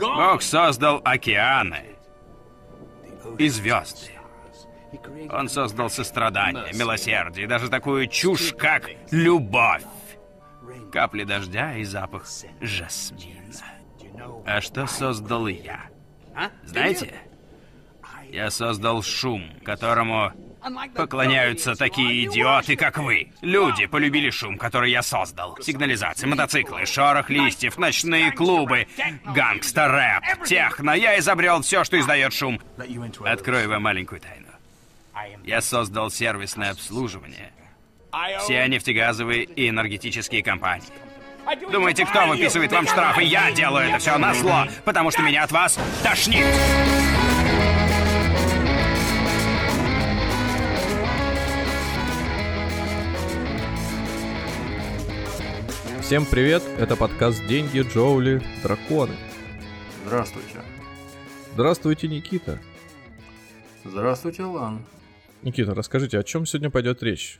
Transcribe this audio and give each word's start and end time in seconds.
Бог 0.00 0.42
создал 0.42 1.00
океаны 1.04 1.84
и 3.38 3.48
звезды. 3.48 4.12
Он 5.30 5.48
создал 5.48 5.88
сострадание, 5.88 6.72
милосердие, 6.74 7.46
даже 7.46 7.68
такую 7.68 8.08
чушь, 8.08 8.54
как 8.58 8.90
любовь. 9.10 9.84
Капли 10.92 11.24
дождя 11.24 11.76
и 11.76 11.84
запах 11.84 12.26
жасмина. 12.60 13.40
А 14.46 14.60
что 14.60 14.86
создал 14.86 15.46
я? 15.46 15.88
Знаете? 16.64 17.14
Я 18.28 18.50
создал 18.50 19.02
шум, 19.02 19.44
которому 19.64 20.32
поклоняются 20.94 21.74
такие 21.74 22.26
идиоты, 22.26 22.76
как 22.76 22.98
вы. 22.98 23.32
Люди 23.40 23.86
полюбили 23.86 24.30
шум, 24.30 24.58
который 24.58 24.90
я 24.90 25.02
создал. 25.02 25.56
Сигнализация, 25.60 26.28
мотоциклы, 26.28 26.86
шорох 26.86 27.30
листьев, 27.30 27.78
ночные 27.78 28.32
клубы, 28.32 28.86
гангстер-рэп, 29.24 30.44
техно. 30.46 30.92
Я 30.92 31.18
изобрел 31.18 31.62
все, 31.62 31.84
что 31.84 31.98
издает 31.98 32.32
шум. 32.32 32.60
Открою 33.24 33.68
вам 33.68 33.82
маленькую 33.82 34.20
тайну. 34.20 34.46
Я 35.44 35.60
создал 35.60 36.10
сервисное 36.10 36.70
обслуживание. 36.70 37.52
Все 38.40 38.66
нефтегазовые 38.66 39.44
и 39.44 39.68
энергетические 39.68 40.42
компании. 40.42 40.88
Думаете, 41.70 42.04
кто 42.06 42.26
выписывает 42.26 42.72
вам 42.72 42.86
штрафы? 42.86 43.22
Я 43.22 43.50
делаю 43.52 43.88
это 43.88 43.98
все 43.98 44.18
на 44.18 44.34
зло, 44.34 44.66
потому 44.84 45.10
что 45.10 45.22
меня 45.22 45.44
от 45.44 45.52
вас 45.52 45.78
тошнит. 46.02 46.46
Всем 56.10 56.26
привет, 56.26 56.64
это 56.76 56.96
подкаст 56.96 57.40
«Деньги, 57.46 57.82
Джоули, 57.82 58.42
Драконы». 58.64 59.14
Здравствуйте. 60.04 60.56
Здравствуйте, 61.54 62.08
Никита. 62.08 62.58
Здравствуйте, 63.84 64.42
Лан. 64.42 64.84
Никита, 65.42 65.72
расскажите, 65.72 66.18
о 66.18 66.24
чем 66.24 66.46
сегодня 66.46 66.68
пойдет 66.68 67.00
речь? 67.04 67.38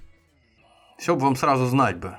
Все 0.98 1.16
бы 1.16 1.22
вам 1.22 1.34
сразу 1.34 1.66
знать 1.66 1.96
бы. 1.96 2.14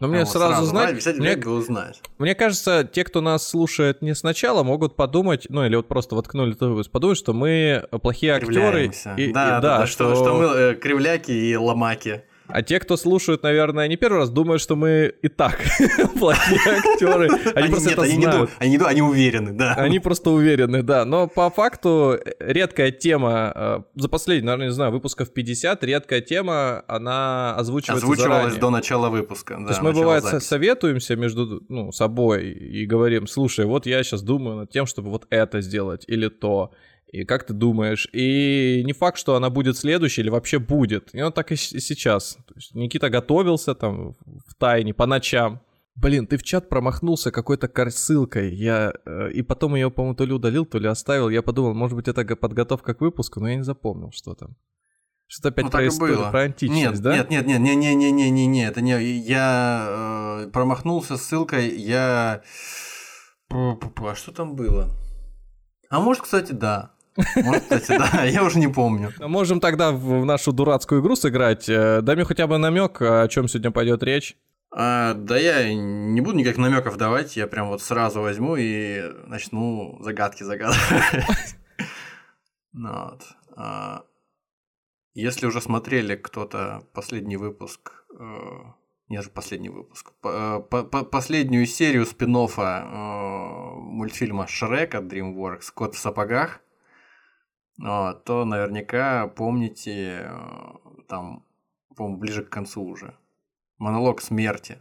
Но 0.00 0.08
мне 0.08 0.24
Вот 0.24 0.28
сразу, 0.28 0.54
сразу 0.54 0.66
знать, 0.66 1.00
знать, 1.00 1.18
мне, 1.18 1.36
бы 1.36 1.52
узнать. 1.52 2.02
мне 2.18 2.34
кажется, 2.34 2.82
те, 2.82 3.04
кто 3.04 3.20
нас 3.20 3.46
слушает 3.46 4.02
не 4.02 4.16
сначала, 4.16 4.64
могут 4.64 4.96
подумать, 4.96 5.46
ну 5.50 5.64
или 5.64 5.76
вот 5.76 5.86
просто 5.86 6.16
воткнули 6.16 6.54
подумать, 6.54 7.16
что 7.16 7.32
мы 7.32 7.86
плохие 8.02 8.32
актеры. 8.32 8.90
И, 9.16 9.22
и- 9.28 9.32
да, 9.32 9.60
да, 9.60 9.78
да, 9.78 9.86
что, 9.86 10.16
что 10.16 10.36
мы 10.36 10.46
э, 10.46 10.74
кривляки 10.74 11.30
и 11.30 11.54
ломаки. 11.54 12.24
А 12.48 12.62
те, 12.62 12.78
кто 12.78 12.96
слушают, 12.96 13.42
наверное, 13.42 13.88
не 13.88 13.96
первый 13.96 14.18
раз, 14.18 14.30
думают, 14.30 14.62
что 14.62 14.76
мы 14.76 15.12
и 15.22 15.28
так 15.28 15.58
плохие 16.18 16.60
актеры. 16.64 17.28
Они 17.54 17.68
просто 17.68 17.90
это 17.90 18.06
знают. 18.06 18.50
они, 18.58 18.78
уверены, 19.02 19.52
да. 19.52 19.74
Они 19.74 19.98
просто 19.98 20.30
уверены, 20.30 20.82
да. 20.82 21.04
Но 21.04 21.26
по 21.28 21.50
факту 21.50 22.18
э, 22.24 22.32
редкая 22.40 22.90
тема, 22.90 23.52
э, 23.54 23.80
за 23.94 24.08
последние, 24.08 24.46
наверное, 24.46 24.66
не 24.68 24.72
знаю, 24.72 24.92
выпусков 24.92 25.32
50, 25.32 25.84
редкая 25.84 26.20
тема, 26.20 26.84
она 26.86 27.54
озвучивается 27.56 28.04
Озвучивалось 28.04 28.38
заранее. 28.42 28.60
до 28.60 28.70
начала 28.70 29.08
выпуска. 29.08 29.54
То 29.56 29.68
есть 29.68 29.82
мы, 29.82 29.92
бывает, 29.92 30.24
со- 30.24 30.40
советуемся 30.40 31.16
между 31.16 31.62
ну, 31.68 31.92
собой 31.92 32.50
и 32.50 32.86
говорим, 32.86 33.26
слушай, 33.26 33.64
вот 33.64 33.86
я 33.86 34.02
сейчас 34.02 34.22
думаю 34.22 34.56
над 34.56 34.70
тем, 34.70 34.86
чтобы 34.86 35.10
вот 35.10 35.26
это 35.30 35.60
сделать 35.60 36.04
или 36.06 36.28
то. 36.28 36.72
И 37.12 37.24
как 37.24 37.46
ты 37.46 37.54
думаешь? 37.54 38.08
И 38.12 38.82
не 38.84 38.92
факт, 38.92 39.18
что 39.18 39.36
она 39.36 39.48
будет 39.48 39.76
следующей 39.76 40.22
или 40.22 40.30
вообще 40.30 40.58
будет. 40.58 41.14
И 41.14 41.22
он 41.22 41.32
так 41.32 41.52
и 41.52 41.56
сейчас. 41.56 42.36
Никита 42.74 43.10
готовился 43.10 43.74
там 43.74 44.12
в 44.12 44.54
тайне 44.58 44.92
по 44.92 45.06
ночам. 45.06 45.60
Блин, 45.94 46.26
ты 46.26 46.36
в 46.36 46.42
чат 46.42 46.68
промахнулся 46.68 47.30
какой-то 47.30 47.70
ссылкой. 47.90 48.54
Я 48.54 48.92
э, 49.06 49.30
и 49.32 49.42
потом 49.42 49.76
ее, 49.76 49.90
по-моему, 49.90 50.14
то 50.14 50.26
ли 50.26 50.32
удалил, 50.32 50.66
то 50.66 50.78
ли 50.78 50.88
оставил. 50.88 51.30
Я 51.30 51.40
подумал, 51.40 51.74
может 51.74 51.96
быть, 51.96 52.06
это 52.08 52.36
подготовка 52.36 52.92
к 52.92 53.00
выпуску, 53.00 53.40
но 53.40 53.48
я 53.48 53.56
не 53.56 53.64
запомнил, 53.64 54.10
что 54.12 54.34
там. 54.34 54.56
Что-то 55.26 55.48
опять 55.48 55.64
Ну, 55.64 55.70
про 55.70 55.88
историю, 55.88 56.18
было. 56.18 56.30
про 56.30 56.40
античность, 56.42 56.80
нет, 56.80 57.00
да? 57.00 57.16
Нет, 57.16 57.30
нет, 57.30 57.46
нет, 57.46 57.60
не, 57.60 57.74
не, 57.74 57.94
не, 57.94 58.12
не, 58.12 58.30
не, 58.30 58.46
не, 58.46 58.66
это 58.66 58.80
не. 58.80 59.00
Я 59.00 60.44
э, 60.44 60.50
промахнулся 60.52 61.16
ссылкой. 61.16 61.76
Я. 61.76 62.42
А 63.48 64.14
что 64.14 64.32
там 64.32 64.54
было? 64.54 64.90
А 65.88 66.00
может, 66.00 66.24
кстати, 66.24 66.52
да. 66.52 66.95
Может, 67.36 67.62
кстати, 67.62 67.98
да. 67.98 68.24
Я 68.24 68.42
уже 68.44 68.58
не 68.58 68.68
помню. 68.68 69.12
А 69.18 69.28
Можем 69.28 69.60
тогда 69.60 69.92
в 69.92 70.24
нашу 70.24 70.52
дурацкую 70.52 71.00
игру 71.00 71.16
сыграть. 71.16 71.68
Э, 71.68 72.00
Дай 72.02 72.14
мне 72.16 72.24
хотя 72.24 72.46
бы 72.46 72.58
намек, 72.58 73.00
о 73.00 73.26
чем 73.28 73.48
сегодня 73.48 73.70
пойдет 73.70 74.02
речь. 74.02 74.36
А, 74.78 75.14
да 75.14 75.38
я 75.38 75.72
не 75.72 76.20
буду 76.20 76.36
никаких 76.36 76.58
намеков 76.58 76.96
давать, 76.98 77.36
я 77.36 77.46
прям 77.46 77.68
вот 77.68 77.80
сразу 77.80 78.20
возьму 78.20 78.56
и 78.56 79.00
начну 79.26 79.98
загадки 80.02 80.42
загадывать. 80.42 80.76
Ну 82.78 82.92
вот. 82.92 83.22
А, 83.56 84.02
Если 85.14 85.46
уже 85.46 85.62
смотрели 85.62 86.14
кто-то 86.14 86.82
последний 86.92 87.38
выпуск, 87.38 88.04
э, 88.20 88.24
не 89.08 89.22
же 89.22 89.30
последний 89.30 89.70
выпуск, 89.70 90.12
по- 90.20 90.60
последнюю 90.62 91.64
серию 91.66 92.04
спин 92.04 92.32
мультфильма 93.96 94.46
Шрек 94.46 94.94
от 94.94 95.04
DreamWorks 95.04 95.70
«Кот 95.74 95.94
в 95.94 95.98
сапогах», 95.98 96.60
а, 96.60 96.65
то 97.78 98.44
наверняка 98.44 99.26
помните, 99.28 100.22
э, 100.22 101.02
там, 101.08 101.44
по-моему, 101.94 102.18
ближе 102.18 102.44
к 102.44 102.50
концу 102.50 102.82
уже, 102.82 103.16
монолог 103.78 104.22
смерти. 104.22 104.78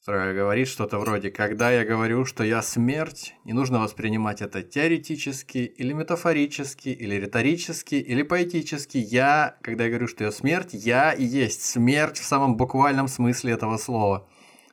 Которая 0.00 0.34
говорит 0.34 0.66
что-то 0.66 0.98
вроде 0.98 1.30
«Когда 1.30 1.70
я 1.70 1.84
говорю, 1.84 2.24
что 2.24 2.42
я 2.42 2.62
смерть, 2.62 3.34
не 3.44 3.52
нужно 3.52 3.80
воспринимать 3.80 4.40
это 4.40 4.62
теоретически, 4.62 5.58
или 5.58 5.92
метафорически, 5.92 6.88
или 6.88 7.16
риторически, 7.16 7.96
или 7.96 8.22
поэтически. 8.22 8.96
Я, 8.96 9.58
когда 9.60 9.84
я 9.84 9.90
говорю, 9.90 10.08
что 10.08 10.24
я 10.24 10.32
смерть, 10.32 10.70
я 10.72 11.12
и 11.12 11.22
есть 11.22 11.62
смерть 11.62 12.18
в 12.18 12.24
самом 12.24 12.56
буквальном 12.56 13.08
смысле 13.08 13.52
этого 13.52 13.76
слова». 13.76 14.26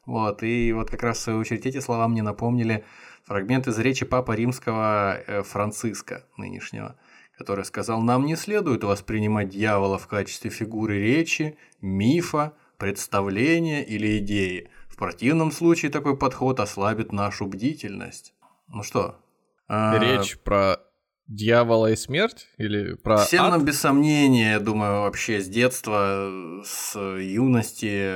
Вот, 0.06 0.44
и 0.44 0.72
вот 0.72 0.90
как 0.90 1.04
раз 1.04 1.18
в 1.18 1.22
свою 1.22 1.40
очередь 1.40 1.66
эти 1.66 1.82
слова 1.82 2.08
мне 2.08 2.24
напомнили 2.24 2.86
фрагмент 3.28 3.68
из 3.68 3.78
речи 3.78 4.06
Папы 4.06 4.36
Римского 4.36 5.18
э, 5.18 5.44
Франциска 5.44 6.24
нынешнего, 6.38 6.96
который 7.38 7.66
сказал, 7.66 8.02
нам 8.02 8.26
не 8.26 8.38
следует 8.38 8.84
воспринимать 8.84 9.50
дьявола 9.50 9.98
в 9.98 10.08
качестве 10.08 10.50
фигуры 10.50 11.00
речи, 11.00 11.58
мифа, 11.82 12.54
представления 12.78 13.84
или 13.84 14.20
идеи. 14.20 14.70
В 14.88 14.96
противном 14.96 15.52
случае 15.52 15.92
такой 15.92 16.18
подход 16.18 16.60
ослабит 16.62 17.12
нашу 17.12 17.48
бдительность. 17.48 18.34
Ну 18.70 18.82
что? 18.82 19.20
а, 19.68 19.98
Речь 20.00 20.40
про 20.40 20.80
дьявола 21.28 21.92
и 21.92 21.96
смерть? 21.96 22.48
Или 22.58 22.94
про 22.96 23.18
Всем 23.18 23.46
ад? 23.46 23.52
нам 23.52 23.66
без 23.66 23.80
сомнения, 23.80 24.52
я 24.52 24.60
думаю, 24.60 25.02
вообще 25.02 25.42
с 25.42 25.48
детства, 25.48 26.30
с 26.64 26.98
юности 26.98 28.16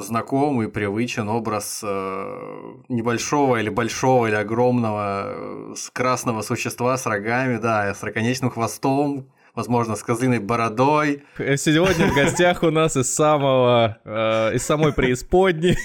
знаком 0.00 0.62
и 0.62 0.68
привычен 0.68 1.28
образ 1.28 1.80
э, 1.84 2.74
небольшого 2.88 3.56
или 3.60 3.68
большого 3.68 4.28
или 4.28 4.34
огромного 4.36 5.72
э, 5.72 5.74
красного 5.92 6.42
существа 6.42 6.96
с 6.96 7.06
рогами, 7.06 7.58
да, 7.58 7.94
с 7.94 8.02
раконечным 8.02 8.50
хвостом, 8.50 9.28
возможно, 9.54 9.96
с 9.96 10.02
козлиной 10.02 10.38
бородой. 10.38 11.24
Сегодня 11.36 12.06
в 12.06 12.14
гостях 12.14 12.62
у 12.62 12.70
нас 12.70 12.96
из 12.96 13.12
самого, 13.12 13.98
э, 14.04 14.54
из 14.54 14.62
самой 14.62 14.92
преисподней. 14.92 15.76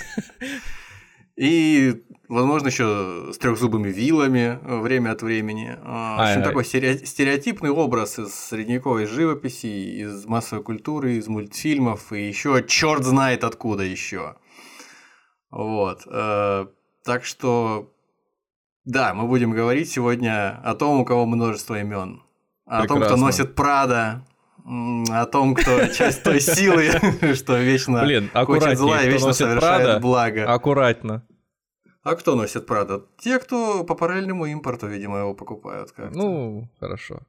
И, 1.38 1.94
возможно, 2.30 2.68
еще 2.68 3.30
с 3.32 3.38
трехзубыми 3.38 3.90
вилами 3.90 4.60
э, 4.62 4.80
время 4.80 5.12
от 5.12 5.22
времени. 5.22 5.78
А, 5.84 6.18
В 6.18 6.22
общем, 6.30 6.44
такой 6.44 6.64
стерео- 6.64 7.06
стереотипный 7.06 7.70
образ 7.70 8.20
из 8.20 8.34
средневековой 8.34 9.06
живописи, 9.06 10.02
из 10.02 10.26
массовой 10.26 10.64
культуры, 10.64 11.14
из 11.14 11.28
мультфильмов, 11.28 12.12
и 12.14 12.28
еще 12.28 12.64
черт 12.68 13.04
знает 13.04 13.44
откуда 13.44 13.84
еще. 13.84 14.36
Вот. 15.52 16.02
э, 16.10 16.66
Так 17.06 17.24
что, 17.24 17.94
да, 18.84 19.14
мы 19.14 19.28
будем 19.28 19.52
говорить 19.52 19.90
сегодня 19.90 20.60
о 20.64 20.76
том, 20.76 21.00
у 21.02 21.06
кого 21.06 21.26
множество 21.26 21.80
имен. 21.80 22.22
О 22.66 22.86
том, 22.86 23.02
кто 23.02 23.16
носит 23.16 23.56
Прада, 23.56 24.26
о 24.66 25.26
том, 25.26 25.56
кто 25.56 25.88
часть 25.98 26.24
той 26.24 26.42
силы, 26.42 26.90
что 27.36 27.58
вечно 27.58 28.02
Блин, 28.04 28.30
хочет 28.34 28.78
зла 28.78 29.02
и 29.04 29.10
вечно 29.10 29.32
совершает 29.32 30.02
благо. 30.02 30.52
аккуратно. 30.54 31.26
А 32.10 32.16
кто 32.16 32.36
носит 32.36 32.66
Прада? 32.66 33.02
Те, 33.18 33.38
кто 33.40 33.84
по 33.84 33.96
параллельному 33.96 34.46
импорту, 34.46 34.88
видимо, 34.88 35.20
его 35.20 35.34
покупают 35.34 35.92
как-то. 35.92 36.18
Ну, 36.18 36.70
хорошо. 36.80 37.20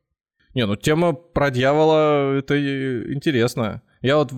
Не, 0.55 0.67
ну 0.67 0.77
тема 0.77 1.13
про 1.13 1.51
дьявола, 1.51 2.39
это 2.39 2.55
интересно. 3.13 3.83
Я 4.03 4.17
вот 4.17 4.31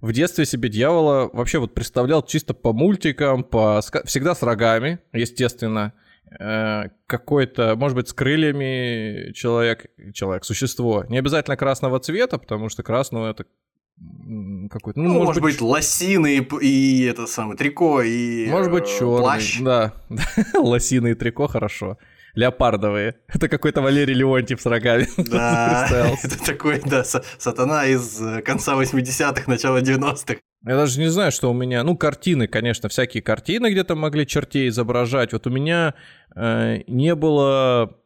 в- 0.00 0.12
детстве 0.12 0.44
себе 0.46 0.68
дьявола 0.68 1.30
вообще 1.32 1.58
вот 1.58 1.74
представлял 1.74 2.22
чисто 2.22 2.54
по 2.54 2.72
мультикам, 2.72 3.42
по 3.42 3.80
всегда 4.04 4.34
с 4.36 4.42
рогами, 4.42 5.00
естественно. 5.12 5.92
Э, 6.40 6.84
Какой-то, 7.06 7.74
может 7.76 7.96
быть, 7.96 8.08
с 8.08 8.12
крыльями 8.12 9.32
человек, 9.32 9.86
человек, 10.14 10.44
существо. 10.44 11.04
Не 11.08 11.18
обязательно 11.18 11.56
красного 11.56 11.98
цвета, 11.98 12.38
потому 12.38 12.68
что 12.68 12.82
красного 12.84 13.30
это 13.30 13.46
какой-то. 14.70 14.98
Ну, 14.98 15.08
ну 15.08 15.14
может, 15.14 15.26
может 15.26 15.42
быть, 15.42 15.54
быть, 15.54 15.60
лосины 15.60 16.36
и, 16.36 16.48
и 16.60 17.04
это 17.04 17.26
самое 17.26 17.56
трико 17.56 18.02
и 18.02 18.46
Может 18.48 18.72
быть, 18.72 18.84
э, 18.84 18.98
черный. 18.98 19.18
Плащ. 19.18 19.60
Да, 19.60 19.94
лосины 20.54 21.12
и 21.12 21.14
трико 21.14 21.48
хорошо. 21.48 21.98
Леопардовые. 22.34 23.16
Это 23.28 23.48
какой-то 23.48 23.82
Валерий 23.82 24.14
Леонтьев 24.14 24.60
с 24.60 24.66
рогами. 24.66 25.06
Да, 25.30 26.14
это 26.22 26.44
такой, 26.44 26.80
да, 26.84 27.04
сатана 27.04 27.86
из 27.86 28.20
э, 28.20 28.40
конца 28.42 28.74
80-х, 28.74 29.44
начала 29.46 29.80
90-х. 29.80 30.36
Я 30.64 30.76
даже 30.76 31.00
не 31.00 31.08
знаю, 31.08 31.32
что 31.32 31.50
у 31.50 31.54
меня... 31.54 31.82
Ну, 31.82 31.96
картины, 31.96 32.46
конечно, 32.46 32.88
всякие 32.88 33.22
картины 33.22 33.70
где-то 33.70 33.96
могли 33.96 34.26
чертей 34.26 34.68
изображать. 34.68 35.32
Вот 35.32 35.46
у 35.46 35.50
меня 35.50 35.94
э, 36.34 36.82
не 36.86 37.14
было 37.14 37.96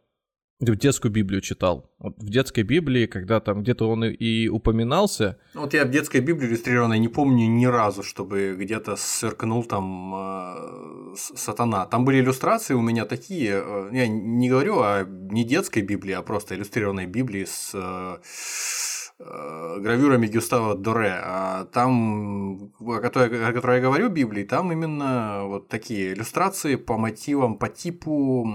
детскую 0.61 1.13
Библию 1.13 1.41
читал. 1.41 1.91
Вот 1.99 2.17
в 2.19 2.29
детской 2.29 2.63
Библии, 2.63 3.07
когда 3.07 3.41
там 3.41 3.63
где-то 3.63 3.89
он 3.89 4.05
и 4.05 4.49
упоминался. 4.49 5.39
Ну, 5.55 5.63
вот 5.63 5.75
я 5.75 5.85
в 5.85 5.91
детской 5.91 6.21
Библии 6.21 6.49
иллюстрированной 6.49 6.99
не 6.99 7.09
помню 7.09 7.47
ни 7.47 7.67
разу, 7.67 8.03
чтобы 8.03 8.57
где-то 8.59 8.97
сверкнул 8.97 9.65
там 9.65 10.15
э, 10.15 11.15
сатана. 11.15 11.87
Там 11.87 12.05
были 12.05 12.21
иллюстрации 12.21 12.75
у 12.75 12.81
меня 12.81 13.05
такие, 13.05 13.63
э, 13.65 13.91
я 13.93 14.09
не 14.09 14.49
говорю 14.49 14.81
о 14.81 15.05
не 15.05 15.45
детской 15.45 15.83
Библии, 15.83 16.13
а 16.13 16.23
просто 16.23 16.55
иллюстрированной 16.55 17.07
Библии 17.07 17.45
с 17.45 17.75
Э, 17.77 18.19
гравюрами 19.19 20.27
Гюстава 20.27 20.75
Доре. 20.75 21.19
А 21.23 21.65
там, 21.67 22.71
о 22.81 23.01
которой, 23.01 23.49
о 23.49 23.53
которой 23.53 23.77
я 23.77 23.83
говорю, 23.83 24.09
Библии, 24.09 24.45
там 24.45 24.73
именно 24.73 25.45
вот 25.45 25.69
такие 25.69 26.13
иллюстрации 26.13 26.77
по 26.77 26.99
мотивам, 26.99 27.57
по 27.57 27.69
типу 27.69 28.47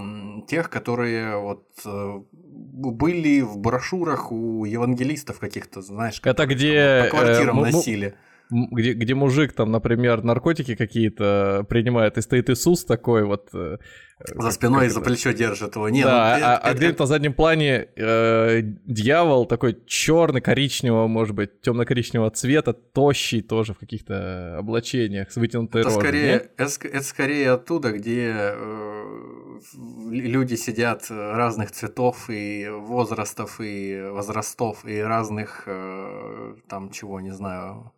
тех, 0.48 0.70
которые 0.70 1.36
вот 1.38 1.66
э, 1.84 2.20
были 2.32 3.40
в 3.40 3.58
брошюрах 3.58 4.30
у 4.30 4.64
евангелистов 4.64 5.38
каких-то, 5.38 5.82
знаешь, 5.82 6.20
это 6.22 6.46
где 6.46 7.08
по 7.10 7.16
квартирам 7.16 7.60
э, 7.60 7.62
носили 7.70 8.14
где, 8.52 8.92
где 8.92 9.14
мужик 9.14 9.52
там, 9.52 9.70
например, 9.70 10.22
наркотики 10.22 10.74
какие-то 10.74 11.64
принимает, 11.68 12.18
и 12.18 12.20
стоит 12.20 12.50
Иисус 12.50 12.84
такой 12.84 13.24
вот. 13.24 13.48
Э, 13.54 13.78
за 14.20 14.50
спиной 14.50 14.88
за 14.88 15.00
плечо 15.00 15.32
держит 15.32 15.74
его. 15.74 15.88
Нет, 15.88 16.04
да, 16.04 16.36
ну, 16.38 16.44
а, 16.44 16.54
это, 16.54 16.58
а 16.58 16.74
где-то 16.74 17.02
на 17.02 17.06
заднем 17.06 17.32
плане 17.32 17.88
э, 17.96 18.60
дьявол 18.62 19.46
такой 19.46 19.78
черный, 19.86 20.40
коричневого, 20.40 21.08
может 21.08 21.34
быть, 21.34 21.60
темно-коричневого 21.62 22.30
цвета, 22.30 22.72
тощий 22.72 23.40
тоже 23.40 23.74
в 23.74 23.78
каких-то 23.78 24.58
облачениях 24.58 25.32
с 25.32 25.36
вытянутой 25.36 25.80
это 25.80 25.90
рожей. 25.90 26.02
Скорее, 26.02 26.50
это, 26.56 26.88
это 26.88 27.02
скорее 27.02 27.50
оттуда, 27.52 27.90
где 27.92 28.32
э, 28.36 29.60
люди 30.10 30.54
сидят 30.54 31.06
разных 31.10 31.72
цветов 31.72 32.28
и 32.28 32.68
возрастов, 32.68 33.60
и 33.60 34.02
возрастов, 34.10 34.84
и 34.84 35.00
разных 35.00 35.64
э, 35.66 36.54
там 36.68 36.90
чего, 36.90 37.20
не 37.20 37.32
знаю, 37.32 37.92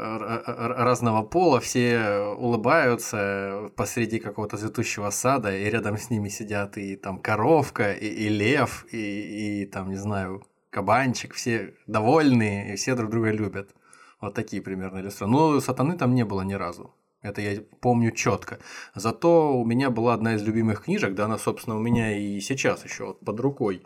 разного 0.00 1.22
пола, 1.22 1.60
все 1.60 2.34
улыбаются 2.38 3.70
посреди 3.76 4.18
какого-то 4.18 4.56
цветущего 4.56 5.10
сада, 5.10 5.56
и 5.56 5.64
рядом 5.64 5.96
с 5.98 6.10
ними 6.10 6.28
сидят 6.28 6.78
и 6.78 6.96
там 6.96 7.18
коровка, 7.18 7.92
и, 7.92 8.06
и 8.06 8.28
лев, 8.28 8.86
и, 8.92 9.62
и 9.62 9.66
там, 9.66 9.90
не 9.90 9.96
знаю, 9.96 10.46
кабанчик, 10.70 11.34
все 11.34 11.74
довольные, 11.86 12.72
и 12.72 12.76
все 12.76 12.94
друг 12.94 13.10
друга 13.10 13.30
любят. 13.30 13.74
Вот 14.20 14.34
такие 14.34 14.62
примерно 14.62 14.98
иллюстрации. 14.98 15.32
Но 15.32 15.60
сатаны 15.60 15.96
там 15.96 16.14
не 16.14 16.24
было 16.24 16.42
ни 16.42 16.54
разу. 16.54 16.94
Это 17.22 17.42
я 17.42 17.60
помню 17.80 18.12
четко. 18.12 18.58
Зато 18.94 19.54
у 19.54 19.64
меня 19.64 19.90
была 19.90 20.14
одна 20.14 20.34
из 20.34 20.42
любимых 20.42 20.84
книжек, 20.84 21.14
да, 21.14 21.26
она, 21.26 21.38
собственно, 21.38 21.76
у 21.76 21.80
меня 21.80 22.16
и 22.16 22.40
сейчас 22.40 22.84
еще 22.84 23.06
вот 23.06 23.20
под 23.20 23.40
рукой. 23.40 23.82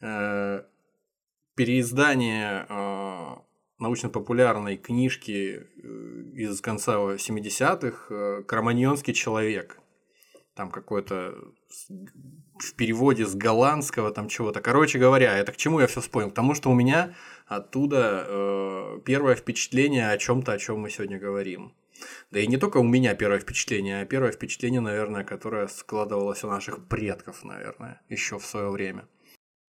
Э, 0.00 0.62
переиздание 1.54 2.66
э, 2.68 3.36
научно-популярной 3.82 4.76
книжки 4.76 5.60
э, 5.60 5.88
из 6.34 6.60
конца 6.60 6.94
70-х 6.94 8.06
э, 8.08 8.42
«Кроманьонский 8.46 9.12
человек». 9.12 9.78
Там 10.54 10.70
какой-то 10.70 11.34
в 12.58 12.74
переводе 12.74 13.26
с 13.26 13.34
голландского 13.34 14.12
там 14.12 14.28
чего-то. 14.28 14.60
Короче 14.60 14.98
говоря, 14.98 15.36
это 15.36 15.52
к 15.52 15.56
чему 15.56 15.80
я 15.80 15.86
все 15.86 16.00
вспомнил? 16.00 16.30
К 16.30 16.34
тому, 16.34 16.54
что 16.54 16.70
у 16.70 16.74
меня 16.74 17.14
оттуда 17.46 18.24
э, 18.26 19.00
первое 19.04 19.34
впечатление 19.34 20.10
о 20.10 20.18
чем-то, 20.18 20.52
о 20.52 20.58
чем 20.58 20.80
мы 20.80 20.90
сегодня 20.90 21.18
говорим. 21.18 21.74
Да 22.30 22.40
и 22.40 22.46
не 22.46 22.56
только 22.56 22.78
у 22.78 22.84
меня 22.84 23.14
первое 23.14 23.38
впечатление, 23.38 24.02
а 24.02 24.04
первое 24.04 24.32
впечатление, 24.32 24.80
наверное, 24.80 25.24
которое 25.24 25.68
складывалось 25.68 26.44
у 26.44 26.48
наших 26.48 26.86
предков, 26.88 27.44
наверное, 27.44 28.00
еще 28.08 28.38
в 28.38 28.46
свое 28.46 28.70
время. 28.70 29.06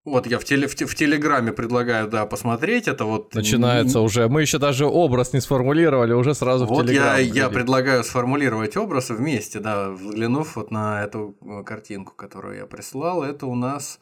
Вот 0.06 0.28
я 0.28 0.38
в, 0.38 0.44
теле, 0.44 0.68
в, 0.68 0.74
в 0.76 0.96
Телеграме 0.96 1.54
предлагаю, 1.54 2.10
да, 2.10 2.26
посмотреть 2.26 2.90
это 2.90 3.06
вот. 3.06 3.34
Начинается 3.34 4.02
уже. 4.02 4.28
Мы 4.28 4.42
еще 4.42 4.58
даже 4.58 4.86
образ 4.86 5.32
не 5.32 5.40
сформулировали, 5.40 6.12
уже 6.12 6.36
сразу 6.36 6.66
вот 6.66 6.84
в 6.84 6.88
Телеграм. 6.88 7.12
Вот 7.12 7.20
я, 7.20 7.44
я 7.44 7.50
предлагаю 7.50 8.04
сформулировать 8.04 8.76
образ 8.76 9.12
вместе, 9.12 9.60
да, 9.60 9.92
взглянув 9.92 10.58
вот 10.58 10.72
на 10.72 11.04
эту 11.04 11.38
э, 11.42 11.64
картинку, 11.64 12.14
которую 12.16 12.58
я 12.58 12.66
прислал. 12.66 13.24
Это 13.24 13.46
у 13.46 13.56
нас 13.56 14.00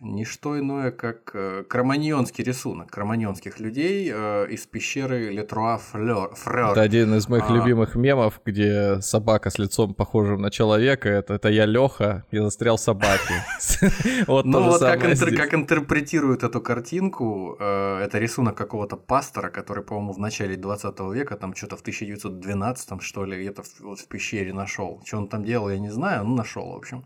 не 0.00 0.24
что 0.24 0.56
иное, 0.58 0.92
как 0.92 1.32
э, 1.34 1.64
кроманьонский 1.68 2.44
рисунок 2.44 2.88
кроманьонских 2.88 3.58
людей 3.58 4.08
э, 4.14 4.46
из 4.48 4.64
пещеры 4.64 5.30
Летруа 5.30 5.78
Фрер. 5.78 6.70
Это 6.70 6.82
один 6.82 7.14
из 7.14 7.28
моих 7.28 7.50
а... 7.50 7.52
любимых 7.52 7.96
мемов, 7.96 8.40
где 8.44 9.00
собака 9.00 9.50
с 9.50 9.58
лицом 9.58 9.94
похожим 9.94 10.40
на 10.40 10.50
человека. 10.52 11.08
Это, 11.08 11.34
это 11.34 11.48
я 11.48 11.66
Леха, 11.66 12.24
я 12.30 12.42
застрял 12.42 12.76
в 12.76 12.80
собаке. 12.80 13.44
Вот 14.26 14.44
ну 14.44 14.62
вот 14.62 14.80
как, 14.80 15.04
интер, 15.04 15.34
как 15.36 15.54
интерпретируют 15.54 16.42
эту 16.42 16.60
картинку, 16.60 17.56
э, 17.58 18.00
это 18.04 18.18
рисунок 18.18 18.56
какого-то 18.56 18.96
пастора, 18.96 19.50
который, 19.50 19.82
по-моему, 19.82 20.12
в 20.12 20.18
начале 20.18 20.56
20 20.56 21.00
века, 21.12 21.36
там 21.36 21.54
что-то 21.54 21.76
в 21.76 21.80
1912 21.80 23.02
что 23.02 23.24
ли, 23.24 23.40
где-то 23.40 23.62
в, 23.62 24.06
пещере 24.08 24.52
нашел. 24.52 25.02
Что 25.04 25.18
он 25.18 25.28
там 25.28 25.44
делал, 25.44 25.70
я 25.70 25.78
не 25.78 25.90
знаю, 25.90 26.24
ну 26.24 26.36
нашел, 26.36 26.72
в 26.72 26.76
общем. 26.76 27.04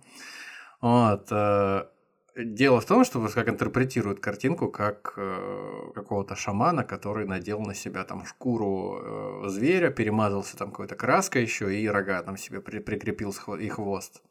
Вот. 0.81 1.31
Дело 2.35 2.81
в 2.81 2.87
том, 2.87 3.05
что 3.05 3.21
вот 3.21 3.35
как 3.35 3.51
интерпретируют 3.51 4.21
картинку 4.21 4.71
как 4.71 5.13
э, 5.19 5.91
какого-то 5.95 6.35
шамана, 6.35 6.83
который 6.83 7.27
надел 7.27 7.61
на 7.61 7.75
себя 7.75 8.05
там 8.05 8.25
шкуру 8.25 9.45
э, 9.45 9.49
зверя, 9.49 9.91
перемазался 9.91 10.57
там 10.57 10.71
какой-то 10.71 10.95
краской 10.95 11.43
еще 11.43 11.79
и 11.79 11.87
рога 11.87 12.23
там 12.23 12.39
себе 12.39 12.63
при, 12.63 12.79
прикрепил 12.79 13.35
и 13.59 13.69
хвост. 13.69 14.23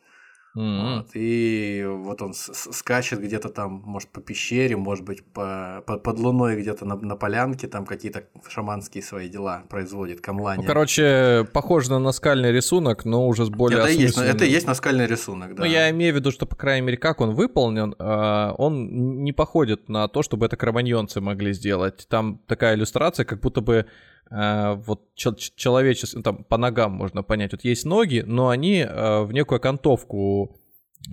Mm-hmm. 0.55 0.95
Вот, 0.95 1.07
и 1.13 1.85
вот 1.87 2.21
он 2.21 2.33
скачет 2.33 3.21
где-то 3.21 3.49
там, 3.49 3.81
может, 3.85 4.09
по 4.09 4.19
пещере, 4.19 4.75
может 4.75 5.05
быть, 5.05 5.23
по, 5.23 5.81
по, 5.87 5.97
под 5.97 6.19
луной 6.19 6.59
где-то 6.59 6.85
на, 6.85 6.95
на 6.95 7.15
полянке, 7.15 7.67
там 7.67 7.85
какие-то 7.85 8.25
шаманские 8.49 9.01
свои 9.01 9.29
дела 9.29 9.63
производит, 9.69 10.19
камлани. 10.19 10.61
Ну, 10.61 10.67
короче, 10.67 11.47
похоже 11.53 11.91
на 11.91 11.99
наскальный 11.99 12.51
рисунок, 12.51 13.05
но 13.05 13.27
уже 13.27 13.45
с 13.45 13.49
более 13.49 13.79
это 13.79 13.89
есть, 13.89 14.17
это 14.17 14.43
есть 14.43 14.67
наскальный 14.67 15.07
рисунок, 15.07 15.55
да. 15.55 15.63
Ну, 15.63 15.69
я 15.69 15.89
имею 15.91 16.13
в 16.13 16.17
виду, 16.17 16.31
что, 16.31 16.45
по 16.45 16.55
крайней 16.55 16.85
мере, 16.85 16.97
как 16.97 17.21
он 17.21 17.33
выполнен, 17.33 17.95
а, 17.97 18.53
он 18.57 19.23
не 19.23 19.31
походит 19.31 19.87
на 19.87 20.07
то, 20.09 20.21
чтобы 20.21 20.47
это 20.47 20.57
кроманьонцы 20.57 21.21
могли 21.21 21.53
сделать. 21.53 22.07
Там 22.09 22.41
такая 22.47 22.75
иллюстрация, 22.75 23.25
как 23.25 23.39
будто 23.39 23.61
бы 23.61 23.85
вот 24.31 25.13
человечество, 25.15 26.23
там 26.23 26.43
по 26.45 26.57
ногам 26.57 26.93
можно 26.93 27.21
понять, 27.21 27.51
вот 27.51 27.65
есть 27.65 27.85
ноги, 27.85 28.23
но 28.25 28.47
они 28.47 28.79
э, 28.79 29.21
в 29.23 29.33
некую 29.33 29.57
окантовку 29.57 30.57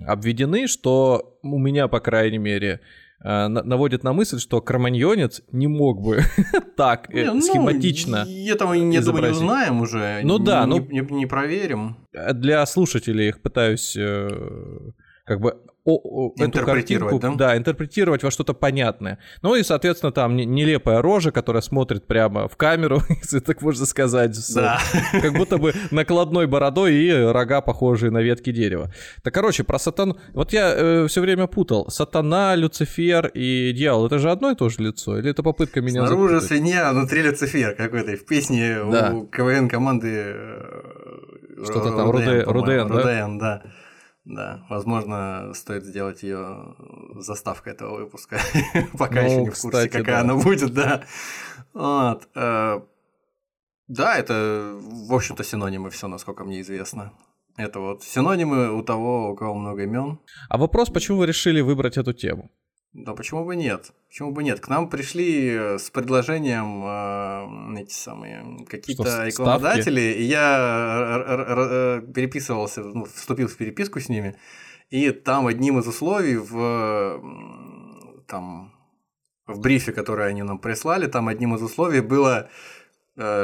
обведены, 0.07 0.67
что 0.67 1.37
у 1.43 1.59
меня, 1.59 1.89
по 1.89 1.99
крайней 1.99 2.37
мере, 2.37 2.79
э, 3.21 3.47
наводит 3.47 4.03
на 4.03 4.13
мысль, 4.13 4.39
что 4.39 4.61
кроманьонец 4.61 5.41
не 5.51 5.67
мог 5.67 6.01
бы 6.01 6.21
так 6.77 7.13
не, 7.13 7.25
ну, 7.25 7.41
схематично. 7.41 8.25
Этого, 8.25 8.73
я 8.73 9.01
думаю, 9.01 9.23
не 9.23 9.29
узнаем 9.31 9.81
уже. 9.81 10.21
Ну 10.23 10.39
да, 10.39 10.65
ну 10.65 10.79
не, 10.79 11.01
не, 11.01 11.13
не 11.13 11.25
проверим. 11.25 12.07
Для 12.13 12.65
слушателей 12.65 13.27
их 13.27 13.41
пытаюсь 13.41 13.97
как 15.25 15.41
бы 15.41 15.57
о, 15.85 16.27
о, 16.27 16.33
эту 16.37 16.65
картинку, 16.65 17.19
да? 17.19 17.33
да, 17.35 17.57
интерпретировать 17.57 18.23
во 18.23 18.31
что-то 18.31 18.53
понятное. 18.53 19.17
Ну 19.41 19.55
и, 19.55 19.63
соответственно, 19.63 20.11
там 20.11 20.35
нелепая 20.35 21.01
рожа, 21.01 21.31
которая 21.31 21.61
смотрит 21.61 22.05
прямо 22.05 22.47
в 22.47 22.57
камеру, 22.57 23.01
если 23.09 23.39
так 23.39 23.61
можно 23.61 23.85
сказать, 23.85 24.37
да. 24.53 24.79
как 25.11 25.33
будто 25.33 25.57
бы 25.57 25.73
накладной 25.91 26.47
бородой 26.47 26.93
и 26.93 27.11
рога, 27.11 27.61
похожие 27.61 28.11
на 28.11 28.19
ветки 28.19 28.51
дерева. 28.51 28.91
Так, 29.23 29.33
короче, 29.33 29.63
про 29.63 29.79
сатану... 29.79 30.17
Вот 30.33 30.53
я 30.53 30.73
э, 30.75 31.07
все 31.07 31.21
время 31.21 31.47
путал. 31.47 31.89
Сатана, 31.89 32.55
Люцифер 32.55 33.27
и 33.33 33.71
дьявол, 33.73 34.07
это 34.07 34.19
же 34.19 34.31
одно 34.31 34.51
и 34.51 34.55
то 34.55 34.69
же 34.69 34.83
лицо? 34.83 35.17
Или 35.17 35.31
это 35.31 35.43
попытка 35.43 35.81
меня 35.81 36.05
Снаружи 36.05 36.39
запутать? 36.39 36.49
свинья, 36.49 36.91
внутри 36.91 37.21
Люцифер 37.21 37.75
какой-то. 37.75 38.17
В 38.17 38.25
песне 38.25 38.79
да. 38.91 39.13
у 39.13 39.27
КВН 39.27 39.69
команды... 39.69 40.11
Э, 40.11 41.63
Что-то 41.63 41.91
там, 41.91 42.11
Руден, 42.11 42.43
Руден, 42.47 42.87
да? 42.87 42.93
Руден, 42.93 43.39
да. 43.39 43.63
Да, 44.29 44.63
возможно, 44.69 45.53
стоит 45.55 45.83
сделать 45.83 46.21
ее 46.21 46.75
заставкой 47.15 47.73
этого 47.73 47.97
выпуска. 47.97 48.39
Пока 48.97 49.23
ну, 49.23 49.25
еще 49.25 49.41
не 49.41 49.49
в 49.49 49.59
курсе, 49.59 49.67
кстати, 49.69 49.87
какая 49.87 50.17
да. 50.17 50.21
она 50.21 50.35
будет, 50.35 50.71
да. 50.71 51.03
Вот. 51.73 52.29
Э, 52.35 52.79
да, 53.87 54.17
это, 54.19 54.77
в 54.79 55.11
общем-то, 55.15 55.43
синонимы 55.43 55.89
все, 55.89 56.07
насколько 56.07 56.43
мне 56.43 56.61
известно. 56.61 57.11
Это 57.57 57.79
вот 57.79 58.03
синонимы 58.03 58.71
у 58.71 58.83
того, 58.83 59.31
у 59.31 59.35
кого 59.35 59.55
много 59.55 59.81
имен. 59.81 60.19
А 60.47 60.59
вопрос, 60.59 60.91
почему 60.91 61.17
вы 61.17 61.25
решили 61.25 61.61
выбрать 61.61 61.97
эту 61.97 62.13
тему? 62.13 62.51
Да 62.93 63.13
почему 63.13 63.45
бы 63.45 63.55
нет? 63.55 63.91
Почему 64.07 64.31
бы 64.31 64.43
нет? 64.43 64.59
К 64.59 64.67
нам 64.67 64.89
пришли 64.89 65.49
э, 65.49 65.77
с 65.77 65.89
предложением 65.91 67.77
э, 67.77 67.81
эти 67.81 67.93
самые 67.93 68.65
какие-то 68.65 69.25
рекламодатели, 69.25 70.01
и 70.01 70.23
я 70.23 72.01
переписывался, 72.13 72.83
ну, 72.83 73.05
вступил 73.05 73.47
в 73.47 73.55
переписку 73.55 73.99
с 73.99 74.09
ними, 74.09 74.35
и 74.89 75.11
там 75.11 75.45
одним 75.45 75.77
из 75.79 75.87
условий 75.87 76.37
в 76.37 78.23
там 78.27 78.73
в 79.45 79.59
брифе, 79.59 79.91
который 79.91 80.27
они 80.27 80.43
нам 80.43 80.59
прислали, 80.59 81.07
там 81.07 81.27
одним 81.27 81.55
из 81.55 81.61
условий 81.61 82.01
было 82.01 82.43
Э, 82.43 82.47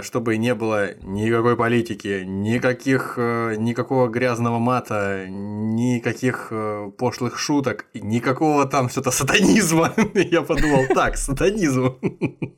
чтобы 0.04 0.38
не 0.38 0.56
было 0.56 0.96
никакой 1.02 1.58
политики, 1.58 2.24
никаких, 2.26 3.16
э, 3.18 3.56
никакого 3.58 4.08
грязного 4.08 4.60
мата, 4.60 5.26
никаких 5.28 6.48
э, 6.52 6.92
пошлых 6.98 7.38
шуток, 7.38 7.88
никакого 7.94 8.66
там 8.66 8.90
что-то 8.90 9.12
сатанизма. 9.12 9.94
Я 10.14 10.44
подумал, 10.44 10.86
так, 10.94 11.18
сатанизм. 11.18 11.98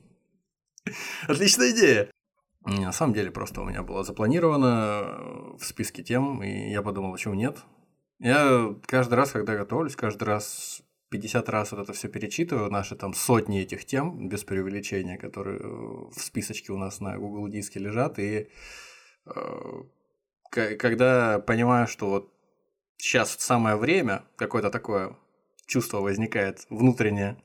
Отличная 1.27 1.71
идея. 1.71 2.11
На 2.65 2.91
самом 2.91 3.13
деле 3.13 3.31
просто 3.31 3.61
у 3.61 3.65
меня 3.65 3.81
было 3.81 4.03
запланировано 4.03 5.55
в 5.57 5.63
списке 5.63 6.03
тем, 6.03 6.43
и 6.43 6.69
я 6.69 6.81
подумал, 6.81 7.13
почему 7.13 7.33
нет. 7.33 7.59
Я 8.19 8.75
каждый 8.85 9.13
раз, 9.13 9.31
когда 9.31 9.55
готовлюсь, 9.55 9.95
каждый 9.95 10.23
раз 10.23 10.76
50 11.09 11.49
раз 11.49 11.71
вот 11.71 11.81
это 11.81 11.93
все 11.93 12.09
перечитываю, 12.09 12.69
наши 12.69 12.95
там 12.95 13.13
сотни 13.13 13.61
этих 13.61 13.85
тем, 13.85 14.27
без 14.27 14.43
преувеличения, 14.43 15.17
которые 15.17 15.59
э, 15.59 15.63
в 15.63 16.19
списочке 16.19 16.73
у 16.73 16.77
нас 16.77 16.99
на 16.99 17.17
Google 17.17 17.47
диске 17.47 17.79
лежат, 17.79 18.19
и 18.19 18.49
э, 19.25 19.83
когда 20.51 21.39
понимаю, 21.39 21.87
что 21.87 22.09
вот 22.09 22.33
сейчас 22.97 23.31
самое 23.31 23.75
время, 23.75 24.23
какое-то 24.35 24.69
такое 24.69 25.15
чувство 25.65 25.99
возникает 25.99 26.65
внутреннее, 26.69 27.37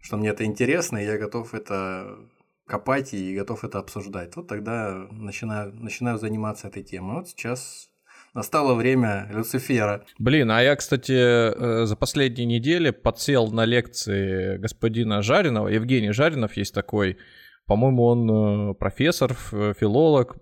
что 0.00 0.16
мне 0.16 0.30
это 0.30 0.44
интересно, 0.44 0.98
и 0.98 1.04
я 1.04 1.18
готов 1.18 1.54
это 1.54 2.18
копать 2.66 3.14
и 3.14 3.34
готов 3.34 3.64
это 3.64 3.78
обсуждать. 3.78 4.36
Вот 4.36 4.46
тогда 4.46 5.06
начинаю, 5.10 5.72
начинаю 5.74 6.18
заниматься 6.18 6.68
этой 6.68 6.82
темой. 6.82 7.16
Вот 7.16 7.28
сейчас 7.28 7.90
Настало 8.38 8.74
время 8.74 9.26
Люцифера. 9.32 10.04
Блин, 10.20 10.52
а 10.52 10.62
я, 10.62 10.76
кстати, 10.76 11.10
э, 11.10 11.86
за 11.86 11.96
последние 11.96 12.46
недели 12.46 12.90
подсел 12.90 13.50
на 13.50 13.64
лекции 13.64 14.58
господина 14.58 15.22
Жаринова. 15.22 15.66
Евгений 15.66 16.12
Жаринов 16.12 16.56
есть 16.56 16.72
такой 16.72 17.18
по-моему, 17.66 18.04
он 18.04 18.30
э, 18.70 18.74
профессор, 18.74 19.34
филолог. 19.34 20.36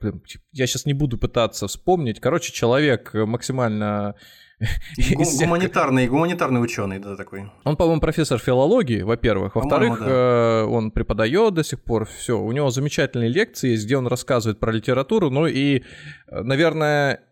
Я 0.53 0.67
сейчас 0.67 0.85
не 0.85 0.93
буду 0.93 1.17
пытаться 1.17 1.69
вспомнить. 1.69 2.21
Короче, 2.21 2.53
человек 2.53 3.15
максимально 3.15 4.15
Гуманитарный, 5.41 6.07
гуманитарный 6.07 6.63
ученый, 6.63 6.99
да, 6.99 7.17
такой. 7.17 7.51
Он, 7.65 7.77
по-моему, 7.77 8.03
профессор 8.03 8.39
филологии, 8.39 9.01
во-первых. 9.03 9.55
Во-вторых, 9.55 10.01
да. 10.01 10.07
Э, 10.07 10.65
он 10.65 10.91
преподает 10.91 11.55
до 11.55 11.65
сих 11.65 11.83
пор. 11.83 12.05
Все, 12.05 12.39
у 12.39 12.53
него 12.53 12.69
замечательные 12.69 13.31
лекции 13.31 13.71
есть, 13.71 13.87
где 13.87 13.97
он 13.97 14.07
рассказывает 14.07 14.61
про 14.61 14.71
литературу. 14.71 15.31
Ну 15.31 15.47
и, 15.47 15.83
наверное, 16.31 17.23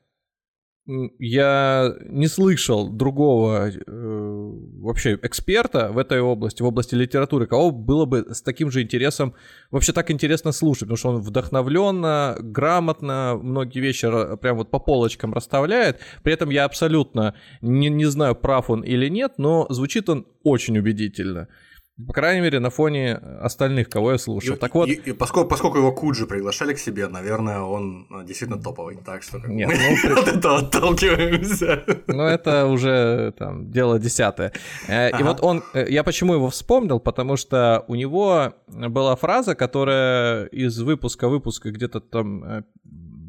я 0.86 1.94
не 2.04 2.28
слышал 2.28 2.90
другого 2.90 3.70
э, 3.70 3.80
вообще 3.86 5.18
эксперта 5.22 5.90
в 5.90 5.96
этой 5.96 6.20
области, 6.20 6.60
в 6.60 6.66
области 6.66 6.94
литературы, 6.94 7.46
кого 7.46 7.70
было 7.70 8.04
бы 8.04 8.26
с 8.30 8.42
таким 8.42 8.70
же 8.70 8.82
интересом, 8.82 9.34
вообще 9.70 9.92
так 9.92 10.10
интересно 10.10 10.52
слушать, 10.52 10.82
потому 10.82 10.96
что 10.96 11.08
он 11.10 11.20
вдохновленно, 11.22 12.36
грамотно 12.38 13.38
многие 13.42 13.80
вещи 13.80 14.06
прям 14.36 14.58
вот 14.58 14.70
по 14.70 14.78
полочкам 14.78 15.32
расставляет. 15.32 16.00
При 16.22 16.34
этом 16.34 16.50
я 16.50 16.64
абсолютно 16.64 17.34
не, 17.62 17.88
не 17.88 18.04
знаю, 18.04 18.34
прав 18.34 18.68
он 18.68 18.82
или 18.82 19.08
нет, 19.08 19.34
но 19.38 19.66
звучит 19.70 20.10
он 20.10 20.26
очень 20.42 20.76
убедительно. 20.76 21.48
По 21.96 22.12
крайней 22.12 22.40
мере, 22.40 22.58
на 22.58 22.70
фоне 22.70 23.14
остальных, 23.40 23.88
кого 23.88 24.12
я 24.12 24.18
слушал. 24.18 24.56
И, 24.56 24.58
так 24.58 24.74
вот... 24.74 24.88
И, 24.88 24.94
и 24.94 25.12
поскольку, 25.12 25.48
поскольку 25.48 25.78
его 25.78 25.92
Куджи 25.92 26.26
приглашали 26.26 26.74
к 26.74 26.78
себе, 26.78 27.06
наверное, 27.06 27.60
он 27.60 28.06
ну, 28.10 28.24
действительно 28.24 28.60
топовый. 28.60 28.98
Так 29.04 29.22
что 29.22 29.38
Нет, 29.46 29.68
мы 29.68 30.10
ну, 30.10 30.20
от 30.20 30.26
этого 30.26 30.58
отталкиваемся. 30.58 31.84
Ну, 32.08 32.22
это 32.24 32.66
уже 32.66 33.32
там 33.38 33.70
дело 33.70 34.00
десятое. 34.00 34.52
Э, 34.88 35.16
и 35.16 35.22
вот 35.22 35.38
он, 35.40 35.62
э, 35.72 35.86
я 35.88 36.02
почему 36.02 36.34
его 36.34 36.50
вспомнил, 36.50 36.98
потому 36.98 37.36
что 37.36 37.84
у 37.86 37.94
него 37.94 38.54
была 38.66 39.14
фраза, 39.14 39.54
которая 39.54 40.46
из 40.46 40.80
выпуска 40.80 41.28
выпуска 41.28 41.70
где-то 41.70 42.00
там 42.00 42.42
э, 42.44 42.62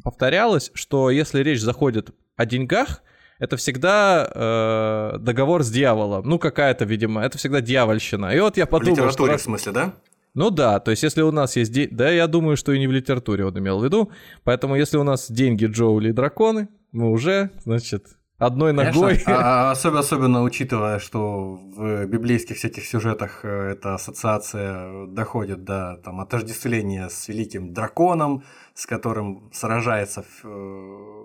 повторялась, 0.03 0.71
что 0.73 1.11
если 1.11 1.43
речь 1.43 1.61
заходит 1.61 2.15
о 2.35 2.47
деньгах, 2.47 3.03
это 3.39 3.57
всегда 3.57 4.29
э, 4.33 5.17
договор 5.19 5.63
с 5.63 5.69
дьяволом. 5.69 6.27
Ну, 6.27 6.39
какая-то, 6.39 6.85
видимо, 6.85 7.21
это 7.21 7.37
всегда 7.37 7.61
дьявольщина. 7.61 8.33
И 8.35 8.39
вот 8.39 8.57
я 8.57 8.65
подумал, 8.65 8.95
в 8.95 8.97
литературе, 8.97 9.33
что... 9.33 9.39
в 9.39 9.43
смысле, 9.43 9.71
да? 9.71 9.93
Ну 10.33 10.49
да, 10.49 10.79
то 10.79 10.91
есть 10.91 11.03
если 11.03 11.21
у 11.21 11.31
нас 11.31 11.55
есть 11.55 11.71
деньги... 11.71 11.93
Да, 11.93 12.09
я 12.09 12.27
думаю, 12.27 12.57
что 12.57 12.73
и 12.73 12.79
не 12.79 12.87
в 12.87 12.91
литературе 12.91 13.45
он 13.45 13.57
имел 13.57 13.79
в 13.79 13.85
виду. 13.85 14.11
Поэтому 14.43 14.75
если 14.75 14.97
у 14.97 15.03
нас 15.03 15.31
деньги, 15.31 15.65
Джоули 15.65 16.09
и 16.09 16.11
драконы, 16.11 16.67
мы 16.91 17.09
уже, 17.09 17.51
значит, 17.63 18.07
одной 18.37 18.73
ногой. 18.73 19.23
А, 19.27 19.69
а, 19.69 19.71
особенно, 19.71 19.99
особенно 19.99 20.43
учитывая, 20.43 20.99
что 20.99 21.55
в 21.55 22.05
библейских 22.05 22.57
всяких 22.57 22.85
сюжетах 22.85 23.41
э, 23.43 23.71
эта 23.71 23.95
ассоциация 23.95 25.07
доходит 25.07 25.63
до 25.63 26.01
там, 26.03 26.19
отождествления 26.19 27.07
с 27.07 27.27
великим 27.29 27.73
драконом, 27.73 28.43
с 28.73 28.85
которым 28.85 29.49
сражается 29.53 30.25
э, 30.43 31.24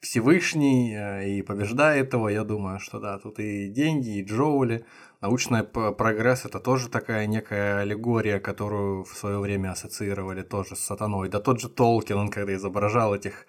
Всевышний 0.00 0.94
э, 0.94 1.28
и 1.28 1.42
побеждает 1.42 2.12
его, 2.14 2.30
я 2.30 2.44
думаю, 2.44 2.80
что 2.80 2.98
да, 2.98 3.18
тут 3.18 3.38
и 3.38 3.68
деньги, 3.68 4.18
и 4.18 4.24
Джоули. 4.24 4.84
Научный 5.20 5.62
прогресс 5.64 6.46
это 6.46 6.60
тоже 6.60 6.88
такая 6.88 7.26
некая 7.26 7.80
аллегория, 7.80 8.40
которую 8.40 9.04
в 9.04 9.14
свое 9.14 9.38
время 9.38 9.72
ассоциировали 9.72 10.42
тоже 10.42 10.76
с 10.76 10.80
сатаной. 10.80 11.28
Да 11.28 11.40
тот 11.40 11.60
же 11.60 11.68
Толкин, 11.68 12.16
он 12.16 12.28
когда 12.30 12.54
изображал 12.54 13.14
этих 13.14 13.46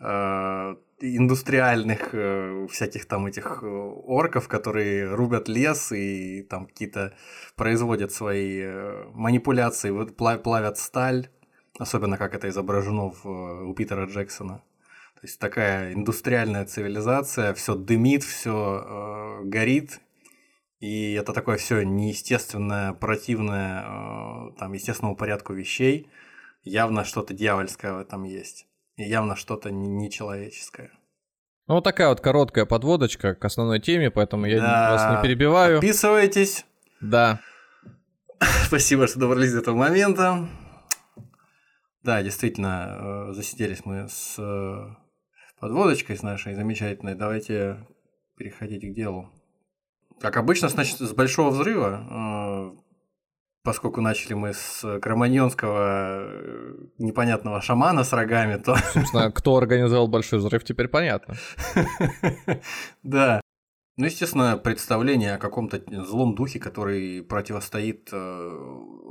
э, 0.00 0.74
индустриальных 1.00 2.10
э, 2.12 2.66
всяких 2.68 3.06
там 3.06 3.26
этих 3.26 3.60
э, 3.62 3.66
орков, 3.66 4.48
которые 4.48 5.14
рубят 5.14 5.48
лес 5.48 5.92
и 5.92 6.42
там 6.42 6.66
какие-то 6.66 7.14
производят 7.56 8.10
свои 8.12 8.60
э, 8.60 9.04
манипуляции, 9.14 9.92
плавят 10.38 10.78
сталь, 10.78 11.28
особенно 11.78 12.18
как 12.18 12.34
это 12.34 12.48
изображено 12.48 13.10
в, 13.10 13.68
у 13.68 13.74
Питера 13.74 14.06
Джексона. 14.06 14.62
То 15.22 15.28
есть 15.28 15.38
такая 15.38 15.92
индустриальная 15.92 16.66
цивилизация, 16.66 17.54
все 17.54 17.76
дымит, 17.76 18.24
все 18.24 18.84
э, 18.84 19.44
горит, 19.44 20.00
и 20.80 21.12
это 21.12 21.32
такое 21.32 21.58
все 21.58 21.82
неестественное, 21.82 22.92
противное 22.92 23.84
э, 23.84 24.58
там 24.58 24.72
естественному 24.72 25.14
порядку 25.14 25.52
вещей. 25.52 26.10
Явно 26.64 27.04
что-то 27.04 27.34
дьявольское 27.34 27.92
в 27.92 28.00
этом 28.00 28.24
есть. 28.24 28.66
И 28.96 29.04
явно 29.04 29.36
что-то 29.36 29.70
нечеловеческое. 29.70 30.90
Ну, 31.68 31.74
вот 31.74 31.84
такая 31.84 32.08
вот 32.08 32.20
короткая 32.20 32.66
подводочка 32.66 33.36
к 33.36 33.44
основной 33.44 33.78
теме, 33.78 34.10
поэтому 34.10 34.46
я 34.46 34.60
да. 34.60 34.90
вас 34.90 35.16
не 35.16 35.22
перебиваю. 35.22 35.76
Подписывайтесь. 35.76 36.66
Да. 37.00 37.38
Спасибо, 38.66 39.06
что 39.06 39.20
добрались 39.20 39.52
до 39.52 39.60
этого 39.60 39.76
момента. 39.76 40.48
Да, 42.02 42.24
действительно, 42.24 43.28
э, 43.28 43.32
засиделись 43.34 43.84
мы 43.84 44.08
с 44.08 44.34
э, 44.36 45.01
подводочкой 45.62 46.16
с 46.16 46.24
нашей 46.24 46.54
замечательной, 46.54 47.14
давайте 47.14 47.86
переходить 48.36 48.82
к 48.82 48.94
делу. 48.96 49.30
Как 50.20 50.36
обычно, 50.36 50.68
значит, 50.68 50.98
с 50.98 51.12
большого 51.12 51.50
взрыва, 51.50 52.74
э, 52.74 52.80
поскольку 53.62 54.00
начали 54.00 54.34
мы 54.34 54.54
с 54.54 54.98
кроманьонского 54.98 56.24
э, 56.24 56.74
непонятного 56.98 57.60
шамана 57.60 58.02
с 58.02 58.12
рогами, 58.12 58.56
то... 58.60 58.74
Собственно, 58.92 59.30
кто 59.30 59.56
организовал 59.56 60.08
большой 60.08 60.40
взрыв, 60.40 60.64
теперь 60.64 60.88
понятно. 60.88 61.36
Да. 63.04 63.40
Ну, 63.98 64.06
естественно, 64.06 64.56
представление 64.56 65.34
о 65.34 65.38
каком-то 65.38 65.80
злом 66.04 66.34
духе, 66.34 66.58
который 66.58 67.22
противостоит 67.22 68.08
э, 68.10 68.50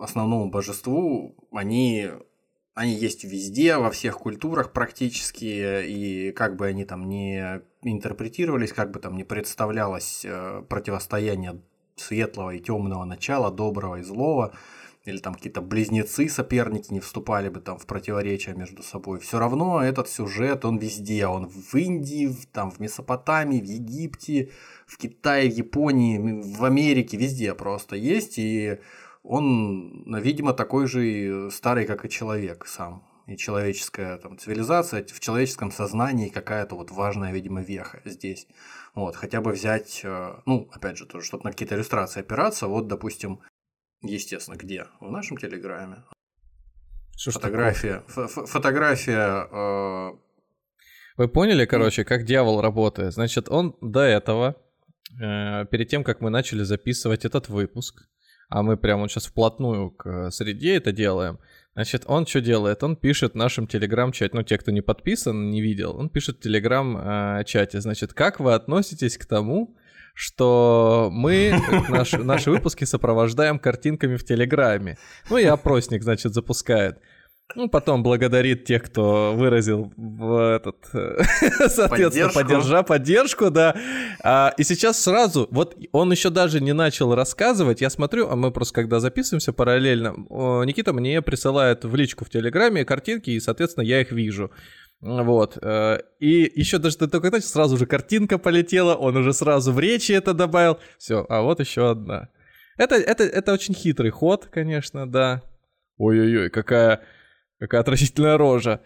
основному 0.02 0.50
божеству, 0.50 1.34
они 1.54 2.10
они 2.74 2.94
есть 2.94 3.24
везде, 3.24 3.78
во 3.78 3.92
всех 3.92 4.18
культурах 4.20 4.72
практически, 4.72 5.84
и 5.86 6.32
как 6.32 6.56
бы 6.56 6.68
они 6.68 6.86
там 6.86 7.08
не 7.08 7.62
интерпретировались, 7.82 8.74
как 8.74 8.92
бы 8.92 9.00
там 9.00 9.18
не 9.18 9.24
представлялось 9.24 10.22
э, 10.24 10.64
противостояние 10.70 11.62
светлого 11.96 12.52
и 12.52 12.60
темного 12.60 13.04
начала, 13.04 13.52
доброго 13.52 13.98
и 13.98 14.04
злого, 14.04 14.54
или 15.04 15.18
там 15.18 15.34
какие-то 15.34 15.62
близнецы, 15.62 16.30
соперники 16.30 16.94
не 16.94 17.00
вступали 17.00 17.50
бы 17.50 17.60
там 17.60 17.80
в 17.80 17.88
противоречия 17.88 18.54
между 18.54 18.84
собой. 18.84 19.20
Все 19.20 19.40
равно 19.40 19.84
этот 19.84 20.08
сюжет, 20.08 20.64
он 20.64 20.78
везде. 20.78 21.26
Он 21.26 21.50
в 21.50 21.74
Индии, 21.74 22.28
в, 22.28 22.46
там 22.46 22.70
в 22.70 22.80
Месопотамии, 22.80 23.60
в 23.60 23.66
Египте, 23.66 24.52
в 24.86 24.98
Китае, 24.98 25.50
в 25.50 25.56
Японии, 25.56 26.20
в 26.20 26.64
Америке, 26.64 27.18
везде 27.18 27.56
просто 27.56 27.96
есть. 27.96 28.38
И 28.38 28.78
он, 29.24 30.16
видимо, 30.20 30.54
такой 30.54 30.88
же 30.88 31.50
старый, 31.52 31.86
как 31.86 32.06
и 32.06 32.10
человек 32.10 32.66
сам. 32.68 33.08
и 33.28 33.38
человеческая 33.38 34.18
там, 34.18 34.38
цивилизация, 34.38 35.06
в 35.06 35.20
человеческом 35.20 35.72
сознании 35.72 36.30
какая-то 36.30 36.76
вот 36.76 36.92
важная, 36.92 37.32
видимо, 37.32 37.62
веха 37.62 38.02
здесь. 38.04 38.48
Вот, 38.94 39.16
хотя 39.16 39.42
бы 39.42 39.52
взять, 39.52 40.02
э, 40.04 40.34
ну, 40.46 40.68
опять 40.74 40.98
же, 40.98 41.06
тоже, 41.06 41.26
чтобы 41.26 41.46
на 41.46 41.52
какие-то 41.52 41.76
иллюстрации 41.76 42.20
опираться, 42.20 42.68
вот, 42.68 42.88
допустим, 42.88 43.40
естественно, 44.02 44.58
где? 44.58 44.88
В 45.00 45.12
нашем 45.12 45.38
Телеграме. 45.38 46.04
Что 47.16 47.32
фотография, 47.32 48.04
фотография. 48.08 49.48
Э... 49.52 50.12
Вы 51.18 51.28
поняли, 51.28 51.66
короче, 51.66 52.04
как 52.04 52.26
дьявол 52.26 52.62
работает? 52.62 53.14
Значит, 53.14 53.48
он 53.50 53.78
до 53.82 54.02
этого, 54.02 54.58
э, 55.22 55.66
перед 55.68 55.88
тем, 55.88 56.04
как 56.04 56.20
мы 56.20 56.30
начали 56.30 56.64
записывать 56.64 57.24
этот 57.24 57.48
выпуск, 57.48 58.10
а 58.52 58.62
мы 58.62 58.78
прямо 58.78 59.02
вот 59.02 59.12
сейчас 59.12 59.26
вплотную 59.26 59.92
к 59.92 60.30
среде 60.30 60.76
это 60.76 60.92
делаем, 60.92 61.40
Значит, 61.74 62.04
он 62.06 62.28
что 62.28 62.42
делает? 62.42 62.84
Он 62.84 62.98
пишет 62.98 63.32
в 63.32 63.38
нашем 63.38 63.66
телеграм-чате, 63.66 64.32
ну, 64.36 64.44
те, 64.44 64.58
кто 64.58 64.72
не 64.72 64.82
подписан, 64.82 65.50
не 65.50 65.62
видел, 65.62 65.96
он 65.96 66.10
пишет 66.10 66.38
в 66.38 66.40
телеграм-чате, 66.42 67.80
значит, 67.80 68.14
как 68.14 68.42
вы 68.42 68.54
относитесь 68.54 69.18
к 69.18 69.26
тому, 69.26 69.78
что 70.14 71.10
мы 71.14 71.54
наш, 71.90 72.12
наши 72.12 72.52
выпуски 72.52 72.84
сопровождаем 72.84 73.58
картинками 73.58 74.18
в 74.18 74.26
Телеграме. 74.26 74.98
Ну 75.30 75.38
и 75.38 75.46
опросник, 75.46 76.04
значит, 76.04 76.34
запускает. 76.34 77.00
Ну, 77.56 77.70
потом 77.70 78.04
благодарит 78.04 78.66
тех, 78.66 78.84
кто 78.84 79.34
выразил 79.36 79.92
в 79.98 80.56
этот, 80.56 80.78
соответственно, 80.92 81.90
поддержку. 81.90 82.34
поддержа, 82.34 82.84
поддержку, 82.84 83.50
да. 83.50 83.76
А, 84.24 84.54
и 84.58 84.64
сейчас 84.64 85.02
сразу, 85.02 85.48
вот 85.52 85.78
он 85.92 86.12
еще 86.12 86.30
даже 86.30 86.62
не 86.62 86.74
начал 86.74 87.14
рассказывать, 87.16 87.82
я 87.82 87.90
смотрю, 87.90 88.30
а 88.30 88.36
мы 88.36 88.52
просто 88.52 88.76
когда 88.76 89.00
записываемся 89.00 89.54
параллельно, 89.54 90.14
Никита 90.66 90.94
мне 90.94 91.22
присылает 91.22 91.84
в 91.84 91.96
личку 91.96 92.26
в 92.26 92.30
Телеграме 92.30 92.86
картинки, 92.86 93.32
и, 93.32 93.40
соответственно, 93.40 93.84
я 93.84 94.02
их 94.02 94.12
вижу. 94.12 94.52
Вот. 95.02 95.58
Э, 95.62 96.00
и 96.20 96.52
еще 96.56 96.78
даже 96.78 96.98
ты 96.98 97.08
только 97.08 97.30
знаешь, 97.30 97.46
сразу 97.46 97.78
же 97.78 97.86
картинка 97.88 98.38
полетела, 98.38 98.94
он 98.96 99.18
уже 99.18 99.34
сразу 99.34 99.72
в 99.74 99.80
речи 99.80 100.12
это 100.12 100.34
добавил. 100.34 100.80
Все, 100.98 101.26
а 101.28 101.42
вот 101.42 101.60
еще 101.60 101.90
одна. 101.90 102.30
Это, 102.78 102.96
это, 102.96 103.24
это 103.24 103.52
очень 103.52 103.74
хитрый 103.74 104.12
ход, 104.12 104.48
конечно, 104.52 105.10
да. 105.10 105.42
Ой-ой-ой, 105.98 106.50
какая, 106.50 107.02
какая 107.62 107.82
отвратительная 107.82 108.38
рожа. 108.38 108.82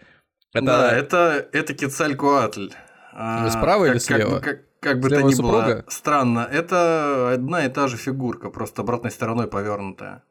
Это... 0.52 0.66
Да, 0.66 0.92
это, 0.92 1.48
это 1.52 1.74
Кецалькуатль. 1.74 2.68
А, 3.12 3.48
справа 3.50 3.86
как, 3.86 3.94
или 3.94 3.98
слева? 3.98 4.20
Как 4.20 4.30
бы, 4.30 4.40
как, 4.40 4.80
как 4.80 5.00
бы 5.00 5.08
то 5.08 5.22
ни 5.22 5.32
супруга? 5.32 5.64
было 5.64 5.84
странно, 5.88 6.48
это 6.50 7.32
одна 7.32 7.64
и 7.64 7.70
та 7.70 7.88
же 7.88 7.96
фигурка, 7.96 8.50
просто 8.50 8.82
обратной 8.82 9.10
стороной 9.10 9.48
повернутая. 9.48 10.22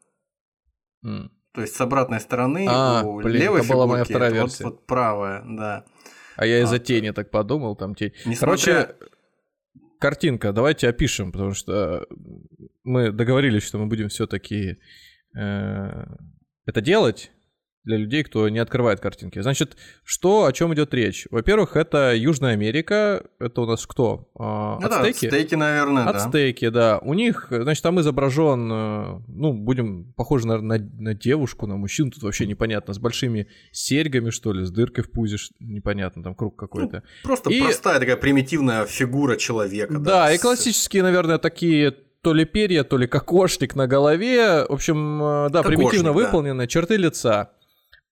Mm. 1.03 1.29
То 1.53 1.61
есть 1.61 1.75
с 1.75 1.81
обратной 1.81 2.19
стороны 2.19 2.67
а, 2.69 3.01
у 3.03 3.21
блин, 3.21 3.41
левой 3.41 3.61
это 3.61 3.73
была 3.73 3.87
моя 3.87 4.03
вторая 4.03 4.31
версия. 4.31 4.65
Вот, 4.65 4.73
вот 4.73 4.85
правая, 4.85 5.43
да. 5.45 5.85
А 6.35 6.45
я 6.45 6.61
из-за 6.61 6.75
а, 6.75 6.79
тени 6.79 7.11
так 7.11 7.31
подумал, 7.31 7.75
там 7.75 7.95
тень. 7.95 8.11
Несмотря... 8.25 8.39
Короче, 8.39 8.95
картинка, 9.99 10.53
давайте 10.53 10.87
опишем, 10.87 11.31
потому 11.31 11.53
что 11.53 12.05
мы 12.83 13.11
договорились, 13.11 13.63
что 13.63 13.79
мы 13.79 13.87
будем 13.87 14.09
все-таки 14.09 14.77
э, 15.35 16.05
это 16.65 16.81
делать 16.81 17.31
для 17.85 17.97
людей, 17.97 18.23
кто 18.23 18.49
не 18.49 18.59
открывает 18.59 18.99
картинки. 18.99 19.39
Значит, 19.39 19.77
что, 20.03 20.45
о 20.45 20.51
чем 20.51 20.73
идет 20.73 20.93
речь? 20.93 21.27
Во-первых, 21.29 21.75
это 21.75 22.13
Южная 22.15 22.53
Америка. 22.53 23.23
Это 23.39 23.61
у 23.61 23.65
нас 23.65 23.85
кто? 23.85 24.29
А, 24.37 24.79
ну 24.79 24.87
ацтеки? 24.87 25.29
Да, 25.29 25.37
ацтеки, 25.37 25.55
наверное, 25.55 26.03
ацтеки, 26.05 26.69
да. 26.69 26.93
да. 26.93 26.99
У 26.99 27.13
них, 27.13 27.47
значит, 27.49 27.83
там 27.83 27.99
изображен, 28.01 28.71
э, 28.71 29.21
ну, 29.27 29.53
будем 29.53 30.13
похожи, 30.13 30.47
наверное, 30.47 30.79
на, 30.79 31.01
на 31.01 31.13
девушку, 31.13 31.67
на 31.67 31.77
мужчину. 31.77 32.11
Тут 32.11 32.23
вообще 32.23 32.47
непонятно. 32.47 32.93
С 32.93 32.99
большими 32.99 33.47
серьгами, 33.71 34.31
что 34.31 34.51
ли, 34.51 34.65
с 34.65 34.71
дыркой 34.71 35.03
в 35.03 35.11
пузе, 35.11 35.37
непонятно, 35.59 36.23
там 36.23 36.35
круг 36.35 36.55
какой-то. 36.55 37.03
Ну, 37.23 37.27
просто 37.27 37.49
и... 37.51 37.61
простая 37.61 37.99
такая 37.99 38.17
примитивная 38.17 38.85
фигура 38.85 39.35
человека. 39.35 39.93
Да, 39.93 39.99
да 39.99 40.33
и 40.33 40.37
классические, 40.37 41.03
наверное, 41.03 41.37
такие 41.37 41.93
то 42.25 42.33
ли 42.33 42.43
перья, 42.43 42.83
то 42.83 42.97
ли 42.97 43.05
кокошник 43.05 43.75
на 43.75 43.85
голове. 43.85 44.65
В 44.67 44.71
общем, 44.71 45.21
э, 45.21 45.49
да, 45.51 45.59
Кокошник, 45.61 45.77
примитивно 45.77 46.09
да. 46.09 46.13
выполнены, 46.13 46.65
черты 46.65 46.97
лица. 46.97 47.51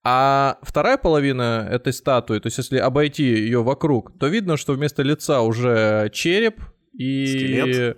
А 0.06 0.58
вторая 0.62 0.98
половина 0.98 1.68
этой 1.72 1.94
статуи, 1.94 2.40
то 2.40 2.48
есть 2.48 2.58
если 2.58 2.78
обойти 2.78 3.24
ее 3.24 3.64
вокруг, 3.64 4.18
то 4.20 4.28
видно, 4.28 4.58
что 4.58 4.74
вместо 4.74 5.02
лица 5.02 5.42
уже 5.42 6.10
череп 6.12 6.62
и 6.92 7.26
Скелет. 7.26 7.98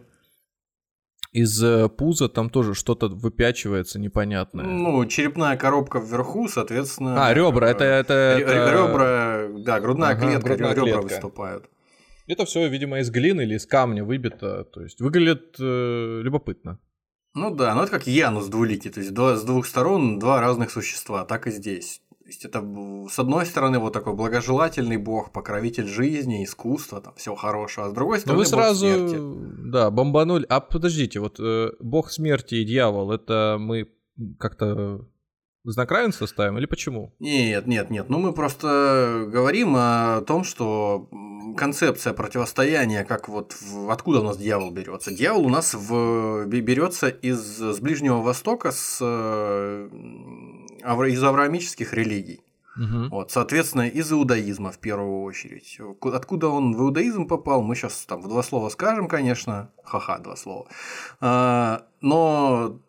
из 1.32 1.64
э, 1.64 1.90
пуза 1.90 2.30
там 2.30 2.52
тоже 2.52 2.76
что-то 2.76 3.08
выпячивается 3.08 4.00
непонятное. 4.00 4.66
Ну, 4.66 5.04
черепная 5.08 5.58
коробка 5.58 5.98
вверху, 5.98 6.48
соответственно. 6.48 7.28
А, 7.28 7.34
ребра, 7.34 7.70
это... 7.70 7.84
это, 7.84 8.14
это... 8.14 8.72
Ребра, 8.72 9.48
да, 9.64 9.80
грудная 9.80 10.12
ага, 10.12 10.28
клетка, 10.28 10.50
грудная 10.50 10.76
ребра 10.76 10.84
клетка. 10.84 11.02
выступают. 11.02 11.66
Это 12.28 12.46
все, 12.46 12.68
видимо, 12.68 13.00
из 13.00 13.10
глины 13.10 13.42
или 13.42 13.56
из 13.56 13.66
камня 13.66 14.04
выбито, 14.04 14.64
то 14.66 14.82
есть 14.82 15.02
выглядит 15.02 15.56
э, 15.60 16.22
любопытно. 16.24 16.80
Ну 17.36 17.54
да, 17.54 17.76
ну 17.76 17.82
это 17.82 17.92
как 17.92 18.08
Янус 18.08 18.48
двуликий, 18.48 18.90
то 18.90 19.02
есть 19.02 19.14
два, 19.14 19.36
с 19.36 19.44
двух 19.44 19.68
сторон 19.68 20.20
два 20.20 20.40
разных 20.40 20.72
существа, 20.72 21.26
так 21.26 21.48
и 21.48 21.52
здесь. 21.52 22.02
То 22.24 22.30
есть 22.30 22.46
это 22.46 22.66
с 23.12 23.20
одной 23.20 23.46
стороны 23.46 23.78
вот 23.78 23.94
такой 23.94 24.16
благожелательный 24.16 24.98
бог, 24.98 25.32
покровитель 25.32 25.86
жизни, 25.86 26.44
искусства, 26.44 27.02
там 27.02 27.14
всего 27.16 27.36
хорошего, 27.36 27.88
а 27.88 27.90
с 27.90 27.94
другой 27.94 28.20
стороны 28.20 28.40
вы 28.40 28.46
сразу, 28.46 28.88
бог 28.88 28.96
смерти. 28.96 29.70
да, 29.70 29.92
бомбанули. 29.92 30.46
А 30.50 30.62
подождите, 30.62 31.20
вот 31.20 31.40
э, 31.40 31.72
бог 31.82 32.10
смерти 32.10 32.56
и 32.56 32.64
дьявол, 32.64 33.12
это 33.12 33.58
мы 33.60 33.90
как-то 34.40 35.06
знак 35.72 35.92
равенства 35.92 36.26
ставим 36.26 36.58
или 36.58 36.66
почему? 36.66 37.14
Нет, 37.20 37.68
нет, 37.68 37.90
нет. 37.90 38.10
Ну 38.10 38.20
мы 38.20 38.34
просто 38.34 39.26
говорим 39.28 39.76
о 39.76 40.22
том, 40.22 40.44
что 40.44 41.08
концепция 41.58 42.14
противостояния, 42.14 43.04
как 43.04 43.30
вот 43.30 43.56
в, 43.60 43.92
откуда 43.92 44.20
у 44.20 44.24
нас 44.24 44.38
дьявол 44.38 44.72
берется. 44.72 45.12
Дьявол 45.12 45.46
у 45.46 45.50
нас 45.50 45.74
в, 45.74 46.46
берется 46.46 47.08
из 47.08 47.60
с 47.60 47.80
Ближнего 47.80 48.22
Востока, 48.22 48.72
с, 48.72 49.02
из 49.02 51.24
авраамических 51.24 51.94
религий. 51.94 52.42
Угу. 52.78 53.10
Вот, 53.10 53.32
соответственно, 53.32 53.88
из 53.88 54.12
иудаизма 54.12 54.72
в 54.72 54.80
первую 54.80 55.22
очередь. 55.22 55.80
Откуда 56.02 56.50
он 56.50 56.76
в 56.76 56.82
иудаизм 56.82 57.26
попал, 57.26 57.62
мы 57.62 57.76
сейчас 57.76 58.06
там 58.06 58.22
в 58.22 58.28
два 58.28 58.44
слова 58.44 58.70
скажем, 58.70 59.08
конечно. 59.08 59.72
Ха-ха, 59.84 60.20
два 60.20 60.36
слова. 60.36 60.68
А, 61.22 61.86
но 62.02 62.80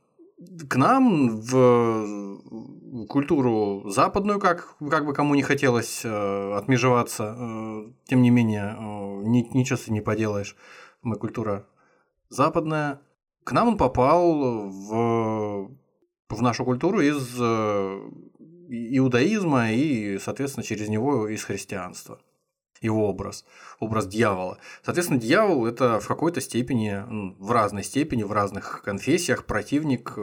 к 0.69 0.77
нам 0.77 1.41
в 1.41 3.07
культуру 3.09 3.89
западную, 3.89 4.39
как, 4.39 4.77
как 4.91 5.07
бы 5.07 5.15
кому 5.15 5.35
не 5.35 5.43
хотелось 5.43 6.03
э, 6.05 6.53
отмежеваться, 6.55 7.35
э, 7.39 7.91
тем 8.05 8.23
не 8.23 8.31
менее, 8.31 8.77
э, 8.79 9.23
ни, 9.27 9.57
ничего 9.57 9.79
с 9.79 9.89
не 9.89 10.01
поделаешь, 10.03 10.57
мы 11.03 11.17
культура 11.17 11.67
западная. 12.29 13.01
К 13.45 13.53
нам 13.53 13.69
он 13.69 13.77
попал 13.79 14.69
в, 14.69 15.71
в 16.29 16.43
нашу 16.43 16.65
культуру 16.65 17.01
из 17.01 17.37
э, 17.41 18.11
иудаизма 18.69 19.73
и, 19.73 20.19
соответственно, 20.19 20.65
через 20.65 20.89
него 20.89 21.29
из 21.29 21.45
христианства 21.45 22.19
его 22.81 23.09
образ, 23.09 23.45
образ 23.81 24.07
дьявола. 24.07 24.59
Соответственно, 24.83 25.21
дьявол 25.21 25.67
это 25.67 26.01
в 26.01 26.07
какой-то 26.07 26.41
степени, 26.41 27.03
в 27.39 27.51
разной 27.51 27.85
степени, 27.85 28.23
в 28.23 28.33
разных 28.33 28.83
конфессиях 28.83 29.45
противник 29.45 30.15
э, 30.17 30.21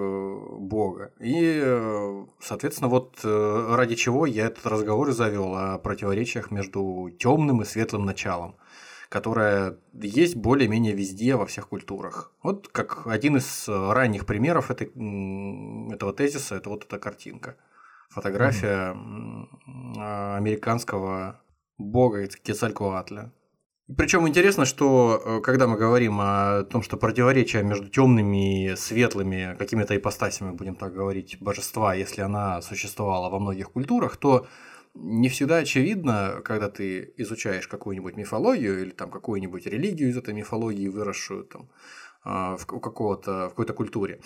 Бога. 0.60 1.12
И, 1.20 1.62
э, 1.64 2.26
соответственно, 2.40 2.90
вот 2.90 3.20
э, 3.24 3.76
ради 3.76 3.96
чего 3.96 4.26
я 4.26 4.48
этот 4.48 4.66
разговор 4.66 5.10
и 5.10 5.14
завел 5.14 5.56
о 5.56 5.78
противоречиях 5.78 6.52
между 6.52 7.10
темным 7.20 7.62
и 7.62 7.66
светлым 7.66 8.06
началом 8.06 8.56
которое 9.10 9.78
есть 9.94 10.36
более-менее 10.36 10.96
везде, 10.96 11.36
во 11.36 11.46
всех 11.46 11.70
культурах. 11.70 12.32
Вот 12.42 12.68
как 12.70 13.06
один 13.06 13.38
из 13.38 13.66
ранних 13.68 14.26
примеров 14.26 14.72
этой, 14.72 14.88
этого 15.94 16.14
тезиса, 16.14 16.56
это 16.56 16.72
вот 16.72 16.86
эта 16.86 16.98
картинка. 16.98 17.56
Фотография 18.10 18.96
mm-hmm. 18.96 20.38
американского 20.38 21.43
бога 21.84 22.28
Кецалькоатля. 22.28 23.32
Причем 23.98 24.28
интересно, 24.28 24.66
что 24.66 25.22
э, 25.24 25.42
когда 25.42 25.68
мы 25.68 25.78
говорим 25.78 26.20
о 26.22 26.64
том, 26.64 26.82
что 26.82 26.96
противоречие 26.98 27.64
между 27.64 27.90
темными 27.90 28.72
и 28.72 28.76
светлыми 28.76 29.56
какими-то 29.60 29.96
ипостасями, 29.96 30.52
будем 30.52 30.76
так 30.76 30.94
говорить, 30.94 31.38
божества, 31.42 31.94
если 31.94 32.22
она 32.22 32.62
существовала 32.62 33.30
во 33.30 33.40
многих 33.40 33.72
культурах, 33.72 34.16
то 34.16 34.48
не 34.96 35.28
всегда 35.28 35.58
очевидно, 35.58 36.42
когда 36.46 36.70
ты 36.70 37.14
изучаешь 37.18 37.68
какую-нибудь 37.68 38.16
мифологию 38.16 38.82
или 38.82 38.92
там 38.92 39.12
какую-нибудь 39.12 39.66
религию 39.66 40.10
из 40.10 40.18
этой 40.18 40.34
мифологии, 40.34 40.88
выросшую 40.88 41.44
там 41.44 41.70
а, 42.24 42.56
в, 42.56 42.66
какого-то, 42.66 43.48
в 43.48 43.50
какой-то 43.50 43.74
культуре, 43.74 44.22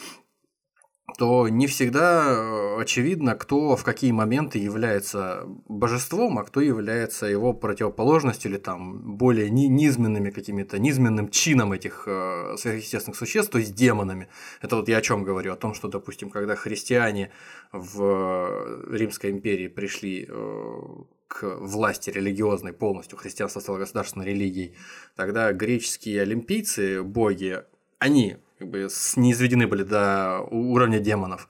то 1.15 1.48
не 1.48 1.67
всегда 1.67 2.34
э, 2.34 2.82
очевидно, 2.82 3.36
кто 3.36 3.76
в 3.78 3.84
какие 3.84 4.12
моменты 4.12 4.60
является 4.60 5.46
божеством, 5.67 6.38
а 6.38 6.43
кто 6.43 6.60
является 6.60 7.28
его 7.28 7.54
противоположностью 7.54 8.52
или 8.52 8.58
там 8.58 9.17
более 9.17 9.50
ни 9.50 9.67
низменными 9.67 10.32
какими-то, 10.32 10.80
низменным 10.80 11.30
чином 11.30 11.72
этих 11.72 12.04
э, 12.08 12.56
сверхъестественных 12.58 13.17
существ, 13.17 13.52
то 13.52 13.58
есть 13.58 13.74
демонами. 13.74 14.28
Это 14.62 14.76
вот 14.76 14.89
я 14.89 14.98
о 14.98 15.02
чем 15.02 15.24
говорю, 15.24 15.54
о 15.54 15.56
том, 15.56 15.74
что, 15.74 15.88
допустим, 15.88 16.30
когда 16.30 16.56
христиане 16.56 17.32
в 17.72 18.86
Римской 18.91 19.32
империи 19.32 19.70
пришли 19.70 20.28
э, 20.28 20.82
к 21.30 21.56
власти 21.62 22.10
религиозной 22.10 22.74
полностью, 22.74 23.17
христианство 23.17 23.62
стало 23.62 23.78
государственной 23.78 24.26
религией, 24.26 24.76
тогда 25.15 25.54
греческие 25.54 26.22
олимпийцы, 26.22 27.02
боги, 27.02 27.63
они 27.98 28.38
как 28.60 28.70
бы 28.70 28.88
не 29.15 29.32
изведены 29.32 29.67
были 29.67 29.84
до 29.84 30.41
уровня 30.50 31.00
демонов. 31.00 31.48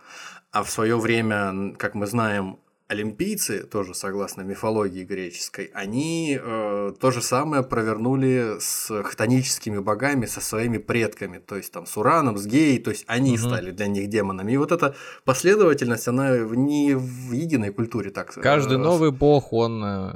А 0.52 0.64
в 0.64 0.70
свое 0.70 0.98
время, 0.98 1.76
как 1.78 1.96
мы 1.96 2.08
знаем, 2.08 2.60
олимпийцы, 2.88 3.64
тоже 3.64 3.94
согласно 3.94 4.42
мифологии 4.44 5.04
греческой, 5.04 5.72
они 5.74 6.40
э, 6.42 6.94
то 7.00 7.12
же 7.12 7.22
самое 7.22 7.64
провернули 7.64 8.58
с 8.60 9.04
хтоническими 9.04 9.80
богами, 9.80 10.26
со 10.26 10.40
своими 10.40 10.78
предками, 10.78 11.40
то 11.40 11.58
есть 11.58 11.72
там 11.74 11.86
с 11.86 11.98
Ураном, 11.98 12.38
с 12.38 12.46
Геей, 12.46 12.80
то 12.80 12.92
есть 12.92 13.04
они 13.08 13.32
угу. 13.32 13.40
стали 13.40 13.72
для 13.72 13.88
них 13.88 14.08
демонами. 14.10 14.54
И 14.54 14.58
вот 14.58 14.72
эта 14.72 14.96
последовательность, 15.26 16.08
она 16.08 16.38
не 16.38 16.96
в 16.96 17.34
единой 17.34 17.74
культуре 17.74 18.10
так. 18.10 18.34
Каждый 18.34 18.76
э, 18.76 18.82
новый 18.82 19.12
бог, 19.12 19.52
он, 19.52 19.84
э, 19.84 20.12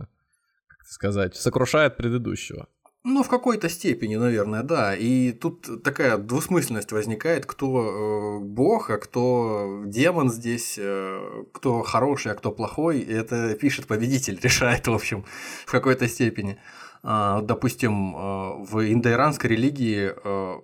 как 0.67 0.87
сказать, 0.87 1.35
сокрушает 1.35 1.97
предыдущего. 1.97 2.67
Ну, 3.03 3.23
в 3.23 3.29
какой-то 3.29 3.67
степени, 3.67 4.15
наверное, 4.15 4.61
да. 4.61 4.95
И 4.95 5.31
тут 5.31 5.83
такая 5.83 6.17
двусмысленность 6.17 6.91
возникает, 6.91 7.47
кто 7.47 8.39
э, 8.39 8.43
бог, 8.43 8.91
а 8.91 8.97
кто 8.97 9.81
демон 9.85 10.29
здесь, 10.29 10.75
э, 10.77 11.45
кто 11.51 11.81
хороший, 11.81 12.33
а 12.33 12.35
кто 12.35 12.51
плохой. 12.51 12.99
И 12.99 13.11
это 13.11 13.55
пишет 13.55 13.87
победитель, 13.87 14.39
решает, 14.43 14.87
в 14.87 14.93
общем, 14.93 15.25
в 15.65 15.71
какой-то 15.71 16.07
степени. 16.07 16.59
А, 17.01 17.41
допустим, 17.41 18.15
э, 18.15 18.65
в 18.65 18.91
индоиранской 18.93 19.49
религии 19.49 20.13
э, 20.23 20.61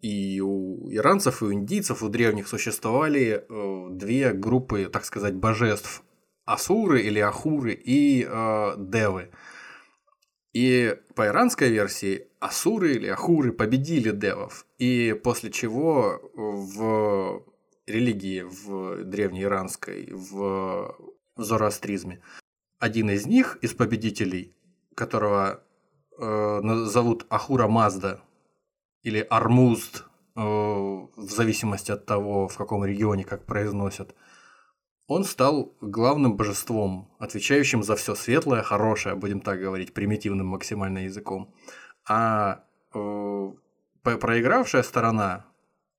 и 0.00 0.40
у 0.40 0.90
иранцев, 0.90 1.42
и 1.42 1.44
у 1.44 1.52
индийцев, 1.52 2.02
у 2.02 2.08
древних 2.08 2.48
существовали 2.48 3.44
э, 3.48 3.88
две 3.90 4.32
группы, 4.32 4.88
так 4.90 5.04
сказать, 5.04 5.34
божеств. 5.34 6.02
Асуры 6.46 7.02
или 7.02 7.18
Ахуры 7.18 7.72
и 7.72 8.24
э, 8.26 8.74
Девы. 8.78 9.30
И 10.56 10.96
по 11.14 11.26
иранской 11.26 11.68
версии 11.68 12.28
асуры 12.40 12.94
или 12.94 13.08
ахуры 13.08 13.52
победили 13.52 14.10
девов. 14.10 14.64
И 14.78 15.12
после 15.22 15.50
чего 15.50 16.18
в 16.34 17.44
религии, 17.86 18.40
в 18.40 19.04
древней 19.04 19.42
иранской, 19.42 20.08
в 20.10 20.96
зороастризме, 21.36 22.22
один 22.78 23.10
из 23.10 23.26
них, 23.26 23.58
из 23.60 23.74
победителей, 23.74 24.56
которого 24.94 25.62
э, 26.18 26.60
зовут 26.86 27.26
Ахура 27.28 27.66
Мазда 27.66 28.22
или 29.02 29.20
Армузд, 29.28 30.04
э, 30.36 30.40
в 30.40 31.10
зависимости 31.16 31.90
от 31.92 32.06
того, 32.06 32.48
в 32.48 32.56
каком 32.56 32.82
регионе 32.82 33.24
как 33.24 33.44
произносят– 33.44 34.14
он 35.06 35.24
стал 35.24 35.72
главным 35.80 36.36
божеством, 36.36 37.08
отвечающим 37.18 37.82
за 37.82 37.94
все 37.96 38.14
светлое, 38.14 38.62
хорошее, 38.62 39.14
будем 39.14 39.40
так 39.40 39.60
говорить, 39.60 39.94
примитивным 39.94 40.48
максимально 40.48 41.04
языком. 41.04 41.54
А 42.08 42.64
э, 42.92 43.52
проигравшая 44.02 44.82
сторона 44.82 45.46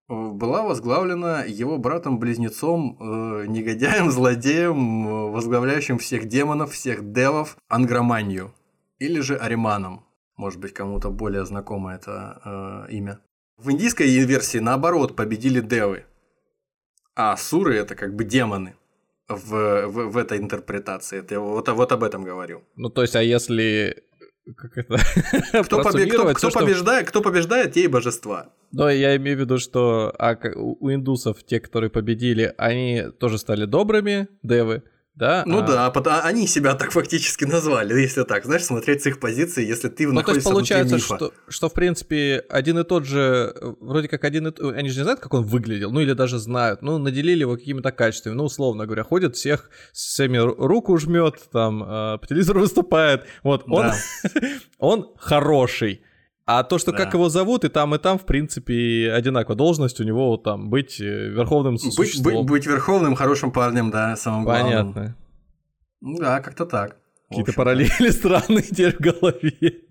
э, 0.09 0.13
была 0.13 0.63
возглавлена 0.63 1.43
его 1.43 1.77
братом-близнецом, 1.77 2.97
э, 2.99 3.45
негодяем, 3.47 4.11
злодеем, 4.11 5.07
э, 5.07 5.31
возглавляющим 5.31 5.99
всех 5.99 6.25
демонов, 6.25 6.73
всех 6.73 7.11
девов, 7.13 7.57
Ангроманью, 7.69 8.53
или 8.99 9.21
же 9.21 9.37
Ариманом. 9.37 10.05
Может 10.35 10.59
быть, 10.59 10.73
кому-то 10.73 11.09
более 11.09 11.45
знакомо 11.45 11.93
это 11.93 12.41
э, 12.89 12.91
имя. 12.91 13.19
В 13.57 13.71
индийской 13.71 14.07
версии, 14.07 14.59
наоборот, 14.59 15.15
победили 15.15 15.61
девы, 15.61 16.05
а 17.15 17.35
суры 17.37 17.75
это 17.75 17.95
как 17.95 18.13
бы 18.15 18.23
демоны 18.23 18.75
в, 19.27 19.87
в, 19.87 20.11
в 20.11 20.17
этой 20.17 20.37
интерпретации. 20.37 21.19
Это 21.19 21.35
я 21.35 21.39
вот, 21.39 21.67
вот 21.67 21.91
об 21.91 22.03
этом 22.03 22.23
говорю. 22.23 22.63
Ну, 22.75 22.89
то 22.89 23.01
есть, 23.01 23.15
а 23.15 23.21
если 23.21 24.03
как 24.55 24.77
это? 24.77 24.97
Кто, 25.63 25.83
побе... 25.83 26.05
кто, 26.05 26.33
кто, 26.33 26.49
что... 26.49 26.59
побеждает, 26.59 27.07
кто 27.07 27.21
побеждает, 27.21 27.73
те 27.73 27.83
и 27.83 27.87
божества. 27.87 28.53
Но 28.71 28.89
я 28.89 29.15
имею 29.17 29.37
в 29.37 29.39
виду, 29.41 29.57
что 29.57 30.13
а, 30.17 30.37
у 30.55 30.89
индусов, 30.89 31.43
те, 31.43 31.59
которые 31.59 31.89
победили, 31.89 32.53
они 32.57 33.03
тоже 33.19 33.37
стали 33.37 33.65
добрыми, 33.65 34.27
девы, 34.43 34.83
да? 35.17 35.43
Ну 35.47 35.59
а... 35.59 35.89
да, 35.91 36.21
они 36.21 36.45
себя 36.45 36.75
так 36.75 36.91
фактически 36.91 37.43
назвали, 37.43 37.99
если 37.99 38.23
так, 38.23 38.45
знаешь, 38.45 38.63
смотреть 38.63 39.01
с 39.01 39.07
их 39.07 39.19
позиции, 39.19 39.65
если 39.65 39.89
ты 39.89 40.05
ну, 40.07 40.13
находишься 40.13 40.49
то 40.49 40.59
есть 40.59 40.69
получается, 40.69 40.99
что, 40.99 41.33
что 41.49 41.69
в 41.69 41.73
принципи 41.73 42.43
один 42.49 42.77
и 42.77 42.83
тот 42.83 43.05
же, 43.05 43.55
вроде 43.79 44.07
как 44.07 44.23
один 44.23 44.47
и 44.47 44.51
тот, 44.51 44.75
они 44.75 44.89
же 44.89 44.99
не 44.99 45.03
знают, 45.03 45.19
как 45.19 45.33
он 45.33 45.43
выглядел, 45.43 45.91
ну 45.91 46.01
или 46.01 46.13
даже 46.13 46.37
знают, 46.37 46.83
ну 46.83 46.99
наделили 46.99 47.39
его 47.41 47.55
какими-то 47.55 47.91
качествами, 47.91 48.35
ну 48.35 48.43
условно 48.43 48.85
говоря, 48.85 49.03
ходит 49.03 49.35
всех, 49.35 49.71
всеми 49.91 50.37
руку 50.37 50.95
жмет, 50.97 51.35
там 51.51 51.83
э, 51.83 52.17
по 52.19 52.27
телевизору 52.27 52.59
выступает, 52.59 53.25
вот, 53.41 53.63
он, 53.67 53.91
он 54.77 55.13
хороший. 55.17 56.03
А 56.47 56.63
то, 56.63 56.77
что 56.77 56.93
да. 56.93 56.97
как 56.97 57.13
его 57.13 57.27
зовут, 57.27 57.65
и 57.65 57.69
там, 57.69 57.93
и 57.93 57.97
там, 57.97 58.17
в 58.17 58.25
принципе, 58.25 59.11
одинаково. 59.11 59.55
Должность 59.55 59.99
у 59.99 60.05
него 60.05 60.29
вот, 60.29 60.43
там 60.43 60.69
быть 60.69 60.99
э, 61.01 61.27
верховным 61.27 61.75
быть, 61.75 62.23
быть, 62.23 62.45
быть 62.45 62.65
верховным, 62.65 63.15
хорошим 63.15 63.51
парнем, 63.51 63.91
да, 63.91 64.15
самым 64.15 64.45
главным. 64.45 64.93
Понятно. 64.93 65.17
Да, 65.99 66.39
как-то 66.39 66.65
так. 66.65 66.95
Какие-то 67.29 67.51
параллели 67.51 68.09
странные 68.11 68.61
теперь 68.61 68.95
в 68.95 68.99
голове. 68.99 69.81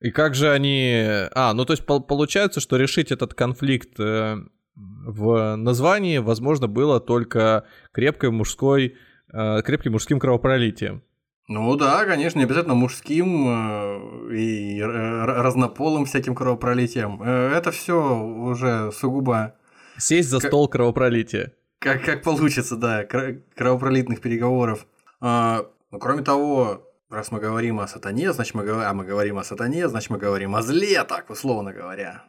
И 0.00 0.10
как 0.10 0.34
же 0.34 0.50
они... 0.50 1.04
А, 1.32 1.54
ну 1.54 1.64
то 1.64 1.74
есть 1.74 1.86
получается, 1.86 2.58
что 2.58 2.76
решить 2.76 3.12
этот 3.12 3.34
конфликт 3.34 4.00
э, 4.00 4.36
в 4.74 5.54
названии 5.54 6.18
возможно 6.18 6.66
было 6.66 6.98
только 6.98 7.66
крепкой 7.92 8.32
мужской, 8.32 8.96
э, 9.32 9.62
крепким 9.62 9.92
мужским 9.92 10.18
кровопролитием. 10.18 11.04
Ну 11.48 11.76
да, 11.76 12.04
конечно, 12.04 12.38
не 12.38 12.44
обязательно 12.44 12.74
мужским 12.74 13.48
э, 13.48 14.34
и 14.36 14.82
разнополым 14.82 16.04
всяким 16.04 16.34
кровопролитием. 16.34 17.22
Э, 17.22 17.54
это 17.56 17.70
все 17.70 18.22
уже 18.22 18.92
сугубо... 18.92 19.54
Сесть 19.96 20.28
за 20.28 20.40
стол 20.40 20.68
кровопролития. 20.68 21.54
Как, 21.78 22.04
как 22.04 22.22
получится, 22.22 22.76
да, 22.76 23.04
кровопролитных 23.04 24.20
переговоров. 24.20 24.86
А, 25.20 25.66
ну, 25.90 25.98
кроме 25.98 26.22
того, 26.22 26.86
раз 27.08 27.30
мы 27.30 27.40
говорим 27.40 27.80
о 27.80 27.88
сатане, 27.88 28.32
значит 28.34 28.54
мы, 28.54 28.64
говорим, 28.64 28.88
а 28.88 28.92
мы 28.92 29.04
говорим 29.04 29.38
о 29.38 29.44
сатане, 29.44 29.88
значит 29.88 30.10
мы 30.10 30.18
говорим 30.18 30.54
о 30.54 30.60
зле, 30.60 31.02
так 31.04 31.30
условно 31.30 31.72
говоря. 31.72 32.24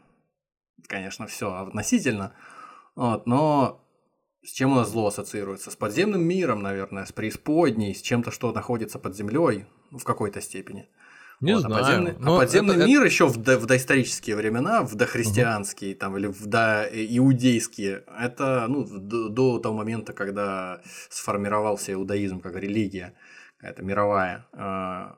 Конечно, 0.88 1.28
все 1.28 1.54
относительно. 1.54 2.34
Вот, 2.96 3.28
но 3.28 3.84
с 4.50 4.52
чем 4.52 4.72
у 4.72 4.76
нас 4.76 4.90
зло 4.90 5.08
ассоциируется? 5.08 5.70
С 5.70 5.76
подземным 5.76 6.24
миром, 6.24 6.64
наверное, 6.64 7.06
с 7.06 7.12
преисподней, 7.12 7.94
с 7.94 8.02
чем-то, 8.02 8.32
что 8.32 8.52
находится 8.52 8.98
под 8.98 9.16
землей, 9.16 9.68
ну, 9.92 10.00
в 10.00 10.04
какой-то 10.04 10.42
степени. 10.42 10.90
Не 11.40 11.54
вот, 11.56 11.66
а 11.66 11.68
знаю. 11.68 11.84
А 11.84 11.86
подземный, 11.86 12.16
а 12.20 12.38
подземный 12.40 12.76
это, 12.76 12.86
мир 12.88 13.02
это... 13.02 13.06
еще 13.06 13.28
в, 13.28 13.38
до, 13.38 13.60
в 13.60 13.68
доисторические 13.68 14.36
времена, 14.36 14.82
в 14.82 14.96
дохристианские 14.96 15.92
угу. 15.92 16.00
там, 16.00 16.18
или 16.18 16.26
в 16.26 16.48
доиудейские, 16.48 18.04
это 18.20 18.66
ну, 18.68 18.86
до, 18.86 19.30
до 19.30 19.60
того 19.60 19.78
момента, 19.78 20.14
когда 20.14 20.82
сформировался 21.12 21.94
иудаизм 21.94 22.40
как 22.40 22.56
религия, 22.56 23.14
это 23.62 23.84
мировая. 23.84 24.48
А, 24.54 25.16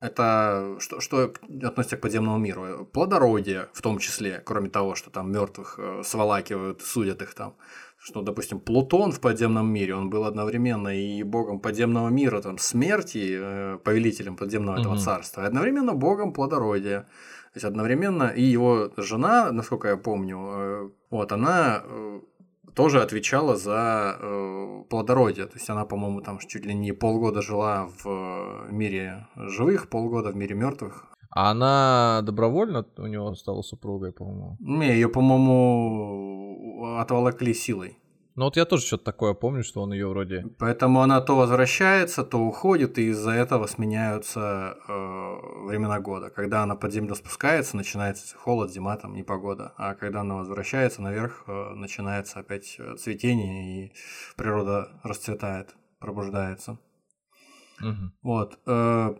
это 0.00 0.76
что, 0.78 1.00
что 1.00 1.34
относится 1.62 1.98
к 1.98 2.00
подземному 2.00 2.38
миру? 2.38 2.86
Плодородие, 2.86 3.68
в 3.74 3.82
том 3.82 3.98
числе, 3.98 4.42
кроме 4.44 4.70
того, 4.70 4.94
что 4.94 5.10
там 5.10 5.30
мертвых 5.30 5.78
э, 5.78 6.02
сволакивают, 6.02 6.80
судят 6.80 7.20
их 7.20 7.34
там. 7.34 7.54
Что, 8.02 8.22
допустим, 8.22 8.60
Плутон 8.60 9.12
в 9.12 9.20
подземном 9.20 9.70
мире, 9.70 9.94
он 9.94 10.08
был 10.08 10.24
одновременно 10.24 10.88
и 10.88 11.22
богом 11.22 11.60
подземного 11.60 12.08
мира, 12.08 12.40
там, 12.40 12.56
смерти, 12.56 13.38
э, 13.38 13.78
повелителем 13.84 14.36
подземного 14.36 14.76
угу. 14.76 14.80
этого 14.80 14.96
царства, 14.96 15.42
и 15.42 15.46
одновременно 15.46 15.92
богом 15.92 16.32
плодородия. 16.32 17.00
То 17.52 17.56
есть 17.56 17.64
одновременно 17.64 18.32
и 18.36 18.42
его 18.42 18.90
жена, 18.96 19.52
насколько 19.52 19.88
я 19.88 19.96
помню, 19.98 20.38
э, 20.38 20.90
вот 21.10 21.32
она 21.32 21.82
э, 21.84 22.20
тоже 22.74 23.02
отвечала 23.02 23.56
за 23.56 24.16
э, 24.18 24.84
плодородие. 24.88 25.46
То 25.46 25.58
есть 25.58 25.68
она, 25.68 25.84
по-моему, 25.84 26.22
там 26.22 26.38
чуть 26.38 26.64
ли 26.64 26.72
не 26.72 26.92
полгода 26.92 27.42
жила 27.42 27.90
в 28.02 28.70
мире 28.70 29.26
живых, 29.36 29.88
полгода 29.90 30.30
в 30.30 30.36
мире 30.36 30.54
мертвых. 30.54 31.06
А 31.32 31.50
она 31.50 32.22
добровольно 32.22 32.84
у 32.96 33.06
него 33.06 33.34
стала 33.34 33.62
супругой, 33.62 34.12
по-моему? 34.12 34.56
Не, 34.58 34.88
ее, 34.94 35.08
по-моему, 35.08 36.69
отволокли 36.80 37.54
силой. 37.54 37.96
Ну 38.36 38.44
вот 38.44 38.56
я 38.56 38.64
тоже 38.64 38.86
что-то 38.86 39.04
такое 39.04 39.34
помню, 39.34 39.62
что 39.62 39.82
он 39.82 39.92
ее 39.92 40.08
вроде... 40.08 40.46
Поэтому 40.58 41.02
она 41.02 41.20
то 41.20 41.36
возвращается, 41.36 42.24
то 42.24 42.38
уходит, 42.38 42.98
и 42.98 43.08
из-за 43.08 43.32
этого 43.32 43.66
сменяются 43.66 44.78
э, 44.88 45.66
времена 45.66 46.00
года. 46.00 46.30
Когда 46.30 46.62
она 46.62 46.76
под 46.76 46.92
землю 46.92 47.14
спускается, 47.14 47.76
начинается 47.76 48.36
холод, 48.36 48.72
зима, 48.72 48.96
там, 48.96 49.14
непогода. 49.14 49.74
А 49.76 49.94
когда 49.94 50.20
она 50.20 50.36
возвращается 50.36 51.02
наверх, 51.02 51.44
э, 51.48 51.74
начинается 51.74 52.38
опять 52.38 52.76
э, 52.78 52.94
цветение, 52.96 53.86
и 53.86 53.92
природа 54.36 54.88
расцветает, 55.02 55.74
пробуждается. 55.98 56.78
Мгм. 57.80 58.14
Вот. 58.22 58.58
э, 58.66 59.14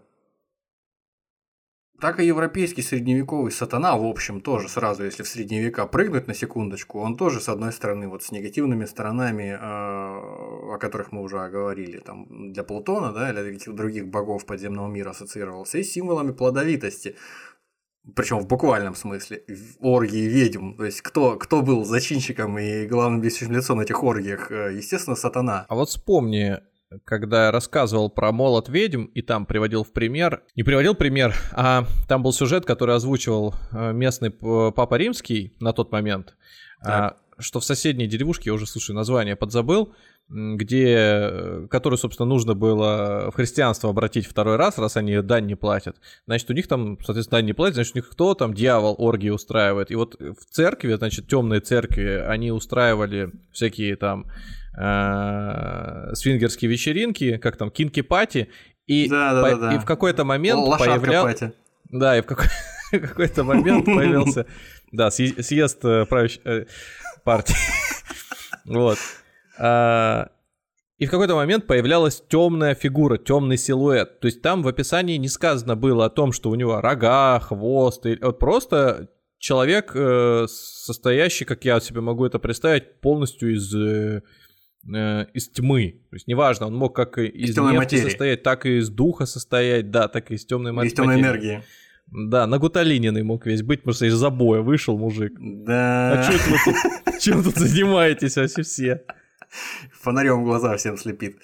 Так 2.01 2.19
и 2.19 2.25
европейский 2.25 2.81
средневековый 2.81 3.53
сатана, 3.53 3.95
в 3.97 4.07
общем, 4.07 4.41
тоже 4.41 4.71
сразу, 4.71 5.05
если 5.05 5.23
в 5.23 5.29
средние 5.29 5.63
века 5.63 5.87
прыгнуть 5.87 6.29
на 6.29 6.35
секундочку, 6.35 6.99
он 6.99 7.17
тоже, 7.17 7.41
с 7.41 7.49
одной 7.51 7.73
стороны, 7.73 8.09
вот 8.09 8.23
с 8.23 8.33
негативными 8.33 8.87
сторонами, 8.87 9.51
э, 9.53 9.57
о 9.61 10.79
которых 10.81 11.13
мы 11.13 11.21
уже 11.21 11.37
говорили, 11.51 11.99
там, 11.99 12.53
для 12.53 12.65
Плутона, 12.65 13.13
да, 13.13 13.31
или 13.31 13.53
каких-то 13.53 13.73
других 13.75 14.09
богов 14.09 14.47
подземного 14.47 14.89
мира 14.89 15.11
ассоциировался, 15.11 15.77
и 15.77 15.83
символами 15.83 16.33
плодовитости. 16.33 17.17
Причем 18.17 18.39
в 18.39 18.47
буквальном 18.47 18.95
смысле, 18.95 19.45
оргии 19.79 20.27
ведьм. 20.27 20.77
То 20.77 20.87
есть, 20.87 21.03
кто, 21.03 21.37
кто 21.37 21.61
был 21.61 21.85
зачинщиком 21.85 22.59
и 22.59 22.87
главным 22.87 23.21
действующим 23.21 23.55
лицом 23.55 23.77
на 23.77 23.83
этих 23.83 24.03
оргиях? 24.03 24.51
Э, 24.51 24.73
Естественно, 24.75 25.17
сатана. 25.17 25.67
А 25.69 25.75
вот 25.75 25.91
вспомни, 25.91 26.61
когда 27.05 27.47
я 27.47 27.51
рассказывал 27.51 28.11
про 28.11 28.33
молот 28.33 28.69
ведьм, 28.69 29.05
и 29.07 29.23
там 29.23 29.47
приводил 29.47 29.85
в 29.85 29.93
пример, 29.93 30.43
не 30.57 30.63
приводил 30.63 30.95
пример, 30.95 31.35
а 31.53 31.85
там 32.09 32.23
был 32.23 32.33
сюжет, 32.33 32.65
который 32.65 32.95
озвучивал 32.95 33.55
э, 33.73 33.93
местный 33.93 34.31
папа 34.31 34.95
римский 34.97 35.55
на 35.61 35.73
тот 35.73 35.93
момент, 35.93 36.37
Так. 36.83 37.17
а, 37.39 37.43
что 37.43 37.61
в 37.61 37.65
соседней 37.65 38.07
деревушке, 38.07 38.51
я 38.51 38.55
уже, 38.55 38.67
слушай, 38.67 38.95
название 38.95 39.37
подзабыл, 39.37 39.95
где, 40.29 40.97
э, 40.97 41.67
которую, 41.71 41.99
собственно, 41.99 42.29
нужно 42.29 42.55
было 42.55 43.31
в 43.33 43.35
христианство 43.35 43.91
обратить 43.91 44.27
второй 44.27 44.57
раз, 44.57 44.79
раз 44.79 44.97
они 44.97 45.21
дань 45.23 45.47
не 45.47 45.57
платят. 45.57 45.97
Значит, 46.27 46.51
у 46.51 46.53
них 46.53 46.69
там, 46.69 46.99
соответственно, 47.01 47.39
дань 47.39 47.47
не 47.47 47.53
платят, 47.53 47.75
значит, 47.75 47.95
у 47.95 47.99
них 47.99 48.09
кто 48.09 48.35
там? 48.35 48.55
Дьявол 48.55 48.95
оргии 48.99 49.31
устраивает. 49.31 49.91
И 49.91 49.97
вот 49.97 50.17
в 50.21 50.45
церкви, 50.51 50.95
значит, 50.95 51.27
темные 51.27 51.61
церкви, 51.61 52.25
они 52.27 52.53
устраивали 52.53 53.31
всякие 53.53 53.97
там 53.97 54.27
э, 54.81 56.15
свингерские 56.15 56.71
вечеринки, 56.71 57.37
как 57.37 57.57
там, 57.57 57.71
кинки-пати, 57.71 58.49
и, 58.87 59.09
Да-да-да-да. 59.09 59.71
по- 59.71 59.75
и 59.75 59.79
в 59.79 59.85
какой-то 59.85 60.25
момент 60.25 60.59
Лошадка 60.61 61.01
появлял... 61.01 61.25
Пати. 61.27 61.53
Да, 61.91 62.17
и 62.19 62.23
в 62.23 62.27
какой- 62.27 62.47
какой-то 62.91 63.45
момент 63.45 63.85
появился, 63.85 64.47
да, 64.93 65.09
съе- 65.09 65.43
съезд 65.43 65.85
э, 65.85 66.07
правящей 66.07 66.41
э, 66.45 66.65
партии. 67.25 67.55
Вот. 68.67 68.99
А, 69.59 70.29
И 70.99 71.07
в 71.07 71.11
какой-то 71.11 71.35
момент 71.35 71.67
появлялась 71.67 72.23
темная 72.29 72.75
фигура, 72.75 73.17
темный 73.17 73.57
силуэт. 73.57 74.21
То 74.21 74.27
есть 74.27 74.43
там 74.43 74.63
в 74.63 74.69
описании 74.69 75.17
не 75.17 75.29
сказано 75.29 75.77
было 75.77 76.05
о 76.07 76.11
том, 76.11 76.33
что 76.33 76.51
у 76.51 76.55
него 76.55 76.81
рога, 76.81 77.41
хвост. 77.41 78.05
и- 78.07 78.19
Вот 78.21 78.39
просто 78.39 79.09
человек, 79.39 79.93
э, 79.95 80.47
состоящий, 80.49 81.45
как 81.47 81.65
я 81.65 81.81
себе 81.81 82.01
могу 82.01 82.27
это 82.27 82.39
представить, 82.39 83.01
полностью 83.01 83.55
из 83.55 83.75
э, 84.87 85.27
из 85.35 85.49
тьмы. 85.49 86.01
То 86.11 86.17
есть 86.17 86.27
неважно, 86.27 86.67
он 86.67 86.75
мог 86.75 86.95
как 86.95 87.19
и 87.19 87.27
из, 87.27 87.55
темной 87.55 87.73
нефти 87.73 87.95
материи. 87.97 88.03
состоять, 88.11 88.43
так 88.43 88.67
и 88.67 88.79
из 88.79 88.89
духа 88.89 89.27
состоять, 89.27 89.91
да, 89.91 90.09
так 90.09 90.31
и 90.31 90.35
из 90.35 90.45
темной 90.47 90.73
ма- 90.73 90.85
Из 90.85 90.93
темной 90.95 91.17
материи. 91.17 91.31
энергии. 91.31 91.63
Да, 92.13 92.47
нагуталиненный 92.47 93.23
мог 93.23 93.47
весь 93.47 93.63
быть, 93.63 93.81
потому 93.81 93.95
что 93.95 94.07
из 94.07 94.15
забоя 94.15 94.63
вышел 94.63 94.99
мужик. 94.99 95.33
Да. 95.39 96.19
А 96.19 96.23
что 96.23 96.51
вы 96.51 96.57
тут, 96.65 97.21
чем 97.21 97.43
тут 97.43 97.55
занимаетесь 97.57 98.37
вообще 98.37 98.63
все? 98.63 99.05
Фонарем 99.93 100.45
глаза 100.45 100.77
всем 100.77 100.97
слепит. 100.97 101.39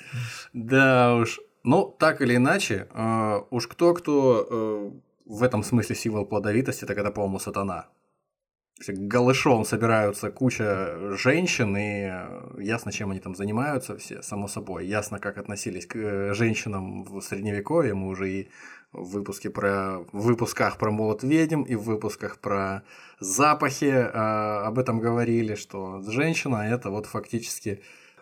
Да 0.52 1.14
уж. 1.16 1.40
Ну, 1.62 1.94
так 1.98 2.20
или 2.20 2.36
иначе, 2.36 2.86
э, 2.94 3.40
уж 3.50 3.66
кто-кто 3.66 4.46
э, 4.48 4.90
в 5.26 5.42
этом 5.42 5.62
смысле 5.64 5.96
символ 5.96 6.24
плодовитости, 6.24 6.84
так 6.84 6.96
это, 6.98 7.10
по-моему, 7.10 7.38
сатана. 7.40 7.88
Голышом 8.88 9.64
собираются 9.64 10.30
куча 10.30 11.16
женщин, 11.16 11.74
и 11.76 12.10
э, 12.10 12.60
ясно, 12.60 12.92
чем 12.92 13.10
они 13.10 13.20
там 13.20 13.34
занимаются 13.34 13.96
все, 13.96 14.20
само 14.22 14.48
собой. 14.48 14.86
Ясно, 14.86 15.18
как 15.18 15.38
относились 15.38 15.86
к 15.86 15.96
э, 15.96 16.34
женщинам 16.34 17.04
в 17.04 17.22
Средневековье. 17.22 17.94
Мы 17.94 18.08
уже 18.08 18.30
и 18.30 18.48
в, 18.92 19.12
выпуске 19.12 19.48
про, 19.48 20.00
в 20.12 20.20
выпусках 20.20 20.76
про 20.76 20.90
молот 20.90 21.22
ведьм 21.22 21.62
и 21.62 21.74
в 21.74 21.84
выпусках 21.84 22.38
про 22.38 22.82
запахи 23.18 23.86
э, 23.86 24.10
об 24.10 24.78
этом 24.78 25.00
говорили, 25.00 25.54
что 25.54 26.02
женщина 26.06 26.56
это 26.56 26.90
вот 26.90 27.06
фактически 27.06 27.80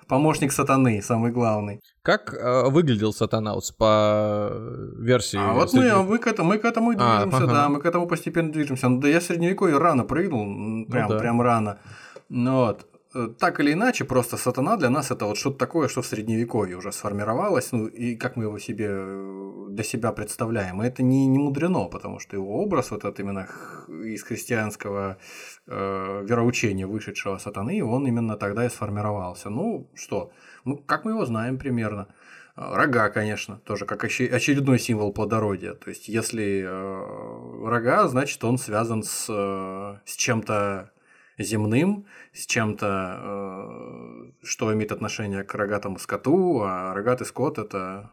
помощник 0.09 0.53
сатаны, 0.53 1.03
самый 1.03 1.31
главный. 1.33 1.81
Как 2.03 2.35
э, 2.35 2.69
выглядел 2.69 3.13
Сатанаутс 3.13 3.73
по 3.73 4.49
э, 4.51 4.89
версии? 4.99 5.39
А 5.39 5.53
вот 5.53 5.73
мы, 5.73 5.89
а 5.89 6.03
мы, 6.03 6.19
к 6.19 6.27
этому, 6.27 6.49
мы 6.49 6.59
к 6.59 6.65
этому 6.65 6.93
и 6.93 6.97
А, 6.99 7.23
движемся, 7.25 7.45
ага. 7.45 7.53
да, 7.53 7.69
мы 7.69 7.81
к 7.81 7.87
этому 7.87 8.07
постепенно 8.07 8.53
движемся. 8.53 8.89
Ну, 8.89 9.01
да 9.01 9.09
я 9.09 9.21
средневековье 9.21 9.79
рано 9.79 10.05
прыгнул, 10.05 10.43
м, 10.43 10.87
прям, 10.87 11.09
да. 11.09 11.19
прям 11.19 11.41
рано. 11.41 11.79
Ну, 12.29 12.57
вот. 12.57 12.87
Э, 13.15 13.29
Так 13.39 13.61
или 13.61 13.73
иначе, 13.73 14.05
просто 14.05 14.37
сатана 14.37 14.77
для 14.77 14.91
нас 14.91 15.11
это 15.11 15.27
вот 15.27 15.37
что-то 15.37 15.59
такое, 15.59 15.89
что 15.89 16.03
в 16.03 16.07
средневековье 16.07 16.77
уже 16.77 16.93
сформировалось, 16.93 17.73
ну 17.73 17.87
и 17.87 18.17
как 18.17 18.37
мы 18.37 18.45
его 18.45 18.59
себе 18.59 18.89
э, 18.91 19.67
для 19.71 19.85
себя 19.85 20.13
представляем. 20.13 20.83
И 20.83 20.87
это 20.87 21.03
не, 21.03 21.27
не 21.27 21.39
мудрено, 21.39 21.89
потому 21.89 22.19
что 22.21 22.37
его 22.37 22.63
образ 22.63 22.91
вот 22.91 23.05
этот 23.05 23.21
именно 23.21 23.47
из 23.89 24.23
христианского 24.23 25.17
э, 25.67 26.25
вероучения 26.29 26.87
вышедшего 26.87 27.39
сатаны, 27.39 27.85
он 27.85 28.07
именно 28.07 28.37
тогда 28.37 28.65
и 28.65 28.69
сформировался. 28.69 29.51
Ну 29.51 29.91
что, 29.95 30.31
ну 30.65 30.77
как 30.77 31.05
мы 31.05 31.13
его 31.13 31.25
знаем 31.25 31.59
примерно. 31.59 32.07
А, 32.57 32.77
Рога, 32.77 33.11
конечно, 33.11 33.57
тоже 33.65 33.85
как 33.85 34.05
оче- 34.05 34.29
очередной 34.29 34.79
символ 34.79 35.13
плодородия. 35.13 35.75
То 35.75 35.91
есть, 35.91 36.09
если 36.09 36.65
э, 36.65 37.69
рога, 37.69 38.09
значит, 38.09 38.45
он 38.45 38.59
связан 38.59 39.03
с, 39.03 39.27
э, 39.29 39.99
с 40.05 40.17
чем-то 40.17 40.91
земным, 41.39 42.07
с 42.35 42.47
чем-то, 42.47 43.21
э, 43.23 44.33
что 44.43 44.73
имеет 44.73 44.93
отношение 44.93 45.45
к 45.45 45.55
рогатому 45.55 45.99
скоту, 45.99 46.63
а 46.63 46.93
рогатый 46.93 47.27
скот 47.27 47.59
это 47.59 48.11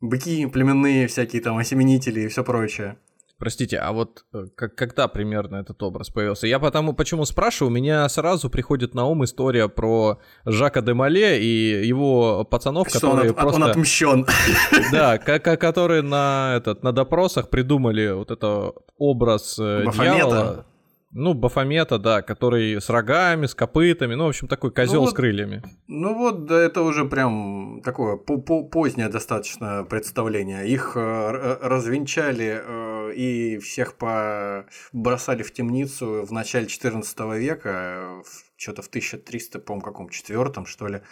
быки 0.00 0.46
племенные, 0.46 1.06
всякие 1.06 1.40
там 1.40 1.56
осеменители 1.56 2.20
и 2.22 2.28
все 2.28 2.42
прочее. 2.42 2.96
Простите, 3.38 3.78
а 3.78 3.90
вот 3.92 4.24
э, 4.34 4.46
как, 4.54 4.76
когда 4.76 5.08
примерно 5.08 5.56
этот 5.56 5.82
образ 5.82 6.10
появился? 6.10 6.46
Я 6.46 6.60
потому, 6.60 6.92
почему 6.92 7.24
спрашиваю, 7.24 7.72
у 7.72 7.74
меня 7.74 8.08
сразу 8.08 8.48
приходит 8.50 8.94
на 8.94 9.06
ум 9.06 9.24
история 9.24 9.68
про 9.68 10.20
Жака 10.44 10.80
де 10.80 10.94
Мале 10.94 11.42
и 11.42 11.84
его 11.86 12.44
пацанов, 12.44 12.88
Что 12.88 12.98
он, 13.08 13.16
которые 13.16 13.30
от- 13.30 13.36
просто... 13.36 13.62
он 13.62 13.70
отмщен. 13.70 14.26
Да, 14.92 15.18
которые 15.18 16.02
на, 16.02 16.54
этот, 16.56 16.84
на 16.84 16.92
допросах 16.92 17.50
придумали 17.50 18.12
вот 18.12 18.30
это 18.30 18.74
образ 18.96 19.58
э, 19.58 19.84
Бафомета. 19.86 20.16
дьявола. 20.16 20.66
Ну, 21.14 21.34
Бафомета, 21.34 21.98
да, 21.98 22.22
который 22.22 22.80
с 22.80 22.88
рогами, 22.88 23.44
с 23.46 23.54
копытами, 23.54 24.14
ну, 24.14 24.24
в 24.24 24.28
общем, 24.28 24.48
такой 24.48 24.70
козел 24.70 25.02
вот- 25.02 25.10
с 25.10 25.12
крыльями. 25.12 25.62
Ну 25.86 26.14
вот, 26.14 26.46
да, 26.46 26.58
это 26.58 26.80
уже 26.82 27.04
прям 27.04 27.82
такое 27.84 28.16
по- 28.16 28.38
по- 28.38 28.64
позднее 28.64 29.08
достаточно 29.08 29.84
представление. 29.84 30.66
Их 30.66 30.92
э, 30.96 31.00
р- 31.00 31.58
развенчали 31.60 32.62
э, 32.64 33.12
и 33.14 33.58
всех 33.58 33.96
по... 33.96 34.64
бросали 34.92 35.42
в 35.42 35.52
темницу 35.52 36.24
в 36.26 36.32
начале 36.32 36.66
14 36.66 37.18
века, 37.38 38.22
что-то 38.56 38.80
в 38.80 38.86
1300, 38.88 39.58
по-моему, 39.58 39.84
каком 39.84 40.08
четвертом, 40.08 40.64
что 40.64 40.86
ли. 40.88 41.02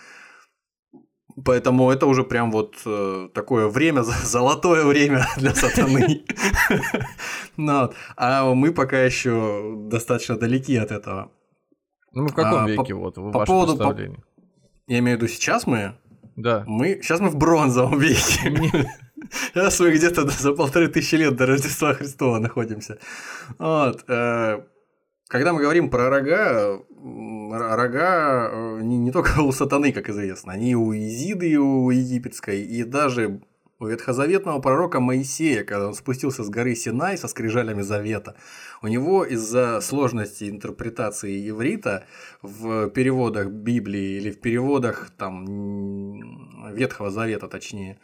Поэтому 1.44 1.90
это 1.90 2.07
уже 2.07 2.24
прям 2.24 2.50
вот 2.50 2.76
э, 2.87 3.29
такое 3.35 3.68
время, 3.68 4.03
золотое 4.24 4.85
время 4.85 5.26
для 5.37 5.55
сатаны. 5.55 6.24
Ну. 7.57 7.90
А 8.16 8.55
мы 8.55 8.72
пока 8.72 9.03
еще 9.03 9.74
достаточно 9.90 10.37
далеки 10.38 10.76
от 10.76 10.90
этого. 10.92 11.31
Ну, 12.12 12.26
в 12.26 12.35
каком 12.35 12.64
А, 12.64 12.68
веке, 12.68 12.94
вот, 12.94 13.18
в 13.18 13.31
по 13.33 13.38
вашем 13.40 13.66
представлении? 13.66 14.18
Я 14.87 14.98
имею 15.00 15.18
в 15.18 15.22
виду, 15.22 15.33
сейчас 15.33 15.66
мы 15.66 15.94
Да. 16.37 16.64
Мы 16.66 17.00
сейчас 17.03 17.20
мы 17.20 17.29
в 17.29 17.37
бронзовом 17.37 17.98
веке. 17.98 18.88
Сейчас 19.31 19.79
мы 19.81 19.90
где-то 19.92 20.26
за 20.29 20.53
полторы 20.55 20.88
тысячи 20.88 21.16
лет 21.16 21.37
до 21.37 21.46
Рождества 21.46 21.94
Христова 21.94 22.38
находимся. 22.38 22.98
Вот. 23.59 24.05
э, 24.09 24.62
Когда 25.29 25.53
мы 25.53 25.61
говорим 25.61 25.90
про 25.90 26.09
рога, 26.09 26.81
рога 27.52 28.50
э, 28.52 28.80
не, 28.82 28.98
не 28.98 29.12
только 29.12 29.40
у 29.42 29.52
сатаны, 29.52 29.92
как 29.92 30.08
известно, 30.08 30.52
они 30.52 30.74
у 30.76 30.94
Изиды, 30.94 31.50
и 31.50 31.56
у 31.56 31.90
египетской, 31.90 32.62
и 32.62 32.84
даже 32.84 33.40
у 33.80 33.86
ветхозаветного 33.86 34.60
пророка 34.60 35.00
Моисея, 35.00 35.64
когда 35.64 35.88
он 35.88 35.94
спустился 35.94 36.44
с 36.44 36.50
горы 36.50 36.74
Синай 36.74 37.16
со 37.16 37.28
скрижалями 37.28 37.80
завета, 37.80 38.36
у 38.82 38.88
него 38.88 39.24
из-за 39.24 39.80
сложности 39.80 40.50
интерпретации 40.50 41.48
иврита 41.48 42.04
в 42.42 42.90
переводах 42.90 43.48
Библии 43.48 44.18
или 44.18 44.30
в 44.30 44.40
переводах 44.40 45.10
там 45.16 46.74
Ветхого 46.74 47.10
Завета, 47.10 47.48
точнее, 47.48 47.98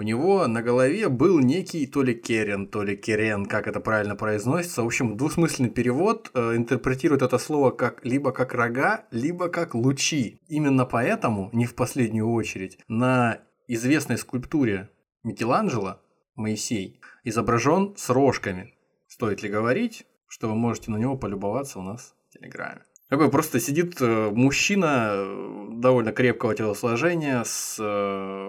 у 0.00 0.02
него 0.02 0.46
на 0.46 0.62
голове 0.62 1.10
был 1.10 1.40
некий 1.40 1.86
то 1.86 2.02
ли 2.02 2.14
Керен, 2.14 2.66
то 2.68 2.82
ли 2.82 2.96
Керен, 2.96 3.44
как 3.44 3.68
это 3.68 3.80
правильно 3.80 4.16
произносится. 4.16 4.82
В 4.82 4.86
общем, 4.86 5.14
двусмысленный 5.14 5.68
перевод 5.68 6.30
э, 6.32 6.56
интерпретирует 6.56 7.20
это 7.20 7.36
слово 7.36 7.70
как 7.70 8.02
либо 8.02 8.32
как 8.32 8.54
рога, 8.54 9.04
либо 9.10 9.50
как 9.50 9.74
лучи. 9.74 10.40
Именно 10.48 10.86
поэтому, 10.86 11.50
не 11.52 11.66
в 11.66 11.74
последнюю 11.74 12.30
очередь, 12.30 12.78
на 12.88 13.42
известной 13.68 14.16
скульптуре 14.16 14.88
Микеланджело 15.22 16.00
Моисей 16.34 16.98
изображен 17.22 17.94
с 17.98 18.08
рожками. 18.08 18.72
Стоит 19.06 19.42
ли 19.42 19.50
говорить, 19.50 20.06
что 20.28 20.48
вы 20.48 20.54
можете 20.54 20.90
на 20.90 20.96
него 20.96 21.18
полюбоваться 21.18 21.78
у 21.78 21.82
нас 21.82 22.14
в 22.30 22.38
Телеграме? 22.38 22.80
Такой 23.10 23.28
просто 23.28 23.58
сидит 23.58 24.00
э, 24.00 24.30
мужчина 24.30 25.10
э, 25.14 25.66
довольно 25.72 26.12
крепкого 26.12 26.54
телосложения, 26.54 27.42
с 27.44 27.76
э, 27.80 28.48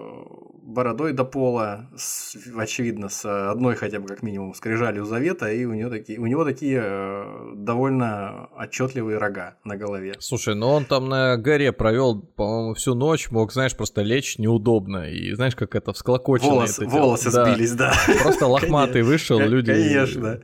бородой 0.62 1.14
до 1.14 1.24
пола, 1.24 1.90
с, 1.96 2.36
очевидно, 2.56 3.08
с 3.08 3.50
одной 3.50 3.74
хотя 3.74 3.98
бы 3.98 4.06
как 4.06 4.22
минимум 4.22 4.54
скрижалью 4.54 5.04
завета, 5.04 5.50
и 5.50 5.64
у 5.64 5.74
него 5.74 5.90
такие, 5.90 6.20
у 6.20 6.26
него 6.26 6.44
такие 6.44 7.26
довольно 7.56 8.50
отчетливые 8.56 9.18
рога 9.18 9.56
на 9.64 9.76
голове. 9.76 10.14
Слушай, 10.20 10.54
ну 10.54 10.68
он 10.68 10.84
там 10.84 11.08
на 11.08 11.36
горе 11.36 11.72
провел, 11.72 12.22
по-моему, 12.22 12.74
всю 12.74 12.94
ночь, 12.94 13.32
мог, 13.32 13.52
знаешь, 13.52 13.76
просто 13.76 14.02
лечь 14.02 14.38
неудобно, 14.38 15.10
и 15.10 15.32
знаешь, 15.32 15.56
как 15.56 15.74
это 15.74 15.92
всклокочено. 15.92 16.50
Волос, 16.50 16.78
это 16.78 16.88
волосы 16.88 17.32
да. 17.32 17.46
сбились, 17.46 17.72
да. 17.72 17.92
Просто 18.22 18.46
лохматый 18.46 19.02
вышел, 19.02 19.40
люди... 19.40 19.72
Конечно, 19.72 20.40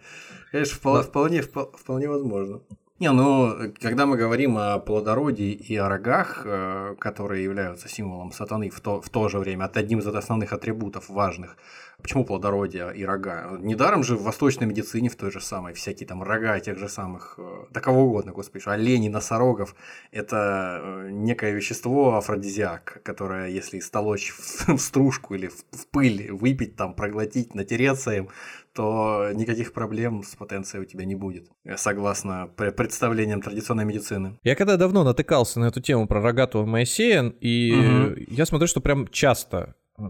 конечно, 0.50 1.02
вполне, 1.02 1.42
вполне 1.42 2.08
возможно. 2.08 2.62
Не, 3.00 3.12
ну, 3.12 3.72
когда 3.80 4.06
мы 4.06 4.16
говорим 4.16 4.58
о 4.58 4.80
плодородии 4.80 5.52
и 5.52 5.76
о 5.76 5.88
рогах, 5.88 6.42
э, 6.44 6.96
которые 6.98 7.44
являются 7.44 7.88
символом 7.88 8.32
сатаны 8.32 8.70
в 8.70 8.80
то, 8.80 9.00
в 9.00 9.08
то 9.08 9.28
же 9.28 9.38
время, 9.38 9.70
одним 9.72 10.00
из 10.00 10.06
основных 10.08 10.52
атрибутов 10.52 11.08
важных, 11.08 11.56
почему 12.02 12.24
плодородие 12.24 12.92
и 12.96 13.04
рога? 13.04 13.56
Недаром 13.60 14.02
же 14.02 14.16
в 14.16 14.24
восточной 14.24 14.66
медицине 14.66 15.08
в 15.10 15.14
той 15.14 15.30
же 15.30 15.40
самой 15.40 15.74
всякие 15.74 16.08
там 16.08 16.24
рога 16.24 16.58
тех 16.58 16.76
же 16.76 16.88
самых, 16.88 17.36
э, 17.38 17.66
да 17.70 17.80
кого 17.80 18.02
угодно, 18.02 18.32
господи, 18.32 18.64
оленей, 18.66 19.08
носорогов, 19.08 19.76
это 20.10 20.80
э, 20.82 21.10
некое 21.12 21.52
вещество, 21.52 22.16
афродизиак, 22.16 23.00
которое, 23.04 23.46
если 23.46 23.78
столочь 23.78 24.32
в, 24.32 24.68
в 24.76 24.78
стружку 24.78 25.36
или 25.36 25.46
в, 25.46 25.54
в 25.70 25.86
пыль, 25.92 26.32
выпить 26.32 26.74
там, 26.74 26.94
проглотить, 26.94 27.54
натереться 27.54 28.10
им, 28.10 28.28
то 28.78 29.32
никаких 29.34 29.72
проблем 29.72 30.22
с 30.22 30.36
потенцией 30.36 30.82
у 30.82 30.84
тебя 30.84 31.04
не 31.04 31.16
будет, 31.16 31.48
согласно 31.74 32.46
представлениям 32.46 33.42
традиционной 33.42 33.84
медицины. 33.84 34.38
Я 34.44 34.54
когда 34.54 34.76
давно 34.76 35.02
натыкался 35.02 35.58
на 35.58 35.64
эту 35.64 35.80
тему 35.80 36.06
про 36.06 36.22
рогатого 36.22 36.64
Моисея, 36.64 37.24
и 37.40 37.72
угу. 37.72 38.20
я 38.28 38.46
смотрю, 38.46 38.68
что 38.68 38.80
прям 38.80 39.08
часто 39.08 39.74
э, 39.98 40.02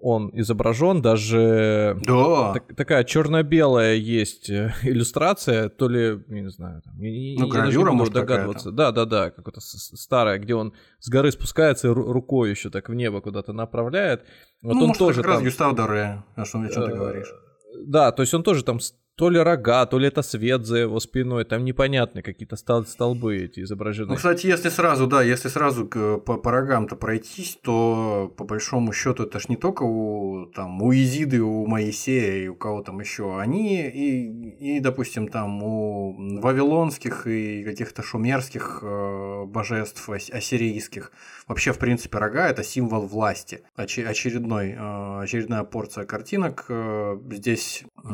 он 0.00 0.30
изображен, 0.32 1.02
даже 1.02 2.00
да. 2.06 2.54
так, 2.54 2.74
такая 2.74 3.04
черно-белая 3.04 3.96
есть 3.96 4.48
э, 4.48 4.72
иллюстрация, 4.84 5.68
то 5.68 5.86
ли, 5.86 6.24
я 6.26 6.40
не 6.40 6.48
знаю, 6.48 6.80
там, 6.80 6.98
я, 7.00 7.38
ну, 7.38 7.48
гравюра, 7.48 7.90
не 7.90 7.96
может 7.96 8.14
догадываться. 8.14 8.70
Да, 8.70 8.90
да, 8.90 9.04
да, 9.04 9.32
какая-то 9.32 9.60
старая, 9.60 10.38
где 10.38 10.54
он 10.54 10.72
с 10.98 11.10
горы 11.10 11.30
спускается 11.30 11.88
и 11.88 11.90
рукой 11.90 12.48
еще 12.48 12.70
так 12.70 12.88
в 12.88 12.94
небо 12.94 13.20
куда-то 13.20 13.52
направляет. 13.52 14.24
Вот 14.62 14.76
ну, 14.76 14.80
он 14.80 14.86
может, 14.86 14.98
тоже 14.98 15.16
как 15.16 15.24
там... 15.26 15.34
раз 15.34 15.42
Гюстав 15.42 15.74
Доре, 15.74 16.22
о 16.36 16.44
чем, 16.46 16.66
ты 16.66 16.80
э, 16.80 16.96
говоришь. 16.96 17.28
Да, 17.76 18.12
то 18.12 18.22
есть 18.22 18.34
он 18.34 18.42
тоже 18.42 18.62
там 18.64 18.78
то 19.16 19.30
ли 19.30 19.38
рога, 19.38 19.86
то 19.86 19.98
ли 19.98 20.08
это 20.08 20.22
свет 20.22 20.66
за 20.66 20.78
его 20.78 20.98
спиной, 20.98 21.44
там 21.44 21.64
непонятные 21.64 22.22
какие-то 22.22 22.56
стол 22.56 22.84
столбы 22.84 23.36
эти 23.36 23.60
изображены. 23.60 24.08
Ну, 24.08 24.16
кстати, 24.16 24.46
если 24.48 24.70
сразу, 24.70 25.06
да, 25.06 25.22
если 25.22 25.48
сразу 25.48 25.86
по, 25.86 26.18
по 26.18 26.50
рогам-то 26.50 26.96
пройтись, 26.96 27.58
то 27.62 28.32
по 28.36 28.44
большому 28.44 28.92
счету 28.92 29.22
это 29.22 29.38
ж 29.38 29.48
не 29.48 29.56
только 29.56 29.84
у, 29.84 30.46
там, 30.46 30.82
у 30.82 30.92
Изиды, 30.92 31.40
у 31.40 31.64
Моисея 31.66 32.44
и 32.44 32.48
у 32.48 32.56
кого 32.56 32.82
там 32.82 32.98
еще, 32.98 33.38
они 33.38 33.88
и, 33.88 34.76
и, 34.76 34.80
допустим, 34.80 35.28
там 35.28 35.62
у 35.62 36.40
вавилонских 36.40 37.28
и 37.28 37.62
каких-то 37.62 38.02
шумерских 38.02 38.80
э, 38.82 39.44
божеств 39.46 40.08
ассирийских, 40.08 41.12
вообще, 41.46 41.72
в 41.72 41.78
принципе, 41.78 42.18
рога– 42.18 42.48
это 42.48 42.64
символ 42.64 43.06
власти. 43.06 43.62
Оч, 43.76 44.00
очередной, 44.00 44.72
э, 44.72 45.22
очередная 45.22 45.62
порция 45.62 46.04
картинок. 46.04 46.66
Э, 46.68 47.16
здесь 47.30 47.84
у 48.02 48.10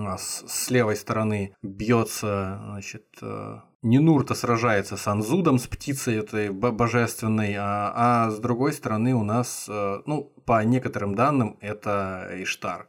слева 0.47 0.91
правой 0.91 0.97
стороны 0.97 1.55
бьется, 1.63 2.61
значит, 2.65 3.07
э, 3.23 3.61
Нинурта 3.83 4.35
сражается 4.35 4.97
с 4.97 5.07
Анзудом, 5.07 5.59
с 5.59 5.67
птицей 5.67 6.19
этой 6.19 6.51
божественной, 6.51 7.55
а, 7.57 7.93
а 7.95 8.31
с 8.31 8.39
другой 8.39 8.73
стороны 8.73 9.15
у 9.15 9.23
нас, 9.23 9.69
ну, 9.69 10.33
по 10.45 10.63
некоторым 10.65 11.15
данным, 11.15 11.57
это 11.61 12.29
Иштар. 12.43 12.89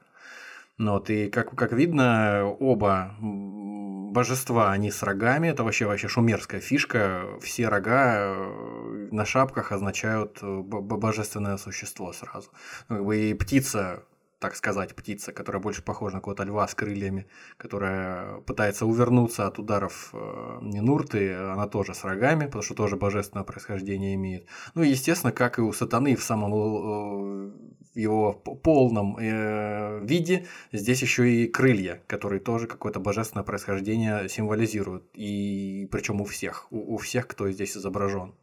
Ну 0.78 0.94
вот, 0.94 1.10
и 1.10 1.30
как, 1.30 1.56
как 1.56 1.74
видно, 1.74 2.46
оба 2.60 3.16
божества, 3.20 4.72
они 4.72 4.92
с 4.92 5.04
рогами, 5.04 5.48
это 5.48 5.64
вообще, 5.64 5.86
вообще 5.86 6.08
шумерская 6.08 6.60
фишка, 6.60 7.38
все 7.42 7.70
рога 7.70 8.36
э, 8.36 9.08
на 9.12 9.26
шапках 9.26 9.72
означают 9.72 10.40
божественное 10.42 11.58
существо 11.58 12.12
сразу. 12.14 12.50
Ну, 12.90 12.98
как 12.98 13.06
бы 13.06 13.18
и 13.18 13.34
птица 13.34 14.04
так 14.42 14.56
сказать, 14.56 14.96
птица, 14.96 15.32
которая 15.32 15.62
больше 15.62 15.84
похожа 15.84 16.16
на 16.16 16.20
какого-то 16.20 16.44
льва 16.44 16.68
с 16.68 16.74
крыльями, 16.74 17.28
которая 17.58 18.42
пытается 18.42 18.88
увернуться 18.88 19.46
от 19.46 19.60
ударов 19.60 20.10
э, 20.14 20.58
Нинурты, 20.64 21.36
она 21.36 21.68
тоже 21.68 21.94
с 21.94 22.04
рогами, 22.04 22.48
потому 22.48 22.64
что 22.64 22.74
тоже 22.74 22.96
божественное 22.96 23.44
происхождение 23.44 24.16
имеет. 24.16 24.48
Ну 24.74 24.82
и, 24.82 24.90
естественно, 24.90 25.32
как 25.32 25.60
и 25.60 25.62
у 25.62 25.72
сатаны 25.72 26.16
в 26.16 26.24
самом 26.24 26.54
э, 26.56 27.52
его 27.94 28.34
полном 28.34 29.18
э, 29.18 30.00
виде, 30.06 30.48
здесь 30.72 31.02
еще 31.02 31.30
и 31.30 31.48
крылья, 31.48 32.02
которые 32.08 32.40
тоже 32.40 32.68
какое-то 32.68 33.00
божественное 33.00 33.44
происхождение 33.44 34.30
символизируют. 34.30 35.04
И 35.14 35.88
причем 35.92 36.22
у 36.22 36.26
всех, 36.26 36.68
у, 36.72 36.96
у 36.96 36.98
всех, 36.98 37.28
кто 37.28 37.50
здесь 37.52 37.76
изображен. 37.76 38.34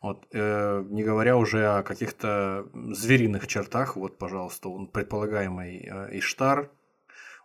Вот, 0.00 0.26
э, 0.32 0.84
не 0.88 1.02
говоря 1.02 1.36
уже 1.36 1.66
о 1.66 1.82
каких-то 1.82 2.66
звериных 2.72 3.46
чертах, 3.46 3.96
вот, 3.96 4.16
пожалуйста, 4.16 4.70
он 4.70 4.86
предполагаемый 4.86 5.78
э, 5.78 6.18
Иштар, 6.18 6.70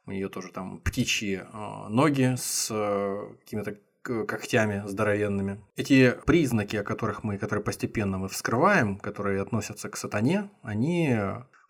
у 0.05 0.11
нее 0.11 0.29
тоже 0.29 0.51
там 0.51 0.79
птичьи 0.79 1.41
э, 1.41 1.87
ноги 1.89 2.35
с 2.37 2.69
э, 2.71 3.35
какими-то 3.39 3.77
когтями 4.05 4.83
здоровенными. 4.85 5.59
Эти 5.75 6.15
признаки, 6.25 6.75
о 6.75 6.83
которых 6.83 7.23
мы, 7.23 7.37
которые 7.37 7.63
постепенно 7.63 8.17
мы 8.17 8.29
вскрываем, 8.29 8.97
которые 8.97 9.41
относятся 9.41 9.89
к 9.89 9.97
сатане, 9.97 10.49
они 10.61 11.17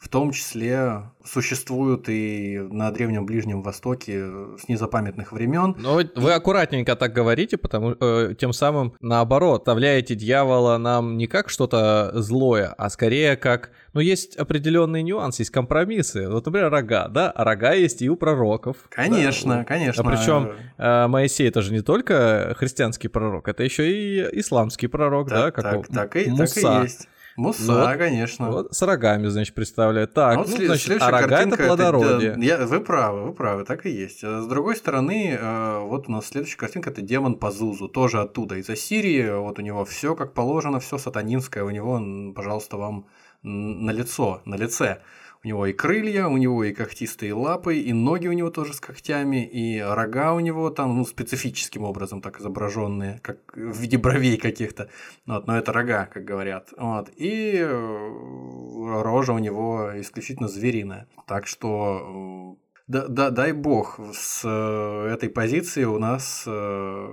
в 0.06 0.08
том 0.08 0.32
числе 0.32 1.02
существуют 1.24 2.10
и 2.10 2.60
на 2.60 2.92
Древнем 2.92 3.26
Ближнем 3.26 3.64
Востоке 3.64 4.24
с 4.60 4.68
незапамятных 4.68 5.32
времен. 5.32 5.76
Но 5.80 6.00
вы 6.16 6.34
аккуратненько 6.34 6.96
так 6.96 7.12
говорите, 7.12 7.58
потому 7.58 7.96
э, 8.00 8.36
тем 8.38 8.54
самым 8.54 8.94
наоборот, 9.02 9.62
оставляете 9.62 10.14
дьявола 10.14 10.78
нам 10.78 11.18
не 11.18 11.26
как 11.26 11.50
что-то 11.50 12.12
злое, 12.14 12.68
а 12.78 12.92
скорее 12.92 13.36
как, 13.36 13.72
ну 13.94 14.00
есть 14.00 14.36
определенный 14.36 15.02
нюанс, 15.02 15.40
есть 15.40 15.50
компромиссы. 15.50 16.30
Вот, 16.30 16.46
например, 16.46 16.70
рога, 16.70 17.08
да, 17.08 17.32
а 17.32 17.44
рога 17.44 17.74
есть 17.74 18.04
и 18.04 18.10
у 18.10 18.16
пророков. 18.16 18.78
Конечно, 18.90 19.56
да? 19.56 19.64
конечно. 19.64 20.04
А 20.04 20.08
причем 20.08 20.52
э, 20.78 21.08
Моисей 21.08 21.48
это 21.48 21.64
же 21.64 21.74
не 21.74 21.82
только 21.82 22.54
христианский 22.60 23.08
пророк, 23.08 23.48
это 23.48 23.64
еще 23.64 23.92
и 23.92 24.40
исламский 24.40 24.86
пророк, 24.86 25.30
так, 25.30 25.38
да, 25.40 25.52
как 25.52 25.64
так, 25.64 25.88
так, 25.88 26.16
и, 26.16 26.30
Муса. 26.30 26.62
так 26.62 26.82
и 26.82 26.84
есть. 26.84 27.08
Муса, 27.36 27.64
ну, 27.70 27.80
вот, 27.82 27.98
конечно. 27.98 28.50
Вот 28.50 28.74
с 28.74 28.82
рогами, 28.82 29.28
значит, 29.28 29.54
представляет. 29.54 30.14
Так, 30.14 30.38
вот 30.38 30.48
ну, 30.48 30.66
значит, 30.66 31.02
а 31.02 31.12
рога 31.12 31.42
это 31.42 31.58
плодородие. 31.58 32.32
Это, 32.32 32.40
я, 32.40 32.66
вы 32.66 32.80
правы, 32.80 33.24
вы 33.24 33.34
правы, 33.34 33.66
так 33.66 33.86
и 33.86 33.90
есть. 33.90 34.24
А 34.24 34.42
с 34.42 34.48
другой 34.48 34.78
стороны, 34.78 35.38
э, 35.40 35.80
вот 35.80 36.08
у 36.08 36.12
нас 36.12 36.28
следующая 36.28 36.58
картинка 36.58 36.92
это 36.92 37.02
демон 37.02 37.36
Пазузу, 37.36 37.90
тоже 37.90 38.22
оттуда, 38.22 38.56
из 38.56 38.70
Ассирии. 38.70 39.38
Вот 39.38 39.60
у 39.60 39.62
него 39.62 39.84
все 39.84 40.16
как 40.16 40.34
положено, 40.34 40.80
все 40.80 40.98
сатанинское, 40.98 41.66
у 41.66 41.70
него, 41.72 42.34
пожалуйста, 42.34 42.78
вам 42.78 43.08
на 43.44 43.92
лицо, 43.92 44.42
на 44.46 44.56
лице. 44.56 45.02
У 45.46 45.48
него 45.48 45.68
и 45.68 45.74
крылья, 45.74 46.26
у 46.26 46.38
него 46.38 46.64
и 46.64 46.74
когтистые 46.74 47.36
лапы, 47.36 47.78
и 47.78 47.94
ноги 47.94 48.28
у 48.28 48.34
него 48.34 48.50
тоже 48.50 48.74
с 48.74 48.80
когтями, 48.80 49.46
и 49.46 49.80
рога 49.80 50.34
у 50.34 50.40
него 50.40 50.72
там 50.72 50.98
ну, 50.98 51.06
специфическим 51.06 51.84
образом 51.84 52.20
так 52.20 52.42
изображенные, 52.42 53.20
как 53.22 53.38
в 53.56 53.80
виде 53.80 54.00
бровей 54.00 54.38
каких-то. 54.38 54.90
Вот, 55.28 55.46
но 55.46 55.56
это 55.56 55.72
рога, 55.72 56.08
как 56.12 56.26
говорят. 56.26 56.74
Вот, 56.76 57.12
и 57.16 57.58
э, 57.60 59.02
рожа 59.04 59.34
у 59.34 59.38
него 59.38 59.92
исключительно 59.94 60.48
звериная. 60.48 61.08
Так 61.28 61.46
что 61.46 62.58
э, 62.58 62.72
да, 62.88 63.08
да, 63.08 63.30
дай 63.30 63.52
бог, 63.52 64.00
с 64.14 64.42
э, 64.44 65.14
этой 65.14 65.30
позиции 65.30 65.84
у 65.84 66.00
нас 66.00 66.40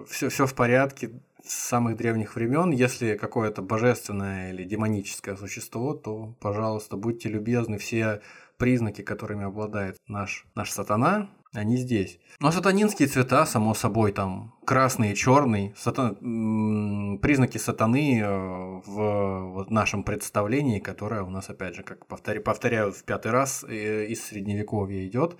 все, 0.09 0.29
все 0.31 0.47
в 0.47 0.55
порядке, 0.55 1.11
с 1.53 1.69
самых 1.69 1.97
древних 1.97 2.35
времен, 2.35 2.71
если 2.71 3.17
какое-то 3.17 3.61
божественное 3.61 4.53
или 4.53 4.65
демоническое 4.65 5.37
существо, 5.37 5.93
то, 5.93 6.35
пожалуйста, 6.41 6.97
будьте 6.97 7.29
любезны, 7.29 7.77
все 7.77 8.23
признаки, 8.57 9.03
которыми 9.03 9.45
обладает 9.45 9.97
наш, 10.07 10.47
наш 10.55 10.71
сатана, 10.71 11.29
Они 11.53 11.77
здесь. 11.77 12.19
Ну, 12.41 12.49
а 12.49 12.53
сатанинские 12.53 13.09
цвета, 13.09 13.45
само 13.45 13.75
собой, 13.75 14.13
там 14.13 14.55
красный 14.65 15.13
и 15.13 15.15
черный, 15.15 15.75
сатан... 15.77 17.19
признаки 17.21 17.59
сатаны 17.59 18.21
э, 18.21 18.81
в 18.87 19.67
нашем 19.69 20.05
представлении, 20.05 20.79
которое 20.79 21.23
у 21.23 21.29
нас, 21.29 21.51
опять 21.51 21.75
же, 21.75 21.83
как 21.83 22.07
повторяю, 22.07 22.43
повторяю 22.43 22.93
в 22.93 23.05
пятый 23.05 23.33
раз, 23.33 23.65
э, 23.69 24.07
из 24.07 24.25
средневековья 24.25 25.07
идет. 25.07 25.37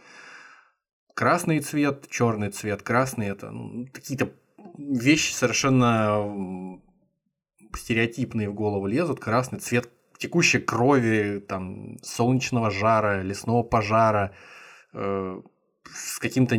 Красный 1.15 1.61
цвет, 1.61 2.09
черный 2.11 2.51
цвет, 2.51 2.83
красный 2.83 3.29
это 3.29 3.51
ну, 3.51 3.87
какие-то 3.93 4.33
вещи 4.77 5.33
совершенно 5.33 6.81
стереотипные 7.77 8.49
в 8.51 8.55
голову 8.55 8.87
лезут. 8.87 9.21
Красный 9.21 9.59
цвет 9.59 9.91
текущей 10.19 10.59
крови, 10.59 11.45
там, 11.47 11.99
солнечного 12.03 12.71
жара, 12.71 13.23
лесного 13.23 13.63
пожара, 13.63 14.33
э, 14.93 15.41
с 15.95 16.19
каким-то 16.19 16.55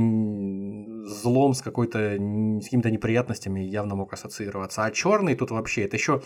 злом, 1.07 1.53
с 1.53 1.61
какой-то 1.61 2.17
с 2.17 2.63
какими-то 2.65 2.91
неприятностями 2.91 3.61
явно 3.61 3.95
мог 3.95 4.13
ассоциироваться. 4.13 4.83
А 4.83 4.91
черный 4.91 5.35
тут 5.35 5.51
вообще, 5.51 5.83
это 5.83 5.95
еще, 5.95 6.21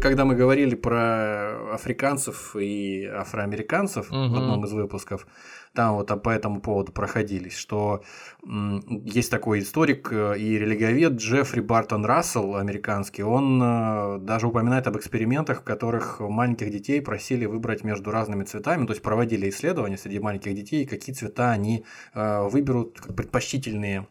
когда 0.00 0.24
мы 0.24 0.34
говорили 0.34 0.74
про 0.74 1.74
африканцев 1.74 2.54
и 2.56 3.04
афроамериканцев 3.04 4.10
угу. 4.10 4.28
в 4.28 4.34
одном 4.36 4.64
из 4.64 4.72
выпусков, 4.72 5.26
там 5.74 5.96
вот 5.96 6.22
по 6.22 6.30
этому 6.30 6.60
поводу 6.60 6.92
проходились, 6.92 7.56
что 7.56 8.02
есть 8.44 9.30
такой 9.30 9.60
историк 9.60 10.12
э, 10.12 10.38
и 10.38 10.58
религиовед 10.58 11.14
Джеффри 11.14 11.60
Бартон 11.60 12.04
Рассел, 12.04 12.56
американский, 12.56 13.22
он 13.22 13.60
э, 13.62 14.18
даже 14.20 14.46
упоминает 14.46 14.86
об 14.86 14.96
экспериментах, 14.96 15.60
в 15.60 15.64
которых 15.64 16.20
маленьких 16.20 16.70
детей 16.70 17.00
просили 17.00 17.46
выбрать 17.46 17.84
между 17.84 18.10
разными 18.10 18.44
цветами, 18.44 18.86
то 18.86 18.92
есть 18.92 19.02
проводили 19.02 19.48
исследования 19.48 19.98
среди 19.98 20.20
маленьких 20.20 20.54
детей, 20.54 20.86
какие 20.86 21.14
цвета 21.14 21.50
они 21.50 21.84
э, 22.14 22.48
выберут 22.48 23.00
как 23.00 23.16
предпочтительные 23.16 24.06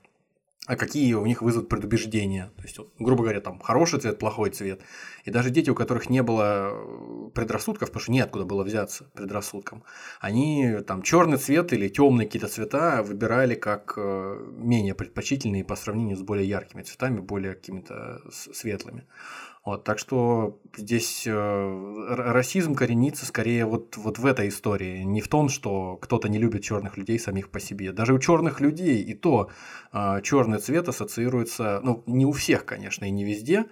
а 0.68 0.76
какие 0.76 1.13
у 1.13 1.26
них 1.26 1.41
вызовут 1.41 1.70
предубеждения. 1.70 2.51
То 2.57 2.63
есть, 2.63 2.80
грубо 2.97 3.24
говоря, 3.24 3.39
там 3.39 3.59
хороший 3.59 3.99
цвет, 3.99 4.18
плохой 4.18 4.49
цвет. 4.49 4.82
И 5.24 5.30
даже 5.32 5.51
дети, 5.51 5.70
у 5.70 5.76
которых 5.76 6.09
не 6.09 6.24
было 6.24 6.72
э, 6.72 7.30
предрассудков, 7.36 7.89
потому 7.89 8.01
что 8.01 8.11
неоткуда 8.11 8.45
было 8.45 8.63
взяться 8.63 9.05
предрассудком, 9.13 9.84
они 10.20 10.78
там 10.88 11.03
черный 11.03 11.38
цвет 11.38 11.72
или 11.74 11.88
темные 11.88 12.26
какие-то 12.26 12.47
цвета 12.47 13.03
выбирали 13.03 13.53
как 13.53 13.93
э, 13.97 14.45
менее 14.57 14.95
предпочтительные 14.95 15.63
по 15.63 15.76
сравнению 15.76 16.18
с 16.18 16.22
более 16.22 16.47
яркими 16.47 16.82
цветами, 16.82 17.20
более 17.20 17.53
какими-то 17.53 18.22
светлыми. 18.32 19.05
Вот, 19.66 19.84
так 19.84 19.97
что 19.97 20.59
здесь 20.78 21.24
э, 21.26 22.05
расизм 22.07 22.76
коренится 22.76 23.26
скорее 23.26 23.66
вот, 23.66 23.97
вот 23.97 24.20
в 24.20 24.26
этой 24.28 24.49
истории. 24.49 25.01
Не 25.01 25.22
в 25.22 25.28
том, 25.28 25.49
что 25.49 25.97
кто-то 25.97 26.30
не 26.30 26.38
любит 26.38 26.61
черных 26.61 26.97
людей 26.97 27.18
самих 27.18 27.49
по 27.49 27.59
себе. 27.59 27.91
Даже 27.91 28.13
у 28.13 28.20
черных 28.20 28.61
людей 28.61 29.01
и 29.01 29.16
то 29.16 29.49
э, 29.91 30.22
черный 30.22 30.59
цвет 30.59 30.88
ассоциируется, 30.88 31.82
ну, 31.84 32.03
не 32.05 32.28
у 32.28 32.32
всех, 32.32 32.63
конечно, 32.66 33.05
и 33.05 33.09
не 33.09 33.24
везде, 33.24 33.66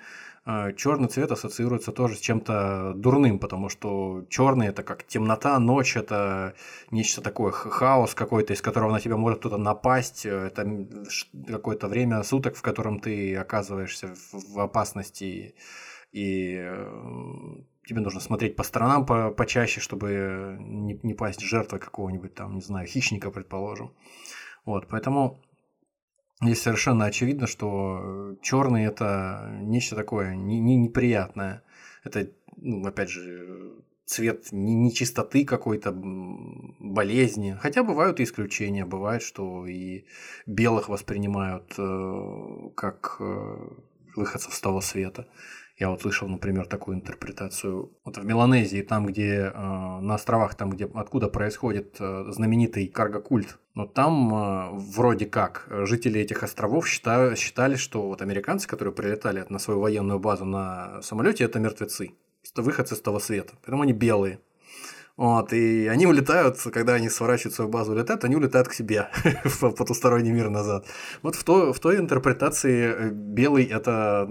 черный 0.46 1.08
цвет 1.08 1.32
ассоциируется 1.32 1.92
тоже 1.92 2.16
с 2.16 2.20
чем-то 2.20 2.94
дурным, 2.96 3.40
потому 3.40 3.70
что 3.70 4.26
черный 4.30 4.68
это 4.68 4.84
как 4.84 5.06
темнота, 5.06 5.58
ночь, 5.60 5.96
это 5.96 6.54
нечто 6.92 7.22
такое, 7.22 7.52
хаос 7.52 8.14
какой-то, 8.14 8.54
из 8.54 8.62
которого 8.62 8.92
на 8.92 9.00
тебя 9.00 9.16
может 9.16 9.40
кто-то 9.40 9.58
напасть, 9.58 10.26
это 10.26 10.88
какое-то 11.48 11.88
время 11.88 12.24
суток, 12.24 12.56
в 12.56 12.62
котором 12.62 13.00
ты 13.00 13.36
оказываешься 13.36 14.14
в 14.34 14.60
опасности 14.60 15.56
и 16.14 16.58
э, 16.58 16.86
тебе 17.88 18.02
нужно 18.02 18.20
смотреть 18.20 18.56
по 18.56 18.64
сторонам 18.64 19.06
по 19.06 19.32
почаще, 19.32 19.82
чтобы 19.82 20.58
не, 20.60 21.00
не 21.04 21.14
пасть 21.14 21.42
жертвой 21.42 21.80
какого-нибудь 21.80 22.36
там, 22.36 22.56
не 22.56 22.62
знаю, 22.62 22.88
хищника, 22.88 23.32
предположим. 23.32 23.94
Вот, 24.64 24.88
поэтому 24.88 25.42
здесь 26.42 26.62
совершенно 26.62 27.06
очевидно, 27.06 27.48
что 27.48 28.36
черный 28.42 28.86
это 28.86 29.50
нечто 29.62 29.96
такое 29.96 30.36
не, 30.36 30.60
не 30.60 30.76
неприятное. 30.76 31.64
Это, 32.04 32.30
ну, 32.58 32.86
опять 32.86 33.10
же, 33.10 33.84
цвет 34.06 34.50
нечистоты 34.52 35.46
какой-то, 35.46 35.92
болезни. 35.94 37.58
Хотя 37.60 37.84
бывают 37.84 38.20
и 38.20 38.24
исключения. 38.24 38.86
Бывает, 38.86 39.22
что 39.22 39.66
и 39.66 40.06
белых 40.46 40.90
воспринимают 40.90 41.74
э, 41.78 42.70
как 42.76 43.18
э, 43.20 43.58
выходцев 44.16 44.54
с 44.54 44.62
того 44.62 44.82
света. 44.82 45.28
Я 45.78 45.90
вот 45.90 46.02
слышал, 46.02 46.28
например, 46.28 46.68
такую 46.68 46.98
интерпретацию. 46.98 47.92
Вот 48.06 48.18
в 48.18 48.24
Меланезии, 48.24 48.82
там, 48.82 49.08
где 49.08 49.52
э, 49.52 49.52
на 49.54 50.16
островах, 50.16 50.54
там, 50.54 50.70
где 50.70 50.86
откуда 50.86 51.30
происходит 51.30 51.98
э, 52.00 52.26
знаменитый 52.30 52.88
карго-культ, 52.88 53.58
но 53.74 53.88
там 53.88 54.34
э, 54.34 54.70
вроде 54.74 55.26
как 55.26 55.68
жители 55.70 56.22
этих 56.22 56.44
островов 56.44 56.88
считали, 56.88 57.36
считали, 57.36 57.76
что 57.76 58.08
вот 58.08 58.22
американцы, 58.22 58.68
которые 58.68 58.94
прилетали 58.94 59.46
на 59.50 59.58
свою 59.58 59.80
военную 59.80 60.20
базу 60.20 60.46
на 60.46 61.02
самолете, 61.02 61.44
это 61.46 61.60
мертвецы, 61.60 62.14
выходцы 62.56 62.96
с 62.96 63.02
того 63.02 63.20
света, 63.20 63.54
поэтому 63.64 63.82
они 63.82 63.94
белые. 63.94 64.40
Вот, 65.16 65.54
и 65.54 65.88
они 65.88 66.08
улетают, 66.08 66.58
когда 66.74 66.94
они 66.96 67.08
сворачивают 67.08 67.54
свою 67.54 67.70
базу, 67.70 67.92
улетают, 67.92 68.24
они 68.24 68.36
улетают 68.36 68.68
к 68.68 68.74
себе 68.74 69.10
в 69.44 69.72
потусторонний 69.72 70.32
мир 70.32 70.50
назад. 70.50 70.88
Вот 71.22 71.36
в, 71.36 71.44
то, 71.44 71.72
в 71.72 71.80
той 71.80 71.98
интерпретации 71.98 72.96
э, 72.96 73.10
белый– 73.12 73.64
это 73.72 74.28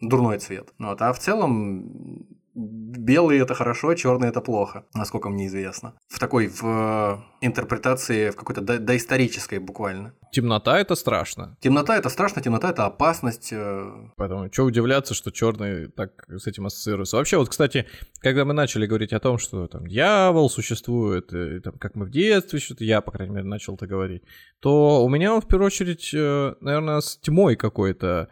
дурной 0.00 0.38
цвет. 0.38 0.72
Вот, 0.78 1.02
а 1.02 1.12
в 1.12 1.18
целом 1.18 2.26
белый 2.56 3.38
это 3.38 3.54
хорошо, 3.54 3.94
черный 3.94 4.28
это 4.28 4.40
плохо, 4.40 4.84
насколько 4.94 5.28
мне 5.28 5.46
известно. 5.46 5.94
В 6.08 6.18
такой 6.18 6.48
в 6.48 7.24
интерпретации, 7.40 8.30
в 8.30 8.36
какой-то 8.36 8.62
до 8.62 8.78
доисторической 8.78 9.58
буквально. 9.58 10.14
Темнота 10.32 10.78
это 10.78 10.96
страшно. 10.96 11.56
Темнота 11.60 11.96
это 11.96 12.08
страшно, 12.08 12.42
темнота 12.42 12.70
это 12.70 12.86
опасность. 12.86 13.52
Э. 13.52 14.10
Поэтому 14.16 14.52
что 14.52 14.64
удивляться, 14.64 15.14
что 15.14 15.30
черный 15.30 15.88
так 15.88 16.24
с 16.28 16.46
этим 16.46 16.66
ассоциируется. 16.66 17.16
Вообще, 17.16 17.36
вот, 17.36 17.48
кстати, 17.48 17.86
когда 18.20 18.44
мы 18.44 18.54
начали 18.54 18.86
говорить 18.86 19.12
о 19.12 19.20
том, 19.20 19.38
что 19.38 19.66
там 19.66 19.86
дьявол 19.86 20.50
существует, 20.50 21.32
и, 21.32 21.60
там, 21.60 21.74
как 21.78 21.94
мы 21.94 22.06
в 22.06 22.10
детстве 22.10 22.58
что-то, 22.58 22.84
я, 22.84 23.00
по 23.00 23.12
крайней 23.12 23.34
мере, 23.34 23.46
начал 23.46 23.74
это 23.74 23.86
говорить, 23.86 24.22
то 24.60 25.04
у 25.04 25.08
меня 25.08 25.34
он 25.34 25.40
в 25.40 25.46
первую 25.46 25.66
очередь, 25.66 26.10
э, 26.14 26.54
наверное, 26.60 27.00
с 27.00 27.18
тьмой 27.18 27.56
какой-то 27.56 28.28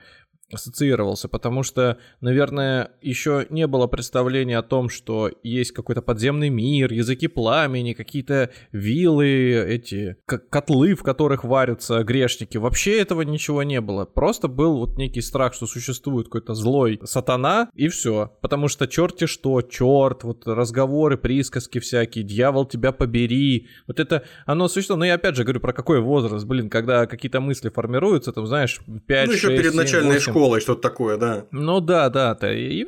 ассоциировался, 0.55 1.29
потому 1.29 1.63
что, 1.63 1.99
наверное, 2.21 2.93
еще 3.01 3.47
не 3.51 3.67
было 3.67 3.87
представления 3.87 4.59
о 4.59 4.63
том, 4.63 4.89
что 4.89 5.31
есть 5.43 5.73
какой-то 5.73 6.03
подземный 6.03 6.49
мир, 6.49 6.93
языки 6.93 7.29
пламени, 7.29 7.93
какие-то 7.93 8.51
вилы, 8.73 9.27
эти 9.69 10.17
котлы, 10.27 10.95
в 10.95 11.03
которых 11.03 11.45
варятся 11.45 12.03
грешники. 12.05 12.57
Вообще 12.57 12.99
этого 13.01 13.23
ничего 13.23 13.63
не 13.63 13.81
было. 13.81 14.05
Просто 14.05 14.49
был 14.49 14.79
вот 14.79 14.97
некий 14.97 15.21
страх, 15.21 15.55
что 15.55 15.67
существует 15.67 16.27
какой-то 16.27 16.55
злой 16.55 17.01
сатана, 17.05 17.69
и 17.75 17.89
все. 17.89 18.33
Потому 18.41 18.69
что 18.69 18.87
черти 18.87 19.27
что, 19.27 19.63
черт, 19.63 20.25
вот 20.25 20.47
разговоры, 20.47 21.17
присказки 21.17 21.79
всякие, 21.79 22.25
дьявол 22.25 22.67
тебя 22.67 22.93
побери. 22.93 23.69
Вот 23.87 24.01
это, 24.01 24.25
оно 24.47 24.69
существует. 24.69 24.99
Но 24.99 25.05
я 25.05 25.15
опять 25.15 25.37
же 25.37 25.45
говорю, 25.45 25.61
про 25.61 25.73
какой 25.73 26.01
возраст, 26.01 26.47
блин, 26.47 26.71
когда 26.71 27.07
какие-то 27.07 27.41
мысли 27.41 27.69
формируются, 27.69 28.33
там, 28.33 28.47
знаешь, 28.47 28.81
5, 29.07 29.27
Ну, 29.27 29.33
еще 29.33 29.49
6, 29.49 29.57
перед 29.57 29.73
7, 29.73 29.81
начальной 29.81 30.15
8 30.15 30.31
школой 30.31 30.44
что-то 30.61 30.81
такое, 30.81 31.17
да. 31.17 31.47
Ну 31.51 31.81
да, 31.81 32.09
да, 32.11 32.35
да. 32.35 32.53
И, 32.55 32.87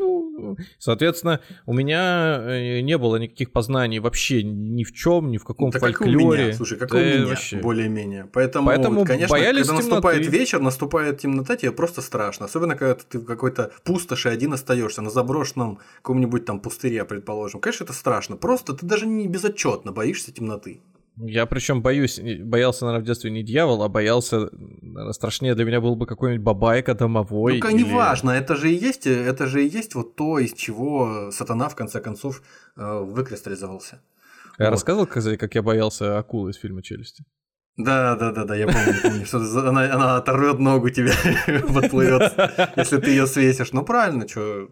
соответственно, 0.78 1.40
у 1.66 1.72
меня 1.72 2.40
э, 2.42 2.80
не 2.80 2.98
было 2.98 3.16
никаких 3.16 3.52
познаний 3.52 3.98
вообще 3.98 4.42
ни 4.42 4.84
в 4.84 4.92
чем, 4.92 5.30
ни 5.30 5.38
в 5.38 5.44
каком 5.44 5.70
да 5.70 5.78
фольклоре. 5.78 6.12
Как 6.12 6.22
у 6.22 6.34
меня, 6.34 6.52
слушай, 6.52 6.78
как 6.78 6.90
да 6.90 6.96
у 6.96 7.00
меня, 7.00 7.26
вообще. 7.26 7.56
более-менее. 7.58 8.28
Поэтому, 8.32 8.66
Поэтому 8.66 9.04
конечно, 9.04 9.32
боялись 9.32 9.66
когда 9.66 9.82
темноты. 9.82 9.90
наступает 9.90 10.26
вечер, 10.26 10.60
наступает 10.60 11.18
темнота, 11.18 11.56
тебе 11.56 11.72
просто 11.72 12.02
страшно. 12.02 12.46
Особенно, 12.46 12.76
когда 12.76 12.94
ты 12.94 13.18
в 13.18 13.24
какой-то 13.24 13.72
пустоши 13.84 14.28
один 14.28 14.52
остаешься 14.52 15.02
на 15.02 15.10
заброшенном 15.10 15.78
каком-нибудь 15.96 16.44
там 16.44 16.60
пустыре, 16.60 17.04
предположим. 17.04 17.60
Конечно, 17.60 17.84
это 17.84 17.92
страшно. 17.92 18.36
Просто 18.36 18.74
ты 18.74 18.86
даже 18.86 19.06
не 19.06 19.28
безотчетно 19.28 19.92
боишься 19.92 20.32
темноты. 20.32 20.80
Я 21.18 21.46
причем 21.46 21.80
боюсь, 21.80 22.20
боялся, 22.20 22.84
наверное, 22.84 23.02
в 23.02 23.06
детстве 23.06 23.30
не 23.30 23.42
дьявол, 23.42 23.82
а 23.82 23.88
боялся, 23.88 24.50
наверное, 24.52 25.12
страшнее 25.12 25.54
для 25.54 25.64
меня 25.64 25.80
был 25.80 25.96
бы 25.96 26.06
какой-нибудь 26.06 26.44
бабайка 26.44 26.94
домовой. 26.94 27.58
Ну, 27.58 27.68
или... 27.68 27.84
неважно, 27.84 28.32
это 28.32 28.54
же 28.54 28.70
и 28.70 28.74
есть, 28.74 29.06
это 29.06 29.46
же 29.46 29.64
и 29.64 29.68
есть 29.68 29.94
вот 29.94 30.14
то, 30.16 30.38
из 30.38 30.52
чего 30.52 31.30
сатана 31.30 31.68
в 31.68 31.74
конце 31.74 32.00
концов 32.00 32.42
э, 32.76 33.00
выкристаллизовался. 33.00 34.02
Я 34.58 34.66
вот. 34.66 34.72
рассказывал, 34.72 35.06
как 35.06 35.54
я 35.54 35.62
боялся 35.62 36.18
акулы 36.18 36.50
из 36.50 36.56
фильма 36.56 36.82
«Челюсти»? 36.82 37.24
Да, 37.76 38.16
да, 38.16 38.32
да, 38.32 38.44
да, 38.44 38.56
я 38.56 38.66
помню, 38.66 38.94
помню, 39.02 39.26
что 39.26 39.38
она, 39.68 39.92
она 39.92 40.16
оторвет 40.16 40.58
ногу 40.58 40.88
тебе, 40.88 41.12
подплывет, 41.74 42.32
если 42.74 42.96
ты 42.96 43.10
ее 43.10 43.26
свесишь. 43.26 43.72
Ну 43.72 43.84
правильно, 43.84 44.26
что, 44.26 44.68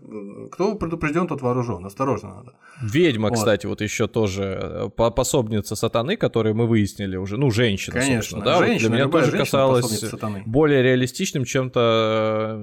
кто 0.51 0.75
предупрежден, 0.75 1.27
тот 1.27 1.43
вооружен, 1.43 1.85
осторожно 1.85 2.37
надо. 2.37 2.53
Ведьма, 2.81 3.29
вот. 3.29 3.37
кстати, 3.37 3.67
вот 3.67 3.83
еще 3.83 4.07
тоже 4.07 4.89
э, 4.97 5.11
пособница 5.11 5.77
сатаны, 5.77 6.17
которую 6.17 6.55
мы 6.55 6.67
выяснили 6.67 7.17
уже, 7.17 7.37
ну 7.37 7.51
женщина, 7.51 8.01
Конечно, 8.01 8.41
да, 8.41 8.59
женщина, 8.59 8.89
вот 8.89 8.97
для 8.97 9.05
меня 9.05 9.13
тоже 9.13 9.37
казалось 9.37 10.05
более 10.47 10.83
реалистичным, 10.83 11.45
чем-то 11.45 12.59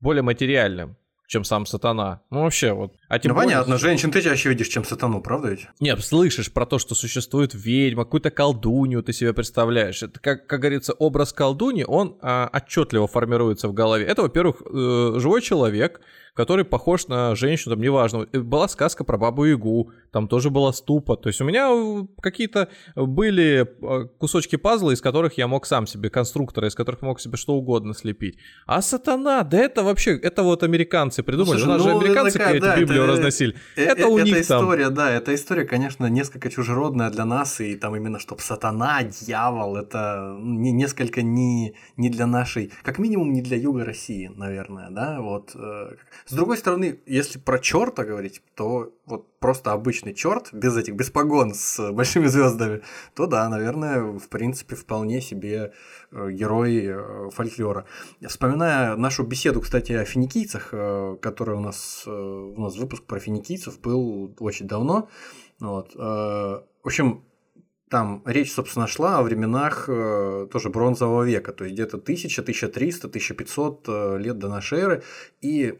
более 0.00 0.22
материальным 0.22 0.96
чем 1.32 1.44
сам 1.44 1.64
сатана. 1.64 2.20
Ну, 2.30 2.42
вообще, 2.42 2.72
вот. 2.72 2.92
А 3.08 3.18
тем 3.18 3.30
ну, 3.30 3.34
более... 3.34 3.52
понятно, 3.52 3.78
женщин 3.78 4.10
ты 4.10 4.20
чаще 4.20 4.50
видишь, 4.50 4.68
чем 4.68 4.84
сатану, 4.84 5.22
правда 5.22 5.48
ведь? 5.48 5.66
Нет, 5.80 6.04
слышишь 6.04 6.52
про 6.52 6.66
то, 6.66 6.78
что 6.78 6.94
существует 6.94 7.54
ведьма, 7.54 8.04
какую-то 8.04 8.30
колдунью 8.30 9.02
ты 9.02 9.14
себе 9.14 9.32
представляешь. 9.32 10.02
Это, 10.02 10.20
как, 10.20 10.46
как 10.46 10.60
говорится, 10.60 10.92
образ 10.92 11.32
колдуни, 11.32 11.84
он 11.88 12.18
а, 12.20 12.50
отчетливо 12.52 13.06
формируется 13.06 13.68
в 13.68 13.72
голове. 13.72 14.04
Это, 14.04 14.20
во-первых, 14.20 14.60
э, 14.60 15.14
живой 15.16 15.40
человек, 15.40 16.02
который 16.34 16.64
похож 16.64 17.08
на 17.08 17.34
женщину, 17.34 17.74
там, 17.74 17.82
неважно. 17.82 18.26
Э, 18.32 18.40
была 18.40 18.68
сказка 18.68 19.04
про 19.04 19.18
бабу 19.18 19.44
Ягу, 19.44 19.90
там 20.10 20.28
тоже 20.28 20.50
была 20.50 20.72
ступа. 20.72 21.16
То 21.16 21.28
есть 21.28 21.40
у 21.40 21.44
меня 21.44 21.70
э, 21.70 22.06
какие-то 22.20 22.68
были 22.96 23.66
э, 23.66 24.08
кусочки 24.18 24.56
пазла, 24.56 24.92
из 24.92 25.00
которых 25.00 25.36
я 25.36 25.46
мог 25.46 25.66
сам 25.66 25.86
себе, 25.86 26.10
конструкторы, 26.10 26.68
из 26.68 26.74
которых 26.74 27.02
мог 27.02 27.20
себе 27.20 27.36
что 27.36 27.54
угодно 27.54 27.94
слепить. 27.94 28.38
А 28.66 28.80
сатана, 28.80 29.42
да 29.42 29.58
это 29.58 29.82
вообще, 29.82 30.16
это 30.16 30.42
вот 30.42 30.62
американцы 30.62 31.22
придумали. 31.22 31.58
Слушай, 31.58 31.64
у 31.64 31.72
нас 31.72 31.84
ну, 31.84 31.84
же 31.84 31.96
американцы 31.96 32.38
такая, 32.38 32.60
да, 32.60 32.78
Библию 32.78 33.04
это, 33.04 33.12
разносили. 33.12 33.54
Это, 33.76 33.92
это 33.92 34.08
у 34.08 34.18
них 34.18 34.38
история, 34.38 34.86
там. 34.86 34.94
да, 34.94 35.10
эта 35.10 35.34
история, 35.34 35.64
конечно, 35.64 36.06
несколько 36.06 36.50
чужеродная 36.50 37.10
для 37.10 37.26
нас, 37.26 37.60
и 37.60 37.74
там 37.74 37.94
именно, 37.94 38.18
чтобы 38.18 38.40
сатана, 38.40 39.02
дьявол, 39.02 39.76
это 39.76 40.34
не, 40.40 40.72
несколько 40.72 41.22
не, 41.22 41.74
не 41.96 42.08
для 42.08 42.26
нашей, 42.26 42.72
как 42.82 42.98
минимум 42.98 43.32
не 43.32 43.42
для 43.42 43.58
юга 43.58 43.84
России, 43.84 44.30
наверное, 44.34 44.88
да, 44.90 45.20
вот 45.20 45.54
с 46.26 46.32
другой 46.32 46.56
стороны, 46.56 47.00
если 47.06 47.38
про 47.38 47.58
черта 47.58 48.04
говорить, 48.04 48.42
то 48.54 48.92
вот 49.06 49.26
просто 49.38 49.72
обычный 49.72 50.14
черт, 50.14 50.50
без 50.52 50.76
этих, 50.76 50.94
без 50.94 51.10
погон 51.10 51.52
с 51.54 51.92
большими 51.92 52.26
звездами, 52.26 52.82
то 53.14 53.26
да, 53.26 53.48
наверное, 53.48 54.18
в 54.18 54.28
принципе, 54.28 54.76
вполне 54.76 55.20
себе 55.20 55.72
э, 56.12 56.30
герой 56.30 56.86
э, 56.86 57.30
фольклора. 57.30 57.86
Вспоминая 58.26 58.96
нашу 58.96 59.24
беседу, 59.24 59.60
кстати, 59.60 59.92
о 59.92 60.04
финикийцах, 60.04 60.68
э, 60.72 61.16
которая 61.20 61.56
у 61.56 61.60
нас, 61.60 62.04
у 62.06 62.60
нас 62.60 62.76
выпуск 62.76 63.04
про 63.04 63.18
финикийцев 63.18 63.80
был 63.80 64.34
очень 64.38 64.68
давно. 64.68 65.08
Вот. 65.60 65.94
В 65.94 66.64
общем, 66.82 67.24
там 67.88 68.22
речь, 68.26 68.52
собственно, 68.52 68.88
шла 68.88 69.18
о 69.18 69.22
временах 69.22 69.86
тоже 69.86 70.70
бронзового 70.70 71.22
века, 71.22 71.52
то 71.52 71.64
есть 71.64 71.74
где-то 71.74 71.98
1000, 71.98 72.42
1300, 72.42 73.06
1500 73.06 74.18
лет 74.18 74.38
до 74.38 74.48
нашей 74.48 74.78
эры. 74.80 75.02
И 75.40 75.78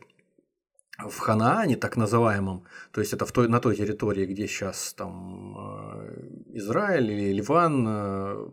в 1.08 1.18
Ханаане, 1.18 1.76
так 1.76 1.96
называемом, 1.96 2.64
то 2.92 3.00
есть 3.00 3.12
это 3.12 3.24
в 3.24 3.32
той, 3.32 3.48
на 3.48 3.60
той 3.60 3.76
территории, 3.76 4.26
где 4.26 4.46
сейчас 4.46 4.94
там 4.94 5.56
э, 5.58 6.58
Израиль 6.58 7.10
или 7.10 7.32
Ливан, 7.32 7.86
э, 7.88 8.48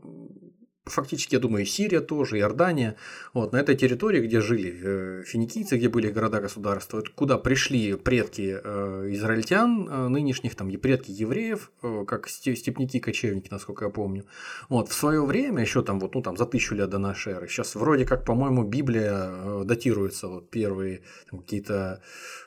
фактически, 0.89 1.35
я 1.35 1.39
думаю, 1.39 1.63
и 1.63 1.65
Сирия 1.65 2.01
тоже, 2.01 2.37
и 2.37 2.39
Иордания, 2.41 2.95
вот, 3.33 3.53
на 3.53 3.57
этой 3.57 3.75
территории, 3.75 4.21
где 4.21 4.41
жили 4.41 4.79
э, 4.81 5.23
финикийцы, 5.25 5.77
где 5.77 5.89
были 5.89 6.09
города-государства, 6.11 7.03
куда 7.15 7.37
пришли 7.37 7.95
предки 7.95 8.51
израильтян 8.51 10.11
нынешних, 10.11 10.55
там, 10.55 10.69
и 10.69 10.77
предки 10.77 11.11
евреев, 11.11 11.71
как 12.07 12.27
степники-кочевники, 12.27 13.49
насколько 13.51 13.85
я 13.85 13.91
помню. 13.91 14.25
Вот, 14.69 14.89
в 14.89 14.93
свое 14.93 15.25
время, 15.25 15.61
еще 15.61 15.81
там, 15.81 15.99
вот, 15.99 16.15
ну, 16.15 16.21
там, 16.21 16.37
за 16.37 16.45
тысячу 16.45 16.75
лет 16.75 16.89
до 16.89 16.97
нашей 16.97 17.33
эры, 17.33 17.47
сейчас 17.47 17.75
вроде 17.75 18.05
как, 18.05 18.25
по-моему, 18.25 18.63
Библия 18.63 19.63
датируется, 19.63 20.27
вот, 20.27 20.49
первые 20.49 21.01
какие-то 21.29 22.01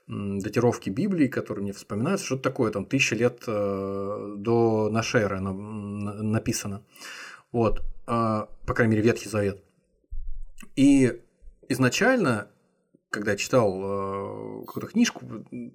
датировки 0.09 0.91
Библии, 0.91 1.29
которые 1.29 1.63
мне 1.63 1.73
вспоминаются, 1.73 2.27
что-то 2.27 2.43
такое, 2.43 2.71
там, 2.73 2.85
тысяча 2.85 3.15
лет 3.15 3.45
э, 3.47 4.35
до 4.37 4.91
нашей 4.91 5.23
эры 5.23 5.41
написано. 5.41 6.83
Вот, 7.53 7.81
э, 7.81 7.83
по 8.05 8.75
крайней 8.75 8.97
мере, 8.97 9.09
Ветхий 9.09 9.29
Завет. 9.29 9.63
И 10.77 11.23
изначально, 11.69 12.49
когда 13.11 13.33
я 13.33 13.37
читал 13.37 14.63
э, 14.63 14.65
какую-то 14.67 14.89
книжку 14.89 15.25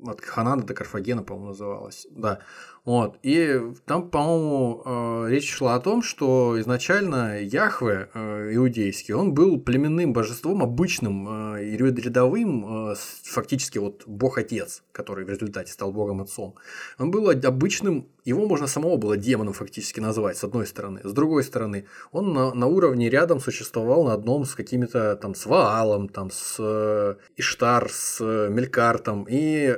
от 0.05 0.21
Ханана 0.21 0.63
до 0.63 0.73
Карфагена, 0.73 1.23
по-моему, 1.23 1.49
называлась, 1.49 2.07
да, 2.11 2.39
вот. 2.87 3.19
И 3.21 3.59
там, 3.85 4.09
по-моему, 4.09 4.81
э, 4.85 5.25
речь 5.31 5.51
шла 5.51 5.75
о 5.75 5.81
том, 5.81 6.01
что 6.01 6.57
изначально 6.61 7.41
Яхве 7.41 8.09
э, 8.13 8.51
иудейский, 8.53 9.13
он 9.13 9.33
был 9.33 9.59
племенным 9.59 10.13
божеством, 10.13 10.63
обычным 10.63 11.55
э, 11.55 11.65
и 11.65 11.75
рядовым, 11.75 12.95
фактически 13.23 13.77
вот 13.77 14.03
бог-отец, 14.07 14.83
который 14.93 15.25
в 15.25 15.29
результате 15.29 15.73
стал 15.73 15.91
богом-отцом. 15.91 16.55
Он 16.97 17.11
был 17.11 17.29
обычным, 17.29 18.07
его 18.23 18.47
можно 18.47 18.67
самого 18.67 18.95
было 18.95 19.17
демоном 19.17 19.53
фактически 19.53 19.99
назвать, 19.99 20.37
с 20.37 20.45
одной 20.45 20.65
стороны. 20.65 21.01
С 21.03 21.11
другой 21.11 21.43
стороны, 21.43 21.87
он 22.13 22.31
на, 22.31 22.53
на 22.53 22.67
уровне 22.67 23.09
рядом 23.09 23.41
существовал 23.41 24.05
на 24.05 24.13
одном 24.13 24.45
с 24.45 24.55
какими-то 24.55 25.17
там 25.17 25.35
с 25.35 25.45
Ваалом, 25.45 26.07
там 26.07 26.31
с 26.31 27.17
Иштар, 27.35 27.89
с 27.91 28.21
Мелькартом. 28.23 29.27
И 29.29 29.75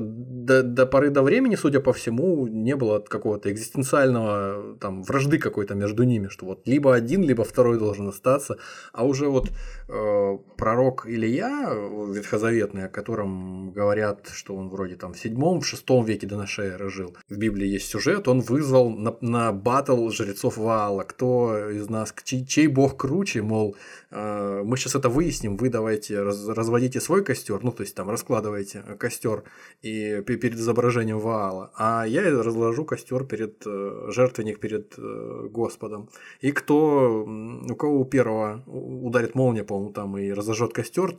до, 0.00 0.62
до 0.62 0.86
поры 0.86 1.10
до 1.10 1.22
времени, 1.22 1.56
судя 1.56 1.80
по 1.80 1.92
всему, 1.92 2.46
не 2.46 2.76
было 2.76 2.98
какого-то 3.00 3.50
экзистенциального 3.50 4.76
там 4.80 5.02
вражды 5.02 5.38
какой-то 5.38 5.74
между 5.74 6.04
ними, 6.04 6.28
что 6.28 6.46
вот 6.46 6.66
либо 6.66 6.94
один, 6.94 7.22
либо 7.22 7.44
второй 7.44 7.78
должен 7.78 8.08
остаться, 8.08 8.56
а 8.92 9.04
уже 9.04 9.28
вот 9.28 9.50
пророк 9.88 11.06
Илья 11.06 11.72
ветхозаветный, 11.72 12.84
о 12.84 12.88
котором 12.88 13.72
говорят, 13.72 14.28
что 14.32 14.54
он 14.54 14.68
вроде 14.68 14.96
там 14.96 15.14
в 15.14 15.18
седьмом, 15.18 15.60
в 15.60 15.66
шестом 15.66 16.04
веке 16.04 16.26
до 16.26 16.36
нашей 16.36 16.66
эры 16.66 16.90
жил, 16.90 17.16
в 17.28 17.36
Библии 17.36 17.66
есть 17.66 17.88
сюжет, 17.88 18.28
он 18.28 18.40
вызвал 18.40 18.90
на, 18.90 19.16
на 19.20 19.52
батл 19.52 20.10
жрецов 20.10 20.58
Ваала, 20.58 21.04
кто 21.04 21.70
из 21.70 21.88
нас, 21.88 22.14
чей, 22.24 22.44
чей 22.44 22.66
бог 22.66 22.96
круче, 22.96 23.42
мол, 23.42 23.76
э, 24.10 24.62
мы 24.64 24.76
сейчас 24.76 24.94
это 24.94 25.08
выясним, 25.08 25.56
вы 25.56 25.70
давайте 25.70 26.22
раз, 26.22 26.46
разводите 26.48 27.00
свой 27.00 27.24
костер, 27.24 27.60
ну 27.62 27.72
то 27.72 27.82
есть 27.82 27.94
там 27.94 28.10
раскладывайте 28.10 28.82
костер 28.98 29.44
и 29.82 30.20
перед 30.22 30.54
изображением 30.54 31.18
Ваала, 31.18 31.70
а 31.76 32.04
я 32.04 32.22
разложу 32.30 32.84
костер 32.84 33.24
перед 33.24 33.62
э, 33.66 34.08
жертвенник 34.08 34.60
перед 34.60 34.94
э, 34.98 35.48
Господом. 35.50 36.08
И 36.40 36.52
кто, 36.52 37.24
у 37.24 37.74
кого 37.74 38.04
первого 38.04 38.62
ударит 38.66 39.34
молния, 39.34 39.64
по-моему, 39.78 39.92
там 39.92 40.18
и 40.18 40.30
разожжет 40.32 40.72
костер, 40.72 41.18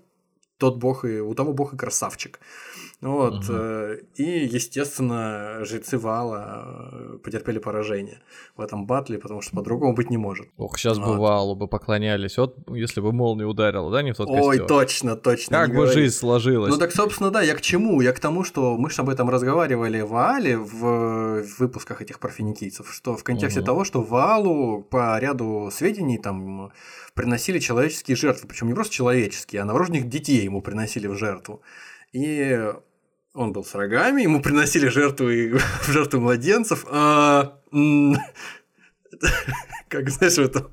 тот 0.58 0.78
бог 0.78 1.06
и 1.06 1.22
у 1.22 1.34
того 1.34 1.54
бог 1.54 1.74
и 1.74 1.78
красавчик. 1.78 2.40
Вот. 3.02 3.50
Угу. 3.50 3.54
И, 4.16 4.46
естественно, 4.46 5.60
жрецы 5.64 5.98
Вала 5.98 6.90
э, 6.92 7.18
потерпели 7.24 7.58
поражение 7.58 8.20
в 8.58 8.62
этом 8.62 8.86
батле, 8.86 9.18
потому 9.20 9.42
что 9.42 9.56
по-другому 9.56 9.94
быть 9.94 10.10
не 10.10 10.18
может. 10.18 10.50
Ох, 10.58 10.78
сейчас 10.78 10.98
вот. 10.98 11.08
бы 11.08 11.18
Валу 11.18 11.56
бы 11.56 11.70
поклонялись. 11.70 12.38
Вот 12.38 12.58
если 12.68 13.00
бы 13.00 13.14
молния 13.14 13.46
ударила, 13.46 13.90
да, 13.90 14.02
не 14.02 14.12
в 14.12 14.18
тот 14.18 14.28
Ой, 14.30 14.58
костер. 14.58 14.68
точно, 14.68 15.16
точно. 15.16 15.58
Как 15.58 15.70
бы 15.70 15.76
говори. 15.76 15.94
жизнь 15.94 16.16
сложилась. 16.16 16.74
Ну 16.74 16.78
так, 16.78 16.92
собственно, 16.92 17.32
да, 17.32 17.42
я 17.42 17.56
к 17.56 17.62
чему? 17.62 18.02
Я 18.02 18.12
к 18.12 18.20
тому, 18.20 18.44
что 18.44 18.76
мы 18.78 18.90
же 18.90 19.02
об 19.02 19.08
этом 19.08 19.30
разговаривали 19.30 20.02
в 20.02 20.10
Ваале 20.10 20.58
в, 20.58 21.44
в 21.44 21.60
выпусках 21.60 22.02
этих 22.02 22.20
про 22.20 22.30
финикийцев, 22.30 22.94
что 22.94 23.16
в 23.16 23.24
контексте 23.24 23.62
угу. 23.62 23.66
того, 23.66 23.84
что 23.86 24.02
Ваалу 24.02 24.82
по 24.84 25.18
ряду 25.20 25.70
сведений 25.72 26.18
там 26.18 26.74
приносили 27.14 27.60
человеческие 27.60 28.18
жертвы, 28.18 28.50
причем 28.50 28.68
не 28.68 28.74
просто 28.74 28.94
человеческие, 28.94 29.62
а 29.62 29.66
новорожденных 29.66 30.10
детей 30.10 30.44
ему 30.44 30.62
приносили 30.62 31.08
в 31.08 31.16
жертву. 31.16 31.62
И 32.12 32.74
он 33.34 33.54
был 33.54 33.64
с 33.64 33.76
рогами, 33.76 34.24
ему 34.24 34.42
приносили 34.42 34.88
жертвы, 34.88 35.60
в 35.82 35.92
жертву 35.92 36.20
младенцев. 36.20 36.86
А, 36.90 37.60
как 39.88 40.10
знаешь, 40.10 40.36
в 40.36 40.40
этом 40.40 40.72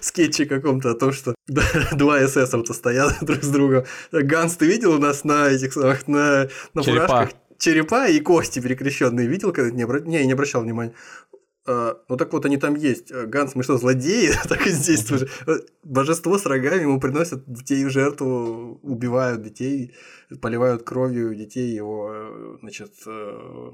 скетче 0.00 0.46
каком-то 0.46 0.90
о 0.90 0.94
том, 0.94 1.12
что 1.12 1.34
два 1.46 2.24
эсэсовца 2.24 2.74
стоят 2.74 3.18
друг 3.22 3.42
с 3.42 3.48
другом. 3.48 3.84
Ганс, 4.12 4.56
ты 4.56 4.66
видел 4.66 4.94
у 4.94 4.98
нас 4.98 5.24
на 5.24 5.48
этих 5.48 5.72
самых, 5.72 6.06
на, 6.08 6.48
на 6.74 6.82
фуражках 6.82 7.30
черепа 7.58 8.08
и 8.08 8.20
кости 8.20 8.60
перекрещенные? 8.60 9.26
Видел, 9.28 9.52
когда 9.52 9.70
не, 9.70 9.82
обра... 9.82 10.00
не, 10.00 10.24
не 10.26 10.32
обращал 10.32 10.62
внимания. 10.62 10.94
А, 11.64 11.96
ну 12.08 12.16
так 12.16 12.32
вот 12.32 12.44
они 12.44 12.56
там 12.56 12.74
есть. 12.74 13.12
А, 13.12 13.26
Ганс, 13.26 13.54
мы 13.54 13.62
что, 13.62 13.78
злодеи? 13.78 14.30
так 14.48 14.66
и 14.66 14.70
здесь 14.70 15.04
тоже. 15.04 15.28
Божество 15.84 16.38
с 16.38 16.46
рогами 16.46 16.82
ему 16.82 17.00
приносят 17.00 17.44
детей 17.46 17.84
в 17.84 17.90
жертву, 17.90 18.80
убивают 18.82 19.42
детей, 19.42 19.94
поливают 20.40 20.82
кровью 20.82 21.34
детей 21.34 21.74
его, 21.74 22.56
значит, 22.60 22.92
э, 23.06 23.72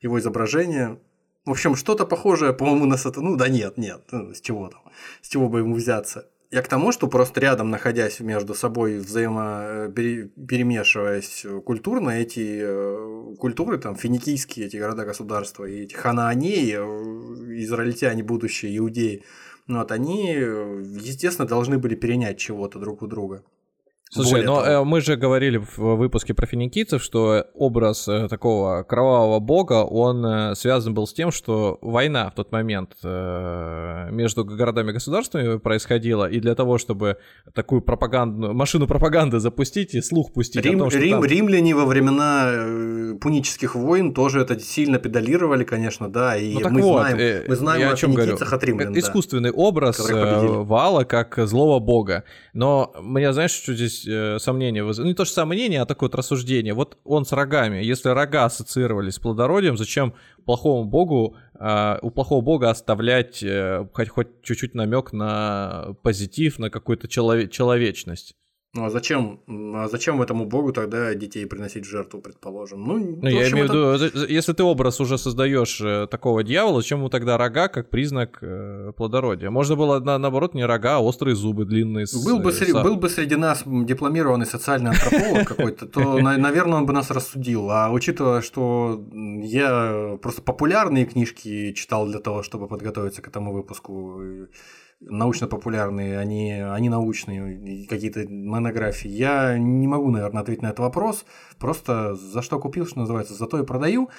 его 0.00 0.18
изображение. 0.18 1.00
В 1.44 1.50
общем, 1.50 1.74
что-то 1.74 2.06
похожее, 2.06 2.52
по-моему, 2.52 2.86
на 2.86 2.96
сатану. 2.96 3.36
Да 3.36 3.48
нет, 3.48 3.76
нет, 3.78 4.02
с 4.12 4.40
чего 4.40 4.68
там? 4.68 4.82
С 5.22 5.28
чего 5.28 5.48
бы 5.48 5.58
ему 5.58 5.74
взяться? 5.74 6.28
Я 6.52 6.60
к 6.60 6.68
тому, 6.68 6.92
что 6.92 7.08
просто 7.08 7.40
рядом 7.40 7.70
находясь 7.70 8.20
между 8.20 8.54
собой, 8.54 8.98
взаимо 8.98 9.90
перемешиваясь 9.96 11.46
культурно, 11.64 12.10
эти 12.10 12.60
э, 12.62 13.34
культуры, 13.38 13.78
там, 13.78 13.96
финикийские 13.96 14.66
эти 14.66 14.76
города-государства, 14.76 15.64
и 15.64 15.84
эти 15.84 15.94
ханаанеи, 15.94 16.74
э, 16.74 17.62
израильтяне, 17.62 18.22
будущие 18.22 18.76
иудеи, 18.76 19.24
ну, 19.66 19.78
вот 19.78 19.92
они, 19.92 20.32
естественно, 20.32 21.48
должны 21.48 21.78
были 21.78 21.94
перенять 21.94 22.36
чего-то 22.36 22.78
друг 22.78 23.00
у 23.00 23.06
друга. 23.06 23.42
Слушай, 24.14 24.44
но 24.44 24.62
э, 24.62 24.84
мы 24.84 25.00
же 25.00 25.16
говорили 25.16 25.56
в 25.56 25.96
выпуске 25.96 26.34
про 26.34 26.46
финикийцев, 26.46 27.02
что 27.02 27.46
образ 27.54 28.06
э, 28.08 28.28
такого 28.28 28.82
кровавого 28.82 29.40
бога, 29.40 29.84
он 29.84 30.24
э, 30.24 30.54
связан 30.54 30.92
был 30.92 31.06
с 31.06 31.14
тем, 31.14 31.30
что 31.32 31.78
война 31.80 32.28
в 32.30 32.34
тот 32.34 32.52
момент 32.52 32.92
между 33.02 34.44
городами-государствами 34.44 35.58
происходила, 35.58 36.28
и 36.28 36.40
для 36.40 36.54
того, 36.54 36.76
чтобы 36.78 37.16
такую 37.54 37.80
пропаганду, 37.80 38.52
машину 38.52 38.86
пропаганды 38.86 39.40
запустить 39.40 39.94
и 39.94 40.02
слух 40.02 40.32
пустить 40.32 40.64
Рим, 40.64 40.76
о 40.76 40.78
том, 40.80 40.90
что 40.90 40.98
Рим, 40.98 41.12
там... 41.12 41.24
Римляне 41.24 41.74
во 41.74 41.86
времена 41.86 43.14
пунических 43.20 43.74
войн 43.74 44.12
тоже 44.12 44.40
это 44.40 44.58
сильно 44.60 44.98
педалировали, 44.98 45.64
конечно, 45.64 46.10
да, 46.10 46.36
и 46.36 46.54
Ну 46.54 46.60
так 46.60 46.72
мы, 46.72 46.82
вот, 46.82 47.00
знаем, 47.00 47.18
э, 47.18 47.44
мы 47.48 47.56
знаем 47.56 47.88
о 47.88 47.92
о 47.92 47.96
чем 47.96 48.14
говорю. 48.14 48.36
от 48.36 48.64
римлян. 48.64 48.88
Это 48.88 49.00
да. 49.00 49.00
искусственный 49.00 49.50
образ. 49.50 50.00
Ваала 50.10 51.04
как 51.04 51.38
злого 51.38 51.78
бога. 51.78 52.24
Но 52.52 52.92
мне, 53.00 53.32
знаешь, 53.32 53.52
что 53.52 53.74
здесь 53.74 54.01
э, 54.06 54.38
сомнение? 54.38 54.84
Ну, 54.84 55.04
не 55.04 55.14
то, 55.14 55.24
что 55.24 55.34
сомнение, 55.34 55.80
а 55.80 55.86
такое 55.86 56.08
вот 56.08 56.14
рассуждение. 56.14 56.74
Вот 56.74 56.98
он 57.04 57.24
с 57.24 57.32
рогами. 57.32 57.82
Если 57.82 58.08
рога 58.08 58.44
ассоциировались 58.44 59.14
с 59.14 59.18
плодородием, 59.18 59.76
зачем 59.76 60.14
плохому 60.44 60.84
богу, 60.84 61.36
э, 61.58 61.98
у 62.02 62.10
плохого 62.10 62.40
бога 62.40 62.70
оставлять 62.70 63.42
э, 63.42 63.86
хоть, 63.92 64.08
хоть 64.08 64.42
чуть-чуть 64.42 64.74
намек 64.74 65.12
на 65.12 65.94
позитив, 66.02 66.58
на 66.58 66.70
какую-то 66.70 67.08
челове- 67.08 67.48
человечность? 67.48 68.34
Ну 68.74 68.84
а 68.86 68.90
зачем, 68.90 69.38
а 69.74 69.86
зачем 69.88 70.22
этому 70.22 70.46
богу 70.46 70.72
тогда 70.72 71.14
детей 71.14 71.44
приносить 71.46 71.84
в 71.84 71.90
жертву, 71.90 72.20
предположим? 72.22 72.82
Ну, 72.86 73.18
Ну, 73.20 73.28
я 73.28 73.50
имею 73.50 73.66
это- 73.66 73.74
в 73.74 73.76
виду, 73.76 73.96
за- 74.18 74.26
если 74.26 74.54
ты 74.54 74.62
образ 74.62 74.98
уже 74.98 75.18
создаешь 75.18 75.78
э, 75.82 76.06
такого 76.10 76.42
дьявола, 76.42 76.80
зачем 76.80 76.98
ему 77.00 77.10
тогда 77.10 77.36
рога 77.36 77.68
как 77.68 77.90
признак 77.90 78.38
э, 78.40 78.92
плодородия? 78.96 79.50
Можно 79.50 79.76
было, 79.76 80.00
на- 80.00 80.16
наоборот, 80.18 80.54
не 80.54 80.64
рога, 80.64 80.96
а 80.96 81.00
острые 81.00 81.34
зубы 81.36 81.66
длинные. 81.66 82.06
с- 82.06 82.24
Был 82.24 82.38
бы, 82.38 82.48
э, 82.48 82.52
сре- 82.54 82.72
са- 82.72 82.82
был 82.82 82.96
бы 82.96 83.10
среди 83.10 83.36
нас 83.36 83.62
дипломированный 83.66 84.46
социальный 84.46 84.92
антрополог 84.92 85.46
какой-то, 85.46 85.86
то, 85.86 86.00
на- 86.18 86.38
наверное, 86.38 86.78
он 86.78 86.86
бы 86.86 86.94
нас 86.94 87.10
рассудил. 87.10 87.70
А 87.70 87.90
учитывая, 87.90 88.40
что 88.40 89.04
я 89.42 90.16
просто 90.22 90.40
популярные 90.40 91.04
книжки 91.04 91.72
читал 91.74 92.06
для 92.06 92.20
того, 92.20 92.42
чтобы 92.42 92.68
подготовиться 92.68 93.20
к 93.20 93.28
этому 93.28 93.52
выпуску, 93.52 94.22
научно-популярные, 95.06 96.18
они, 96.18 96.52
они 96.52 96.88
научные, 96.88 97.86
какие-то 97.86 98.26
монографии, 98.28 99.08
я 99.08 99.58
не 99.58 99.86
могу, 99.86 100.10
наверное, 100.10 100.42
ответить 100.42 100.62
на 100.62 100.68
этот 100.68 100.80
вопрос. 100.80 101.24
Просто 101.58 102.14
за 102.14 102.42
что 102.42 102.58
купил, 102.58 102.86
что 102.86 103.00
называется, 103.00 103.34
за 103.34 103.46
то 103.46 103.58
и 103.58 103.66
продаю. 103.66 104.10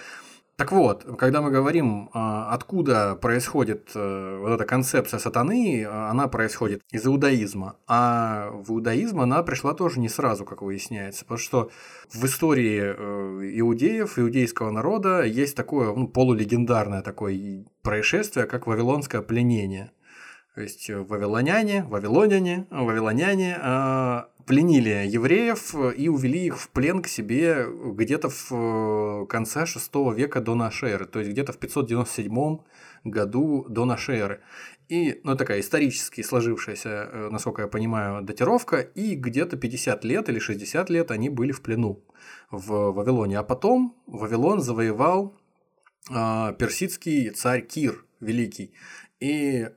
Так 0.56 0.72
вот, 0.72 1.04
когда 1.18 1.42
мы 1.42 1.50
говорим, 1.50 2.12
а, 2.14 2.54
откуда 2.54 3.16
происходит 3.16 3.90
э, 3.96 4.38
вот 4.40 4.52
эта 4.52 4.66
концепция 4.66 5.20
сатаны, 5.20 5.84
а, 5.84 6.12
она 6.12 6.28
происходит 6.28 6.82
из 6.92 7.08
иудаизма. 7.08 7.78
А 7.88 8.52
в 8.52 8.72
иудаизм 8.72 9.20
она 9.20 9.42
пришла 9.42 9.74
тоже 9.74 10.00
не 10.00 10.10
сразу, 10.10 10.46
как 10.46 10.62
выясняется. 10.62 11.26
Потому 11.26 11.40
что 11.40 11.72
в 12.14 12.24
истории 12.26 12.82
э, 12.84 13.60
иудеев, 13.60 14.20
иудейского 14.20 14.70
народа 14.70 15.24
есть 15.24 15.56
такое 15.56 15.92
ну, 15.92 16.08
полулегендарное 16.08 17.02
такое 17.02 17.66
происшествие, 17.82 18.46
как 18.46 18.68
Вавилонское 18.68 19.24
пленение. 19.24 19.92
То 20.56 20.62
есть 20.62 20.90
э, 20.90 21.00
вавилоняне, 21.00 21.84
вавилоняне, 21.84 22.68
вавилоняне 22.70 23.58
э, 23.60 24.22
пленили 24.46 25.08
евреев 25.08 25.74
э, 25.74 25.94
и 25.96 26.10
увели 26.10 26.46
их 26.46 26.60
в 26.60 26.70
плен 26.70 27.02
к 27.02 27.08
себе 27.08 27.66
где-то 27.68 28.30
в 28.30 28.52
э, 28.52 29.26
конце 29.28 29.64
VI 29.64 30.14
века 30.14 30.42
до 30.42 30.54
нашей 30.54 30.92
эры, 30.92 31.06
то 31.06 31.20
есть 31.20 31.32
где-то 31.32 31.54
в 31.54 31.58
597 31.58 32.60
году 33.04 33.66
до 33.68 33.86
нашей 33.86 34.18
эры. 34.18 34.42
И, 34.90 35.22
ну, 35.24 35.36
такая 35.36 35.60
исторически 35.60 36.22
сложившаяся, 36.22 37.30
насколько 37.32 37.64
я 37.64 37.68
понимаю, 37.68 38.22
датировка, 38.22 38.80
и 38.80 39.16
где-то 39.16 39.58
50 39.58 40.04
лет 40.04 40.30
или 40.30 40.38
60 40.38 40.90
лет 40.92 41.10
они 41.10 41.30
были 41.30 41.52
в 41.52 41.62
плену 41.62 42.04
в 42.52 42.92
Вавилоне. 42.92 43.40
А 43.40 43.44
потом 43.44 43.96
Вавилон 44.06 44.60
завоевал 44.60 45.36
э, 46.12 46.54
персидский 46.60 47.32
царь 47.32 47.66
Кир 47.66 48.06
Великий. 48.20 48.74
И 49.20 49.70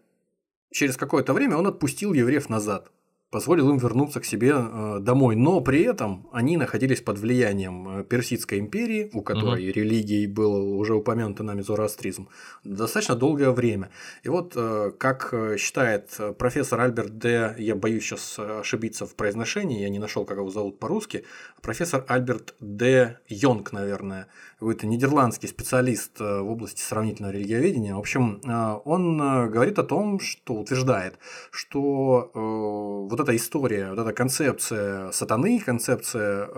через 0.72 0.96
какое-то 0.96 1.32
время 1.32 1.56
он 1.56 1.66
отпустил 1.66 2.12
евреев 2.12 2.48
назад, 2.48 2.90
позволил 3.30 3.70
им 3.70 3.78
вернуться 3.78 4.20
к 4.20 4.24
себе 4.24 4.54
э, 4.56 4.98
домой, 5.00 5.36
но 5.36 5.60
при 5.60 5.82
этом 5.82 6.28
они 6.32 6.56
находились 6.56 7.00
под 7.00 7.18
влиянием 7.18 7.88
э, 7.88 8.04
Персидской 8.04 8.58
империи, 8.58 9.10
у 9.12 9.22
которой 9.22 9.72
религией 9.72 10.26
был 10.26 10.78
уже 10.78 10.94
упомянутый 10.94 11.44
нами 11.44 11.60
зороастризм, 11.60 12.28
достаточно 12.64 13.16
долгое 13.16 13.50
время. 13.50 13.90
И 14.22 14.28
вот, 14.28 14.52
э, 14.56 14.92
как 14.96 15.34
считает 15.58 16.18
профессор 16.38 16.80
Альберт 16.80 17.18
Д., 17.18 17.56
я 17.58 17.74
боюсь 17.74 18.04
сейчас 18.04 18.38
ошибиться 18.38 19.06
в 19.06 19.16
произношении, 19.16 19.82
я 19.82 19.88
не 19.88 19.98
нашел, 19.98 20.24
как 20.24 20.38
его 20.38 20.50
зовут 20.50 20.78
по-русски, 20.78 21.24
профессор 21.62 22.04
Альберт 22.08 22.54
Д. 22.60 23.18
Йонг, 23.28 23.72
наверное, 23.72 24.28
какой-то 24.58 24.86
нидерландский 24.86 25.48
специалист 25.48 26.20
э, 26.20 26.40
в 26.40 26.50
области 26.50 26.80
сравнительного 26.80 27.32
религиоведения. 27.32 27.94
В 27.94 27.98
общем, 27.98 28.40
э, 28.44 28.80
он 28.84 29.20
э, 29.20 29.48
говорит 29.48 29.78
о 29.78 29.82
том, 29.84 30.18
что 30.20 30.54
утверждает, 30.54 31.18
что 31.50 32.30
вот 32.34 33.20
эта 33.20 33.36
история, 33.36 33.90
вот 33.90 33.98
эта 33.98 34.12
концепция 34.12 35.10
сатаны, 35.12 35.60
концепция 35.60 36.48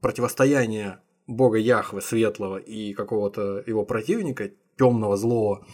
противостояния 0.00 1.00
бога 1.26 1.58
Яхвы 1.58 2.00
светлого 2.00 2.58
и 2.58 2.92
какого-то 2.92 3.62
его 3.66 3.84
противника, 3.84 4.50
темного, 4.78 5.16
злого, 5.16 5.64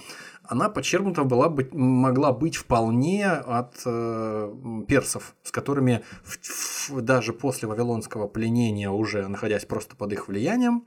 она 0.44 0.68
подчеркнута 0.68 1.24
была 1.24 1.48
бы, 1.48 1.68
могла 1.72 2.32
быть 2.32 2.56
вполне 2.56 3.28
от 3.28 3.80
э, 3.84 4.54
персов, 4.88 5.34
с 5.42 5.50
которыми 5.50 6.02
в- 6.24 6.90
в- 6.90 7.00
даже 7.00 7.32
после 7.32 7.68
вавилонского 7.68 8.28
пленения, 8.28 8.90
уже 8.90 9.28
находясь 9.28 9.64
просто 9.64 9.96
под 9.96 10.12
их 10.12 10.28
влиянием, 10.28 10.86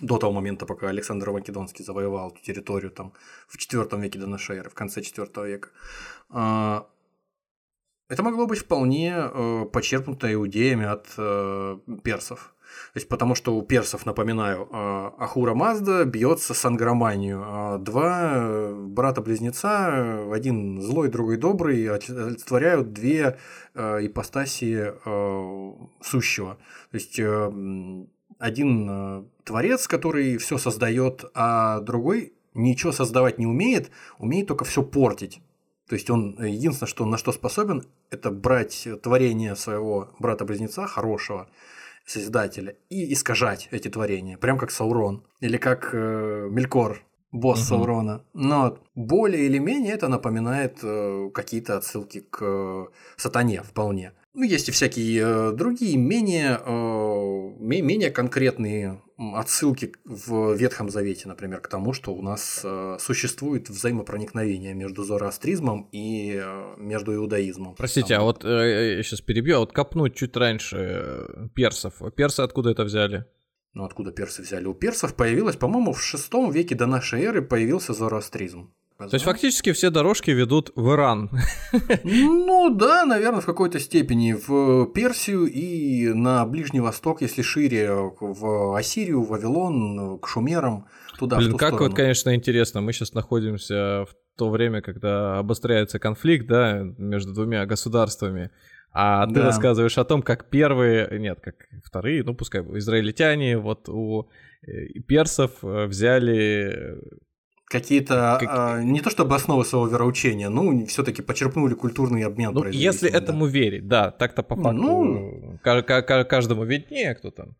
до 0.00 0.18
того 0.18 0.32
момента, 0.32 0.66
пока 0.66 0.88
Александр 0.88 1.30
Македонский 1.30 1.84
завоевал 1.84 2.30
эту 2.30 2.42
территорию 2.42 2.90
там, 2.90 3.12
в 3.48 3.56
IV 3.56 4.00
веке 4.00 4.18
до 4.18 4.26
нашей 4.26 4.58
эры, 4.58 4.70
в 4.70 4.74
конце 4.74 5.00
IV 5.00 5.46
века, 5.46 5.68
а, 6.30 6.86
это 8.10 8.24
могло 8.24 8.46
быть 8.46 8.58
вполне 8.58 9.14
э, 9.16 9.66
почерпнуто 9.72 10.32
иудеями 10.34 10.84
от 10.84 11.06
э, 11.16 11.78
персов. 12.02 12.52
То 12.92 12.96
есть, 12.96 13.08
потому 13.08 13.36
что 13.36 13.54
у 13.54 13.62
персов, 13.62 14.04
напоминаю, 14.04 14.68
э, 14.68 15.10
Ахура 15.18 15.54
Мазда 15.54 16.04
бьется 16.04 16.52
с 16.52 16.64
Ангроманию. 16.64 17.40
а 17.46 17.78
Два 17.78 18.32
э, 18.34 18.74
брата-близнеца, 18.74 20.32
один 20.32 20.80
злой, 20.80 21.08
другой 21.08 21.36
добрый, 21.36 21.88
олицетворяют 21.88 22.92
две 22.92 23.38
ипостаси 23.76 24.92
сущего. 26.02 26.58
То 26.90 26.96
есть, 26.96 27.20
один 28.40 29.28
творец, 29.50 29.88
который 29.88 30.36
все 30.36 30.58
создает, 30.58 31.24
а 31.34 31.80
другой 31.80 32.32
ничего 32.54 32.92
создавать 32.92 33.38
не 33.38 33.46
умеет, 33.46 33.90
умеет 34.18 34.46
только 34.46 34.64
все 34.64 34.82
портить. 34.82 35.40
То 35.88 35.94
есть 35.96 36.08
он 36.08 36.36
э, 36.38 36.50
единственное, 36.50 36.88
что 36.88 37.02
он 37.02 37.10
на 37.10 37.18
что 37.18 37.32
способен, 37.32 37.82
это 38.10 38.30
брать 38.30 38.86
творение 39.02 39.56
своего 39.56 40.10
брата-близнеца 40.20 40.86
хорошего, 40.86 41.48
Созидателя, 42.06 42.76
и 42.88 43.12
искажать 43.12 43.68
эти 43.72 43.88
творения, 43.88 44.36
прям 44.38 44.56
как 44.58 44.70
Саурон 44.70 45.22
или 45.40 45.56
как 45.58 45.90
э, 45.92 46.48
Мелькор, 46.50 47.02
босс 47.32 47.58
Мгм. 47.60 47.66
Саурона. 47.66 48.24
Но 48.32 48.78
более 48.94 49.46
или 49.46 49.58
менее 49.58 49.94
это 49.94 50.08
напоминает 50.08 50.78
э, 50.82 51.30
какие-то 51.34 51.76
отсылки 51.76 52.20
к 52.20 52.38
э, 52.40 52.86
сатане 53.16 53.62
вполне. 53.62 54.12
Ну, 54.32 54.44
есть 54.44 54.68
и 54.68 54.72
всякие 54.72 55.22
э, 55.22 55.52
другие, 55.52 55.96
менее, 55.96 56.60
э, 56.64 57.50
ме- 57.60 57.82
менее 57.82 58.10
конкретные 58.10 59.00
отсылки 59.20 59.92
в 60.04 60.54
Ветхом 60.54 60.88
Завете, 60.88 61.28
например, 61.28 61.60
к 61.60 61.68
тому, 61.68 61.92
что 61.92 62.12
у 62.14 62.22
нас 62.22 62.62
э, 62.64 62.96
существует 62.98 63.68
взаимопроникновение 63.68 64.74
между 64.74 65.04
зороастризмом 65.04 65.88
и 65.92 66.40
э, 66.42 66.74
между 66.78 67.14
иудаизмом. 67.14 67.74
Простите, 67.74 68.14
а 68.14 68.18
Там- 68.18 68.26
вот 68.26 68.44
э, 68.44 68.96
я 68.96 69.02
сейчас 69.02 69.20
перебью, 69.20 69.56
а 69.56 69.58
вот 69.60 69.72
копнуть 69.72 70.14
чуть 70.14 70.36
раньше 70.36 71.50
персов. 71.54 72.00
Персы 72.16 72.40
откуда 72.40 72.70
это 72.70 72.84
взяли? 72.84 73.26
Ну, 73.74 73.84
откуда 73.84 74.10
персы 74.10 74.42
взяли? 74.42 74.64
У 74.66 74.74
персов 74.74 75.14
появилось, 75.14 75.56
по-моему, 75.56 75.92
в 75.92 76.02
шестом 76.02 76.50
веке 76.50 76.74
до 76.74 76.86
нашей 76.86 77.22
эры 77.22 77.42
появился 77.42 77.92
зороастризм. 77.92 78.72
То 79.08 79.14
есть 79.14 79.24
фактически 79.24 79.72
все 79.72 79.90
дорожки 79.90 80.30
ведут 80.30 80.72
в 80.74 80.92
Иран. 80.92 81.30
Ну 82.04 82.74
да, 82.74 83.04
наверное, 83.04 83.40
в 83.40 83.46
какой-то 83.46 83.78
степени 83.80 84.32
в 84.34 84.86
Персию 84.92 85.46
и 85.46 86.12
на 86.12 86.44
Ближний 86.46 86.80
Восток, 86.80 87.22
если 87.22 87.42
шире, 87.42 87.90
в 88.20 88.76
Ассирию, 88.76 89.22
в 89.22 89.28
Вавилон, 89.28 90.18
к 90.18 90.26
шумерам, 90.28 90.86
туда, 91.18 91.36
Блин, 91.36 91.52
как 91.56 91.68
сторону. 91.70 91.88
вот, 91.88 91.96
конечно, 91.96 92.34
интересно. 92.34 92.80
Мы 92.80 92.92
сейчас 92.92 93.14
находимся 93.14 94.04
в 94.08 94.14
то 94.36 94.50
время, 94.50 94.80
когда 94.82 95.38
обостряется 95.38 95.98
конфликт, 95.98 96.46
да, 96.46 96.82
между 96.98 97.32
двумя 97.32 97.66
государствами. 97.66 98.50
А 98.92 99.26
ты 99.26 99.34
Да. 99.34 99.46
рассказываешь 99.46 99.98
о 99.98 100.04
том, 100.04 100.20
как 100.22 100.50
первые, 100.50 101.18
нет, 101.18 101.38
как 101.40 101.54
вторые, 101.84 102.24
ну 102.24 102.34
пускай 102.34 102.62
израильтяне 102.78 103.56
вот 103.56 103.88
у 103.88 104.28
э, 104.66 104.98
персов 105.06 105.52
э, 105.62 105.86
взяли 105.86 106.98
какие-то 107.70 108.36
как... 108.40 108.48
а, 108.52 108.82
не 108.82 109.00
то 109.00 109.10
чтобы 109.10 109.36
основы 109.36 109.64
своего 109.64 109.86
вероучения, 109.86 110.48
ну 110.48 110.86
все-таки 110.86 111.22
почерпнули 111.22 111.74
культурный 111.74 112.24
обмен. 112.24 112.52
Ну, 112.52 112.64
если 112.68 113.08
этому 113.08 113.46
да. 113.46 113.52
верить, 113.52 113.86
да, 113.86 114.10
так-то 114.10 114.42
по 114.42 114.56
факту 114.56 114.82
ну... 114.82 115.58
каждому 116.24 116.64
виднее, 116.64 117.14
кто 117.14 117.30
там 117.30 117.56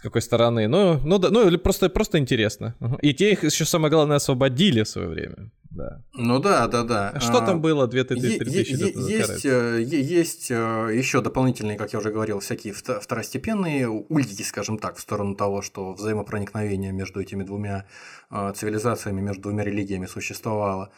с 0.00 0.02
какой 0.02 0.22
стороны. 0.22 0.66
Ну, 0.66 0.98
ну 1.04 1.18
да, 1.18 1.28
ну 1.28 1.46
или 1.46 1.58
просто, 1.58 1.90
просто 1.90 2.18
интересно. 2.18 2.74
И 3.02 3.12
те 3.12 3.32
их 3.32 3.44
еще 3.44 3.66
самое 3.66 3.90
главное 3.90 4.16
освободили 4.16 4.82
в 4.82 4.88
свое 4.88 5.08
время. 5.08 5.50
Да. 5.70 6.02
Ну 6.14 6.38
да, 6.38 6.66
да, 6.68 6.84
да. 6.84 7.10
А 7.14 7.20
что 7.20 7.38
а, 7.38 7.46
там 7.46 7.60
было 7.60 7.86
2000 7.86 9.10
Есть, 9.10 9.44
э, 9.44 9.82
есть 9.82 10.50
э, 10.50 10.54
еще 10.94 11.20
дополнительные, 11.20 11.76
как 11.76 11.92
я 11.92 11.98
уже 11.98 12.10
говорил, 12.10 12.40
всякие 12.40 12.72
второстепенные 12.72 13.88
ульги, 13.88 14.42
скажем 14.42 14.78
так, 14.78 14.96
в 14.96 15.00
сторону 15.00 15.34
того, 15.34 15.60
что 15.60 15.92
взаимопроникновение 15.92 16.92
между 16.92 17.20
этими 17.20 17.42
двумя 17.42 17.84
э, 18.30 18.52
цивилизациями, 18.56 19.20
между 19.20 19.42
двумя 19.42 19.64
религиями 19.64 20.06
существовало 20.06 20.88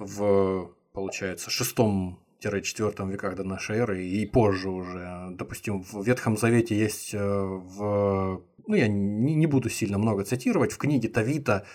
в, 0.00 0.70
получается, 0.92 1.50
шестом 1.50 2.18
4 2.40 2.62
веках 3.10 3.36
до 3.36 3.44
нашей 3.44 3.78
эры 3.78 4.04
и 4.04 4.26
позже 4.26 4.70
уже. 4.70 5.28
Допустим, 5.32 5.82
в 5.82 6.04
Ветхом 6.06 6.36
Завете 6.36 6.78
есть 6.78 7.12
в 7.14 8.42
ну, 8.66 8.76
я 8.76 8.86
не, 8.86 9.34
не 9.34 9.46
буду 9.46 9.68
сильно 9.68 9.98
много 9.98 10.22
цитировать, 10.24 10.72
в 10.72 10.78
книге 10.78 11.08
Тавита, 11.08 11.66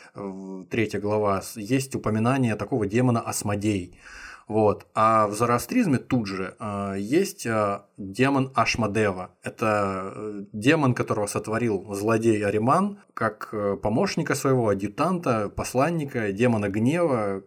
третья 0.70 1.00
глава, 1.00 1.42
есть 1.56 1.94
упоминание 1.94 2.56
такого 2.56 2.86
демона 2.86 3.20
Асмодей. 3.20 4.00
Вот. 4.48 4.86
А 4.94 5.28
в 5.28 5.34
зороастризме 5.34 5.98
тут 5.98 6.28
же 6.28 6.56
э, 6.60 6.96
есть 7.00 7.48
э, 7.48 7.82
демон 7.98 8.52
Ашмадева. 8.54 9.32
Это 9.42 10.14
э, 10.16 10.44
демон, 10.54 10.94
которого 10.94 11.26
сотворил 11.26 11.94
злодей 11.96 12.46
Ариман, 12.46 13.00
как 13.16 13.50
э, 13.52 13.76
помощника 13.76 14.36
своего, 14.36 14.70
адъютанта, 14.70 15.50
посланника, 15.50 16.32
демона 16.32 16.70
гнева, 16.70 17.44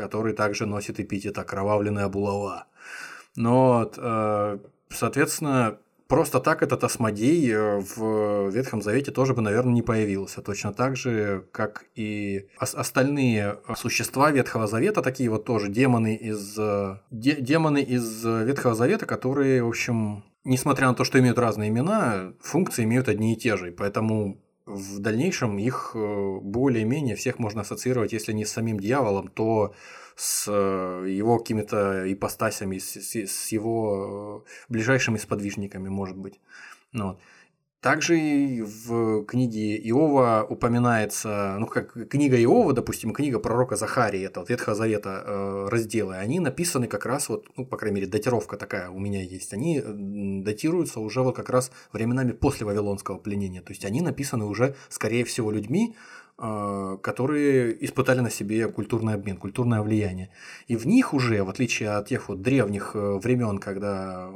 который 0.00 0.32
также 0.32 0.66
носит 0.66 0.98
эпитет 0.98 1.38
окровавленная 1.38 2.08
булава. 2.08 2.66
Но, 3.36 3.78
вот, 3.78 3.98
э, 3.98 4.58
соответственно, 4.88 5.78
просто 6.08 6.40
так 6.40 6.62
этот 6.62 6.82
осмодей 6.84 7.52
э, 7.52 7.80
в 7.80 8.48
Ветхом 8.50 8.82
Завете 8.82 9.12
тоже 9.12 9.34
бы, 9.34 9.42
наверное, 9.42 9.74
не 9.74 9.82
появился. 9.82 10.42
Точно 10.42 10.72
так 10.72 10.96
же, 10.96 11.44
как 11.52 11.84
и 11.94 12.48
остальные 12.58 13.58
существа 13.76 14.30
Ветхого 14.30 14.66
Завета, 14.66 15.02
такие 15.02 15.30
вот 15.30 15.44
тоже 15.44 15.68
демоны 15.68 16.16
из, 16.16 16.58
э, 16.58 16.98
де, 17.10 17.36
демоны 17.36 17.82
из 17.82 18.24
Ветхого 18.24 18.74
Завета, 18.74 19.06
которые, 19.06 19.62
в 19.62 19.68
общем, 19.68 20.24
несмотря 20.44 20.88
на 20.88 20.94
то, 20.94 21.04
что 21.04 21.18
имеют 21.18 21.38
разные 21.38 21.68
имена, 21.68 22.32
функции 22.40 22.84
имеют 22.84 23.08
одни 23.08 23.34
и 23.34 23.36
те 23.36 23.56
же. 23.56 23.68
И 23.68 23.72
поэтому 23.72 24.40
в 24.70 24.98
дальнейшем 25.00 25.58
их 25.58 25.92
э, 25.94 26.38
более-менее 26.42 27.16
всех 27.16 27.38
можно 27.38 27.62
ассоциировать, 27.62 28.12
если 28.12 28.32
не 28.32 28.44
с 28.44 28.52
самим 28.52 28.78
дьяволом, 28.78 29.28
то 29.28 29.74
с 30.16 30.46
э, 30.48 31.06
его 31.08 31.38
какими-то 31.38 32.10
ипостасями, 32.12 32.78
с, 32.78 33.52
его 33.52 34.44
э, 34.46 34.50
ближайшими 34.68 35.18
сподвижниками, 35.18 35.88
может 35.88 36.16
быть. 36.16 36.40
Ну, 36.92 37.08
вот. 37.08 37.20
Также 37.80 38.14
в 38.62 39.24
книге 39.24 39.78
Иова 39.88 40.46
упоминается, 40.46 41.56
ну 41.58 41.66
как 41.66 41.94
книга 42.10 42.36
Иова, 42.42 42.74
допустим, 42.74 43.14
книга 43.14 43.38
пророка 43.38 43.74
Захарии, 43.76 44.20
это 44.20 44.40
вот 44.40 44.50
Ветхого 44.50 44.76
Завета 44.76 45.22
э, 45.24 45.68
разделы, 45.70 46.16
они 46.16 46.40
написаны 46.40 46.88
как 46.88 47.06
раз 47.06 47.30
вот, 47.30 47.46
ну 47.56 47.64
по 47.64 47.78
крайней 47.78 48.00
мере 48.00 48.06
датировка 48.06 48.58
такая 48.58 48.90
у 48.90 48.98
меня 48.98 49.22
есть, 49.22 49.54
они 49.54 49.82
датируются 49.82 51.00
уже 51.00 51.22
вот 51.22 51.34
как 51.34 51.48
раз 51.48 51.72
временами 51.90 52.32
после 52.32 52.66
Вавилонского 52.66 53.16
пленения, 53.16 53.62
то 53.62 53.72
есть 53.72 53.86
они 53.86 54.02
написаны 54.02 54.44
уже 54.44 54.74
скорее 54.90 55.24
всего 55.24 55.50
людьми, 55.50 55.96
которые 56.40 57.84
испытали 57.84 58.20
на 58.20 58.30
себе 58.30 58.68
культурный 58.68 59.14
обмен, 59.14 59.36
культурное 59.36 59.82
влияние. 59.82 60.30
И 60.68 60.76
в 60.76 60.86
них 60.86 61.12
уже, 61.12 61.44
в 61.44 61.50
отличие 61.50 61.90
от 61.90 62.08
тех 62.08 62.30
вот 62.30 62.40
древних 62.40 62.92
э, 62.94 63.18
времен, 63.22 63.58
когда 63.58 64.30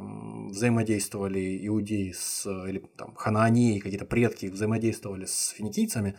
взаимодействовали 0.49 1.65
иудеи 1.67 2.11
с, 2.11 2.45
или 2.67 2.83
там 2.95 3.15
ханаанеи, 3.15 3.79
какие-то 3.79 4.05
предки 4.05 4.45
взаимодействовали 4.45 5.25
с 5.25 5.49
финикийцами, 5.49 6.15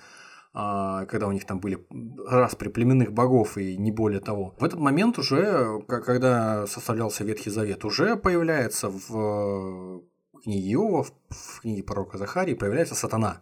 а, 0.59 1.05
когда 1.05 1.29
у 1.29 1.33
них 1.33 1.45
там 1.45 1.61
были 1.61 1.87
распри 2.27 2.69
племенных 2.71 3.13
богов 3.13 3.57
и 3.57 3.77
не 3.77 3.93
более 3.93 4.21
того. 4.21 4.57
В 4.59 4.65
этот 4.65 4.81
момент 4.81 5.19
уже, 5.19 5.83
когда 5.87 6.67
составлялся 6.67 7.23
Ветхий 7.25 7.51
Завет, 7.51 7.85
уже 7.85 8.17
появляется 8.17 8.89
в 8.89 10.03
книге 10.47 10.75
Иова, 10.75 11.03
в 11.29 11.61
книге 11.61 11.83
пророка 11.83 12.19
Захарии 12.19 12.55
появляется 12.55 12.95
сатана. 12.95 13.41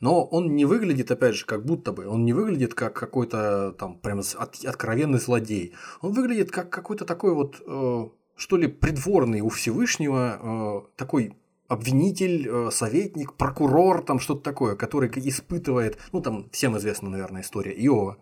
Но 0.00 0.22
он 0.24 0.54
не 0.54 0.66
выглядит, 0.66 1.10
опять 1.10 1.34
же, 1.34 1.46
как 1.46 1.64
будто 1.64 1.92
бы, 1.92 2.06
он 2.06 2.24
не 2.24 2.34
выглядит 2.34 2.74
как 2.74 2.92
какой-то 2.92 3.74
там 3.78 3.98
прям 3.98 4.20
от, 4.20 4.64
откровенный 4.64 5.18
злодей. 5.18 5.72
Он 6.02 6.12
выглядит 6.12 6.50
как 6.50 6.68
какой-то 6.68 7.06
такой 7.06 7.34
вот, 7.34 7.62
э, 7.66 8.08
что 8.36 8.56
ли, 8.56 8.68
придворный 8.68 9.40
у 9.40 9.48
Всевышнего, 9.48 10.84
э, 10.86 10.96
такой 10.96 11.34
обвинитель, 11.68 12.46
э, 12.46 12.70
советник, 12.70 13.32
прокурор, 13.32 14.04
там 14.04 14.18
что-то 14.18 14.42
такое, 14.42 14.76
который 14.76 15.10
испытывает, 15.14 15.98
ну 16.12 16.20
там 16.20 16.50
всем 16.50 16.76
известна, 16.76 17.08
наверное, 17.08 17.40
история 17.40 17.72
Иова, 17.72 18.18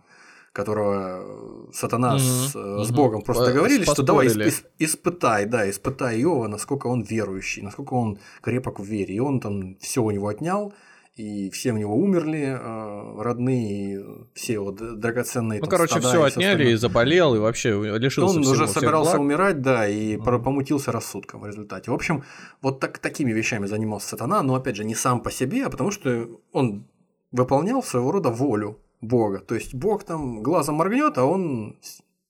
которого 0.52 1.68
э, 1.68 1.72
сатана 1.72 2.14
угу, 2.14 2.18
с, 2.18 2.56
угу. 2.56 2.84
с 2.84 2.90
Богом 2.90 3.22
просто 3.22 3.46
договорились, 3.46 3.88
что 3.88 4.02
давай 4.02 4.26
исп, 4.26 4.66
испытай, 4.78 5.46
да, 5.46 5.68
испытай 5.70 6.20
Иова, 6.22 6.48
насколько 6.48 6.88
он 6.88 7.02
верующий, 7.02 7.62
насколько 7.62 7.94
он 7.94 8.18
крепок 8.42 8.80
в 8.80 8.84
вере. 8.84 9.14
И 9.14 9.20
он 9.20 9.40
там 9.40 9.76
все 9.80 10.02
у 10.02 10.10
него 10.10 10.26
отнял, 10.26 10.72
и 11.14 11.50
все 11.50 11.72
у 11.72 11.76
него 11.76 11.94
умерли, 11.94 12.58
э, 12.60 13.22
родные, 13.22 14.04
все 14.34 14.54
его 14.54 14.72
драгоценные. 14.72 15.60
Ну, 15.60 15.66
там, 15.66 15.70
короче, 15.70 16.00
все 16.00 16.22
отняли 16.22 16.70
и 16.70 16.74
заболел, 16.74 17.36
и 17.36 17.38
вообще 17.38 17.98
лишился 17.98 18.36
Он 18.36 18.44
уже 18.44 18.66
собирался 18.66 19.12
благ. 19.12 19.20
умирать, 19.20 19.62
да, 19.62 19.86
и 19.86 20.16
mm. 20.16 20.42
помутился 20.42 20.90
рассудком 20.90 21.42
в 21.42 21.46
результате. 21.46 21.92
В 21.92 21.94
общем, 21.94 22.24
вот 22.60 22.80
так, 22.80 22.98
такими 22.98 23.30
вещами 23.30 23.66
занимался 23.66 24.08
сатана, 24.08 24.42
но 24.42 24.56
опять 24.56 24.74
же 24.74 24.84
не 24.84 24.96
сам 24.96 25.20
по 25.20 25.30
себе, 25.30 25.66
а 25.66 25.70
потому 25.70 25.92
что 25.92 26.28
он 26.50 26.88
выполнял 27.30 27.84
своего 27.84 28.10
рода 28.10 28.30
волю 28.30 28.78
Бога. 29.00 29.40
То 29.40 29.54
есть 29.54 29.74
Бог 29.74 30.04
там 30.04 30.42
глазом 30.42 30.76
моргнет, 30.76 31.16
а 31.18 31.24
он. 31.24 31.78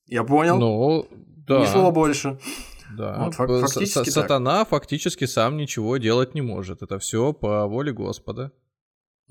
Я 0.07 0.25
понял. 0.25 0.59
Ну, 0.59 1.07
да. 1.47 1.61
Ни 1.61 1.66
слова 1.66 1.91
больше. 1.91 2.39
Да. 2.97 3.25
Вот, 3.25 3.35
фактически 3.35 4.11
Сатана 4.11 4.61
так. 4.61 4.68
фактически 4.68 5.25
сам 5.25 5.57
ничего 5.57 5.97
делать 5.97 6.35
не 6.35 6.43
может. 6.43 6.83
Это 6.83 6.99
все 6.99 7.33
по 7.33 7.66
воле 7.66 7.93
Господа. 7.93 8.53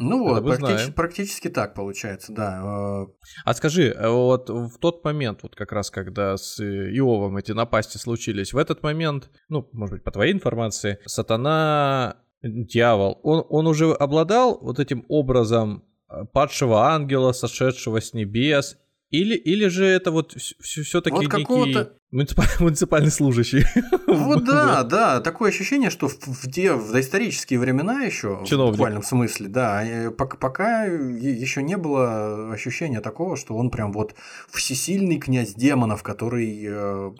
Ну 0.01 0.23
вот, 0.23 0.45
практически, 0.45 0.91
практически 0.93 1.49
так 1.49 1.73
получается, 1.73 2.31
да. 2.31 2.61
А, 2.63 3.07
а 3.43 3.53
скажи, 3.53 3.89
э, 3.89 4.07
вот 4.07 4.49
в 4.49 4.77
тот 4.79 5.03
момент, 5.03 5.43
вот 5.43 5.57
как 5.57 5.73
раз 5.73 5.91
когда 5.91 6.37
с 6.37 6.57
Иовом 6.63 7.35
эти 7.35 7.51
напасти 7.51 7.97
случились, 7.97 8.53
в 8.53 8.57
этот 8.57 8.81
момент, 8.81 9.29
ну, 9.49 9.67
может 9.73 9.95
быть, 9.95 10.05
по 10.05 10.11
твоей 10.11 10.31
информации, 10.31 10.99
сатана, 11.05 12.15
дьявол, 12.41 13.19
он, 13.23 13.45
он 13.49 13.67
уже 13.67 13.91
обладал 13.91 14.57
вот 14.61 14.79
этим 14.79 15.03
образом 15.09 15.83
Э, 15.83 15.88
падшего 16.31 16.87
ангела, 16.87 17.31
сошедшего 17.31 18.01
с 18.01 18.13
небес, 18.13 18.77
или, 19.11 19.35
или 19.35 19.67
же 19.67 19.85
это 19.85 20.11
вот 20.11 20.35
все-таки 20.37 21.15
вот 21.15 21.23
некий 21.23 21.89
муниципаль, 22.11 22.47
муниципальный 22.59 23.11
служащий. 23.11 23.65
Вот 24.05 24.43
да, 24.45 24.83
да, 24.83 25.19
такое 25.19 25.49
ощущение, 25.49 25.89
что 25.89 26.07
в, 26.07 26.51
те, 26.51 26.73
в 26.73 26.91
доисторические 26.91 27.59
времена 27.59 28.01
еще, 28.03 28.43
в 28.45 28.71
буквальном 28.71 29.01
смысле, 29.01 29.47
да, 29.47 29.83
э, 29.83 30.11
пока 30.11 30.85
еще 30.85 31.63
не 31.63 31.75
было 31.77 32.51
ощущения 32.53 33.01
такого, 33.01 33.35
что 33.35 33.55
он 33.55 33.71
прям 33.71 33.91
вот 33.91 34.13
всесильный 34.51 35.17
князь 35.17 35.53
демонов, 35.55 36.03
который 36.03 36.63
э, 36.67 37.11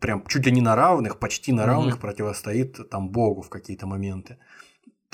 прям 0.00 0.24
чуть 0.26 0.46
ли 0.46 0.52
не 0.52 0.62
на 0.62 0.76
равных, 0.76 1.18
почти 1.18 1.52
на 1.52 1.66
равных 1.66 1.98
противостоит 1.98 2.88
там 2.88 3.10
Богу 3.10 3.42
в 3.42 3.50
какие-то 3.50 3.86
моменты. 3.86 4.38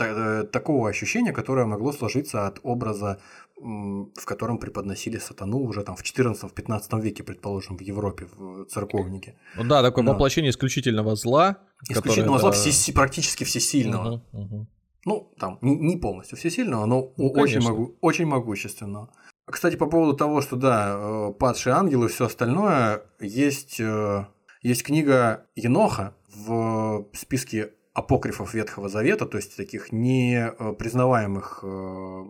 Э, 0.05 0.45
такого 0.45 0.89
ощущения, 0.89 1.33
которое 1.33 1.67
могло 1.67 1.93
сложиться 1.93 2.47
от 2.47 2.61
образа, 2.63 3.21
в 3.57 4.25
котором 4.25 4.59
преподносили 4.59 5.19
сатану 5.19 5.59
уже 5.59 5.83
там 5.83 5.95
в 5.95 6.03
14-15 6.03 7.01
веке, 7.01 7.23
предположим, 7.23 7.77
в 7.77 7.83
Европе, 7.83 8.27
в 8.35 8.65
церковнике. 8.65 9.37
Ну 9.57 9.65
да, 9.65 9.83
такое 9.83 10.05
да. 10.05 10.13
воплощение 10.13 10.51
исключительного 10.51 11.15
зла. 11.15 11.59
Исключительного 11.89 12.37
которое, 12.37 12.53
зла, 12.55 12.65
да... 12.65 12.71
все, 12.71 12.93
практически 12.93 13.45
всесильного. 13.45 14.23
Угу, 14.33 14.43
угу. 14.43 14.67
Ну, 15.05 15.33
там, 15.39 15.59
не 15.63 15.97
полностью 15.97 16.39
всесильного, 16.39 16.87
но 16.87 17.13
ну, 17.17 17.29
очень, 17.31 17.61
могу, 17.61 17.97
очень 18.01 18.27
могущественного. 18.27 19.11
Кстати, 19.47 19.77
по 19.77 19.87
поводу 19.87 20.17
того, 20.17 20.41
что 20.43 20.57
да, 20.57 20.97
э, 20.99 21.33
падшие 21.39 21.75
ангелы 21.75 22.07
и 22.07 22.09
все 22.09 22.27
остальное, 22.27 23.03
есть, 23.21 23.81
э, 23.81 24.27
есть 24.63 24.83
книга 24.83 25.47
Еноха 25.55 26.15
в 26.35 27.07
списке 27.15 27.73
апокрифов 27.93 28.55
Ветхого 28.55 28.89
Завета, 28.89 29.27
то 29.27 29.37
есть 29.37 29.57
таких 29.57 29.93
не 29.93 30.37
э, 30.37 30.73
признаваемых 30.73 31.61
э, 31.63 32.25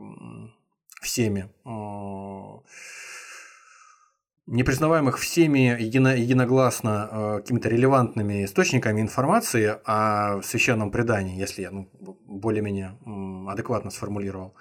всеми 1.02 1.50
э, 1.64 2.60
не 4.46 4.64
признаваемых 4.64 5.18
всеми 5.18 5.80
едино, 5.80 6.16
единогласно 6.16 7.36
какими-то 7.40 7.68
релевантными 7.68 8.44
источниками 8.44 9.00
информации 9.00 9.76
о 9.84 10.42
священном 10.42 10.90
предании, 10.90 11.38
если 11.38 11.62
я 11.62 11.70
ну, 11.70 11.88
более-менее 12.26 12.98
адекватно 13.48 13.90
сформулировал, 13.90 14.56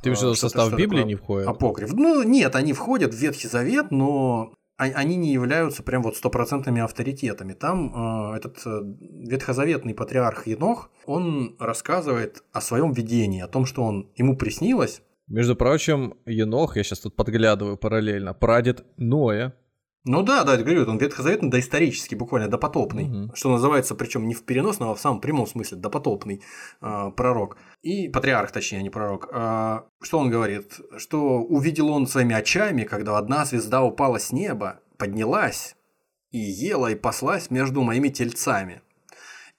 Ты 0.00 0.10
имеешь 0.10 0.20
в 0.20 0.22
виду, 0.22 0.34
состав 0.36 0.72
Библии 0.76 1.02
не 1.02 1.16
входит? 1.16 1.48
Апокриф. 1.48 1.92
Ну, 1.92 2.22
нет, 2.22 2.54
они 2.54 2.72
входят 2.72 3.12
в 3.12 3.16
Ветхий 3.16 3.48
Завет, 3.48 3.90
но 3.90 4.54
они 4.90 5.16
не 5.16 5.32
являются 5.32 5.82
прям 5.82 6.02
вот 6.02 6.16
стопроцентными 6.16 6.80
авторитетами. 6.80 7.52
Там 7.52 8.32
э, 8.32 8.36
этот 8.36 8.58
э, 8.66 8.80
ветхозаветный 9.00 9.94
патриарх 9.94 10.46
Енох, 10.46 10.90
он 11.06 11.56
рассказывает 11.58 12.42
о 12.52 12.60
своем 12.60 12.92
видении, 12.92 13.40
о 13.40 13.48
том, 13.48 13.66
что 13.66 13.82
он 13.82 14.10
ему 14.16 14.36
приснилось. 14.36 15.02
Между 15.28 15.56
прочим, 15.56 16.14
Енох, 16.26 16.76
я 16.76 16.82
сейчас 16.82 17.00
тут 17.00 17.16
подглядываю 17.16 17.76
параллельно, 17.76 18.34
прадед 18.34 18.84
Ноя, 18.96 19.54
ну 20.04 20.22
да, 20.22 20.42
да, 20.42 20.56
говорю, 20.56 20.84
он 20.90 20.98
ветхозаветный, 20.98 21.48
доисторический, 21.48 22.16
буквально 22.16 22.48
допотопный, 22.48 23.04
угу. 23.04 23.36
что 23.36 23.50
называется, 23.50 23.94
причем 23.94 24.26
не 24.26 24.34
в 24.34 24.42
переносном, 24.44 24.90
а 24.90 24.94
в 24.94 25.00
самом 25.00 25.20
прямом 25.20 25.46
смысле, 25.46 25.78
допотопный 25.78 26.42
э, 26.80 27.10
пророк. 27.16 27.56
И 27.82 28.08
патриарх, 28.08 28.50
точнее, 28.50 28.78
а 28.78 28.82
не 28.82 28.90
пророк. 28.90 29.28
Э, 29.32 29.82
что 30.02 30.18
он 30.18 30.28
говорит? 30.28 30.80
Что 30.96 31.38
увидел 31.38 31.88
он 31.90 32.08
своими 32.08 32.34
очами, 32.34 32.82
когда 32.82 33.16
одна 33.16 33.44
звезда 33.44 33.82
упала 33.82 34.18
с 34.18 34.32
неба, 34.32 34.80
поднялась 34.98 35.76
и 36.32 36.38
ела 36.38 36.90
и 36.90 36.96
паслась 36.96 37.50
между 37.50 37.82
моими 37.82 38.08
тельцами. 38.08 38.82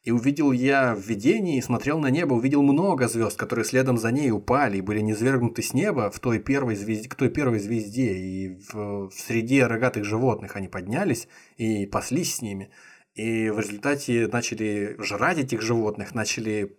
И 0.04 0.12
увидел 0.12 0.52
я 0.52 0.96
в 0.96 1.00
видении, 1.00 1.62
смотрел 1.62 1.98
на 1.98 2.08
небо, 2.08 2.34
увидел 2.34 2.62
много 2.62 3.08
звезд, 3.08 3.38
которые 3.38 3.64
следом 3.64 3.98
за 3.98 4.12
ней 4.12 4.32
упали 4.32 4.78
и 4.78 4.82
были 4.82 5.00
низвергнуты 5.00 5.62
с 5.62 5.74
неба 5.74 6.12
в 6.12 6.20
той 6.20 6.40
первой 6.40 6.76
звезде, 6.76 7.08
к 7.08 7.16
той 7.16 7.30
первой 7.30 7.60
звезде. 7.60 8.14
И 8.14 8.60
в, 8.72 9.10
в 9.10 9.14
среде 9.14 9.66
рогатых 9.66 10.04
животных 10.04 10.58
они 10.58 10.68
поднялись 10.68 11.30
и 11.56 11.86
паслись 11.86 12.36
с 12.36 12.42
ними. 12.42 12.70
И 13.16 13.50
в 13.50 13.60
результате 13.60 14.28
начали 14.28 14.98
жрать 15.00 15.38
этих 15.38 15.62
животных, 15.62 16.14
начали 16.14 16.76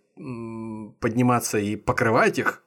подниматься 1.01 1.59
и 1.59 1.77
покрывать 1.77 2.39
их. 2.39 2.63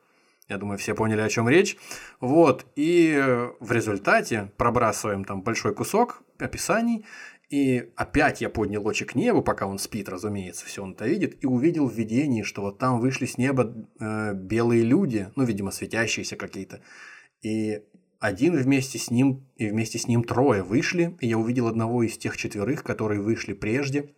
Я 0.49 0.57
думаю, 0.57 0.79
все 0.79 0.95
поняли, 0.95 1.21
о 1.21 1.29
чем 1.29 1.47
речь. 1.49 1.77
Вот. 2.19 2.65
И 2.75 3.15
в 3.59 3.71
результате 3.71 4.51
пробрасываем 4.57 5.23
там 5.23 5.43
большой 5.43 5.75
кусок 5.75 6.23
описаний 6.39 7.05
и 7.49 7.91
опять 7.95 8.41
я 8.41 8.49
поднял 8.49 8.85
очи 8.85 9.05
к 9.05 9.15
небу, 9.15 9.41
пока 9.41 9.67
он 9.67 9.79
спит, 9.79 10.09
разумеется, 10.09 10.65
все 10.65 10.83
он 10.83 10.93
это 10.93 11.07
видит, 11.07 11.41
и 11.41 11.47
увидел 11.47 11.87
в 11.87 11.93
видении, 11.93 12.43
что 12.43 12.61
вот 12.61 12.77
там 12.77 12.99
вышли 12.99 13.25
с 13.25 13.37
неба 13.37 13.73
э, 13.99 14.33
белые 14.33 14.83
люди, 14.83 15.31
ну, 15.35 15.43
видимо, 15.43 15.71
светящиеся 15.71 16.35
какие-то. 16.35 16.81
И 17.41 17.81
один 18.19 18.55
вместе 18.57 18.99
с 18.99 19.11
ним, 19.11 19.47
и 19.55 19.67
вместе 19.67 19.97
с 19.97 20.07
ним 20.07 20.23
трое 20.23 20.61
вышли, 20.61 21.15
и 21.21 21.27
я 21.27 21.37
увидел 21.37 21.67
одного 21.67 22.03
из 22.03 22.17
тех 22.17 22.35
четверых, 22.35 22.83
которые 22.83 23.21
вышли 23.21 23.53
прежде, 23.53 24.09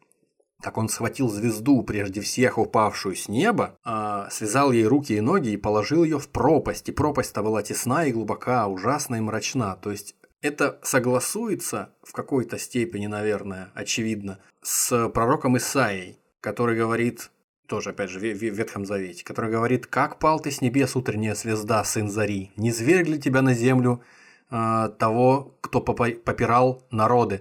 как 0.61 0.77
он 0.77 0.89
схватил 0.89 1.29
звезду, 1.29 1.83
прежде 1.83 2.21
всех 2.21 2.57
упавшую 2.57 3.15
с 3.15 3.29
неба, 3.29 3.77
а, 3.83 4.29
связал 4.29 4.71
ей 4.71 4.85
руки 4.85 5.13
и 5.13 5.21
ноги 5.21 5.49
и 5.49 5.57
положил 5.57 6.03
ее 6.03 6.19
в 6.19 6.29
пропасть. 6.29 6.89
И 6.89 6.91
пропасть-то 6.91 7.41
была 7.43 7.61
тесна 7.61 8.05
и 8.05 8.11
глубока, 8.11 8.67
ужасна 8.67 9.15
и 9.15 9.21
мрачна. 9.21 9.75
То 9.77 9.91
есть 9.91 10.15
это 10.41 10.79
согласуется 10.83 11.93
в 12.01 12.13
какой-то 12.13 12.57
степени, 12.57 13.07
наверное, 13.07 13.71
очевидно, 13.73 14.39
с 14.61 15.09
пророком 15.09 15.57
Исаией, 15.57 16.19
который 16.41 16.77
говорит, 16.77 17.31
тоже 17.67 17.91
опять 17.91 18.09
же 18.09 18.19
в 18.19 18.23
Ветхом 18.23 18.85
Завете, 18.85 19.23
который 19.23 19.51
говорит, 19.51 19.85
«Как 19.85 20.19
пал 20.19 20.39
ты 20.39 20.51
с 20.51 20.61
небес, 20.61 20.95
утренняя 20.95 21.35
звезда, 21.35 21.83
сын 21.83 22.09
Зари, 22.09 22.51
не 22.55 22.71
свергли 22.71 23.17
тебя 23.17 23.41
на 23.41 23.53
землю 23.53 24.01
э, 24.49 24.89
того, 24.97 25.57
кто 25.61 25.81
попирал 25.81 26.87
народы». 26.89 27.39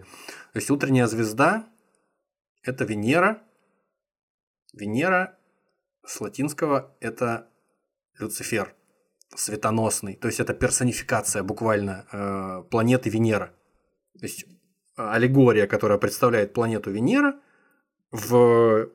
То 0.53 0.59
есть 0.59 0.71
утренняя 0.71 1.07
звезда– 1.07 1.67
это 2.63 2.85
Венера. 2.85 3.43
Венера 4.75 5.39
с 6.05 6.21
латинского– 6.21 6.95
это 7.01 7.49
Люцифер 8.19 8.75
светоносный, 9.35 10.15
то 10.15 10.29
есть 10.29 10.41
это 10.41 10.55
персонификация 10.55 11.43
буквально 11.43 12.07
э, 12.13 12.65
планеты 12.71 13.11
Венера. 13.11 13.55
То 14.19 14.27
есть 14.27 14.45
э, 14.45 14.49
аллегория, 14.97 15.67
которая 15.67 15.99
представляет 15.99 16.53
планету 16.53 16.91
Венера 16.91 17.39
в 18.11 18.89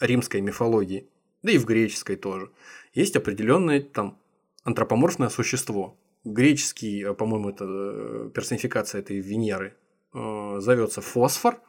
римской 0.00 0.40
мифологии, 0.40 1.10
да 1.42 1.52
и 1.52 1.58
в 1.58 1.66
греческой 1.66 2.16
тоже, 2.16 2.50
есть 2.94 3.16
определенное 3.16 3.80
там 3.80 4.18
антропоморфное 4.64 5.28
существо. 5.28 5.98
Греческий, 6.24 7.04
э, 7.04 7.14
по-моему, 7.14 7.50
это 7.50 7.64
э, 7.68 8.30
персонификация 8.34 9.00
этой 9.00 9.20
Венеры 9.20 9.76
э, 10.14 10.56
зовется 10.60 11.02
фосфор, 11.02 11.60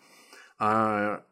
а 0.57 1.23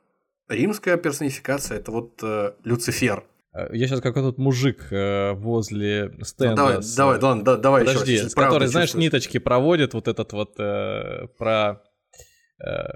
римская 0.47 0.97
персонификация 0.97 1.78
это 1.80 1.91
вот 1.91 2.22
э, 2.24 2.53
Люцифер– 2.63 3.24
я 3.72 3.88
сейчас 3.88 4.01
как 4.01 4.18
этот 4.18 4.38
мужик 4.38 4.88
э, 4.91 5.34
возле 5.34 6.12
стенда. 6.22 6.49
Ну, 6.49 6.55
давай, 6.55 6.84
с... 6.84 6.95
давай, 6.95 7.20
ладно, 7.20 7.43
да, 7.43 7.55
давай 7.58 7.86
Подожди, 7.86 8.14
еще. 8.14 8.30
который, 8.30 8.68
знаешь, 8.68 8.93
ниточки 8.93 9.38
проводит 9.38 9.93
вот 9.93 10.08
этот 10.08 10.34
вот 10.34 10.60
э, 10.60 11.28
про 11.38 11.82
э, 12.64 12.88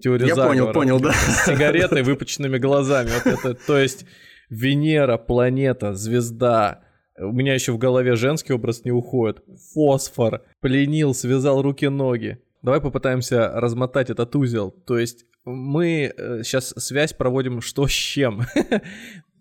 теорию 0.00 0.28
Я 0.28 0.34
заговора. 0.34 0.72
понял, 0.72 0.72
понял, 0.72 1.00
да. 1.00 1.12
С 1.12 1.46
сигаретой, 1.46 2.02
выпученными 2.02 2.58
глазами. 2.58 3.10
Вот 3.24 3.34
это, 3.34 3.54
то 3.54 3.78
есть 3.78 4.06
Венера, 4.48 5.18
планета, 5.18 5.94
звезда. 5.94 6.84
У 7.18 7.32
меня 7.32 7.54
еще 7.54 7.72
в 7.72 7.78
голове 7.78 8.16
женский 8.16 8.52
образ 8.52 8.84
не 8.84 8.92
уходит. 8.92 9.42
Фосфор. 9.74 10.42
Пленил, 10.60 11.14
связал 11.14 11.60
руки-ноги. 11.60 12.38
Давай 12.62 12.80
попытаемся 12.80 13.50
размотать 13.54 14.08
этот 14.10 14.34
узел. 14.36 14.70
То 14.70 14.98
есть 14.98 15.26
мы 15.44 16.14
сейчас 16.42 16.72
связь 16.78 17.12
проводим 17.12 17.60
что 17.60 17.86
с 17.86 17.90
чем. 17.90 18.42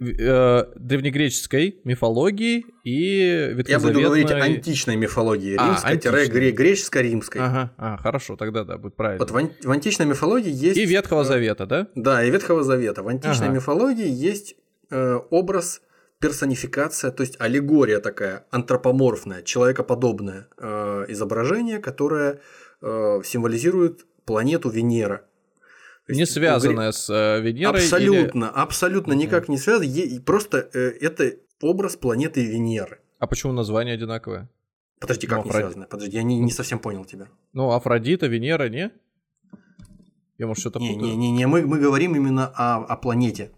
э, 0.00 0.64
древнегреческой 0.76 1.80
мифологии 1.84 2.66
и 2.84 3.56
Я 3.66 3.80
буду 3.80 4.00
говорить 4.00 4.30
античной 4.30 4.96
мифологии, 4.96 5.56
а, 5.58 5.78
римской-греческо-римской. 5.84 7.40
Ага, 7.40 7.72
а, 7.76 7.96
хорошо, 7.96 8.36
тогда 8.36 8.64
да, 8.64 8.78
будет 8.78 8.96
правильно. 8.96 9.24
Вот 9.24 9.30
в, 9.30 9.36
ан- 9.36 9.52
в 9.62 9.70
античной 9.70 10.06
мифологии 10.06 10.52
есть... 10.52 10.76
И 10.76 10.84
Ветхого 10.84 11.24
Завета, 11.24 11.66
да? 11.66 11.88
Да, 11.94 12.24
и 12.24 12.30
Ветхого 12.30 12.62
Завета. 12.62 13.02
В 13.02 13.08
античной 13.08 13.48
ага. 13.48 13.56
мифологии 13.56 14.08
есть 14.08 14.56
э, 14.90 15.18
образ 15.30 15.82
персонификация, 16.20 17.10
то 17.10 17.22
есть 17.22 17.36
аллегория 17.38 18.00
такая 18.00 18.46
антропоморфная, 18.50 19.42
человекоподобное 19.42 20.48
э, 20.58 21.04
изображение, 21.08 21.78
которое 21.78 22.40
э, 22.82 23.20
символизирует 23.24 24.06
планету 24.24 24.68
Венера. 24.68 25.22
Не 26.08 26.26
связанная 26.26 26.92
с 26.92 27.10
э, 27.10 27.40
Венерой? 27.40 27.82
Абсолютно, 27.82 28.44
или... 28.46 28.52
абсолютно 28.54 29.14
угу. 29.14 29.22
никак 29.22 29.48
не 29.48 29.58
связано. 29.58 30.20
Просто 30.22 30.68
э, 30.72 30.94
это 31.00 31.34
образ 31.60 31.96
планеты 31.96 32.44
Венеры. 32.44 33.00
А 33.18 33.26
почему 33.26 33.52
название 33.52 33.94
одинаковое? 33.94 34.48
Подожди, 35.00 35.26
как 35.26 35.38
ну, 35.38 35.44
не 35.44 35.50
связано? 35.50 35.86
Подожди, 35.86 36.16
я 36.16 36.22
не, 36.22 36.38
не 36.38 36.50
совсем 36.50 36.78
понял 36.78 37.04
тебя. 37.04 37.28
Ну, 37.52 37.70
Афродита, 37.72 38.26
Венера, 38.26 38.68
не? 38.68 38.90
Я, 40.38 40.46
может, 40.46 40.60
что-то 40.60 40.78
не, 40.78 40.94
не, 40.94 41.16
не, 41.16 41.30
не, 41.30 41.46
мы, 41.46 41.66
мы 41.66 41.78
говорим 41.78 42.14
именно 42.14 42.46
о, 42.46 42.84
о 42.84 42.96
планете. 42.96 43.50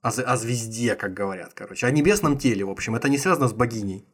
О, 0.00 0.08
о 0.08 0.36
звезде, 0.36 0.96
как 0.96 1.14
говорят, 1.14 1.52
короче. 1.54 1.86
О 1.86 1.90
небесном 1.90 2.36
теле, 2.36 2.64
в 2.64 2.70
общем. 2.70 2.94
Это 2.96 3.08
не 3.08 3.18
связано 3.18 3.48
с 3.48 3.52
богиней. 3.52 4.04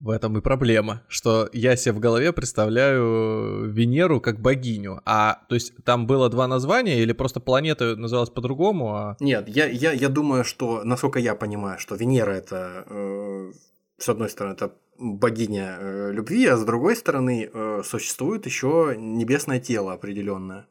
В 0.00 0.08
этом 0.08 0.38
и 0.38 0.40
проблема, 0.40 1.02
что 1.08 1.50
я 1.52 1.76
себе 1.76 1.92
в 1.92 2.00
голове 2.00 2.32
представляю 2.32 3.70
Венеру 3.70 4.18
как 4.18 4.40
богиню. 4.40 5.02
А, 5.04 5.42
то 5.50 5.54
есть, 5.54 5.74
там 5.84 6.06
было 6.06 6.30
два 6.30 6.48
названия 6.48 7.02
или 7.02 7.12
просто 7.12 7.38
планета 7.38 7.96
называлась 7.96 8.30
по-другому? 8.30 8.94
А... 8.94 9.16
Нет, 9.20 9.46
я, 9.46 9.66
я, 9.66 9.92
я 9.92 10.08
думаю, 10.08 10.42
что, 10.44 10.84
насколько 10.84 11.18
я 11.18 11.34
понимаю, 11.34 11.78
что 11.78 11.96
Венера 11.96 12.30
это, 12.30 12.84
э, 12.88 13.52
с 13.98 14.08
одной 14.08 14.30
стороны, 14.30 14.54
это 14.54 14.72
богиня 14.98 15.76
э, 15.78 16.12
любви, 16.12 16.46
а 16.46 16.56
с 16.56 16.64
другой 16.64 16.96
стороны, 16.96 17.50
э, 17.52 17.82
существует 17.84 18.46
еще 18.46 18.94
небесное 18.96 19.60
тело 19.60 19.92
определенное. 19.92 20.66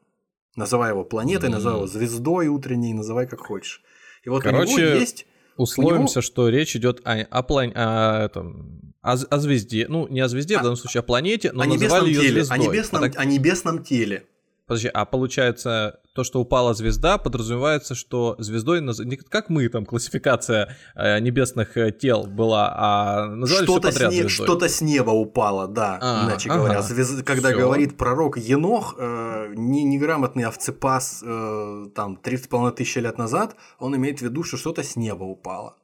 Называй 0.56 0.90
его 0.90 1.04
планетой, 1.04 1.50
mm-hmm. 1.50 1.52
называй 1.52 1.76
его 1.76 1.86
звездой 1.86 2.48
утренней, 2.48 2.94
называй 2.94 3.28
как 3.28 3.38
хочешь. 3.38 3.80
И 4.24 4.28
вот 4.28 4.42
Короче, 4.42 4.74
у 4.74 4.76
него 4.76 4.88
есть 4.88 5.26
Условимся, 5.56 6.18
него... 6.18 6.22
что 6.22 6.48
речь 6.48 6.74
идет 6.74 7.00
о, 7.04 7.20
о, 7.20 7.42
план... 7.42 7.72
о, 7.76 8.24
этом, 8.24 8.89
о, 9.02 9.12
о 9.12 9.38
звезде. 9.38 9.86
Ну, 9.88 10.06
не 10.08 10.20
о 10.20 10.28
звезде, 10.28 10.56
а, 10.56 10.60
в 10.60 10.62
данном 10.62 10.76
случае 10.76 11.00
о 11.00 11.02
планете, 11.02 11.52
но 11.52 11.62
о 11.62 11.66
называли 11.66 12.08
ее 12.08 12.20
теле, 12.20 12.44
звездой. 12.44 12.56
О 12.56 12.60
небесном, 12.60 13.02
так... 13.02 13.18
о 13.18 13.24
небесном 13.24 13.82
теле. 13.82 14.26
Подожди, 14.70 14.86
а 14.86 15.04
получается, 15.04 15.98
то, 16.14 16.22
что 16.22 16.40
упала 16.40 16.74
звезда, 16.74 17.18
подразумевается, 17.18 17.96
что 17.96 18.36
звездой, 18.38 18.80
наз... 18.80 19.00
не 19.00 19.16
как 19.16 19.48
мы, 19.48 19.68
там, 19.68 19.84
классификация 19.84 20.76
э, 20.94 21.18
небесных 21.18 21.76
э, 21.76 21.90
тел 21.90 22.22
была, 22.22 22.72
а 22.76 23.26
называли 23.26 23.64
что-то 23.64 23.90
все 23.90 23.98
подряд 23.98 24.12
с 24.12 24.14
не... 24.14 24.20
звездой. 24.22 24.46
Что-то 24.46 24.68
с 24.68 24.80
неба 24.80 25.10
упало, 25.10 25.66
да, 25.66 25.98
а, 26.00 26.24
иначе 26.24 26.50
ага. 26.50 26.58
говоря. 26.58 26.82
Звезд... 26.82 27.24
Когда 27.24 27.48
Всё. 27.48 27.58
говорит 27.58 27.96
пророк 27.96 28.38
Енох, 28.38 28.94
э, 28.96 29.54
не, 29.56 29.82
неграмотный 29.82 30.44
овцепас, 30.44 31.20
э, 31.26 31.86
там, 31.96 32.20
30,5 32.22 32.70
тысячи 32.70 32.98
лет 32.98 33.18
назад, 33.18 33.56
он 33.80 33.96
имеет 33.96 34.20
в 34.20 34.22
виду, 34.22 34.44
что 34.44 34.56
что-то 34.56 34.84
с 34.84 34.94
неба 34.94 35.24
упало. 35.24 35.79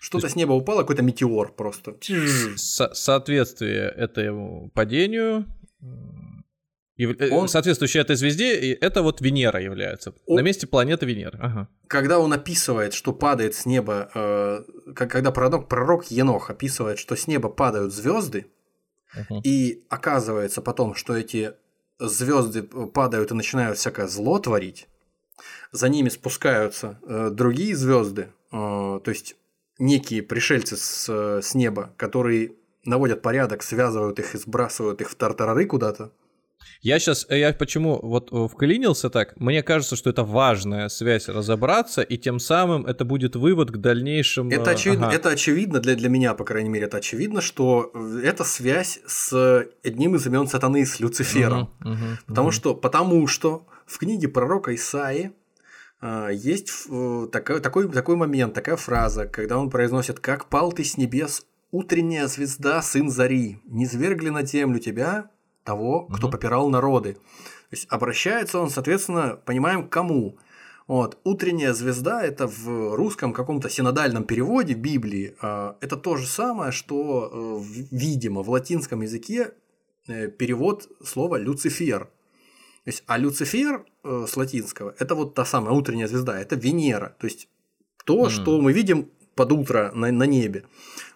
Что-то 0.00 0.28
с 0.28 0.36
неба 0.36 0.52
упало, 0.52 0.80
какой-то 0.80 1.02
метеор 1.02 1.52
просто. 1.52 1.96
Со- 2.56 2.94
соответствие 2.94 3.88
этому 3.88 4.70
падению 4.74 5.46
Э, 6.98 7.30
он... 7.30 7.48
Соответствующая 7.48 8.00
этой 8.00 8.16
звезде, 8.16 8.58
и 8.58 8.72
это 8.72 9.02
вот 9.02 9.20
Венера 9.20 9.60
является. 9.60 10.14
Он... 10.26 10.36
На 10.36 10.40
месте 10.40 10.66
планеты 10.66 11.06
Венера. 11.06 11.38
Ага. 11.40 11.68
Когда 11.88 12.18
он 12.18 12.32
описывает, 12.32 12.94
что 12.94 13.12
падает 13.12 13.54
с 13.54 13.66
неба, 13.66 14.10
э, 14.14 14.64
когда 14.94 15.30
пророк, 15.30 15.68
пророк 15.68 16.06
Енох 16.10 16.50
описывает, 16.50 16.98
что 16.98 17.16
с 17.16 17.26
неба 17.26 17.48
падают 17.48 17.92
звезды, 17.92 18.46
uh 19.16 19.40
и 19.44 19.84
оказывается 19.88 20.62
потом, 20.62 20.94
что 20.94 21.16
эти 21.16 21.52
звезды 21.98 22.62
падают 22.62 23.30
и 23.30 23.34
начинают 23.34 23.78
всякое 23.78 24.06
зло 24.06 24.38
творить, 24.38 24.88
за 25.72 25.88
ними 25.88 26.08
спускаются 26.08 26.98
э, 27.02 27.30
другие 27.30 27.76
звезды, 27.76 28.28
э, 28.52 29.00
то 29.04 29.10
есть 29.10 29.36
некие 29.78 30.22
пришельцы 30.22 30.76
с, 30.76 31.08
с 31.42 31.54
неба, 31.54 31.92
которые 31.96 32.52
наводят 32.84 33.22
порядок, 33.22 33.62
связывают 33.62 34.18
их 34.18 34.34
и 34.34 34.38
сбрасывают 34.38 35.00
их 35.00 35.10
в 35.10 35.14
тартарары 35.14 35.66
куда-то. 35.66 36.12
Я 36.80 36.98
сейчас, 36.98 37.26
я 37.30 37.52
почему 37.52 37.98
вот 38.02 38.32
э, 38.32 38.48
вклинился 38.48 39.10
так, 39.10 39.38
мне 39.38 39.62
кажется, 39.62 39.96
что 39.96 40.10
это 40.10 40.24
важная 40.24 40.88
связь 40.88 41.28
разобраться, 41.28 42.02
и 42.02 42.16
тем 42.16 42.38
самым 42.38 42.86
это 42.86 43.04
будет 43.04 43.36
вывод 43.36 43.70
к 43.70 43.76
дальнейшим... 43.78 44.50
Это 44.50 44.70
очевидно, 44.70 45.08
ага. 45.08 45.16
это 45.16 45.30
очевидно 45.30 45.80
для, 45.80 45.94
для 45.94 46.08
меня, 46.08 46.34
по 46.34 46.44
крайней 46.44 46.68
мере, 46.68 46.86
это 46.86 46.98
очевидно, 46.98 47.40
что 47.40 47.92
это 48.22 48.44
связь 48.44 49.00
с 49.06 49.66
одним 49.84 50.16
из 50.16 50.26
имен 50.26 50.46
сатаны, 50.46 50.84
с 50.84 51.00
Люцифером. 51.00 51.70
Угу, 51.80 51.90
угу, 51.90 51.98
потому, 52.26 52.48
угу. 52.48 52.52
Что, 52.52 52.74
потому 52.74 53.26
что 53.26 53.66
в 53.86 53.98
книге 53.98 54.28
пророка 54.28 54.74
Исаи 54.74 55.32
есть 56.02 56.70
такой, 57.32 57.60
такой, 57.60 57.88
такой 57.88 58.16
момент, 58.16 58.54
такая 58.54 58.76
фраза, 58.76 59.26
когда 59.26 59.58
он 59.58 59.70
произносит 59.70 60.20
«Как 60.20 60.48
пал 60.48 60.72
ты 60.72 60.84
с 60.84 60.96
небес, 60.96 61.46
утренняя 61.70 62.26
звезда, 62.26 62.82
сын 62.82 63.10
зари, 63.10 63.60
не 63.64 63.86
свергли 63.86 64.28
на 64.28 64.44
землю 64.44 64.78
тебя, 64.78 65.30
того, 65.64 66.06
кто 66.06 66.28
попирал 66.28 66.68
народы». 66.68 67.14
То 67.14 67.72
есть 67.72 67.86
обращается 67.90 68.60
он, 68.60 68.70
соответственно, 68.70 69.40
понимаем, 69.44 69.88
к 69.88 69.92
кому. 69.92 70.38
Вот. 70.86 71.18
Утренняя 71.24 71.72
звезда 71.72 72.22
это 72.22 72.46
в 72.46 72.94
русском 72.94 73.32
каком-то 73.32 73.68
синодальном 73.68 74.24
переводе 74.24 74.74
Библии. 74.74 75.34
А, 75.40 75.76
это 75.80 75.96
то 75.96 76.16
же 76.16 76.26
самое, 76.26 76.70
что, 76.70 77.60
э, 77.60 77.84
видимо, 77.90 78.42
в 78.42 78.50
латинском 78.50 79.00
языке 79.00 79.52
э, 80.06 80.28
перевод 80.28 80.88
слова 81.04 81.38
Люцифер. 81.38 82.08
То 82.86 82.90
есть, 82.92 83.02
а 83.08 83.18
Люцифер 83.18 83.84
э, 84.04 84.26
с 84.28 84.36
латинского– 84.36 84.94
это 85.00 85.16
вот 85.16 85.34
та 85.34 85.44
самая 85.44 85.74
утренняя 85.74 86.06
звезда, 86.06 86.38
это 86.40 86.54
Венера. 86.54 87.16
То 87.18 87.26
есть, 87.26 87.48
то, 88.04 88.26
mm. 88.26 88.30
что 88.30 88.60
мы 88.60 88.72
видим 88.72 89.10
под 89.34 89.50
утро 89.50 89.90
на, 89.92 90.12
на 90.12 90.22
небе. 90.22 90.66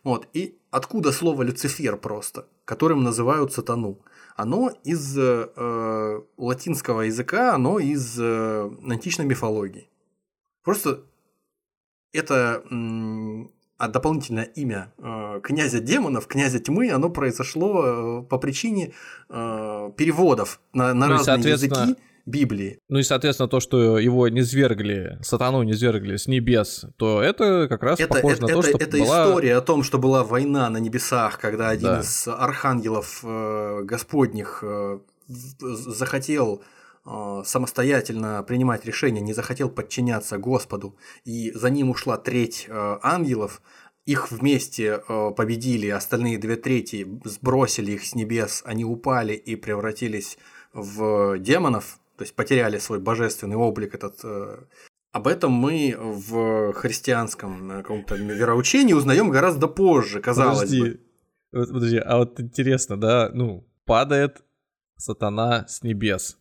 Вот. 0.03 0.27
И 0.33 0.59
откуда 0.73 1.13
слово 1.13 1.45
Люцифер 1.45 1.97
просто, 1.97 2.49
которым 2.65 3.05
называют 3.05 3.53
сатану? 3.53 4.01
Оно 4.35 4.73
из 4.83 5.17
э, 5.17 6.21
латинского 6.37 7.03
языка, 7.03 7.55
оно 7.55 7.79
из 7.79 8.19
э, 8.19 8.71
античной 8.85 9.27
мифологии. 9.27 9.89
Просто 10.65 11.05
это 12.13 12.65
а 13.81 13.89
дополнительное 13.89 14.45
имя 14.45 14.93
э, 14.99 15.41
князя 15.43 15.81
демонов, 15.81 16.27
князя 16.27 16.59
тьмы, 16.59 16.91
оно 16.91 17.09
произошло 17.09 18.21
э, 18.21 18.23
по 18.29 18.37
причине 18.37 18.93
э, 19.31 19.91
переводов 19.97 20.61
на, 20.75 20.93
на 20.93 21.07
ну, 21.07 21.13
разные 21.15 21.53
языки 21.53 21.97
Библии. 22.27 22.79
Ну 22.91 22.99
и, 22.99 23.03
соответственно, 23.03 23.49
то, 23.49 23.59
что 23.59 23.99
его 23.99 24.29
не 24.29 24.43
свергли, 24.43 25.19
сатану 25.23 25.63
не 25.63 25.73
свергли 25.73 26.17
с 26.17 26.27
небес, 26.27 26.85
то 26.99 27.23
это 27.23 27.69
как 27.71 27.83
раз 27.83 27.99
это, 27.99 28.13
похоже 28.13 28.35
это, 28.35 28.43
на 28.43 28.49
то, 28.49 28.59
это, 28.61 28.69
что 28.69 28.79
Это 28.79 28.99
была... 28.99 29.25
история 29.25 29.57
о 29.57 29.61
том, 29.63 29.83
что 29.83 29.99
была 29.99 30.25
война 30.25 30.69
на 30.69 30.77
небесах, 30.77 31.39
когда 31.39 31.71
один 31.71 31.89
да. 31.89 32.01
из 32.01 32.29
архангелов 32.29 33.21
э, 33.23 33.81
господних 33.85 34.59
э, 34.63 34.99
захотел 35.27 36.63
самостоятельно 37.05 38.43
принимать 38.43 38.85
решения, 38.85 39.21
не 39.21 39.33
захотел 39.33 39.71
подчиняться 39.71 40.39
Господу, 40.39 40.97
и 41.25 41.51
за 41.53 41.71
ним 41.71 41.91
ушла 41.91 42.19
треть 42.19 42.67
э, 42.69 42.99
ангелов, 43.03 43.63
их 44.05 44.31
вместе 44.31 45.01
э, 45.09 45.31
победили, 45.37 45.89
остальные 45.89 46.39
две 46.39 46.57
трети 46.57 47.07
сбросили 47.25 47.93
их 47.93 48.05
с 48.05 48.15
небес, 48.15 48.63
они 48.67 48.85
упали 48.85 49.33
и 49.33 49.57
превратились 49.57 50.39
в 50.73 51.39
демонов, 51.39 51.99
то 52.17 52.25
есть 52.25 52.35
потеряли 52.35 52.79
свой 52.79 52.99
божественный 52.99 53.57
облик 53.57 53.95
этот. 53.95 54.23
Об 55.13 55.27
этом 55.27 55.53
мы 55.53 55.97
в 55.99 56.73
христианском 56.75 57.69
каком-то 57.69 58.15
вероучении 58.15 58.93
узнаем 58.93 59.31
гораздо 59.31 59.67
позже, 59.67 60.21
казалось 60.21 60.61
подожди, 60.61 60.81
бы. 60.81 61.01
Подожди, 61.51 61.97
а 61.97 62.19
вот 62.19 62.39
интересно, 62.39 63.01
да, 63.01 63.31
ну, 63.33 63.67
падает 63.85 64.45
сатана 64.97 65.67
с 65.67 65.83
небес. 65.83 66.40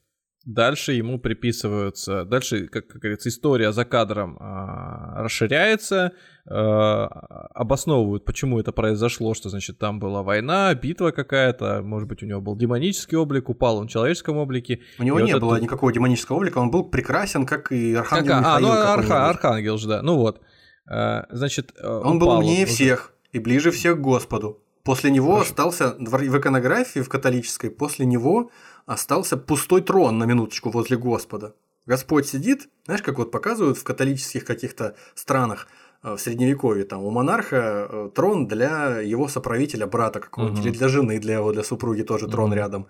Дальше 0.49 0.93
ему 0.93 1.19
приписываются, 1.19 2.25
дальше, 2.25 2.67
как, 2.69 2.87
как 2.87 3.01
говорится, 3.01 3.29
история 3.29 3.71
за 3.71 3.85
кадром 3.85 4.35
а, 4.39 5.21
расширяется, 5.21 6.13
а, 6.47 7.05
обосновывают, 7.53 8.25
почему 8.25 8.59
это 8.59 8.71
произошло, 8.71 9.35
что, 9.35 9.49
значит, 9.49 9.77
там 9.77 9.99
была 9.99 10.23
война, 10.23 10.73
битва 10.73 11.11
какая-то, 11.11 11.83
может 11.83 12.09
быть, 12.09 12.23
у 12.23 12.25
него 12.25 12.41
был 12.41 12.55
демонический 12.55 13.15
облик, 13.15 13.47
упал 13.47 13.77
он 13.77 13.87
в 13.87 13.91
человеческом 13.91 14.37
облике. 14.37 14.79
У 14.97 15.03
него 15.03 15.19
не 15.19 15.33
вот 15.33 15.41
было 15.43 15.53
это... 15.53 15.65
никакого 15.65 15.93
демонического 15.93 16.37
облика, 16.37 16.57
он 16.57 16.71
был 16.71 16.83
прекрасен, 16.89 17.45
как 17.45 17.71
и 17.71 17.93
Архангел 17.93 18.31
как, 18.31 18.39
Михаил. 18.39 18.55
А, 18.55 18.59
ну, 18.59 18.71
арха, 18.71 19.29
Архангел 19.29 19.77
же, 19.77 19.87
да, 19.87 20.01
ну 20.01 20.15
вот. 20.15 20.41
А, 20.87 21.27
значит, 21.29 21.75
он 21.79 22.17
упал, 22.17 22.19
был 22.19 22.29
умнее 22.39 22.65
он 22.65 22.71
всех 22.71 23.13
и 23.33 23.37
ближе 23.37 23.69
всех 23.69 23.97
к 23.97 24.01
Господу. 24.01 24.63
После 24.83 25.11
него 25.11 25.33
Хорошо. 25.33 25.49
остался 25.49 25.95
в 25.99 26.37
иконографии 26.37 26.99
в 27.01 27.09
католической, 27.09 27.69
после 27.69 28.05
него 28.05 28.49
остался 28.85 29.37
пустой 29.37 29.81
трон 29.81 30.17
на 30.17 30.23
минуточку 30.23 30.69
возле 30.69 30.97
Господа. 30.97 31.53
Господь 31.85 32.27
сидит, 32.27 32.69
знаешь, 32.85 33.01
как 33.01 33.17
вот 33.17 33.31
показывают 33.31 33.77
в 33.77 33.83
католических 33.83 34.45
каких-то 34.45 34.95
странах 35.15 35.67
э, 36.03 36.15
в 36.15 36.19
средневековье, 36.19 36.85
там 36.85 37.03
у 37.03 37.09
монарха 37.09 37.87
э, 37.89 38.09
трон 38.13 38.47
для 38.47 38.99
его 38.99 39.27
соправителя, 39.27 39.87
брата 39.87 40.19
какого-нибудь, 40.19 40.59
угу. 40.59 40.67
или 40.69 40.77
для 40.77 40.87
жены, 40.87 41.19
для 41.19 41.35
его, 41.35 41.51
для 41.51 41.63
супруги 41.63 42.03
тоже 42.03 42.25
угу. 42.25 42.31
трон 42.31 42.53
рядом. 42.53 42.87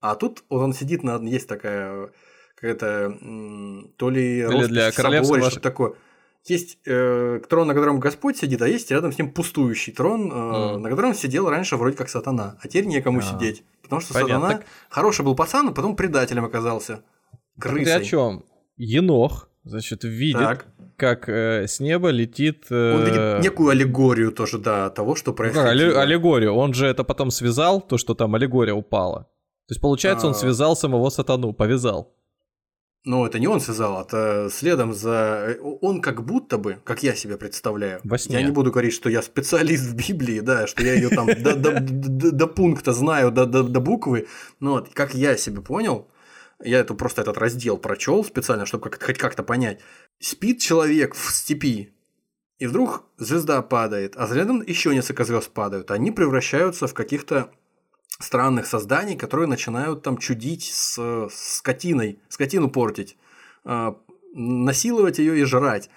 А 0.00 0.14
тут 0.14 0.44
он 0.48 0.72
сидит 0.72 1.02
на, 1.02 1.16
есть 1.22 1.48
такая 1.48 2.10
какая-то 2.54 3.16
то 3.96 4.10
ли 4.10 4.38
или 4.38 4.66
для 4.66 4.92
королевства 4.92 5.50
что 5.50 5.60
такое. 5.60 5.94
Есть 6.48 6.78
э, 6.86 7.40
трон, 7.48 7.66
на 7.66 7.74
котором 7.74 7.98
Господь 7.98 8.36
сидит, 8.36 8.62
а 8.62 8.68
есть 8.68 8.90
рядом 8.90 9.12
с 9.12 9.18
ним 9.18 9.32
пустующий 9.32 9.92
трон, 9.92 10.30
э, 10.30 10.34
mm. 10.34 10.76
на 10.78 10.88
котором 10.90 11.14
сидел 11.14 11.48
раньше 11.50 11.76
вроде 11.76 11.96
как 11.96 12.08
сатана, 12.08 12.56
а 12.62 12.68
теперь 12.68 12.86
некому 12.86 13.18
а. 13.18 13.22
сидеть. 13.22 13.64
Потому 13.82 14.00
что 14.00 14.14
Понятно. 14.14 14.34
сатана 14.34 14.58
так... 14.58 14.66
хороший 14.88 15.24
был 15.24 15.34
пацан, 15.34 15.68
а 15.68 15.72
потом 15.72 15.96
предателем 15.96 16.44
оказался. 16.44 17.02
Крысой. 17.58 17.84
Ты 17.84 17.92
о 17.92 18.00
чем? 18.02 18.44
Енох, 18.76 19.48
значит, 19.64 20.04
видит, 20.04 20.38
так. 20.38 20.66
как 20.96 21.28
э, 21.28 21.66
с 21.66 21.80
неба 21.80 22.10
летит... 22.10 22.66
Э... 22.70 22.94
Он 22.94 23.04
видит 23.04 23.42
некую 23.42 23.70
аллегорию 23.70 24.30
тоже, 24.30 24.58
да, 24.58 24.90
того, 24.90 25.16
что. 25.16 25.34
Ну, 25.36 25.52
да, 25.52 25.70
аллегорию. 25.70 26.54
Он 26.54 26.74
же 26.74 26.86
это 26.86 27.04
потом 27.04 27.30
связал, 27.30 27.80
то, 27.80 27.98
что 27.98 28.14
там 28.14 28.34
аллегория 28.34 28.74
упала. 28.74 29.24
То 29.66 29.72
есть, 29.72 29.80
получается, 29.80 30.26
а... 30.26 30.28
он 30.28 30.34
связал 30.34 30.76
самого 30.76 31.10
сатану, 31.10 31.52
повязал. 31.52 32.14
Но 33.06 33.24
это 33.24 33.38
не 33.38 33.46
он 33.46 33.60
связал, 33.60 34.02
это 34.02 34.48
следом 34.50 34.92
за... 34.92 35.56
Он 35.80 36.02
как 36.02 36.24
будто 36.24 36.58
бы, 36.58 36.80
как 36.82 37.04
я 37.04 37.14
себе 37.14 37.38
представляю. 37.38 38.00
Во 38.02 38.18
сне. 38.18 38.34
Я 38.34 38.42
не 38.42 38.50
буду 38.50 38.72
говорить, 38.72 38.92
что 38.92 39.08
я 39.08 39.22
специалист 39.22 39.84
в 39.84 39.94
Библии, 39.94 40.40
да, 40.40 40.66
что 40.66 40.82
я 40.82 40.94
ее 40.94 41.08
там 41.10 41.28
до 41.28 42.46
пункта 42.48 42.92
знаю, 42.92 43.30
до 43.30 43.80
буквы. 43.80 44.26
Но 44.58 44.72
вот, 44.72 44.92
как 44.92 45.14
я 45.14 45.36
себе 45.36 45.60
понял, 45.60 46.08
я 46.60 46.80
это 46.80 46.94
просто 46.94 47.22
этот 47.22 47.38
раздел 47.38 47.78
прочел 47.78 48.24
специально, 48.24 48.66
чтобы 48.66 48.90
хоть 48.90 49.18
как-то 49.18 49.44
понять. 49.44 49.80
Спит 50.18 50.60
человек 50.60 51.14
в 51.14 51.32
степи, 51.32 51.94
и 52.58 52.66
вдруг 52.66 53.04
звезда 53.18 53.62
падает, 53.62 54.14
а 54.16 54.26
следом 54.26 54.62
еще 54.62 54.92
несколько 54.92 55.24
звезд 55.24 55.50
падают. 55.50 55.92
Они 55.92 56.10
превращаются 56.10 56.88
в 56.88 56.94
каких-то 56.94 57.52
странных 58.18 58.66
созданий, 58.66 59.16
которые 59.16 59.46
начинают 59.46 60.02
там 60.02 60.18
чудить 60.18 60.70
с, 60.72 61.28
скотиной, 61.30 62.20
скотину 62.28 62.70
портить, 62.70 63.16
э, 63.64 63.92
насиловать 64.34 65.18
ее 65.18 65.38
и 65.40 65.44
жрать. 65.44 65.90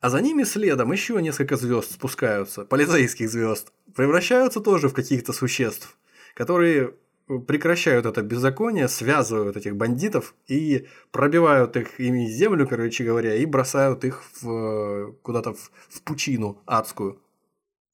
А 0.00 0.10
за 0.10 0.20
ними 0.20 0.44
следом 0.44 0.92
еще 0.92 1.20
несколько 1.20 1.56
звезд 1.56 1.92
спускаются, 1.92 2.64
полицейских 2.64 3.28
звезд, 3.28 3.72
превращаются 3.94 4.60
тоже 4.60 4.88
в 4.88 4.94
каких-то 4.94 5.32
существ, 5.32 5.96
которые 6.34 6.94
прекращают 7.46 8.06
это 8.06 8.22
беззаконие, 8.22 8.88
связывают 8.88 9.56
этих 9.56 9.76
бандитов 9.76 10.34
и 10.46 10.86
пробивают 11.10 11.76
их 11.76 12.00
ими 12.00 12.26
землю, 12.26 12.66
короче 12.66 13.04
говоря, 13.04 13.34
и 13.34 13.44
бросают 13.44 14.04
их 14.04 14.22
в, 14.40 15.12
куда-то 15.22 15.52
в, 15.52 15.70
в 15.88 16.02
пучину 16.02 16.62
адскую. 16.64 17.20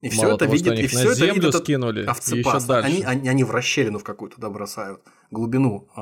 И 0.01 0.11
все 0.11 0.35
это 0.35 0.47
видит, 0.47 0.79
и 0.79 0.87
все 0.87 1.13
это 1.13 1.27
видит 1.27 1.55
скинули, 1.55 2.05
овцепас. 2.05 2.69
Они, 2.71 3.03
они, 3.03 3.29
они 3.29 3.45
в 3.45 3.51
расщелину 3.51 3.99
в 3.99 4.05
какую-то 4.05 4.41
да, 4.41 4.51
бросают, 4.51 5.01
глубину, 5.31 5.89
э, 5.97 6.01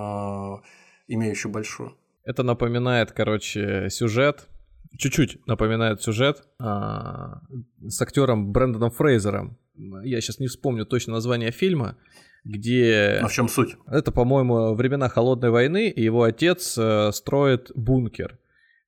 имеющую 1.07 1.53
большую. 1.53 1.97
Это 2.25 2.43
напоминает, 2.43 3.13
короче, 3.13 3.89
сюжет, 3.91 4.49
чуть-чуть 4.97 5.47
напоминает 5.47 6.03
сюжет 6.03 6.43
а, 6.59 7.41
с 7.81 8.01
актером 8.01 8.53
Брэндоном 8.53 8.91
Фрейзером. 8.91 9.59
Я 10.05 10.21
сейчас 10.21 10.39
не 10.39 10.47
вспомню 10.47 10.85
точно 10.85 11.15
название 11.15 11.51
фильма. 11.51 11.97
где... 12.45 13.21
А 13.23 13.29
в 13.29 13.33
чем 13.33 13.49
суть? 13.49 13.77
Это, 13.87 14.13
по-моему, 14.13 14.75
времена 14.75 15.09
Холодной 15.09 15.51
войны, 15.51 15.89
и 15.89 16.03
его 16.03 16.25
отец 16.25 16.77
э, 16.79 17.11
строит 17.13 17.71
бункер. 17.75 18.39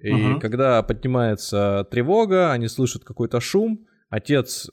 И 0.00 0.12
угу. 0.12 0.40
когда 0.40 0.82
поднимается 0.82 1.86
тревога, 1.90 2.52
они 2.52 2.68
слышат 2.68 3.04
какой-то 3.04 3.40
шум, 3.40 3.86
отец 4.14 4.70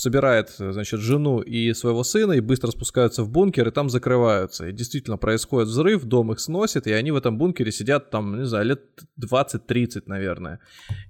собирает, 0.00 0.50
значит, 0.58 1.00
жену 1.00 1.40
и 1.40 1.74
своего 1.74 2.02
сына 2.04 2.32
и 2.32 2.40
быстро 2.40 2.70
спускаются 2.70 3.22
в 3.22 3.30
бункер 3.30 3.68
и 3.68 3.70
там 3.70 3.90
закрываются. 3.90 4.68
И 4.68 4.72
действительно 4.72 5.18
происходит 5.18 5.68
взрыв, 5.68 6.04
дом 6.04 6.32
их 6.32 6.40
сносит, 6.40 6.86
и 6.86 6.92
они 6.92 7.10
в 7.10 7.16
этом 7.16 7.36
бункере 7.36 7.70
сидят 7.70 8.10
там, 8.10 8.38
не 8.38 8.46
знаю, 8.46 8.66
лет 8.66 8.80
20-30, 9.22 10.04
наверное. 10.06 10.60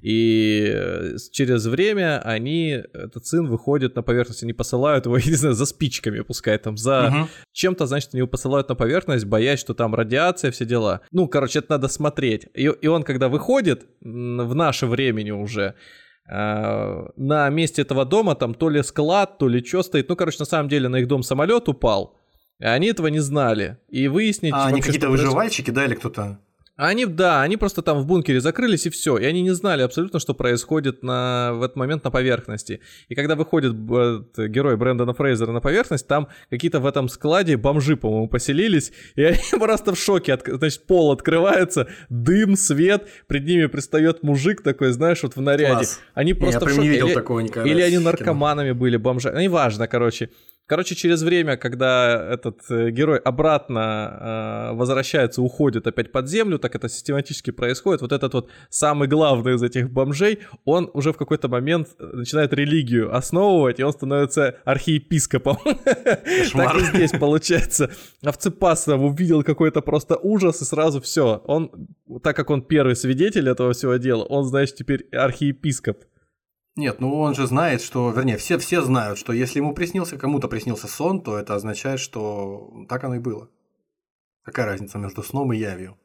И 0.02 0.72
э, 0.74 1.16
через 1.30 1.66
время 1.66 2.20
они, 2.24 2.82
этот 2.92 3.26
сын 3.26 3.46
выходит 3.46 3.94
на 3.94 4.02
поверхность, 4.02 4.42
они 4.42 4.52
посылают 4.52 5.06
его, 5.06 5.18
не 5.24 5.36
знаю, 5.36 5.54
за 5.54 5.66
спичками, 5.66 6.20
пускай 6.20 6.58
там, 6.58 6.76
за 6.76 7.08
угу. 7.08 7.28
чем-то, 7.52 7.86
значит, 7.86 8.10
они 8.12 8.18
его 8.18 8.28
посылают 8.28 8.68
на 8.68 8.74
поверхность, 8.74 9.24
боясь, 9.24 9.60
что 9.60 9.74
там 9.74 9.94
радиация, 9.94 10.50
все 10.50 10.64
дела. 10.64 11.00
Ну, 11.12 11.28
короче, 11.28 11.60
это 11.60 11.70
надо 11.70 11.88
смотреть. 11.88 12.46
И, 12.54 12.64
и 12.64 12.86
он, 12.88 13.04
когда 13.04 13.28
выходит 13.28 13.86
в 14.00 14.54
наше 14.54 14.86
времени 14.86 15.30
уже, 15.30 15.74
на 16.30 17.50
месте 17.50 17.82
этого 17.82 18.04
дома 18.04 18.36
там 18.36 18.54
то 18.54 18.70
ли 18.70 18.82
склад, 18.82 19.38
то 19.38 19.48
ли 19.48 19.64
что 19.64 19.82
стоит. 19.82 20.08
Ну, 20.08 20.16
короче, 20.16 20.36
на 20.38 20.44
самом 20.44 20.68
деле 20.68 20.88
на 20.88 20.96
их 20.96 21.08
дом 21.08 21.22
самолет 21.22 21.68
упал. 21.68 22.16
И 22.60 22.64
они 22.64 22.88
этого 22.88 23.08
не 23.08 23.20
знали. 23.20 23.78
И 23.88 24.06
выяснить... 24.06 24.52
А, 24.54 24.66
они 24.66 24.80
какие-то 24.80 25.08
выживальщики, 25.08 25.70
да, 25.70 25.86
или 25.86 25.94
кто-то? 25.94 26.38
Они, 26.82 27.04
да, 27.04 27.42
они 27.42 27.58
просто 27.58 27.82
там 27.82 27.98
в 27.98 28.06
бункере 28.06 28.40
закрылись 28.40 28.86
и 28.86 28.90
все. 28.90 29.18
И 29.18 29.24
они 29.26 29.42
не 29.42 29.50
знали 29.50 29.82
абсолютно, 29.82 30.18
что 30.18 30.32
происходит 30.32 31.02
на, 31.02 31.52
в 31.52 31.62
этот 31.62 31.76
момент 31.76 32.04
на 32.04 32.10
поверхности. 32.10 32.80
И 33.10 33.14
когда 33.14 33.34
выходит 33.34 33.72
э, 33.72 34.46
герой 34.48 34.78
Брэндона 34.78 35.12
Фрейзера 35.12 35.52
на 35.52 35.60
поверхность, 35.60 36.06
там 36.06 36.28
какие-то 36.48 36.80
в 36.80 36.86
этом 36.86 37.10
складе 37.10 37.58
бомжи, 37.58 37.98
по-моему, 37.98 38.28
поселились. 38.28 38.92
И 39.14 39.22
они 39.22 39.38
просто 39.58 39.94
в 39.94 39.98
шоке. 39.98 40.32
От, 40.32 40.46
значит, 40.46 40.86
пол 40.86 41.12
открывается, 41.12 41.86
дым, 42.08 42.56
свет. 42.56 43.06
Пред 43.26 43.44
ними 43.44 43.66
пристает 43.66 44.22
мужик 44.22 44.62
такой, 44.62 44.92
знаешь, 44.92 45.22
вот 45.22 45.36
в 45.36 45.40
наряде. 45.42 45.74
Класс. 45.74 46.00
Они 46.14 46.32
просто 46.32 46.60
Я 46.60 46.66
в 46.66 46.70
шоке. 46.70 46.80
не 46.80 46.88
видел 46.88 47.06
или, 47.08 47.14
такого 47.14 47.40
никогда. 47.40 47.68
Или 47.68 47.82
они 47.82 47.98
наркоманами 47.98 48.72
были, 48.72 48.96
бомжи. 48.96 49.30
Ну, 49.30 49.40
неважно, 49.40 49.86
короче. 49.86 50.30
Короче, 50.70 50.94
через 50.94 51.22
время, 51.22 51.56
когда 51.56 52.32
этот 52.32 52.60
э, 52.70 52.90
герой 52.92 53.18
обратно 53.18 54.70
э, 54.70 54.76
возвращается, 54.76 55.42
уходит 55.42 55.88
опять 55.88 56.12
под 56.12 56.28
землю, 56.28 56.60
так 56.60 56.76
это 56.76 56.88
систематически 56.88 57.50
происходит. 57.50 58.02
Вот 58.02 58.12
этот 58.12 58.34
вот 58.34 58.50
самый 58.68 59.08
главный 59.08 59.56
из 59.56 59.64
этих 59.64 59.90
бомжей, 59.90 60.38
он 60.64 60.88
уже 60.94 61.12
в 61.12 61.16
какой-то 61.16 61.48
момент 61.48 61.88
начинает 61.98 62.52
религию 62.52 63.12
основывать, 63.12 63.80
и 63.80 63.82
он 63.82 63.92
становится 63.92 64.54
архиепископом. 64.64 65.58
Так 66.52 66.76
и 66.76 66.84
здесь 66.84 67.10
получается. 67.10 67.90
Овцепас 68.22 68.84
там 68.84 69.02
увидел 69.02 69.42
какой-то 69.42 69.80
просто 69.80 70.16
ужас, 70.22 70.62
и 70.62 70.64
сразу 70.64 71.00
все. 71.00 71.42
Он, 71.46 71.88
так 72.22 72.36
как 72.36 72.50
он 72.50 72.62
первый 72.62 72.94
свидетель 72.94 73.48
этого 73.48 73.72
всего 73.72 73.96
дела, 73.96 74.22
он, 74.22 74.44
знаешь, 74.44 74.72
теперь 74.72 75.08
архиепископ. 75.10 76.04
Нет, 76.76 77.00
ну 77.00 77.18
он 77.18 77.34
же 77.34 77.46
знает, 77.46 77.82
что, 77.82 78.10
вернее, 78.10 78.36
все, 78.36 78.58
все 78.58 78.80
знают, 78.82 79.18
что 79.18 79.32
если 79.32 79.58
ему 79.58 79.74
приснился, 79.74 80.16
кому-то 80.16 80.48
приснился 80.48 80.86
сон, 80.86 81.20
то 81.20 81.36
это 81.36 81.54
означает, 81.54 82.00
что 82.00 82.86
так 82.88 83.02
оно 83.04 83.16
и 83.16 83.18
было. 83.18 83.50
Какая 84.42 84.66
разница 84.66 84.98
между 84.98 85.22
сном 85.22 85.52
и 85.52 85.56
явью? 85.56 85.98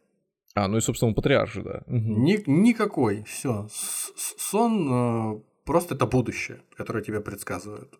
А, 0.55 0.67
ну 0.67 0.77
и, 0.77 0.81
собственно, 0.81 1.13
патриарх 1.13 1.51
же, 1.51 1.63
да. 1.63 1.83
Ни, 1.87 2.41
никакой, 2.49 3.23
все. 3.23 3.67
Сон 3.69 5.37
э, 5.37 5.41
просто 5.65 5.95
это 5.95 6.05
будущее, 6.05 6.61
которое 6.75 7.03
тебе 7.03 7.21
предсказывает. 7.21 7.93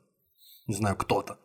Не 0.67 0.75
знаю, 0.75 0.95
кто-то. 0.95 1.37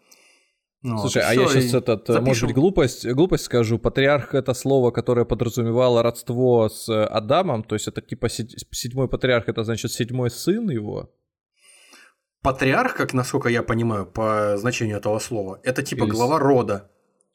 Ну, 0.82 0.98
Слушай, 0.98 1.22
а 1.26 1.34
я 1.34 1.46
сейчас 1.46 1.74
этот, 1.74 2.06
запишем. 2.06 2.24
может 2.24 2.46
быть, 2.46 2.54
глупость, 2.54 3.06
глупость 3.06 3.44
скажу. 3.44 3.78
Патриарх 3.78 4.34
это 4.34 4.54
слово, 4.54 4.90
которое 4.90 5.26
подразумевало 5.26 6.02
родство 6.02 6.70
с 6.70 6.88
Адамом, 6.88 7.64
то 7.64 7.74
есть 7.74 7.86
это 7.86 8.00
типа 8.00 8.28
седьмой 8.30 9.08
патриарх, 9.08 9.48
это 9.48 9.62
значит 9.62 9.92
седьмой 9.92 10.30
сын 10.30 10.70
его. 10.70 11.10
Патриарх, 12.42 12.94
как 12.94 13.12
насколько 13.12 13.50
я 13.50 13.62
понимаю, 13.62 14.06
по 14.06 14.56
значению 14.56 14.96
этого 14.96 15.18
слова, 15.18 15.60
это 15.62 15.82
типа 15.82 16.04
или... 16.04 16.10
глава 16.10 16.38
рода. 16.38 16.90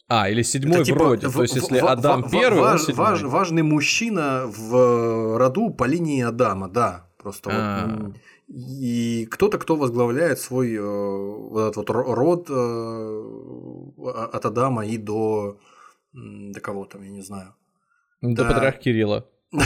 А, 0.07 0.29
или 0.29 0.41
седьмой 0.41 0.77
это, 0.77 0.85
типа, 0.85 0.99
вроде. 0.99 1.27
В, 1.27 1.33
то 1.33 1.41
есть, 1.43 1.55
если 1.55 1.79
в, 1.79 1.85
Адам 1.85 2.23
в, 2.23 2.31
первый, 2.31 2.61
важ, 2.61 2.89
он 2.89 2.95
важ, 2.95 3.21
важный 3.23 3.63
мужчина 3.63 4.45
в 4.47 5.37
роду 5.37 5.71
по 5.71 5.83
линии 5.85 6.23
Адама, 6.23 6.67
да. 6.67 7.09
Просто 7.17 7.49
вот, 7.49 7.59
а. 7.59 8.13
И 8.47 9.27
кто-то, 9.31 9.57
кто 9.57 9.75
возглавляет 9.75 10.39
свой 10.39 10.75
э, 10.75 10.81
вот 10.81 11.71
этот 11.71 11.77
вот 11.77 11.89
род 11.89 12.49
э, 12.49 14.33
от 14.33 14.45
Адама 14.45 14.85
и 14.85 14.97
до, 14.97 15.57
до 16.13 16.59
кого 16.59 16.85
там, 16.85 17.01
я 17.01 17.09
не 17.09 17.21
знаю. 17.21 17.55
До 18.21 18.43
да. 18.43 18.49
патриарха 18.49 18.79
Кирилла. 18.79 19.27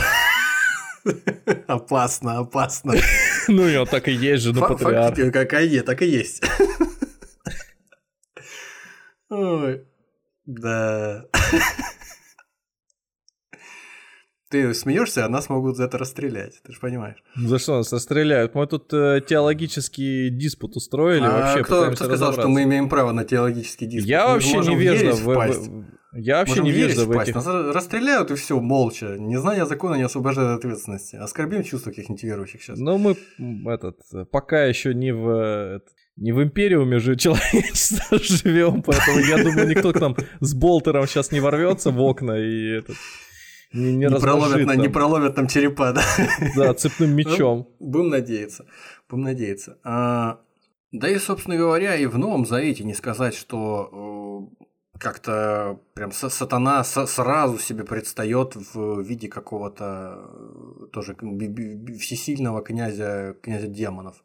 Опасно, 1.67 2.39
опасно. 2.39 2.93
Ну, 3.47 3.67
и 3.67 3.75
он 3.77 3.87
так 3.87 4.07
и 4.07 4.11
есть 4.11 4.43
же, 4.43 4.53
ну, 4.53 4.61
патриарх. 4.61 5.33
Какая 5.33 5.65
есть, 5.65 5.85
так 5.85 6.03
и 6.03 6.05
есть. 6.05 6.43
Ой, 9.29 9.87
да. 10.45 11.25
Ты 14.49 14.73
смеешься, 14.73 15.25
а 15.25 15.29
нас 15.29 15.47
могут 15.47 15.77
за 15.77 15.83
это 15.83 15.99
расстрелять, 15.99 16.59
ты 16.65 16.73
же 16.73 16.79
понимаешь. 16.79 17.17
За 17.35 17.59
что 17.59 17.77
нас 17.77 17.93
расстреляют? 17.93 18.55
Мы 18.55 18.65
тут 18.65 18.91
э, 18.93 19.21
теологический 19.27 20.31
диспут 20.31 20.75
устроили. 20.75 21.23
А 21.23 21.31
вообще 21.31 21.63
кто, 21.63 21.91
кто 21.91 22.05
сказал, 22.05 22.33
что 22.33 22.47
мы 22.47 22.63
имеем 22.63 22.89
право 22.89 23.11
на 23.11 23.25
теологический 23.25 23.85
диспут? 23.85 24.09
Я 24.09 24.25
мы 24.25 24.33
вообще 24.33 24.57
не 24.57 24.75
вижу 24.75 25.11
в, 25.11 25.25
в, 25.25 25.85
я 26.13 26.37
вообще 26.39 26.61
не 26.61 26.71
вижу 26.71 27.05
в 27.05 27.11
этих... 27.11 27.35
Нас 27.35 27.45
расстреляют 27.45 28.31
и 28.31 28.35
все, 28.35 28.59
молча. 28.59 29.17
Незнание 29.19 29.67
закона 29.67 29.95
не 29.95 30.03
освобождает 30.03 30.49
от 30.49 30.59
ответственности. 30.59 31.15
Оскорбим 31.15 31.63
чувства 31.63 31.91
каких-нибудь 31.91 32.23
верующих 32.23 32.63
сейчас. 32.63 32.79
Ну, 32.79 32.97
мы 32.97 33.15
этот, 33.71 33.99
пока 34.31 34.65
еще 34.65 34.95
не 34.95 35.13
в 35.13 35.81
не 36.19 36.33
в 36.33 36.43
империуме 36.43 36.99
же 36.99 37.15
человечество 37.15 38.17
живем, 38.21 38.81
поэтому 38.81 39.19
я 39.19 39.41
думаю, 39.41 39.69
никто 39.69 39.93
к 39.93 40.01
нам 40.01 40.17
с 40.41 40.53
болтером 40.53 41.07
сейчас 41.07 41.31
не 41.31 41.39
ворвется 41.39 41.91
в 41.91 42.01
окна 42.01 42.37
и 42.37 42.79
этот 42.79 42.97
не, 43.71 43.93
не, 43.93 44.07
не, 44.07 44.19
проломят, 44.19 44.67
там. 44.67 44.77
не 44.77 44.87
проломят 44.87 45.35
там 45.35 45.47
черепа, 45.47 45.93
да? 45.93 46.03
Да, 46.55 46.73
цепным 46.73 47.15
мечом. 47.15 47.67
Ну, 47.79 47.87
будем 47.87 48.09
надеяться. 48.09 48.65
Будем 49.09 49.23
надеяться. 49.23 49.77
А, 49.83 50.39
да 50.91 51.07
и, 51.07 51.17
собственно 51.19 51.55
говоря, 51.55 51.95
и 51.95 52.07
в 52.07 52.17
Новом 52.17 52.45
Завете 52.45 52.83
не 52.83 52.95
сказать, 52.95 53.35
что 53.35 54.49
э, 54.51 54.65
как-то 54.97 55.79
прям 55.93 56.11
сатана 56.11 56.83
сразу 56.83 57.59
себе 57.59 57.83
предстает 57.83 58.55
в 58.55 59.01
виде 59.01 59.27
какого-то 59.27 60.17
э, 60.17 60.87
тоже 60.91 61.15
всесильного 61.99 62.63
князя, 62.63 63.35
князя 63.41 63.67
демонов. 63.67 64.23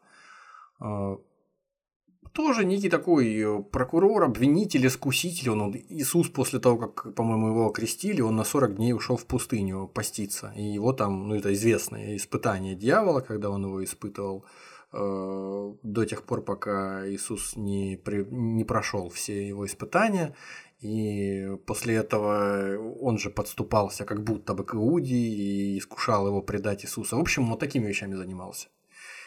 Тоже 2.35 2.65
некий 2.65 2.89
такой 2.89 3.33
э, 3.37 3.63
прокурор, 3.63 4.23
обвинитель, 4.23 4.85
искуситель. 4.87 5.51
Он, 5.51 5.73
Иисус 5.73 6.27
после 6.27 6.59
того, 6.59 6.77
как, 6.77 7.15
по-моему, 7.15 7.47
его 7.47 7.67
окрестили, 7.67 8.19
он 8.19 8.35
на 8.35 8.43
40 8.43 8.75
дней 8.75 8.91
ушел 8.91 9.15
в 9.15 9.25
пустыню 9.25 9.87
поститься. 9.87 10.51
И 10.57 10.63
его 10.63 10.91
там, 10.91 11.29
ну 11.29 11.35
это 11.35 11.53
известное 11.53 12.17
испытание 12.17 12.75
дьявола, 12.75 13.21
когда 13.21 13.49
он 13.49 13.63
его 13.63 13.81
испытывал 13.81 14.43
э, 14.91 15.73
до 15.81 16.05
тех 16.05 16.23
пор, 16.23 16.41
пока 16.41 17.07
Иисус 17.09 17.55
не, 17.55 17.95
при, 18.03 18.25
не 18.29 18.65
прошел 18.65 19.07
все 19.07 19.47
его 19.47 19.65
испытания. 19.65 20.35
И 20.81 21.55
после 21.65 21.95
этого 21.95 22.77
он 22.99 23.17
же 23.17 23.29
подступался 23.29 24.03
как 24.03 24.25
будто 24.25 24.53
бы 24.53 24.65
к 24.65 24.75
Иуде 24.75 25.15
и 25.15 25.77
искушал 25.77 26.27
его 26.27 26.41
предать 26.41 26.83
Иисуса. 26.83 27.15
В 27.15 27.21
общем, 27.21 27.49
вот 27.49 27.59
такими 27.59 27.87
вещами 27.87 28.15
занимался. 28.15 28.67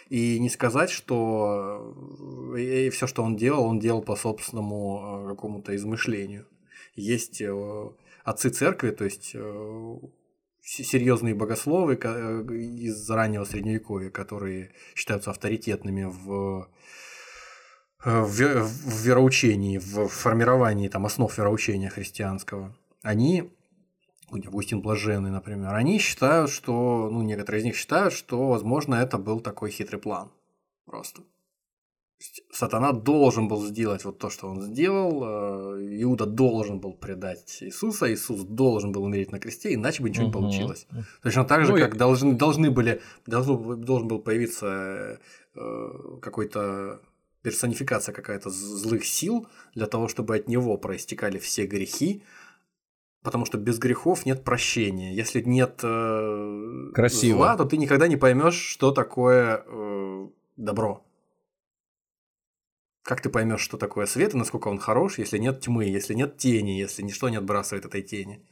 И 0.08 0.38
не 0.38 0.48
сказать, 0.48 0.90
что 0.90 1.94
э, 2.54 2.60
и 2.60 2.90
все, 2.90 3.06
что 3.06 3.22
он 3.22 3.36
делал, 3.36 3.64
он 3.64 3.78
делал 3.78 4.02
по 4.02 4.16
собственному 4.16 5.24
э, 5.26 5.28
какому-то 5.28 5.76
измышлению. 5.76 6.46
Есть 6.94 7.42
э, 7.42 7.90
отцы 8.24 8.48
церкви, 8.48 8.90
то 8.90 9.04
есть 9.04 9.36
серьезные 10.62 11.34
богословы 11.34 11.94
из 11.94 13.08
раннего 13.10 13.44
средневековья, 13.44 14.10
которые 14.10 14.72
считаются 14.94 15.30
авторитетными 15.30 16.04
в, 16.04 16.68
в 18.04 19.02
вероучении, 19.02 19.78
в 19.78 20.08
формировании 20.08 20.88
там, 20.88 21.06
основ 21.06 21.36
вероучения 21.38 21.88
христианского, 21.88 22.76
они 23.02 23.50
Августин 24.30 24.80
Блаженный, 24.80 25.30
например, 25.30 25.74
они 25.74 25.98
считают, 25.98 26.50
что, 26.50 27.08
ну, 27.10 27.22
некоторые 27.22 27.60
из 27.60 27.64
них 27.64 27.76
считают, 27.76 28.12
что, 28.12 28.48
возможно, 28.48 28.96
это 28.96 29.18
был 29.18 29.40
такой 29.40 29.70
хитрый 29.70 30.00
план. 30.00 30.30
Просто. 30.84 31.22
Сатана 32.50 32.92
должен 32.92 33.46
был 33.46 33.64
сделать 33.64 34.04
вот 34.04 34.18
то, 34.18 34.28
что 34.28 34.48
он 34.48 34.60
сделал. 34.60 35.76
Э, 35.76 36.02
Иуда 36.02 36.26
должен 36.26 36.80
был 36.80 36.92
предать 36.92 37.58
Иисуса. 37.60 38.12
Иисус 38.12 38.42
должен 38.42 38.90
был 38.90 39.04
умереть 39.04 39.30
на 39.30 39.38
кресте, 39.38 39.74
иначе 39.74 40.02
бы 40.02 40.10
ничего 40.10 40.26
угу. 40.26 40.38
не 40.38 40.42
получилось. 40.42 40.86
Точно 41.22 41.44
так 41.44 41.64
же, 41.64 41.72
ну, 41.72 41.78
как 41.78 41.92
я... 41.92 41.98
должны, 41.98 42.32
должны 42.34 42.70
были, 42.72 43.00
должен, 43.26 43.80
должен 43.82 44.08
был 44.08 44.18
появиться 44.18 45.20
э, 45.54 45.88
какой-то 46.20 47.00
персонификация 47.42 48.12
какая-то 48.12 48.50
злых 48.50 49.04
сил 49.06 49.46
для 49.74 49.86
того, 49.86 50.08
чтобы 50.08 50.34
от 50.34 50.48
него 50.48 50.76
проистекали 50.76 51.38
все 51.38 51.66
грехи, 51.66 52.24
потому 53.22 53.44
что 53.44 53.58
без 53.58 53.78
грехов 53.78 54.26
нет 54.26 54.44
прощения. 54.44 55.14
Если 55.14 55.42
нет 55.42 55.80
э, 55.82 56.90
Красиво. 56.94 57.38
зла, 57.38 57.56
то 57.56 57.64
ты 57.64 57.76
никогда 57.76 58.08
не 58.08 58.16
поймешь, 58.16 58.54
что 58.54 58.90
такое 58.90 59.64
э, 59.66 60.28
добро. 60.56 61.04
Как 63.02 63.22
ты 63.22 63.30
поймешь, 63.30 63.60
что 63.60 63.78
такое 63.78 64.06
свет 64.06 64.34
и 64.34 64.36
насколько 64.36 64.68
он 64.68 64.78
хорош, 64.78 65.18
если 65.18 65.38
нет 65.38 65.60
тьмы, 65.60 65.86
если 65.86 66.14
нет 66.14 66.36
тени, 66.36 66.78
если 66.78 67.02
ничто 67.02 67.28
не 67.28 67.36
отбрасывает 67.36 67.86
этой 67.86 68.02
тени? 68.02 68.44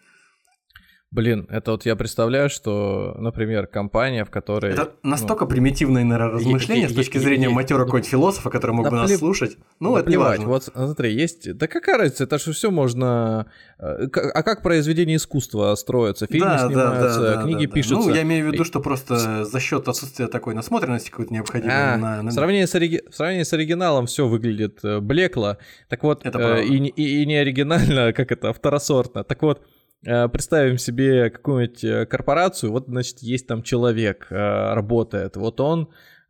Блин, 1.12 1.46
это 1.50 1.70
вот 1.70 1.86
я 1.86 1.94
представляю, 1.94 2.50
что, 2.50 3.14
например, 3.18 3.68
компания, 3.68 4.24
в 4.24 4.30
которой... 4.30 4.72
Это 4.72 4.90
настолько 5.04 5.44
ну, 5.44 5.50
примитивное, 5.50 6.02
наверное, 6.02 6.32
размышление 6.32 6.88
с 6.88 6.94
точки 6.94 7.18
зрения 7.18 7.48
матера 7.48 7.84
какого-нибудь 7.84 8.10
философа, 8.10 8.50
который 8.50 8.72
мог 8.72 8.86
да 8.86 8.90
бы 8.90 8.96
нас 8.96 9.06
плев... 9.06 9.20
слушать. 9.20 9.56
Ну, 9.78 9.94
да 9.94 10.00
это 10.00 10.10
не 10.10 10.16
важно. 10.16 10.46
Вот 10.46 10.64
смотри, 10.64 11.14
есть... 11.14 11.56
Да 11.56 11.68
какая 11.68 11.98
разница, 11.98 12.24
это 12.24 12.38
же 12.38 12.52
все 12.52 12.72
можно... 12.72 13.46
Э, 13.78 14.08
а 14.12 14.42
как 14.42 14.62
произведение 14.62 15.16
искусства 15.16 15.74
строится? 15.76 16.26
Фильмы 16.26 16.50
да, 16.50 16.66
снимаются, 16.66 17.20
да, 17.20 17.36
да, 17.36 17.42
книги 17.44 17.66
да, 17.66 17.72
пишутся. 17.72 18.08
Ну, 18.08 18.14
я 18.14 18.22
имею 18.22 18.50
в 18.50 18.52
виду, 18.52 18.64
что 18.64 18.80
просто 18.80 19.44
за 19.44 19.60
счет 19.60 19.86
отсутствия 19.86 20.26
такой 20.26 20.54
насмотренности 20.54 21.10
какой-то 21.10 21.32
необходимой. 21.32 21.74
А, 21.74 21.96
на, 21.96 22.22
на... 22.22 22.30
В, 22.30 22.34
сравнении 22.34 22.64
с 22.64 22.74
ори... 22.74 23.00
в 23.08 23.14
сравнении 23.14 23.44
с 23.44 23.52
оригиналом 23.52 24.06
все 24.06 24.26
выглядит 24.26 24.80
э, 24.82 24.98
блекло. 24.98 25.56
Так 25.88 26.02
вот, 26.02 26.26
э, 26.26 26.64
и, 26.64 26.76
и, 26.88 27.22
и 27.22 27.26
не 27.26 27.36
оригинально, 27.36 28.12
как 28.12 28.32
это, 28.32 28.52
второсортно. 28.52 29.22
Так 29.22 29.40
вот, 29.42 29.62
представим 30.02 30.78
себе 30.78 31.30
какую-нибудь 31.30 31.84
э, 31.84 32.06
корпорацию, 32.06 32.72
вот, 32.72 32.86
значит, 32.86 33.18
есть 33.20 33.46
там 33.46 33.62
человек, 33.62 34.26
э, 34.30 34.34
работает, 34.74 35.36
вот 35.36 35.60
он 35.60 35.88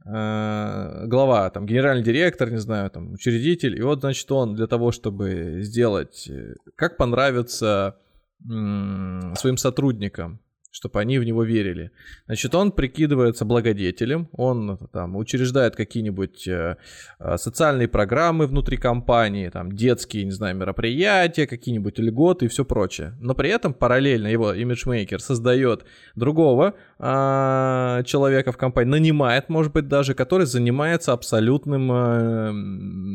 глава, 0.08 1.50
там, 1.50 1.66
генеральный 1.66 2.04
директор, 2.04 2.48
не 2.48 2.60
знаю, 2.60 2.90
там, 2.90 3.14
учредитель, 3.14 3.76
и 3.76 3.82
вот, 3.82 4.02
значит, 4.02 4.30
он 4.30 4.54
для 4.54 4.68
того, 4.68 4.92
чтобы 4.92 5.62
сделать, 5.62 6.30
как 6.76 6.96
понравится 6.96 7.96
своим 8.38 9.56
сотрудникам, 9.56 10.38
чтобы 10.76 11.00
они 11.00 11.18
в 11.18 11.24
него 11.24 11.42
верили. 11.42 11.90
Значит, 12.26 12.54
он 12.54 12.70
прикидывается 12.70 13.46
благодетелем, 13.46 14.28
он 14.32 14.76
там 14.92 15.16
учреждает 15.16 15.74
какие-нибудь 15.74 16.46
э, 16.46 16.76
э, 17.18 17.36
социальные 17.38 17.88
программы 17.88 18.46
внутри 18.46 18.76
компании, 18.76 19.48
там 19.48 19.72
детские, 19.72 20.24
не 20.24 20.32
знаю, 20.32 20.54
мероприятия, 20.54 21.46
какие-нибудь 21.46 21.98
льготы 21.98 22.44
и 22.44 22.48
все 22.48 22.66
прочее. 22.66 23.14
Но 23.20 23.34
при 23.34 23.48
этом 23.48 23.72
параллельно 23.72 24.26
его 24.26 24.52
имиджмейкер 24.52 25.18
создает 25.18 25.86
другого 26.14 26.74
э, 26.98 28.02
человека 28.04 28.52
в 28.52 28.58
компании, 28.58 28.90
нанимает, 28.90 29.48
может 29.48 29.72
быть, 29.72 29.88
даже, 29.88 30.12
который 30.12 30.44
занимается 30.44 31.14
абсолютным... 31.14 31.90
Э, 31.90 32.48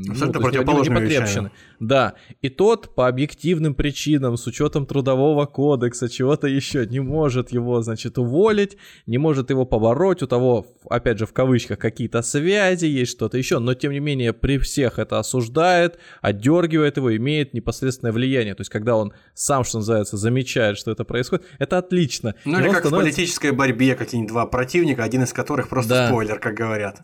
Абсолютно 0.10 0.40
ну, 0.40 0.46
противоположными 0.48 1.06
вещами. 1.06 1.52
Да, 1.82 2.14
и 2.42 2.50
тот 2.50 2.94
по 2.94 3.08
объективным 3.08 3.74
причинам, 3.74 4.38
с 4.38 4.46
учетом 4.46 4.86
трудового 4.86 5.48
кодекса, 5.48 6.10
чего-то 6.10 6.46
еще, 6.46 6.86
не 6.86 7.00
может 7.00 7.52
его, 7.52 7.82
значит, 7.82 8.20
уволить, 8.20 8.78
не 9.08 9.18
может 9.18 9.50
его 9.50 9.66
побороть, 9.66 10.22
у 10.22 10.28
того, 10.28 10.68
опять 10.88 11.18
же, 11.18 11.26
в 11.26 11.34
кавычках, 11.34 11.80
какие-то 11.80 12.22
связи, 12.22 12.86
есть 12.86 13.14
что-то 13.14 13.40
еще, 13.40 13.58
но, 13.58 13.74
тем 13.74 13.94
не 13.94 14.00
менее, 14.00 14.32
при 14.32 14.60
всех 14.60 15.00
это 15.00 15.18
осуждает, 15.18 15.98
отдергивает 16.22 16.98
его, 16.98 17.16
имеет 17.18 17.56
непосредственное 17.56 18.14
влияние. 18.14 18.54
То 18.54 18.62
есть, 18.62 18.70
когда 18.70 18.96
он 18.96 19.12
сам, 19.34 19.64
что 19.64 19.80
называется, 19.80 20.18
замечает, 20.18 20.78
что 20.78 20.92
это 20.92 21.04
происходит, 21.04 21.46
это 21.58 21.80
отлично. 21.80 22.36
Ну, 22.46 22.60
или 22.60 22.70
как 22.70 22.86
становится... 22.86 22.90
в 22.90 23.00
политической 23.00 23.52
борьбе 23.54 23.96
какие-нибудь 23.96 24.32
два 24.32 24.46
противника, 24.46 25.04
один 25.04 25.24
из 25.24 25.34
которых 25.34 25.68
просто 25.68 25.90
да. 25.90 26.08
спойлер, 26.10 26.38
как 26.38 26.54
говорят 26.54 27.02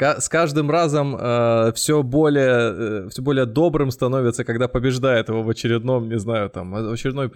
с 0.00 0.28
каждым 0.28 0.70
разом 0.70 1.16
э, 1.18 1.72
все 1.74 2.02
более 2.02 3.04
э, 3.04 3.08
все 3.10 3.22
более 3.22 3.46
добрым 3.46 3.90
становится, 3.90 4.44
когда 4.44 4.68
побеждает 4.68 5.28
его 5.28 5.42
в 5.42 5.48
очередном, 5.48 6.08
не 6.08 6.18
знаю, 6.18 6.50
там, 6.50 6.72
в 6.72 6.92
очередной 6.92 7.32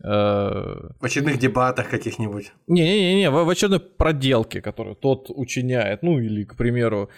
Э, 0.00 0.90
в 1.00 1.04
очередных 1.04 1.38
дебатах 1.38 1.88
каких-нибудь. 1.88 2.52
Не-не-не, 2.68 3.30
в, 3.30 3.44
в 3.44 3.50
очередной 3.50 3.80
проделке, 3.80 4.60
которую 4.60 4.94
тот 4.94 5.26
учиняет. 5.28 6.04
Ну, 6.04 6.20
или, 6.20 6.44
к 6.44 6.54
примеру, 6.54 7.10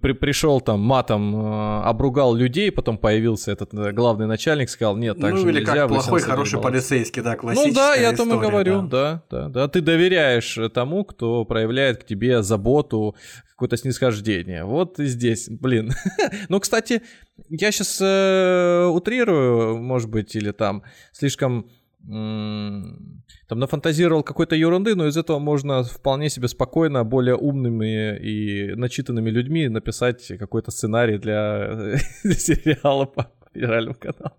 при, 0.00 0.12
пришел 0.12 0.62
там 0.62 0.80
матом, 0.80 1.36
э, 1.36 1.82
обругал 1.82 2.34
людей, 2.34 2.72
потом 2.72 2.96
появился 2.96 3.52
этот 3.52 3.74
э, 3.74 3.92
главный 3.92 4.26
начальник, 4.26 4.70
сказал, 4.70 4.96
нет, 4.96 5.20
так 5.20 5.32
ну, 5.32 5.36
же 5.36 5.50
или 5.50 5.60
нельзя. 5.60 5.74
как 5.74 5.88
плохой, 5.88 6.20
хороший 6.22 6.62
полицейский, 6.62 7.20
да, 7.20 7.36
классическая 7.36 7.68
Ну 7.68 7.74
да, 7.74 7.94
я 7.94 8.10
о 8.10 8.16
том 8.16 8.34
и 8.34 8.40
говорю, 8.40 8.82
да. 8.82 9.22
да, 9.30 9.42
да, 9.42 9.48
да. 9.48 9.68
Ты 9.68 9.82
доверяешь 9.82 10.58
тому, 10.72 11.04
кто 11.04 11.44
проявляет 11.44 12.04
к 12.04 12.06
тебе 12.06 12.42
заботу, 12.42 13.16
какое-то 13.64 13.76
снисхождение. 13.76 14.64
Вот 14.64 15.00
и 15.00 15.06
здесь, 15.06 15.48
блин. 15.48 15.92
ну, 16.48 16.60
кстати, 16.60 17.00
я 17.48 17.72
сейчас 17.72 17.98
э, 18.00 18.86
утрирую, 18.86 19.78
может 19.78 20.10
быть, 20.10 20.36
или 20.36 20.52
там 20.52 20.82
слишком 21.12 21.70
там 22.06 23.58
нафантазировал 23.58 24.22
какой-то 24.22 24.54
ерунды, 24.54 24.94
но 24.94 25.06
из 25.06 25.16
этого 25.16 25.38
можно 25.38 25.82
вполне 25.82 26.28
себе 26.28 26.48
спокойно 26.48 27.02
более 27.02 27.34
умными 27.34 28.18
и 28.18 28.74
начитанными 28.74 29.30
людьми 29.30 29.68
написать 29.68 30.26
какой-то 30.38 30.70
сценарий 30.70 31.16
для, 31.16 31.74
для 32.22 32.34
сериала 32.34 33.06
по 33.06 33.32
федеральному 33.54 33.96
каналу. 33.98 34.36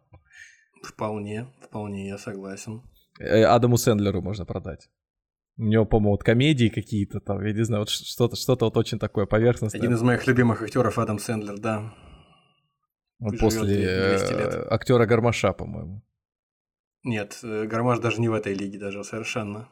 Вполне, 0.83 1.47
вполне, 1.59 2.07
я 2.07 2.19
согласен. 2.19 2.83
Э, 3.19 3.45
Адаму 3.45 3.77
Сэндлеру 3.77 4.21
можно 4.21 4.45
продать. 4.45 4.87
У 5.57 5.63
него, 5.63 5.85
по-моему, 5.85 6.11
вот 6.11 6.23
комедии 6.23 6.67
какие-то 6.67 7.19
там, 7.21 7.43
я 7.45 7.53
не 7.53 7.63
знаю, 7.63 7.83
вот 7.83 7.89
что-то, 7.89 8.35
что-то 8.35 8.65
вот 8.65 8.75
очень 8.75 8.99
такое 8.99 9.25
поверхностное. 9.25 9.79
Один 9.79 9.93
из 9.93 10.01
моих 10.01 10.27
любимых 10.27 10.61
актеров 10.61 10.99
Адам 10.99 11.17
Сэндлер, 11.17 11.57
да. 11.57 11.93
Он 13.19 13.37
после 13.37 13.85
э, 13.85 14.67
актера 14.69 15.05
Гармаша, 15.05 15.53
по-моему. 15.53 16.03
Нет, 17.03 17.39
э, 17.43 17.65
Гармаш 17.65 17.99
даже 17.99 18.19
не 18.19 18.27
в 18.27 18.33
этой 18.33 18.53
лиге 18.53 18.79
даже 18.79 19.03
совершенно. 19.03 19.69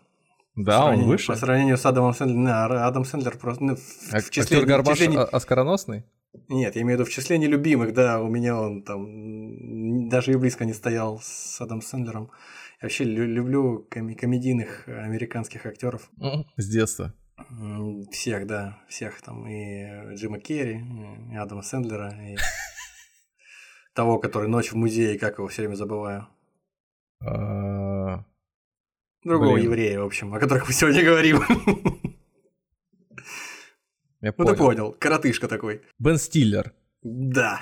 Да, 0.55 0.85
он 0.85 1.03
выше. 1.03 1.27
По 1.27 1.35
сравнению 1.35 1.77
с 1.77 1.85
Адамом 1.85 2.13
Сэндлером, 2.13 2.45
да, 2.45 2.87
Адам 2.87 3.03
Сэндлер 3.03 3.37
просто 3.37 3.63
ну, 3.63 3.75
в, 3.75 4.13
а, 4.13 4.19
в 4.19 4.29
числе... 4.29 4.57
Актер 4.57 4.67
Гармаш 4.67 4.97
числе... 4.99 5.19
оскароносный? 5.19 6.05
Нет, 6.47 6.75
я 6.75 6.81
имею 6.83 6.97
в 6.97 7.01
виду 7.01 7.09
в 7.09 7.13
числе 7.13 7.37
нелюбимых, 7.37 7.93
да, 7.93 8.21
у 8.21 8.29
меня 8.29 8.59
он 8.59 8.83
там 8.83 10.09
даже 10.09 10.31
и 10.31 10.35
близко 10.35 10.63
не 10.63 10.73
стоял 10.73 11.19
с 11.21 11.59
Адамом 11.59 11.81
Сэндлером. 11.81 12.31
Вообще 12.83 13.05
люблю 13.05 13.87
ком- 13.89 14.13
комедийных 14.13 14.89
американских 14.89 15.65
актеров. 15.65 16.11
С 16.57 16.67
детства. 16.67 17.13
Всех, 18.11 18.45
да, 18.45 18.77
всех 18.89 19.21
там, 19.21 19.47
и 19.47 20.13
Джима 20.15 20.37
Керри, 20.41 20.83
и 21.31 21.35
Адама 21.37 21.61
Сэндлера, 21.61 22.11
и 22.21 22.35
того, 23.95 24.19
который 24.19 24.49
«Ночь 24.49 24.73
в 24.73 24.75
музее», 24.75 25.17
как 25.17 25.37
его 25.37 25.47
все 25.47 25.61
время 25.61 25.75
забываю. 25.75 26.27
А, 27.25 28.25
Другого 29.23 29.53
Блин. 29.53 29.65
еврея, 29.65 30.01
в 30.01 30.05
общем, 30.05 30.33
о 30.33 30.39
которых 30.39 30.67
мы 30.67 30.73
сегодня 30.73 31.05
говорим. 31.05 31.39
Я 34.19 34.33
ну 34.37 34.45
ты 34.45 34.57
понял, 34.57 34.91
коротышка 34.91 35.47
такой. 35.47 35.83
Бен 35.99 36.17
Стиллер. 36.17 36.73
Да. 37.01 37.61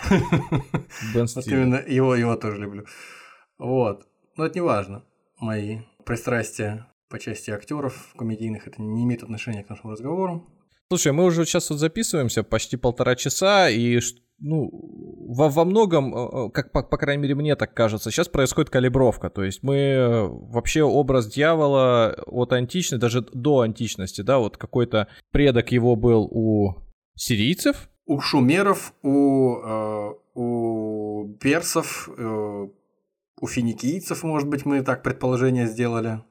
Бен 1.13 1.27
Стиллер. 1.27 1.35
Вот 1.35 1.47
именно 1.47 1.75
его, 1.87 2.15
его 2.15 2.35
тоже 2.35 2.57
люблю. 2.57 2.87
Вот. 3.59 4.07
Но 4.35 4.45
это 4.47 4.55
не 4.55 4.61
важно. 4.61 5.05
Мои 5.41 5.79
пристрастия 6.05 6.87
по 7.09 7.19
части 7.19 7.49
актеров 7.51 8.13
комедийных 8.15 8.67
это 8.67 8.81
не 8.81 9.03
имеет 9.03 9.23
отношения 9.23 9.63
к 9.63 9.69
нашему 9.69 9.91
разговору. 9.91 10.47
Слушай, 10.89 11.13
мы 11.13 11.25
уже 11.25 11.45
сейчас 11.45 11.69
вот 11.71 11.79
записываемся 11.79 12.43
почти 12.43 12.77
полтора 12.77 13.15
часа, 13.15 13.69
и 13.69 13.99
ну, 14.39 14.69
во, 14.71 15.49
во 15.49 15.65
многом, 15.65 16.15
э, 16.15 16.47
э, 16.47 16.49
как 16.51 16.71
по, 16.71 16.83
по 16.83 16.97
крайней 16.97 17.23
мере 17.23 17.35
мне 17.35 17.55
так 17.55 17.73
кажется, 17.73 18.11
сейчас 18.11 18.27
происходит 18.27 18.69
калибровка. 18.69 19.29
То 19.29 19.43
есть 19.43 19.63
мы 19.63 19.75
э, 19.77 20.27
вообще 20.27 20.83
образ 20.83 21.27
дьявола 21.27 22.15
от 22.27 22.53
античности, 22.53 23.01
даже 23.01 23.21
до 23.21 23.61
античности, 23.61 24.21
да, 24.21 24.39
вот 24.39 24.57
какой-то 24.57 25.07
предок 25.31 25.71
его 25.71 25.95
был 25.95 26.27
у 26.29 26.75
сирийцев. 27.15 27.89
У 28.05 28.19
шумеров, 28.19 28.93
у, 29.01 29.55
э, 29.55 30.13
у 30.35 31.35
персов, 31.39 32.09
э, 32.17 32.67
у 33.41 33.47
финикийцев, 33.47 34.23
может 34.23 34.47
быть, 34.47 34.65
мы 34.65 34.83
так 34.83 35.03
предположение 35.03 35.67
сделали. 35.67 36.21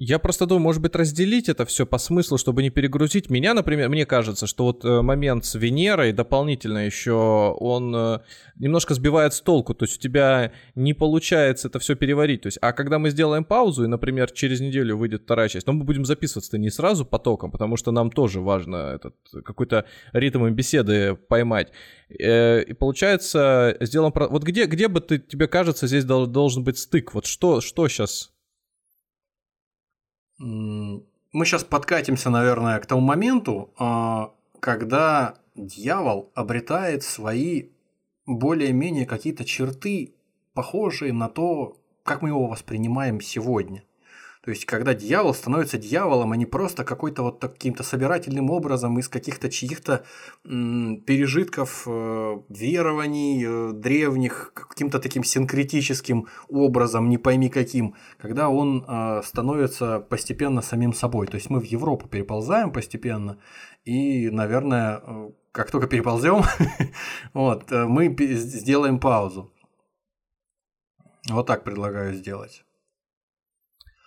Я 0.00 0.20
просто 0.20 0.46
думаю, 0.46 0.62
может 0.62 0.80
быть, 0.80 0.94
разделить 0.94 1.48
это 1.48 1.66
все 1.66 1.84
по 1.84 1.98
смыслу, 1.98 2.38
чтобы 2.38 2.62
не 2.62 2.70
перегрузить. 2.70 3.30
Меня, 3.30 3.52
например, 3.52 3.88
мне 3.88 4.06
кажется, 4.06 4.46
что 4.46 4.66
вот 4.66 4.84
э, 4.84 5.02
момент 5.02 5.44
с 5.44 5.56
Венерой 5.56 6.12
дополнительно 6.12 6.86
еще, 6.86 7.12
он 7.58 7.92
э, 7.96 8.20
немножко 8.54 8.94
сбивает 8.94 9.34
с 9.34 9.40
толку. 9.40 9.74
То 9.74 9.86
есть 9.86 9.96
у 9.96 10.00
тебя 10.00 10.52
не 10.76 10.94
получается 10.94 11.66
это 11.66 11.80
все 11.80 11.96
переварить. 11.96 12.42
То 12.42 12.46
есть, 12.46 12.58
а 12.62 12.72
когда 12.72 13.00
мы 13.00 13.10
сделаем 13.10 13.44
паузу, 13.44 13.82
и, 13.82 13.88
например, 13.88 14.30
через 14.30 14.60
неделю 14.60 14.96
выйдет 14.96 15.22
вторая 15.22 15.48
часть, 15.48 15.66
но 15.66 15.72
мы 15.72 15.82
будем 15.82 16.04
записываться-то 16.04 16.58
не 16.58 16.70
сразу 16.70 17.04
потоком, 17.04 17.50
потому 17.50 17.76
что 17.76 17.90
нам 17.90 18.12
тоже 18.12 18.40
важно 18.40 18.76
этот 18.94 19.16
какой-то 19.44 19.84
ритм 20.12 20.48
беседы 20.50 21.16
поймать. 21.16 21.72
Э, 22.08 22.62
и 22.62 22.72
получается, 22.72 23.76
сделаем... 23.80 24.12
Вот 24.14 24.44
где, 24.44 24.66
где 24.66 24.86
бы 24.86 25.00
ты, 25.00 25.18
тебе 25.18 25.48
кажется, 25.48 25.88
здесь 25.88 26.04
должен 26.04 26.62
быть 26.62 26.78
стык? 26.78 27.14
Вот 27.14 27.26
что, 27.26 27.60
что 27.60 27.88
сейчас 27.88 28.30
мы 30.38 31.44
сейчас 31.44 31.64
подкатимся, 31.64 32.30
наверное, 32.30 32.78
к 32.78 32.86
тому 32.86 33.00
моменту, 33.00 33.72
а, 33.76 34.32
когда 34.60 35.34
дьявол 35.54 36.30
обретает 36.34 37.02
свои 37.02 37.70
более-менее 38.26 39.06
какие-то 39.06 39.44
черты, 39.44 40.14
похожие 40.54 41.12
на 41.12 41.28
то, 41.28 41.76
как 42.02 42.22
мы 42.22 42.30
его 42.30 42.46
воспринимаем 42.46 43.20
сегодня. 43.20 43.82
То 44.48 44.52
есть, 44.52 44.64
когда 44.64 44.94
дьявол 44.94 45.34
становится 45.34 45.76
дьяволом, 45.76 46.32
а 46.32 46.36
не 46.38 46.46
просто 46.46 46.82
какой-то 46.82 47.22
вот 47.22 47.38
каким-то 47.38 47.82
собирательным 47.82 48.48
образом 48.48 48.98
из 48.98 49.06
каких-то 49.06 49.50
чьих-то 49.50 50.06
пережитков 50.42 51.82
э, 51.86 52.38
верований 52.48 53.44
э, 53.44 53.72
древних, 53.74 54.52
каким-то 54.54 55.00
таким 55.00 55.22
синкретическим 55.22 56.28
образом, 56.48 57.10
не 57.10 57.18
пойми 57.18 57.50
каким, 57.50 57.94
когда 58.16 58.48
он 58.48 58.86
э, 58.88 59.20
становится 59.22 60.00
постепенно 60.00 60.62
самим 60.62 60.94
собой. 60.94 61.26
То 61.26 61.34
есть, 61.34 61.50
мы 61.50 61.60
в 61.60 61.64
Европу 61.64 62.08
переползаем 62.08 62.72
постепенно, 62.72 63.36
и, 63.84 64.30
наверное, 64.30 65.02
э, 65.06 65.30
как 65.52 65.70
только 65.70 65.88
переползем, 65.88 66.42
вот, 67.34 67.70
э, 67.70 67.84
мы 67.84 68.16
сделаем 68.18 68.98
паузу. 68.98 69.52
Вот 71.28 71.46
так 71.46 71.64
предлагаю 71.64 72.14
сделать. 72.14 72.64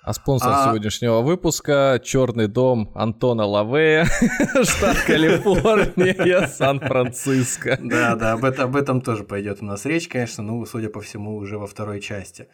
А 0.03 0.14
спонсор 0.14 0.52
а... 0.52 0.65
сегодняшнего 0.65 1.22
выпуска 1.22 2.02
Черный 2.03 2.48
дом 2.48 2.91
Антона 2.95 3.45
Лавея, 3.45 4.06
штат 4.64 4.98
Калифорния, 5.06 6.48
Сан-Франциско. 6.48 7.78
Да, 7.80 8.15
да, 8.15 8.34
об, 8.34 8.44
это, 8.44 8.64
об 8.64 8.76
этом 8.76 9.02
тоже 9.02 9.23
пойдет 9.23 9.61
у 9.61 9.65
нас 9.65 9.86
речь, 9.86 10.07
конечно, 10.07 10.44
ну, 10.44 10.65
судя 10.65 10.90
по 10.90 11.02
всему, 11.02 11.36
уже 11.36 11.60
во 11.60 11.68
второй 11.68 12.02
части. 12.02 12.48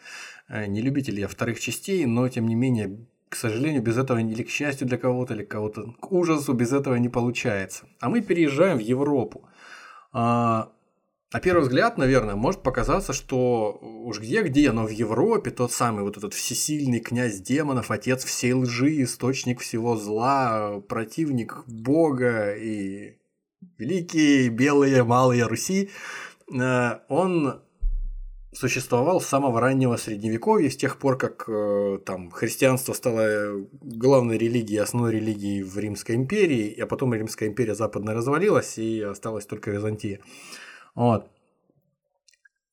Э, 0.50 0.66
не 0.66 0.82
любитель 0.82 1.18
я 1.22 1.30
вторых 1.30 1.62
частей, 1.62 2.06
но 2.06 2.28
тем 2.28 2.50
не 2.50 2.56
менее, 2.56 3.00
к 3.30 3.38
сожалению, 3.38 3.82
без 3.82 3.98
этого 3.98 4.18
или 4.18 4.44
к 4.44 4.50
счастью 4.50 4.86
для 4.86 4.98
кого-то, 4.98 5.34
или 5.34 5.46
кого-то 5.46 5.94
к 6.02 6.12
ужасу, 6.12 6.52
без 6.52 6.74
этого 6.74 6.96
не 6.96 7.08
получается. 7.08 7.86
А 8.02 8.10
мы 8.10 8.20
переезжаем 8.20 8.78
в 8.78 8.82
Европу. 8.82 9.48
А, 10.12 10.70
на 11.34 11.42
первый 11.42 11.64
взгляд, 11.64 11.98
наверное, 11.98 12.36
может 12.36 12.64
показаться, 12.64 13.12
что 13.12 13.78
уж 13.82 14.20
где-где, 14.20 14.72
но 14.72 14.86
в 14.86 14.92
Европе 14.92 15.52
тот 15.52 15.74
самый 15.74 16.04
вот 16.04 16.16
этот 16.16 16.34
всесильный 16.34 17.02
князь 17.02 17.42
демонов, 17.42 17.92
отец 17.92 18.24
всей 18.24 18.54
лжи, 18.54 19.04
источник 19.04 19.60
всего 19.60 19.98
зла, 19.98 20.80
противник 20.88 21.64
Бога 21.68 22.54
и 22.56 23.18
великие 23.78 24.48
белые 24.50 25.04
малые 25.04 25.46
Руси, 25.46 25.90
э, 26.50 27.00
он 27.10 27.62
существовал 28.54 29.20
с 29.20 29.28
самого 29.28 29.60
раннего 29.60 29.98
средневековья, 29.98 30.70
с 30.70 30.78
тех 30.78 30.98
пор, 30.98 31.18
как 31.18 31.44
э, 31.50 32.00
там 32.06 32.32
христианство 32.32 32.94
стало 32.94 33.68
главной 33.82 34.38
религией, 34.38 34.80
основной 34.80 35.12
религией 35.12 35.62
в 35.62 35.78
Римской 35.78 36.16
империи, 36.16 36.74
а 36.80 36.88
потом 36.88 37.14
Римская 37.14 37.50
империя 37.50 37.76
западная 37.76 38.16
развалилась 38.16 38.78
и 38.78 39.02
осталась 39.02 39.46
только 39.46 39.72
Византия. 39.72 40.22
Вот. 40.98 41.30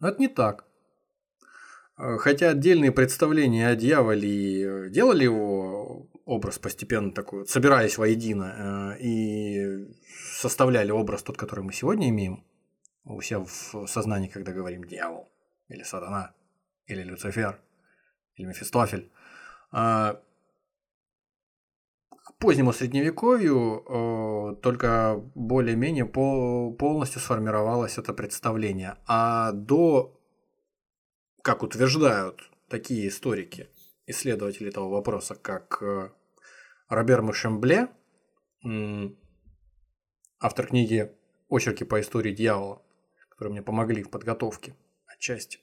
Но 0.01 0.09
это 0.09 0.19
не 0.19 0.29
так. 0.29 0.65
Э, 1.99 2.17
хотя 2.17 2.49
отдельные 2.49 2.91
представления 2.91 3.69
о 3.69 3.77
дьяволе 3.77 4.89
делали 4.89 5.25
его 5.25 6.09
образ 6.25 6.59
постепенно 6.59 7.13
такой, 7.13 7.47
собираясь 7.47 7.99
воедино, 7.99 8.95
э, 8.97 9.03
и 9.03 9.95
составляли 10.41 10.91
образ 10.91 11.23
тот, 11.23 11.37
который 11.37 11.65
мы 11.65 11.75
сегодня 11.75 12.09
имеем 12.09 12.43
у 13.05 13.21
себя 13.21 13.41
в 13.41 13.87
сознании, 13.87 14.29
когда 14.29 14.53
говорим 14.53 14.85
дьявол, 14.85 15.31
или 15.69 15.83
сатана, 15.83 16.33
или 16.87 17.03
Люцифер, 17.03 17.61
или 18.37 18.47
Мефистофель. 18.47 19.13
А, 22.25 22.33
позднему 22.33 22.73
средневековью 22.73 23.85
э, 23.87 24.57
только 24.63 25.23
более-менее 25.35 26.07
полностью 26.07 27.21
сформировалось 27.21 27.99
это 27.99 28.15
представление. 28.15 28.97
А 29.07 29.53
до, 29.53 30.19
как 31.43 31.63
утверждают 31.63 32.51
такие 32.69 33.09
историки, 33.09 33.69
исследователи 34.07 34.71
этого 34.71 34.89
вопроса, 34.89 35.35
как 35.35 35.83
э, 35.83 36.11
Робер 36.89 37.23
Мушембле, 37.23 37.89
автор 40.41 40.67
книги 40.67 41.13
«Очерки 41.51 41.85
по 41.85 42.01
истории 42.01 42.33
дьявола», 42.33 42.83
которые 43.29 43.53
мне 43.53 43.63
помогли 43.63 44.03
в 44.03 44.09
подготовке 44.09 44.75
отчасти, 45.07 45.59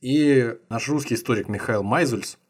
и 0.00 0.56
наш 0.68 0.88
русский 0.88 1.14
историк 1.14 1.48
Михаил 1.48 1.82
Майзульс– 1.82 2.38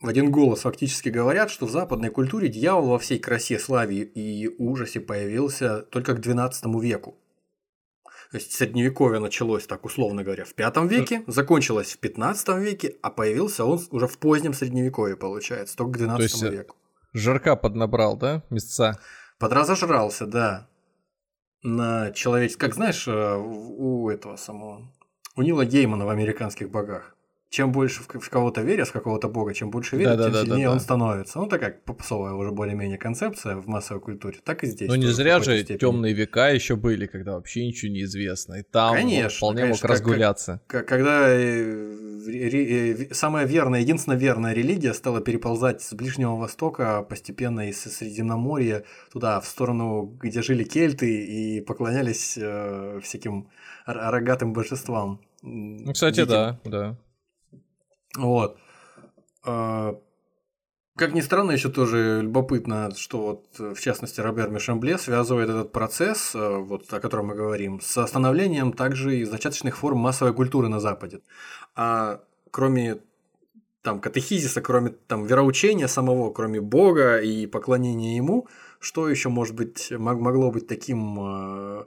в 0.00 0.08
один 0.08 0.30
голос 0.30 0.60
фактически 0.60 1.08
говорят, 1.08 1.50
что 1.50 1.66
в 1.66 1.70
западной 1.70 2.10
культуре 2.10 2.48
дьявол 2.48 2.90
во 2.90 2.98
всей 2.98 3.18
красе, 3.18 3.58
славе 3.58 4.02
и 4.02 4.48
ужасе 4.58 5.00
появился 5.00 5.82
только 5.82 6.14
к 6.14 6.18
XII 6.18 6.80
веку. 6.80 7.16
То 8.30 8.38
есть 8.38 8.52
средневековье 8.52 9.20
началось, 9.20 9.66
так 9.66 9.84
условно 9.84 10.24
говоря, 10.24 10.44
в 10.44 10.54
V 10.56 10.88
веке, 10.88 11.22
закончилось 11.26 11.96
в 11.96 12.04
XV 12.04 12.60
веке, 12.60 12.96
а 13.00 13.10
появился 13.10 13.64
он 13.64 13.80
уже 13.90 14.08
в 14.08 14.18
позднем 14.18 14.54
средневековье, 14.54 15.16
получается, 15.16 15.76
только 15.76 16.00
к 16.00 16.02
XII 16.02 16.16
То 16.16 16.22
есть 16.22 16.42
э, 16.42 16.50
веку. 16.50 16.76
Жарка 17.12 17.54
поднабрал, 17.54 18.16
да, 18.16 18.42
места? 18.50 18.98
Подразожрался, 19.38 20.26
да. 20.26 20.68
На 21.62 22.10
человеческий, 22.10 22.60
как 22.60 22.74
знаешь, 22.74 23.06
э, 23.06 23.36
у 23.36 24.10
этого 24.10 24.36
самого, 24.36 24.92
у 25.36 25.42
Нила 25.42 25.64
Геймана 25.64 26.04
в 26.04 26.08
«Американских 26.08 26.70
богах» 26.70 27.13
чем 27.54 27.70
больше 27.70 28.02
в 28.02 28.30
кого-то 28.30 28.62
веришь, 28.62 28.88
в 28.88 28.92
какого-то 28.92 29.28
бога, 29.28 29.54
чем 29.54 29.70
больше 29.70 29.96
веришь, 29.96 30.16
да, 30.16 30.24
тем 30.24 30.32
да, 30.32 30.42
сильнее 30.42 30.66
да, 30.66 30.72
он 30.72 30.80
становится. 30.80 31.38
Ну, 31.38 31.46
такая 31.46 31.70
попсовая 31.84 32.32
уже 32.32 32.50
более-менее 32.50 32.98
концепция 32.98 33.54
в 33.54 33.68
массовой 33.68 34.00
культуре, 34.00 34.38
так 34.42 34.64
и 34.64 34.66
здесь. 34.66 34.88
Ну, 34.88 34.96
не 34.96 35.06
зря 35.06 35.38
же 35.38 35.62
темные 35.62 36.14
века 36.14 36.48
еще 36.48 36.74
были, 36.74 37.06
когда 37.06 37.34
вообще 37.34 37.64
ничего 37.64 37.92
не 37.92 38.02
известно. 38.02 38.54
И 38.54 38.62
там 38.64 38.94
конечно, 38.94 39.36
вполне 39.36 39.62
конечно, 39.62 39.86
мог 39.86 39.90
разгуляться. 39.92 40.60
Как, 40.66 40.88
когда 40.88 41.28
э, 41.28 42.26
э, 42.26 43.14
самая 43.14 43.46
верная, 43.46 43.82
единственная 43.82 44.18
верная 44.18 44.52
религия 44.52 44.92
стала 44.92 45.20
переползать 45.20 45.80
с 45.80 45.94
Ближнего 45.94 46.34
Востока 46.34 47.02
постепенно 47.02 47.68
из 47.68 47.80
Средиземноморья 47.80 48.82
туда, 49.12 49.40
в 49.40 49.46
сторону, 49.46 50.12
где 50.20 50.42
жили 50.42 50.64
кельты 50.64 51.24
и 51.24 51.60
поклонялись 51.60 52.36
э, 52.36 52.98
всяким 53.00 53.46
рогатым 53.86 54.52
божествам. 54.52 55.20
Ну, 55.42 55.92
кстати, 55.92 56.16
Диким. 56.16 56.30
да, 56.30 56.60
да. 56.64 56.96
Вот. 58.16 58.58
А, 59.44 59.98
как 60.96 61.12
ни 61.12 61.20
странно, 61.20 61.52
еще 61.52 61.70
тоже 61.70 62.20
любопытно, 62.22 62.90
что 62.96 63.42
вот, 63.58 63.76
в 63.76 63.80
частности, 63.80 64.20
Робер 64.20 64.50
Мишамбле 64.50 64.96
связывает 64.96 65.50
этот 65.50 65.72
процесс, 65.72 66.32
а, 66.34 66.58
вот, 66.58 66.92
о 66.92 67.00
котором 67.00 67.26
мы 67.26 67.34
говорим, 67.34 67.80
с 67.80 67.98
остановлением 67.98 68.72
также 68.72 69.18
и 69.18 69.24
зачаточных 69.24 69.76
форм 69.76 69.98
массовой 69.98 70.32
культуры 70.34 70.68
на 70.68 70.80
Западе. 70.80 71.20
А 71.74 72.20
кроме 72.50 73.00
там 73.82 74.00
катехизиса, 74.00 74.62
кроме 74.62 74.90
там 74.90 75.26
вероучения 75.26 75.88
самого, 75.88 76.32
кроме 76.32 76.60
Бога 76.60 77.18
и 77.18 77.46
поклонения 77.46 78.16
Ему, 78.16 78.48
что 78.78 79.08
еще 79.08 79.28
может 79.28 79.54
быть 79.54 79.90
могло 79.90 80.50
быть 80.50 80.66
таким 80.68 81.18
а, 81.20 81.86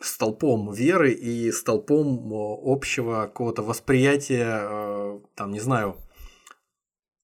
столпом 0.00 0.72
веры 0.72 1.12
и 1.12 1.50
столпом 1.52 2.32
общего 2.32 3.22
какого-то 3.22 3.62
восприятия, 3.62 4.60
э, 4.62 5.20
там, 5.34 5.52
не 5.52 5.60
знаю, 5.60 5.96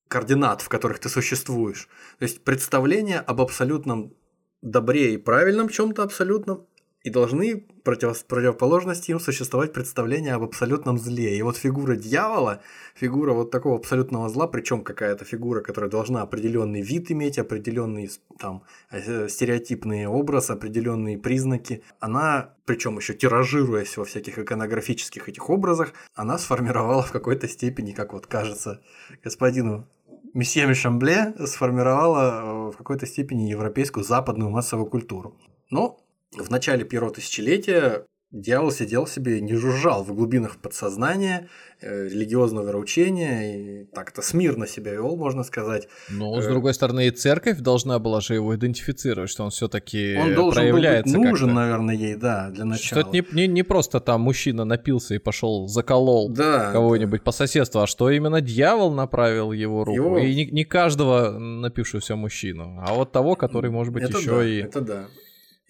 координат, 0.07 0.61
в 0.61 0.69
которых 0.69 0.99
ты 0.99 1.09
существуешь. 1.09 1.87
То 2.19 2.23
есть 2.23 2.43
представление 2.43 3.19
об 3.19 3.41
абсолютном 3.41 4.13
добре 4.61 5.13
и 5.13 5.17
правильном 5.17 5.69
чем-то 5.69 6.03
абсолютном 6.03 6.67
и 7.03 7.09
должны 7.09 7.65
против, 7.83 8.25
противоположности 8.25 9.11
им 9.11 9.19
существовать 9.19 9.73
представления 9.73 10.33
об 10.35 10.43
абсолютном 10.43 10.97
зле. 10.97 11.37
И 11.37 11.41
вот 11.41 11.57
фигура 11.57 11.95
дьявола, 11.95 12.61
фигура 12.95 13.33
вот 13.33 13.51
такого 13.51 13.75
абсолютного 13.75 14.29
зла, 14.29 14.47
причем 14.47 14.83
какая-то 14.83 15.25
фигура, 15.25 15.61
которая 15.61 15.91
должна 15.91 16.21
определенный 16.21 16.81
вид 16.81 17.11
иметь, 17.11 17.37
определенный 17.37 18.09
там 18.39 18.63
э, 18.89 19.27
стереотипный 19.27 20.07
образ, 20.07 20.49
определенные 20.49 21.17
признаки, 21.17 21.83
она, 21.99 22.55
причем 22.65 22.97
еще 22.97 23.13
тиражируясь 23.13 23.97
во 23.97 24.05
всяких 24.05 24.39
иконографических 24.39 25.27
этих 25.27 25.49
образах, 25.49 25.93
она 26.15 26.37
сформировала 26.37 27.03
в 27.03 27.11
какой-то 27.11 27.49
степени, 27.49 27.91
как 27.91 28.13
вот 28.13 28.27
кажется 28.27 28.81
господину 29.23 29.89
месье 30.33 30.65
Мишамбле, 30.65 31.33
сформировала 31.45 32.69
э, 32.69 32.71
в 32.71 32.77
какой-то 32.77 33.05
степени 33.05 33.49
европейскую 33.49 34.05
западную 34.05 34.49
массовую 34.49 34.87
культуру. 34.87 35.37
Но 35.69 36.02
в 36.37 36.49
начале 36.49 36.83
первого 36.85 37.13
тысячелетия 37.13 38.05
дьявол 38.33 38.71
сидел 38.71 39.05
себе, 39.05 39.39
не 39.39 39.53
жужжал 39.53 40.03
в 40.03 40.13
глубинах 40.13 40.57
подсознания, 40.57 41.49
э, 41.81 42.07
религиозного 42.07 42.67
вероучения, 42.67 43.83
и 43.83 43.85
так-то 43.85 44.23
смирно 44.23 44.65
себя 44.65 44.93
вел, 44.93 45.15
можно 45.15 45.43
сказать. 45.43 45.87
Но, 46.09 46.41
с 46.41 46.45
э, 46.45 46.49
другой 46.49 46.73
стороны, 46.73 47.07
и 47.07 47.11
церковь 47.11 47.59
должна 47.59 47.99
была 47.99 48.21
же 48.21 48.33
его 48.33 48.55
идентифицировать, 48.55 49.29
что 49.29 49.43
он 49.43 49.51
все 49.51 49.67
таки 49.67 50.17
Он 50.19 50.33
должен 50.33 50.63
проявляется 50.63 51.13
был 51.13 51.21
быть 51.21 51.31
нужен, 51.31 51.53
наверное, 51.53 51.95
ей, 51.95 52.15
да, 52.15 52.49
для 52.49 52.65
начала. 52.65 53.01
Что 53.01 53.09
это 53.09 53.09
не, 53.11 53.23
не, 53.33 53.47
не 53.47 53.63
просто 53.63 53.99
там 53.99 54.21
мужчина 54.21 54.65
напился 54.65 55.13
и 55.13 55.19
пошел 55.19 55.67
заколол 55.67 56.29
да, 56.29 56.71
кого-нибудь 56.71 57.19
да. 57.19 57.25
по 57.25 57.31
соседству, 57.31 57.81
а 57.81 57.87
что 57.87 58.09
именно 58.09 58.41
дьявол 58.41 58.91
направил 58.91 59.51
его 59.51 59.83
руку. 59.83 59.95
Его... 59.95 60.17
И 60.17 60.33
не, 60.33 60.45
не 60.47 60.63
каждого 60.65 61.37
напившегося 61.37 62.15
мужчину, 62.15 62.79
а 62.83 62.95
вот 62.95 63.11
того, 63.11 63.35
который, 63.35 63.69
может 63.69 63.93
быть, 63.93 64.03
это 64.03 64.17
еще 64.17 64.37
да, 64.37 64.43
и... 64.43 64.57
Это 64.63 64.81
да 64.81 65.07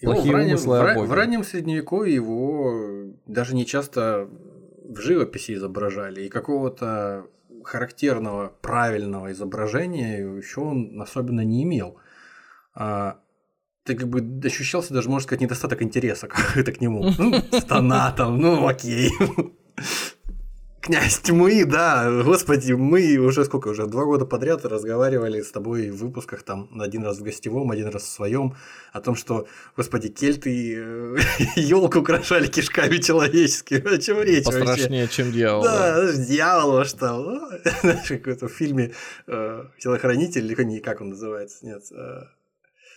плохие 0.05 0.31
в 0.31 0.35
раннем, 0.35 0.51
умыслы 0.51 0.79
в, 0.79 0.81
ра- 0.81 1.05
в 1.05 1.13
раннем 1.13 1.43
средневековье 1.43 2.15
его 2.15 3.13
даже 3.25 3.55
не 3.55 3.65
часто 3.65 4.29
в 4.83 4.99
живописи 4.99 5.53
изображали, 5.53 6.23
и 6.23 6.29
какого-то 6.29 7.25
характерного, 7.63 8.53
правильного 8.61 9.31
изображения 9.31 10.17
еще 10.19 10.61
он 10.61 11.01
особенно 11.01 11.41
не 11.41 11.63
имел. 11.63 11.97
А, 12.75 13.19
ты 13.83 13.95
как 13.95 14.07
бы 14.09 14.41
ощущался 14.45 14.93
даже, 14.93 15.09
можно 15.09 15.23
сказать, 15.23 15.41
недостаток 15.41 15.81
интереса 15.81 16.27
как-то 16.55 16.71
к 16.71 16.81
нему. 16.81 17.05
Ну, 17.17 17.35
стана 17.59 18.13
там, 18.15 18.39
ну 18.39 18.67
окей. 18.67 19.11
Князь 20.83 21.19
тьмы, 21.19 21.63
да, 21.63 22.11
господи, 22.25 22.73
мы 22.73 23.15
уже 23.15 23.45
сколько, 23.45 23.69
уже 23.69 23.87
два 23.87 24.03
года 24.03 24.25
подряд 24.25 24.65
разговаривали 24.65 25.41
с 25.41 25.49
тобой 25.49 25.89
в 25.89 25.95
выпусках 25.95 26.43
там 26.43 26.69
один 26.77 27.05
раз 27.05 27.19
в 27.19 27.23
гостевом, 27.23 27.71
один 27.71 27.87
раз 27.87 28.03
в 28.03 28.09
своем, 28.09 28.57
о 28.91 28.99
том, 28.99 29.15
что, 29.15 29.47
господи, 29.77 30.09
кельты 30.09 30.49
елку 31.55 31.99
украшали 31.99 32.47
кишками 32.47 32.97
человеческими, 32.97 33.95
о 33.95 33.97
чем 33.97 34.21
речь 34.23 34.43
вообще? 34.43 34.59
Пострашнее, 34.59 35.07
чем 35.07 35.31
дьявол. 35.31 35.63
да. 35.63 36.01
Да, 36.01 36.13
дьявол 36.17 36.71
во 36.73 36.83
что. 36.83 37.39
Знаешь, 37.81 38.07
какой-то 38.09 38.49
в 38.49 38.51
фильме 38.51 38.91
э, 39.27 39.63
«Телохранитель», 39.79 40.51
или 40.51 40.63
не, 40.63 40.81
как 40.81 40.99
он 40.99 41.11
называется, 41.11 41.65
нет, 41.65 41.83
э, 41.93 42.23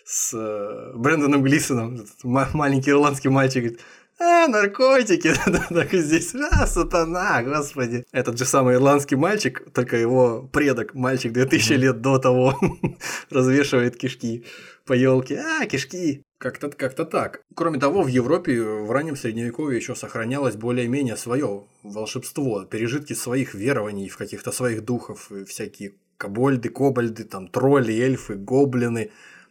с 0.05 0.35
э, 0.35 0.93
Брэндоном 0.97 1.45
Глисоном, 1.45 2.05
маленький 2.25 2.91
ирландский 2.91 3.29
мальчик, 3.29 3.63
говорит, 3.63 3.81
а, 4.19 4.49
наркотики, 4.49 5.33
так 5.69 5.95
и 5.95 5.99
здесь, 5.99 6.35
а, 6.35 6.67
сатана, 6.67 7.43
господи. 7.43 8.05
Этот 8.13 8.39
же 8.39 8.45
самый 8.45 8.77
ирландский 8.77 9.17
мальчик, 9.17 9.63
только 9.73 9.97
его 9.97 10.49
предок, 10.53 10.95
мальчик 10.95 11.33
2000 11.33 11.73
лет 11.75 12.01
до 12.01 12.19
того, 12.19 12.59
развешивает 13.31 13.97
кишки 13.97 14.45
по 14.87 14.95
елке. 14.95 15.41
А, 15.41 15.67
кишки. 15.67 16.23
Как-то 16.39 16.69
как 16.71 16.95
так. 16.95 17.43
Кроме 17.55 17.79
того, 17.79 18.03
в 18.03 18.09
Европе 18.09 18.63
в 18.63 18.91
раннем 18.91 19.17
средневековье 19.17 19.79
еще 19.79 19.95
сохранялось 19.95 20.57
более-менее 20.57 21.17
свое 21.17 21.65
волшебство, 21.83 22.65
пережитки 22.65 23.15
своих 23.15 23.55
верований 23.55 24.09
в 24.09 24.17
каких-то 24.17 24.53
своих 24.53 24.85
духов, 24.85 25.31
всякие 25.47 25.95
кобольды, 26.19 26.69
кобальды, 26.69 27.25
там 27.25 27.49
тролли, 27.49 27.93
эльфы, 27.93 28.35
гоблины. 28.35 29.11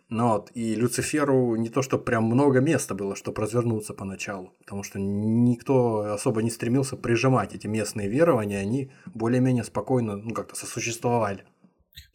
Ну 0.09 0.27
вот, 0.29 0.51
и 0.53 0.75
Люциферу 0.75 1.55
не 1.55 1.69
то, 1.69 1.81
что 1.81 1.97
прям 1.97 2.25
много 2.25 2.59
места 2.59 2.93
было, 2.93 3.15
чтобы 3.15 3.41
развернуться 3.41 3.93
поначалу, 3.95 4.53
потому 4.59 4.83
что 4.83 4.99
никто 4.99 6.01
особо 6.13 6.43
не 6.43 6.51
стремился 6.51 6.95
прижимать 6.95 7.55
эти 7.55 7.65
местные 7.65 8.07
верования, 8.07 8.59
они 8.59 8.91
более-менее 9.13 9.63
спокойно, 9.63 10.15
ну, 10.15 10.33
как-то 10.33 10.55
сосуществовали. 10.55 11.43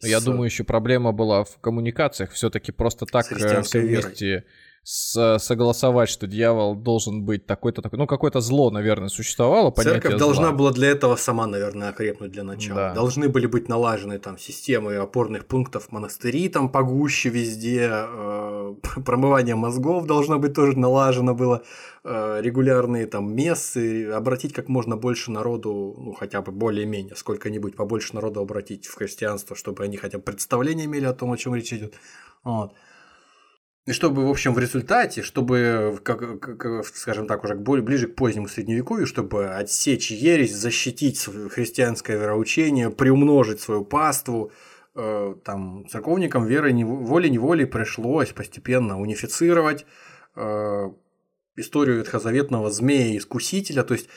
Но 0.01 0.07
Я 0.07 0.19
с- 0.19 0.23
думаю, 0.23 0.45
еще 0.45 0.63
проблема 0.63 1.11
была 1.11 1.43
в 1.43 1.57
коммуникациях. 1.59 2.31
Все-таки 2.31 2.71
просто 2.71 3.05
так 3.05 3.29
э, 3.31 3.61
все 3.63 3.81
верой. 3.81 4.03
вместе 4.05 4.45
согласовать, 4.83 6.09
что 6.09 6.25
дьявол 6.25 6.75
должен 6.75 7.23
быть 7.23 7.45
такой-то 7.45 7.81
такой. 7.83 7.99
Ну, 7.99 8.07
какое-то 8.07 8.39
зло, 8.39 8.71
наверное, 8.71 9.09
существовало. 9.09 9.71
Церковь 9.71 10.17
должна 10.17 10.47
зла. 10.47 10.57
была 10.57 10.71
для 10.71 10.89
этого 10.89 11.15
сама, 11.15 11.45
наверное, 11.45 11.89
окрепнуть 11.89 12.31
для 12.31 12.43
начала. 12.43 12.79
Да. 12.79 12.93
Должны 12.93 13.29
были 13.29 13.45
быть 13.45 13.69
налажены 13.69 14.17
там 14.17 14.39
системы 14.39 14.95
опорных 14.95 15.45
пунктов, 15.45 15.91
монастыри 15.91 16.49
там 16.49 16.69
погуще 16.69 17.29
везде, 17.29 17.89
э, 17.91 18.75
промывание 19.05 19.55
мозгов 19.55 20.07
должно 20.07 20.39
быть 20.39 20.55
тоже 20.55 20.77
налажено 20.77 21.35
было, 21.35 21.61
э, 22.03 22.39
регулярные 22.41 23.05
там 23.05 23.35
мессы, 23.35 24.09
обратить 24.09 24.53
как 24.53 24.67
можно 24.67 24.97
больше 24.97 25.29
народу, 25.29 25.95
ну 25.95 26.13
хотя 26.13 26.41
бы 26.41 26.51
более-менее, 26.51 27.15
сколько-нибудь 27.15 27.75
побольше 27.75 28.15
народу 28.15 28.39
обратить 28.39 28.87
в 28.87 28.95
христианство, 28.95 29.55
чтобы 29.55 29.83
они 29.83 29.97
хотя 29.97 30.17
бы 30.17 30.23
представление 30.23 30.87
имели 30.87 31.05
о 31.05 31.13
том, 31.13 31.31
о 31.31 31.37
чем 31.37 31.53
речь 31.53 31.71
идет. 31.71 31.93
Вот. 32.43 32.73
И 33.87 33.93
чтобы, 33.93 34.27
в 34.27 34.29
общем, 34.29 34.53
в 34.53 34.59
результате, 34.59 35.23
чтобы, 35.23 35.99
как, 36.03 36.39
как- 36.39 36.85
скажем 36.85 37.25
так, 37.25 37.43
уже 37.43 37.55
более, 37.55 37.83
ближе 37.83 38.07
к 38.07 38.15
позднему 38.15 38.47
средневековью, 38.47 39.07
чтобы 39.07 39.49
отсечь 39.49 40.11
ересь, 40.11 40.55
защитить 40.55 41.19
христианское 41.49 42.15
вероучение, 42.17 42.91
приумножить 42.91 43.59
свою 43.59 43.83
паству, 43.83 44.51
э, 44.93 45.35
там, 45.43 45.87
церковникам 45.89 46.45
нево- 46.47 47.03
волей-неволей 47.03 47.65
пришлось 47.65 48.29
постепенно 48.33 48.99
унифицировать 48.99 49.85
э, 50.35 50.91
историю 51.55 51.97
ветхозаветного 51.97 52.69
змея-искусителя. 52.69 53.83
То 53.83 53.95
есть, 53.95 54.09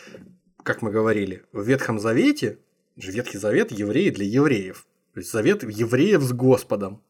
как 0.63 0.83
мы 0.83 0.91
говорили, 0.91 1.45
в 1.53 1.63
Ветхом 1.67 1.99
Завете, 1.99 2.59
же 2.97 3.13
Ветхий 3.13 3.39
Завет 3.39 3.73
евреи 3.73 4.11
для 4.11 4.27
евреев. 4.27 4.87
То 5.15 5.21
есть, 5.21 5.33
завет 5.33 5.63
евреев 5.63 6.23
с 6.23 6.33
Господом. 6.33 7.01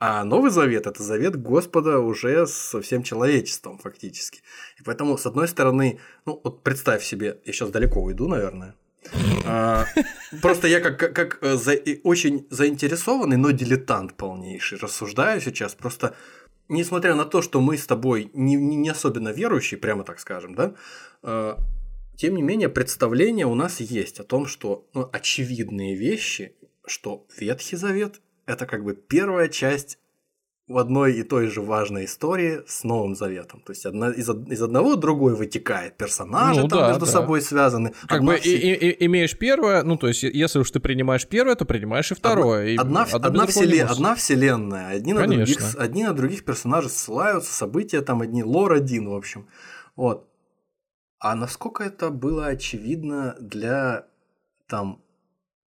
А 0.00 0.22
Новый 0.22 0.50
Завет– 0.50 0.86
это 0.86 1.02
завет 1.02 1.34
Господа 1.40 1.98
уже 1.98 2.46
со 2.46 2.80
всем 2.80 3.02
человечеством 3.02 3.78
фактически. 3.78 4.42
И 4.78 4.82
поэтому, 4.84 5.18
с 5.18 5.26
одной 5.26 5.48
стороны, 5.48 5.98
ну 6.24 6.40
вот 6.44 6.62
представь 6.62 7.02
себе, 7.02 7.40
я 7.44 7.52
сейчас 7.52 7.70
далеко 7.70 8.00
уйду, 8.00 8.28
наверное. 8.28 8.76
А, 9.44 9.86
Просто 10.40 10.68
я 10.68 10.80
как, 10.80 10.98
как, 11.00 11.14
как, 11.14 11.38
э, 11.42 11.56
за- 11.56 11.80
очень 12.04 12.46
заинтересованный, 12.50 13.36
но 13.36 13.50
дилетант 13.50 14.14
полнейший 14.14 14.78
рассуждаю 14.78 15.40
сейчас. 15.40 15.74
Просто 15.74 16.14
несмотря 16.68 17.14
на 17.16 17.24
то, 17.24 17.42
что 17.42 17.60
мы 17.60 17.76
с 17.76 17.86
тобой 17.86 18.30
не, 18.34 18.54
не 18.54 18.76
не 18.76 18.90
особенно 18.90 19.30
верующие, 19.30 19.78
прямо 19.78 20.04
так 20.04 20.20
скажем, 20.20 20.54
да, 20.54 20.74
э, 21.22 21.56
тем 22.16 22.36
не 22.36 22.42
менее 22.42 22.68
представление 22.68 23.46
у 23.46 23.54
нас 23.54 23.80
есть 23.80 24.20
о 24.20 24.24
том, 24.24 24.46
что 24.46 24.86
ну, 24.94 25.08
очевидные 25.12 25.96
вещи, 25.96 26.54
что 26.86 27.26
Ветхий 27.36 27.76
Завет– 27.76 28.20
это 28.48 28.66
как 28.66 28.82
бы 28.84 28.94
первая 28.94 29.48
часть 29.48 29.98
в 30.66 30.76
одной 30.76 31.14
и 31.14 31.22
той 31.22 31.46
же 31.46 31.62
важной 31.62 32.04
истории 32.04 32.60
с 32.66 32.84
Новым 32.84 33.14
Заветом. 33.14 33.62
То 33.62 33.72
есть 33.72 33.86
одна, 33.86 34.10
из, 34.10 34.28
из 34.28 34.62
одного 34.62 34.96
другой 34.96 35.34
вытекает. 35.34 35.96
Персонажи 35.96 36.60
Ну 36.60 36.68
там 36.68 36.80
да, 36.80 36.88
между 36.88 37.06
да. 37.06 37.10
собой 37.12 37.40
связаны. 37.40 37.94
Как 38.06 38.18
Одна 38.18 38.32
бы 38.32 38.38
все- 38.38 38.54
и, 38.56 38.74
и- 38.74 38.90
и- 38.90 39.06
имеешь 39.06 39.38
первое, 39.38 39.82
ну, 39.82 39.96
то 39.96 40.08
есть, 40.08 40.24
если 40.24 40.58
уж 40.58 40.70
ты 40.70 40.78
принимаешь 40.80 41.26
первое, 41.26 41.54
то 41.54 41.64
принимаешь 41.64 42.10
и 42.12 42.14
второе. 42.14 42.66
и 42.66 42.76
Одна, 42.76 43.04
без 43.06 43.14
одна, 43.14 43.30
другого 43.30 43.46
не 43.46 43.52
вселе- 43.52 43.80
может. 43.82 43.96
одна 43.96 44.14
вселенная, 44.14 44.88
одни 44.88 45.12
на, 45.14 45.26
других, 45.26 45.56
Конечно. 45.56 45.80
одни 45.82 46.04
на 46.04 46.12
других 46.12 46.44
персонажей 46.44 46.90
ссылаются, 46.90 47.50
события 47.52 48.02
там 48.02 48.20
одни, 48.20 48.42
лор 48.44 48.72
один, 48.74 49.08
в 49.08 49.14
общем. 49.14 49.46
Вот. 49.96 50.28
А 51.18 51.34
насколько 51.34 51.82
это 51.82 52.10
было 52.10 52.46
очевидно 52.48 53.36
для 53.40 54.04
там 54.68 55.00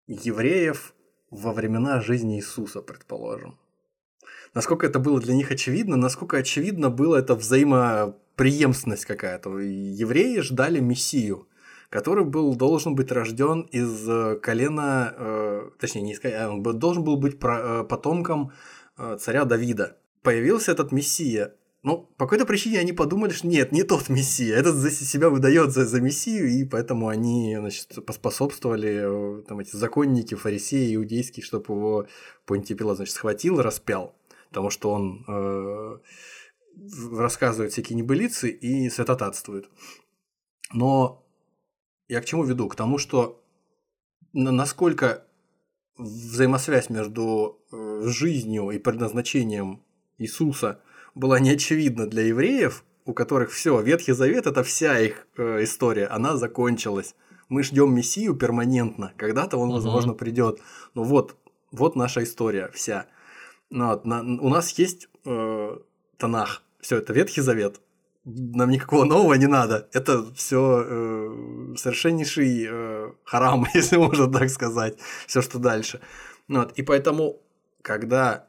евреев 0.08 0.94
во 1.32 1.54
времена 1.54 2.02
жизни 2.02 2.38
Иисуса, 2.38 2.82
предположим? 2.82 3.58
Насколько 4.54 4.88
это 4.88 5.00
было 5.00 5.20
для 5.20 5.36
них 5.36 5.52
очевидно, 5.52 5.96
насколько 5.96 6.38
очевидно 6.38 6.90
было 6.90 7.18
это 7.18 7.36
взаимопреемственность 7.36 9.06
какая-то. 9.06 9.60
Евреи 9.60 10.40
ждали 10.40 10.80
Мессию, 10.80 11.48
который 11.90 12.26
был, 12.26 12.56
должен 12.56 12.96
быть 12.96 13.12
рожден 13.12 13.62
из 13.62 14.10
э, 14.10 14.38
колена, 14.42 15.14
э, 15.18 15.70
точнее, 15.80 16.02
не 16.02 16.14
из 16.14 16.20
колена, 16.20 16.52
он 16.54 16.64
бы- 16.64 16.74
должен 16.74 17.04
был 17.04 17.18
быть 17.18 17.40
про- 17.40 17.82
э, 17.82 17.84
потомком 17.84 18.52
э, 18.98 19.18
царя 19.20 19.46
Давида. 19.46 19.98
Появился 20.24 20.72
этот 20.72 20.92
Мессия. 20.92 21.54
Ну, 21.82 22.10
по 22.18 22.26
какой-то 22.26 22.46
причине 22.46 22.80
они 22.80 22.92
подумали, 22.92 23.32
что 23.32 23.48
нет, 23.48 23.72
не 23.72 23.84
тот 23.84 24.10
Мессия. 24.10 24.56
Этот 24.58 24.76
за 24.76 24.92
себя 24.92 25.30
выдает 25.30 25.72
за, 25.72 25.86
за 25.86 26.02
Мессию, 26.02 26.50
и 26.50 26.66
поэтому 26.66 27.08
они, 27.08 27.56
значит, 27.58 28.06
поспособствовали, 28.06 29.40
э, 29.40 29.44
там, 29.44 29.60
эти 29.60 29.76
законники, 29.76 30.36
фарисеи, 30.36 30.96
иудейские, 30.96 31.44
чтобы 31.44 31.74
его 31.74 32.08
Понтий 32.46 32.76
Пилат, 32.76 32.98
значит, 32.98 33.16
схватил 33.16 33.60
и 33.60 33.64
распял. 33.64 34.14
Потому 34.50 34.70
что 34.72 34.92
он 34.92 35.24
э, 35.26 35.98
рассказывает 37.14 37.72
всякие 37.72 37.96
небылицы 37.98 38.50
и 38.50 38.90
святотатствует. 38.90 39.70
Но 40.74 41.26
я 42.10 42.20
к 42.20 42.26
чему 42.26 42.44
веду? 42.44 42.68
К 42.68 42.76
тому, 42.76 42.98
что 42.98 43.42
на- 44.34 44.52
насколько 44.52 45.26
взаимосвязь 45.98 46.90
между 46.90 47.62
э, 47.72 48.02
жизнью 48.06 48.72
и 48.72 48.80
предназначением 48.80 49.82
Иисуса 50.18 50.82
была 51.16 51.40
неочевидна 51.40 52.08
для 52.08 52.24
евреев, 52.24 52.84
у 53.06 53.14
которых 53.14 53.52
все, 53.52 53.82
Ветхий 53.82 54.14
Завет 54.14 54.46
это 54.48 54.64
вся 54.64 55.00
их 55.00 55.28
э, 55.38 55.64
история, 55.64 56.08
она 56.08 56.38
закончилась. 56.38 57.16
Мы 57.50 57.64
ждем 57.64 57.94
Мессию 57.96 58.36
перманентно, 58.36 59.14
когда-то 59.18 59.58
он, 59.58 59.70
Мгм. 59.70 59.76
возможно, 59.78 60.14
придет. 60.14 60.60
Ну 60.94 61.04
вот, 61.04 61.36
вот 61.72 61.96
наша 61.96 62.24
история 62.24 62.70
вся. 62.74 63.08
Ну, 63.72 63.88
вот, 63.88 64.06
на- 64.06 64.22
у 64.22 64.50
нас 64.50 64.72
есть 64.78 65.10
э, 65.26 65.78
Танах, 66.18 66.62
все 66.80 66.98
это 66.98 67.14
Ветхий 67.14 67.42
Завет. 67.42 67.82
Нам 68.26 68.70
никакого 68.70 69.06
нового 69.06 69.34
не 69.36 69.48
надо. 69.48 69.88
Это 69.94 70.32
все 70.36 70.86
совершеннейший 71.78 72.68
э, 72.70 73.12
харам, 73.24 73.66
если 73.74 73.98
можно 73.98 74.32
так 74.32 74.50
сказать. 74.50 74.98
Все, 75.28 75.42
что 75.42 75.58
дальше. 75.60 76.02
Ну, 76.48 76.60
вот, 76.60 76.74
и 76.78 76.84
поэтому, 76.84 77.38
когда 77.82 78.48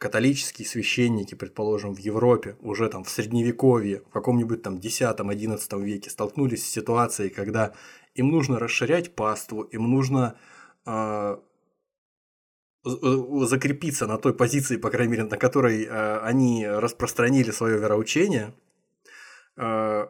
католические 0.00 0.66
священники, 0.66 1.34
предположим, 1.34 1.94
в 1.94 1.98
Европе, 1.98 2.56
уже 2.60 2.88
там 2.88 3.04
в 3.04 3.10
средневековье, 3.10 4.00
в 4.08 4.12
каком-нибудь 4.12 4.62
там 4.62 4.78
10-11 4.78 5.82
веке 5.82 6.08
столкнулись 6.08 6.64
с 6.64 6.70
ситуацией, 6.70 7.28
когда 7.28 7.74
им 8.14 8.30
нужно 8.30 8.58
расширять 8.58 9.14
паству, 9.14 9.60
им 9.60 9.90
нужно 9.90 10.38
э, 10.86 11.36
закрепиться 12.82 14.06
на 14.06 14.16
той 14.16 14.32
позиции, 14.32 14.78
по 14.78 14.88
крайней 14.88 15.12
мере, 15.12 15.24
на 15.24 15.36
которой 15.36 15.84
э, 15.84 16.18
они 16.20 16.66
распространили 16.66 17.50
свое 17.50 17.78
вероучение, 17.78 18.54
э, 19.58 20.06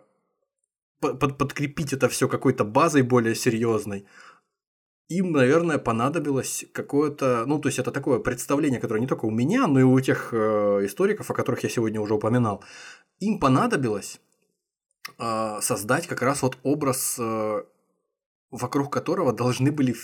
под, 1.01 1.37
подкрепить 1.37 1.93
это 1.93 2.09
все 2.09 2.29
какой-то 2.29 2.63
базой 2.63 3.03
более 3.03 3.35
серьезной, 3.35 4.07
им, 5.11 5.33
наверное, 5.33 5.79
понадобилось 5.79 6.65
какое-то, 6.73 7.45
ну, 7.47 7.59
то 7.59 7.69
есть 7.69 7.81
это 7.81 7.91
такое 7.91 8.21
представление, 8.21 8.81
которое 8.81 9.01
не 9.01 9.09
только 9.09 9.27
у 9.27 9.31
меня, 9.31 9.67
но 9.67 9.81
и 9.81 9.83
у 9.83 10.01
тех 10.01 10.33
э, 10.33 10.37
историков, 10.85 11.31
о 11.31 11.35
которых 11.35 11.65
я 11.65 11.69
сегодня 11.69 12.01
уже 12.01 12.15
упоминал, 12.15 12.63
им 13.19 13.41
понадобилось 13.41 14.21
э, 15.19 15.59
создать 15.61 16.07
как 16.07 16.23
раз 16.23 16.43
вот 16.43 16.59
образ, 16.63 17.17
э, 17.19 17.65
вокруг 18.53 18.93
которого 18.93 19.33
должны 19.33 19.73
были 19.73 19.97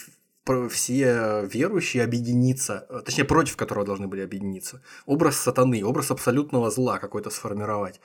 все 0.70 1.46
верующие 1.52 2.02
объединиться, 2.02 2.86
э, 2.88 3.00
точнее, 3.04 3.24
против 3.24 3.56
которого 3.56 3.86
должны 3.86 4.08
были 4.08 4.22
объединиться. 4.22 4.82
Образ 5.06 5.36
сатаны, 5.36 5.84
образ 5.84 6.10
абсолютного 6.10 6.68
зла 6.70 6.98
какой-то 6.98 7.30
сформировать. 7.30 8.00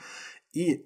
И 0.53 0.85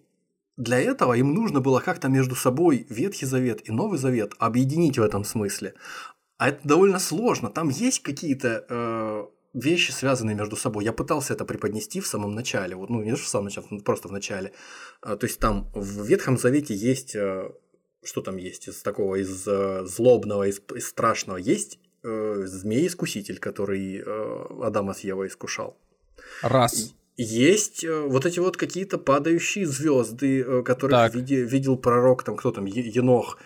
для 0.57 0.79
этого 0.79 1.13
им 1.13 1.33
нужно 1.33 1.59
было 1.59 1.79
как-то 1.79 2.07
между 2.07 2.35
собой 2.35 2.85
Ветхий 2.89 3.25
Завет 3.25 3.67
и 3.67 3.71
Новый 3.71 3.99
Завет 3.99 4.33
объединить 4.39 4.97
в 4.97 5.03
этом 5.03 5.23
смысле. 5.23 5.73
А 6.37 6.49
это 6.49 6.67
довольно 6.67 6.99
сложно. 6.99 7.49
Там 7.49 7.69
есть 7.69 8.01
какие-то 8.01 8.65
э, 8.69 9.25
вещи, 9.53 9.91
связанные 9.91 10.35
между 10.35 10.55
собой. 10.55 10.83
Я 10.83 10.93
пытался 10.93 11.33
это 11.33 11.45
преподнести 11.45 11.99
в 11.99 12.07
самом 12.07 12.33
начале. 12.33 12.75
Вот, 12.75 12.89
ну, 12.89 13.01
не 13.01 13.13
в 13.15 13.27
самом 13.27 13.45
начале, 13.45 13.67
просто 13.83 14.07
в 14.07 14.11
начале. 14.11 14.51
А, 15.01 15.15
то 15.15 15.25
есть 15.25 15.39
там 15.39 15.69
в 15.73 16.05
Ветхом 16.05 16.37
Завете 16.37 16.73
есть... 16.73 17.15
Э, 17.15 17.49
что 18.03 18.21
там 18.21 18.37
есть 18.37 18.67
из 18.67 18.81
такого, 18.81 19.15
из 19.15 19.47
э, 19.47 19.83
злобного, 19.85 20.47
из, 20.47 20.61
из 20.75 20.87
страшного? 20.87 21.37
Есть 21.37 21.79
э, 22.03 22.43
змей-искуситель, 22.45 23.39
который 23.39 23.97
э, 23.97 24.45
Адама 24.61 24.93
с 24.93 24.99
Евой 24.99 25.27
искушал. 25.27 25.75
Раз. 26.41 26.93
Есть 27.17 27.83
э, 27.83 28.01
вот 28.01 28.25
эти 28.25 28.39
вот 28.39 28.57
какие-то 28.57 28.97
падающие 28.97 29.65
звезды, 29.65 30.41
э, 30.41 30.63
которых 30.63 31.15
види, 31.15 31.35
видел 31.35 31.77
пророк, 31.77 32.23
там 32.23 32.35
кто 32.35 32.51
там, 32.51 32.65
Енох. 32.65 33.37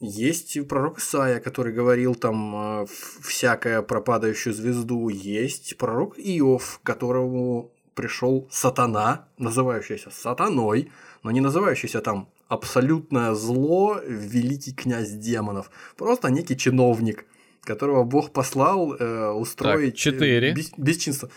Есть 0.00 0.68
пророк 0.68 0.98
Исаия, 0.98 1.40
который 1.40 1.72
говорил 1.72 2.14
там 2.14 2.82
э, 2.82 2.86
всякое 3.20 3.82
про 3.82 4.00
падающую 4.00 4.52
звезду. 4.52 5.08
Есть 5.08 5.76
пророк 5.76 6.18
Иов, 6.18 6.80
которому 6.82 7.72
пришел 7.94 8.48
сатана, 8.50 9.28
называющийся 9.38 10.10
сатаной, 10.10 10.90
но 11.24 11.30
не 11.32 11.40
называющийся 11.40 12.00
там 12.00 12.28
абсолютное 12.48 13.34
зло, 13.34 14.00
великий 14.04 14.72
князь 14.72 15.10
демонов. 15.10 15.70
Просто 15.96 16.30
некий 16.30 16.56
чиновник, 16.56 17.24
которого 17.62 18.04
Бог 18.04 18.32
послал 18.32 18.94
э, 18.94 19.30
устроить 19.30 19.94
так, 19.94 20.00
4. 20.00 20.52
Бес, 20.54 20.72
бесчинство 20.76 21.28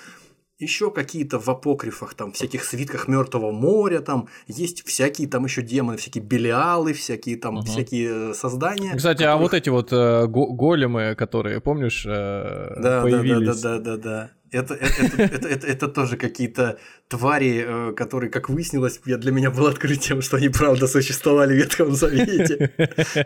еще 0.62 0.92
какие-то 0.92 1.40
в 1.40 1.50
апокрифах, 1.50 2.14
там, 2.14 2.32
всяких 2.32 2.64
свитках 2.64 3.08
Мертвого 3.08 3.52
моря, 3.52 4.00
там, 4.00 4.28
есть 4.48 4.86
всякие 4.88 5.28
там 5.28 5.46
еще 5.46 5.62
демоны, 5.62 5.98
всякие 5.98 6.24
белиалы, 6.24 6.94
всякие 6.94 7.38
там, 7.38 7.58
угу. 7.58 7.66
всякие 7.66 8.32
э, 8.32 8.34
создания. 8.34 8.96
Кстати, 8.96 9.20
которых... 9.20 9.36
а 9.36 9.38
вот 9.38 9.54
эти 9.54 9.70
вот 9.70 9.92
э, 9.92 10.28
големы, 10.28 11.16
которые, 11.16 11.60
помнишь, 11.60 12.06
э, 12.06 12.76
да, 12.78 13.02
появились? 13.02 13.62
Да, 13.62 13.78
да, 13.78 13.80
да, 13.80 13.98
да, 13.98 14.04
да. 14.04 14.32
Это, 14.52 14.74
это, 14.74 15.24
это, 15.24 15.48
это, 15.48 15.68
это 15.68 15.88
тоже 15.88 16.18
какие-то 16.18 16.78
твари, 17.08 17.64
э, 17.66 17.94
которые, 17.94 18.30
как 18.30 18.50
выяснилось, 18.50 19.00
для 19.04 19.32
меня 19.32 19.50
было 19.50 19.70
открытием, 19.70 20.22
что 20.22 20.38
они 20.38 20.50
правда 20.50 20.88
существовали 20.88 21.54
в 21.54 21.58
Ветхом 21.58 21.94
Завете. 21.94 22.72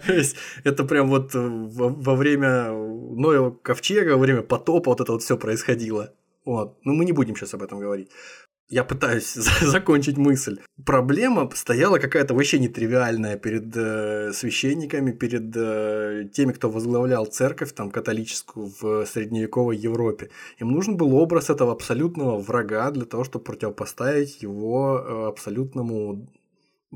То 0.05 0.13
есть 0.13 0.35
это 0.63 0.83
прям 0.83 1.09
вот 1.09 1.31
во 1.33 2.15
время 2.15 2.69
Ноева 2.71 3.51
ковчега, 3.51 4.11
во 4.11 4.19
время 4.19 4.43
потопа 4.43 4.91
вот 4.91 5.01
это 5.01 5.13
вот 5.13 5.23
все 5.23 5.35
происходило. 5.35 6.13
Вот. 6.45 6.77
Но 6.85 6.93
мы 6.93 7.05
не 7.05 7.11
будем 7.11 7.35
сейчас 7.35 7.53
об 7.53 7.63
этом 7.63 7.79
говорить. 7.79 8.09
Я 8.69 8.83
пытаюсь 8.83 9.33
закончить 9.61 10.17
мысль. 10.17 10.59
Проблема 10.85 11.49
стояла 11.53 11.99
какая-то 11.99 12.33
вообще 12.33 12.57
нетривиальная 12.57 13.37
перед 13.37 13.75
э, 13.77 14.31
священниками, 14.33 15.11
перед 15.11 15.55
э, 15.55 16.29
теми, 16.33 16.51
кто 16.51 16.69
возглавлял 16.69 17.25
церковь 17.27 17.73
там, 17.73 17.91
католическую 17.91 18.71
в 18.81 19.05
средневековой 19.05 19.77
Европе. 19.77 20.29
Им 20.57 20.71
нужен 20.71 20.97
был 20.97 21.15
образ 21.15 21.51
этого 21.51 21.73
абсолютного 21.73 22.39
врага 22.39 22.89
для 22.89 23.05
того, 23.05 23.23
чтобы 23.23 23.45
противопоставить 23.45 24.41
его 24.41 24.99
э, 24.99 25.27
абсолютному 25.27 26.27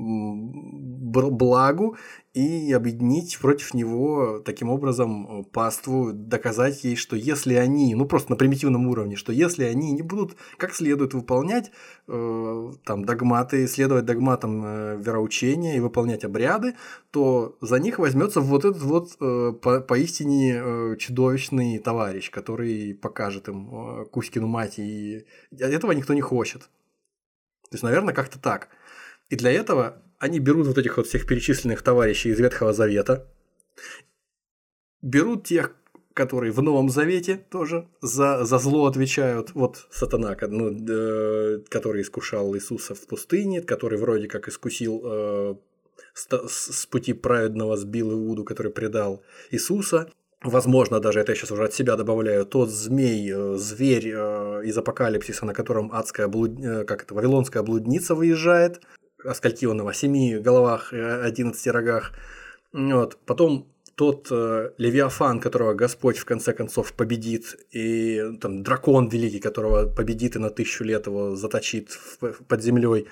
благу 0.00 1.96
и 2.32 2.72
объединить 2.72 3.38
против 3.38 3.74
него 3.74 4.40
таким 4.44 4.70
образом 4.70 5.40
э, 5.40 5.44
паству, 5.44 6.12
доказать 6.12 6.84
ей, 6.84 6.94
что 6.94 7.16
если 7.16 7.54
они, 7.54 7.94
ну 7.96 8.06
просто 8.06 8.30
на 8.30 8.36
примитивном 8.36 8.86
уровне, 8.86 9.16
что 9.16 9.32
если 9.32 9.64
они 9.64 9.92
не 9.92 10.02
будут 10.02 10.36
как 10.56 10.72
следует 10.72 11.12
выполнять 11.12 11.72
э, 12.06 12.72
там 12.84 13.04
догматы, 13.04 13.66
следовать 13.66 14.04
догматам 14.04 14.62
э, 14.64 14.96
вероучения 14.98 15.76
и 15.76 15.80
выполнять 15.80 16.24
обряды, 16.24 16.76
то 17.10 17.56
за 17.60 17.80
них 17.80 17.98
возьмется 17.98 18.40
вот 18.40 18.64
этот 18.64 18.82
вот 18.82 19.16
э, 19.20 19.52
по, 19.60 19.80
поистине 19.80 20.62
э, 20.62 20.96
чудовищный 20.98 21.78
товарищ, 21.78 22.30
который 22.30 22.94
покажет 22.94 23.48
им 23.48 23.70
э, 23.72 24.04
Кузькину 24.04 24.46
мать, 24.46 24.78
и 24.78 25.24
этого 25.58 25.92
никто 25.92 26.14
не 26.14 26.20
хочет. 26.20 26.62
То 27.70 27.74
есть, 27.74 27.84
наверное, 27.84 28.14
как-то 28.14 28.38
так. 28.38 28.68
И 29.30 29.36
для 29.36 29.50
этого 29.52 30.02
они 30.18 30.38
берут 30.38 30.66
вот 30.66 30.78
этих 30.78 30.98
вот 30.98 31.06
всех 31.06 31.26
перечисленных 31.26 31.82
товарищей 31.82 32.28
из 32.28 32.38
Ветхого 32.38 32.72
Завета, 32.72 33.26
берут 35.00 35.46
тех, 35.46 35.74
которые 36.12 36.52
в 36.52 36.60
Новом 36.60 36.90
Завете 36.90 37.36
тоже 37.36 37.88
за, 38.02 38.44
за 38.44 38.58
зло 38.58 38.86
отвечают. 38.86 39.54
Вот 39.54 39.86
сатана, 39.90 40.36
ну, 40.48 40.70
э, 40.70 41.60
который 41.68 42.02
искушал 42.02 42.54
Иисуса 42.54 42.94
в 42.94 43.06
пустыне, 43.06 43.62
который 43.62 43.98
вроде 43.98 44.28
как 44.28 44.48
искусил 44.48 45.00
э, 45.04 45.54
с, 46.12 46.48
с 46.48 46.86
пути 46.86 47.12
праведного 47.12 47.76
сбил 47.76 48.12
Иуду, 48.12 48.44
который 48.44 48.72
предал 48.72 49.22
Иисуса. 49.50 50.10
Возможно, 50.42 51.00
даже 51.00 51.20
это 51.20 51.32
я 51.32 51.36
сейчас 51.36 51.50
уже 51.50 51.64
от 51.64 51.74
себя 51.74 51.96
добавляю, 51.96 52.46
тот 52.46 52.70
змей, 52.70 53.30
э, 53.32 53.56
зверь 53.56 54.10
э, 54.12 54.62
из 54.64 54.76
апокалипсиса, 54.76 55.46
на 55.46 55.54
котором 55.54 55.92
адская 55.92 56.28
блуд... 56.28 56.58
Э, 56.58 56.84
как 56.84 57.04
это, 57.04 57.14
вавилонская 57.14 57.62
блудница 57.62 58.14
выезжает, 58.14 58.80
о 59.24 59.34
скольки 59.34 59.66
он 59.66 59.80
о 59.80 59.92
семи 59.92 60.38
головах 60.38 60.92
одиннадцати 60.92 61.68
рогах. 61.68 62.12
Вот. 62.72 63.18
Потом 63.26 63.66
тот 64.00 64.28
э, 64.30 64.70
Левиафан, 64.78 65.40
которого 65.40 65.74
Господь 65.74 66.16
в 66.16 66.24
конце 66.24 66.54
концов 66.54 66.94
победит, 66.94 67.58
и 67.70 68.22
там 68.40 68.62
дракон 68.62 69.08
великий, 69.08 69.40
которого 69.40 69.86
победит 69.86 70.36
и 70.36 70.38
на 70.38 70.48
тысячу 70.48 70.84
лет 70.84 71.06
его 71.06 71.36
заточит 71.36 71.90
в, 71.90 72.44
под 72.44 72.62
землей. 72.62 73.08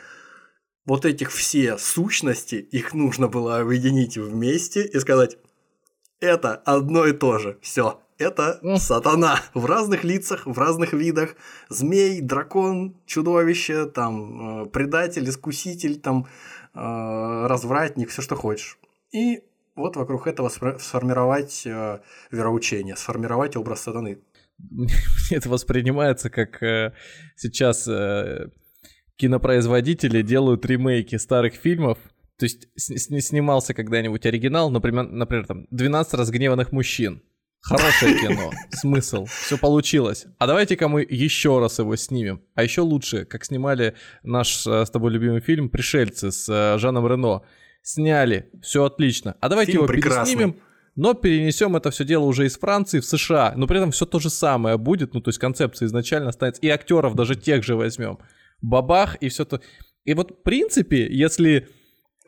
Вот 0.86 1.04
этих 1.04 1.30
все 1.30 1.76
сущности, 1.76 2.54
их 2.54 2.94
нужно 2.94 3.28
было 3.28 3.58
объединить 3.58 4.16
вместе 4.16 4.82
и 4.82 4.98
сказать, 4.98 5.36
это 6.20 6.54
одно 6.54 7.04
и 7.06 7.12
то 7.12 7.36
же, 7.36 7.58
все, 7.60 8.00
это 8.18 8.60
сатана 8.78 9.40
в 9.54 9.64
разных 9.64 10.04
лицах, 10.04 10.46
в 10.46 10.58
разных 10.58 10.92
видах. 10.92 11.36
Змей, 11.68 12.20
дракон, 12.20 12.96
чудовище, 13.06 13.86
там, 13.86 14.64
э, 14.64 14.66
предатель, 14.66 15.28
искуситель, 15.28 16.00
там, 16.00 16.26
э, 16.74 17.46
развратник, 17.46 18.10
все 18.10 18.22
что 18.22 18.36
хочешь. 18.36 18.78
И 19.12 19.42
вот 19.76 19.96
вокруг 19.96 20.26
этого 20.26 20.48
сформировать 20.48 21.62
э, 21.64 22.00
вероучение, 22.30 22.96
сформировать 22.96 23.56
образ 23.56 23.82
сатаны. 23.82 24.18
Это 25.30 25.48
воспринимается 25.48 26.30
как 26.30 26.58
сейчас 27.36 27.88
кинопроизводители 29.16 30.22
делают 30.22 30.66
ремейки 30.66 31.16
старых 31.16 31.54
фильмов, 31.54 31.98
то 32.38 32.44
есть 32.44 32.68
снимался 32.76 33.74
когда-нибудь 33.74 34.24
оригинал, 34.26 34.70
например, 34.70 35.08
например, 35.08 35.46
там 35.46 35.66
12 35.70 36.14
разгневанных 36.14 36.72
мужчин. 36.72 37.22
Хорошее 37.60 38.18
кино, 38.18 38.50
смысл, 38.70 39.26
все 39.26 39.58
получилось. 39.58 40.26
А 40.38 40.46
давайте-ка 40.46 40.88
мы 40.88 41.06
еще 41.08 41.58
раз 41.58 41.78
его 41.78 41.96
снимем. 41.96 42.40
А 42.54 42.62
еще 42.62 42.82
лучше, 42.82 43.24
как 43.24 43.44
снимали 43.44 43.94
наш 44.22 44.66
э, 44.66 44.86
с 44.86 44.90
тобой 44.90 45.12
любимый 45.12 45.40
фильм 45.40 45.68
«Пришельцы» 45.68 46.30
с 46.30 46.48
э, 46.48 46.78
Жаном 46.78 47.06
Рено. 47.06 47.42
Сняли, 47.82 48.50
все 48.62 48.84
отлично. 48.84 49.36
А 49.40 49.48
давайте 49.48 49.72
фильм 49.72 49.84
его 49.84 49.92
прекрасный. 49.92 50.34
переснимем, 50.34 50.60
но 50.94 51.14
перенесем 51.14 51.76
это 51.76 51.90
все 51.90 52.04
дело 52.04 52.24
уже 52.24 52.46
из 52.46 52.58
Франции 52.58 53.00
в 53.00 53.04
США. 53.04 53.54
Но 53.56 53.66
при 53.66 53.78
этом 53.78 53.90
все 53.90 54.06
то 54.06 54.18
же 54.18 54.30
самое 54.30 54.78
будет, 54.78 55.14
ну 55.14 55.20
то 55.20 55.28
есть 55.28 55.38
концепция 55.38 55.86
изначально 55.86 56.30
останется. 56.30 56.60
И 56.62 56.68
актеров 56.68 57.14
даже 57.14 57.34
тех 57.34 57.64
же 57.64 57.76
возьмем. 57.76 58.18
Бабах 58.62 59.16
и 59.16 59.28
все 59.28 59.44
то. 59.44 59.60
И 60.04 60.14
вот 60.14 60.32
в 60.32 60.42
принципе, 60.42 61.06
если 61.08 61.68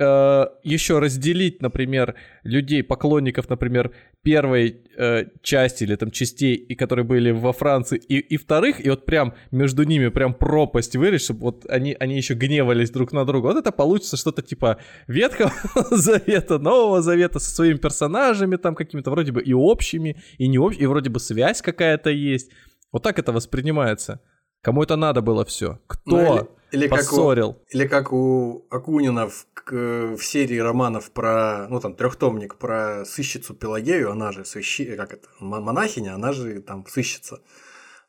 э, 0.00 0.46
еще 0.64 0.98
разделить, 0.98 1.62
например, 1.62 2.14
людей, 2.42 2.82
поклонников, 2.82 3.48
например, 3.48 3.92
первой 4.22 4.82
э, 4.96 5.26
части 5.42 5.84
или 5.84 5.96
там 5.96 6.10
частей, 6.10 6.54
и 6.54 6.74
которые 6.74 7.04
были 7.04 7.30
во 7.30 7.52
Франции, 7.52 7.98
и, 7.98 8.18
и 8.18 8.36
вторых, 8.36 8.84
и 8.84 8.88
вот 8.90 9.04
прям 9.04 9.34
между 9.50 9.84
ними 9.84 10.08
прям 10.08 10.34
пропасть 10.34 10.96
вырежь, 10.96 11.22
чтобы 11.22 11.40
вот 11.40 11.66
они, 11.68 11.96
они 12.00 12.16
еще 12.16 12.34
гневались 12.34 12.90
друг 12.90 13.12
на 13.12 13.24
друга. 13.24 13.48
Вот 13.48 13.58
это 13.58 13.72
получится 13.72 14.16
что-то 14.16 14.42
типа 14.42 14.78
Ветхого 15.06 15.52
Завета, 15.90 16.58
Нового 16.58 17.02
Завета 17.02 17.38
со 17.38 17.54
своими 17.54 17.76
персонажами 17.76 18.56
там 18.56 18.74
какими-то 18.74 19.10
вроде 19.10 19.32
бы 19.32 19.42
и 19.42 19.52
общими, 19.52 20.16
и 20.38 20.48
не 20.48 20.58
общими, 20.58 20.82
и 20.82 20.86
вроде 20.86 21.10
бы 21.10 21.20
связь 21.20 21.62
какая-то 21.62 22.10
есть. 22.10 22.50
Вот 22.92 23.02
так 23.02 23.18
это 23.18 23.32
воспринимается. 23.32 24.20
Кому 24.62 24.82
это 24.82 24.96
надо 24.96 25.22
было 25.22 25.44
все? 25.44 25.78
Кто 25.86 26.00
ну, 26.16 26.36
или, 26.70 26.82
или 26.82 26.88
поссорил? 26.88 27.54
Как 27.54 27.62
у, 27.62 27.66
или 27.76 27.86
как 27.86 28.12
у 28.12 28.66
Акунина 28.70 29.28
в, 29.28 29.46
в 29.70 30.22
серии 30.22 30.58
романов 30.58 31.10
про, 31.12 31.66
ну 31.68 31.80
там 31.80 31.94
трехтомник 31.94 32.56
про 32.56 33.04
сыщицу 33.06 33.54
Пелагею, 33.54 34.10
она 34.10 34.32
же 34.32 34.44
свящи, 34.44 34.96
как 34.96 35.14
это, 35.14 35.28
монахиня, 35.40 36.14
она 36.14 36.32
же 36.32 36.60
там 36.60 36.86
сыщица. 36.86 37.40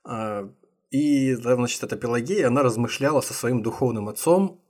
А, 0.04 0.50
и, 0.90 1.34
значит, 1.36 1.84
эта 1.84 1.96
Пелагея, 1.96 2.48
она 2.48 2.64
размышляла 2.64 3.22
со 3.22 3.34
своим 3.34 3.62
духовным 3.62 4.10
отцом 4.10 4.62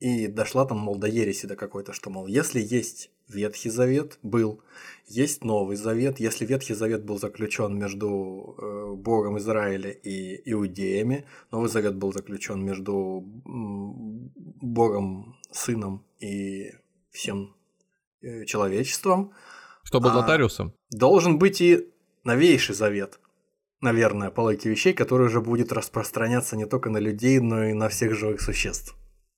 и 0.00 0.26
дошла 0.26 0.64
там, 0.64 0.78
мол, 0.78 0.96
до 0.96 1.06
ереси 1.06 1.46
до 1.46 1.56
какой-то, 1.56 1.92
что, 1.92 2.08
мол, 2.08 2.26
если 2.26 2.60
есть 2.60 3.10
Ветхий 3.28 3.70
Завет 3.70 4.18
был, 4.22 4.62
есть 5.06 5.42
Новый 5.44 5.76
Завет. 5.76 6.20
Если 6.20 6.46
Ветхий 6.46 6.74
Завет 6.74 7.04
был 7.04 7.18
заключен 7.18 7.76
между 7.76 8.56
э, 8.58 8.94
Богом 8.96 9.38
Израиля 9.38 9.90
и 9.90 10.40
иудеями, 10.50 11.26
Новый 11.50 11.68
Завет 11.68 11.96
был 11.96 12.12
заключен 12.12 12.64
между 12.64 13.24
Богом, 13.44 15.36
Сыном 15.50 16.04
и 16.20 16.72
всем 17.10 17.54
э, 18.22 18.44
человечеством. 18.44 19.32
Что 19.82 20.00
был 20.00 20.10
а, 20.10 20.14
нотариусом? 20.14 20.74
Должен 20.90 21.38
быть 21.38 21.60
и 21.60 21.88
новейший 22.24 22.74
завет, 22.74 23.18
наверное, 23.80 24.30
по 24.30 24.42
логике 24.42 24.70
вещей, 24.70 24.92
который 24.92 25.26
уже 25.26 25.40
будет 25.40 25.72
распространяться 25.72 26.56
не 26.56 26.66
только 26.66 26.90
на 26.90 26.98
людей, 26.98 27.38
но 27.40 27.64
и 27.64 27.72
на 27.72 27.88
всех 27.88 28.14
живых 28.14 28.40
существ. 28.40 28.94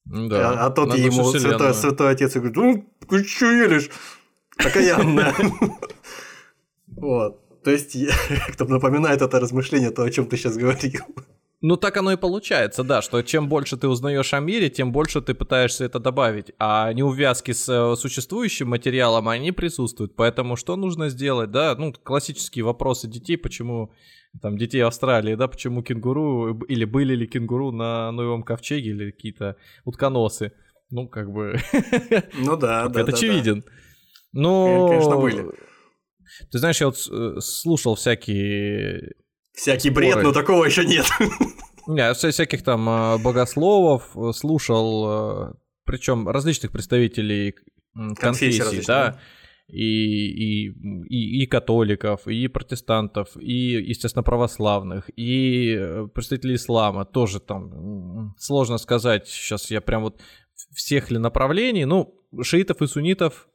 Да, 0.09 0.51
а, 0.51 0.67
а 0.67 0.71
тот 0.71 0.95
ему 0.97 1.31
святой, 1.33 1.75
святой 1.75 2.11
отец 2.11 2.35
говорит, 2.35 2.57
ну, 2.57 2.87
ты 3.09 3.25
что 3.25 3.47
елишь? 3.47 3.91
Окаянная. 4.57 5.35
Вот. 7.01 7.63
То 7.63 7.71
есть, 7.71 7.97
кто 8.53 8.65
напоминает 8.65 9.23
это 9.23 9.39
размышление, 9.39 9.91
то, 9.91 10.03
о 10.03 10.11
чем 10.11 10.27
ты 10.27 10.37
сейчас 10.37 10.57
говорил. 10.57 11.03
Ну, 11.61 11.77
так 11.77 11.97
оно 11.97 12.13
и 12.13 12.17
получается, 12.17 12.85
да, 12.85 13.03
что 13.03 13.21
чем 13.23 13.49
больше 13.49 13.77
ты 13.77 13.89
узнаешь 13.89 14.33
о 14.33 14.39
мире, 14.39 14.71
тем 14.71 14.93
больше 14.93 15.21
ты 15.21 15.35
пытаешься 15.35 15.85
это 15.85 15.99
добавить. 15.99 16.53
А 16.59 16.93
неувязки 16.93 17.51
с 17.51 17.69
э, 17.69 17.97
существующим 17.97 18.69
материалом, 18.69 19.29
они 19.29 19.51
присутствуют. 19.51 20.15
Поэтому 20.15 20.55
что 20.55 20.77
нужно 20.77 21.09
сделать, 21.09 21.51
да? 21.51 21.75
Ну, 21.77 21.93
классические 21.93 22.65
вопросы 22.65 23.09
детей, 23.09 23.37
почему 23.37 23.93
там 24.41 24.57
детей 24.57 24.85
Австралии, 24.85 25.35
да, 25.35 25.49
почему 25.49 25.83
кенгуру, 25.83 26.61
или 26.69 26.85
были 26.85 27.17
ли 27.17 27.27
кенгуру 27.27 27.73
на 27.73 28.13
Новом 28.13 28.45
Ковчеге, 28.45 28.91
или 28.91 29.11
какие-то 29.11 29.57
утконосы. 29.85 30.53
Ну, 30.91 31.09
как 31.09 31.33
бы... 31.33 31.57
Ну 32.35 32.57
да, 32.57 32.89
да. 32.89 33.01
Это 33.01 33.13
очевиден. 33.13 33.65
Но... 34.33 34.89
Конечно, 34.89 35.17
были. 35.17 35.45
Ты 36.53 36.59
знаешь, 36.59 36.81
я 36.81 36.87
вот 36.87 36.97
э, 37.11 37.41
слушал 37.41 37.97
всякие... 37.97 39.15
Всякий 39.59 39.91
бред, 39.91 40.23
но 40.23 40.33
такого 40.33 40.65
еще 40.65 40.85
нет. 40.85 41.07
Не, 41.87 42.13
всяких 42.15 42.63
там 42.63 42.89
э, 42.89 43.19
богословов 43.19 44.11
э, 44.15 44.33
слушал, 44.33 45.57
причем 45.85 46.29
различных 46.29 46.71
представителей 46.71 47.55
конфессий, 48.21 48.85
да, 48.87 49.19
и, 49.69 49.83
и, 49.83 50.69
и, 51.09 51.43
и 51.43 51.47
католиков, 51.47 52.27
и 52.27 52.47
протестантов, 52.49 53.37
и, 53.37 53.73
естественно, 53.73 54.23
православных, 54.23 55.11
и 55.17 56.07
представителей 56.15 56.55
ислама. 56.55 57.05
Тоже 57.05 57.41
там, 57.41 58.35
сложно 58.39 58.79
сказать, 58.79 59.29
сейчас 59.29 59.71
я 59.71 59.81
прям 59.81 60.03
вот 60.03 60.21
всех 60.75 61.11
ли 61.11 61.19
направлений, 61.19 61.85
ну, 61.85 62.15
шиитов 62.43 62.81
и 62.83 62.87
суннитов 62.87 63.49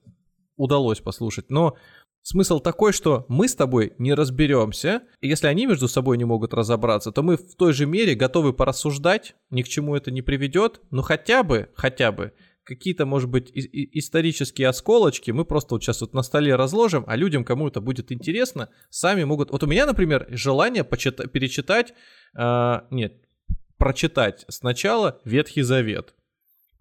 удалось 0.55 0.99
послушать, 0.99 1.49
но 1.49 1.75
Смысл 2.23 2.61
такой, 2.61 2.93
что 2.93 3.25
мы 3.27 3.49
с 3.49 3.55
тобой 3.55 3.93
не 3.97 4.13
разберемся, 4.13 5.01
и 5.19 5.27
если 5.27 5.47
они 5.47 5.65
между 5.65 5.89
собой 5.89 6.17
не 6.17 6.23
могут 6.23 6.53
разобраться, 6.53 7.11
то 7.11 7.21
мы 7.21 7.35
в 7.35 7.55
той 7.55 7.73
же 7.73 7.85
мере 7.85 8.15
готовы 8.15 8.53
порассуждать, 8.53 9.35
ни 9.49 9.61
к 9.61 9.67
чему 9.67 9.93
это 9.93 10.09
не 10.09 10.21
приведет, 10.21 10.79
но 10.89 11.01
хотя 11.01 11.43
бы, 11.43 11.69
хотя 11.75 12.13
бы 12.13 12.31
какие-то, 12.63 13.05
может 13.05 13.29
быть, 13.29 13.51
исторические 13.53 14.69
осколочки 14.69 15.31
мы 15.31 15.43
просто 15.43 15.75
вот 15.75 15.83
сейчас 15.83 15.99
вот 15.99 16.13
на 16.13 16.23
столе 16.23 16.55
разложим, 16.55 17.03
а 17.07 17.17
людям, 17.17 17.43
кому 17.43 17.67
это 17.67 17.81
будет 17.81 18.09
интересно, 18.09 18.69
сами 18.89 19.25
могут... 19.25 19.51
Вот 19.51 19.61
у 19.63 19.67
меня, 19.67 19.85
например, 19.85 20.25
желание 20.29 20.85
почита- 20.85 21.27
перечитать... 21.27 21.93
Э, 22.37 22.83
нет, 22.89 23.17
прочитать 23.77 24.45
сначала 24.47 25.19
Ветхий 25.25 25.61
Завет. 25.61 26.15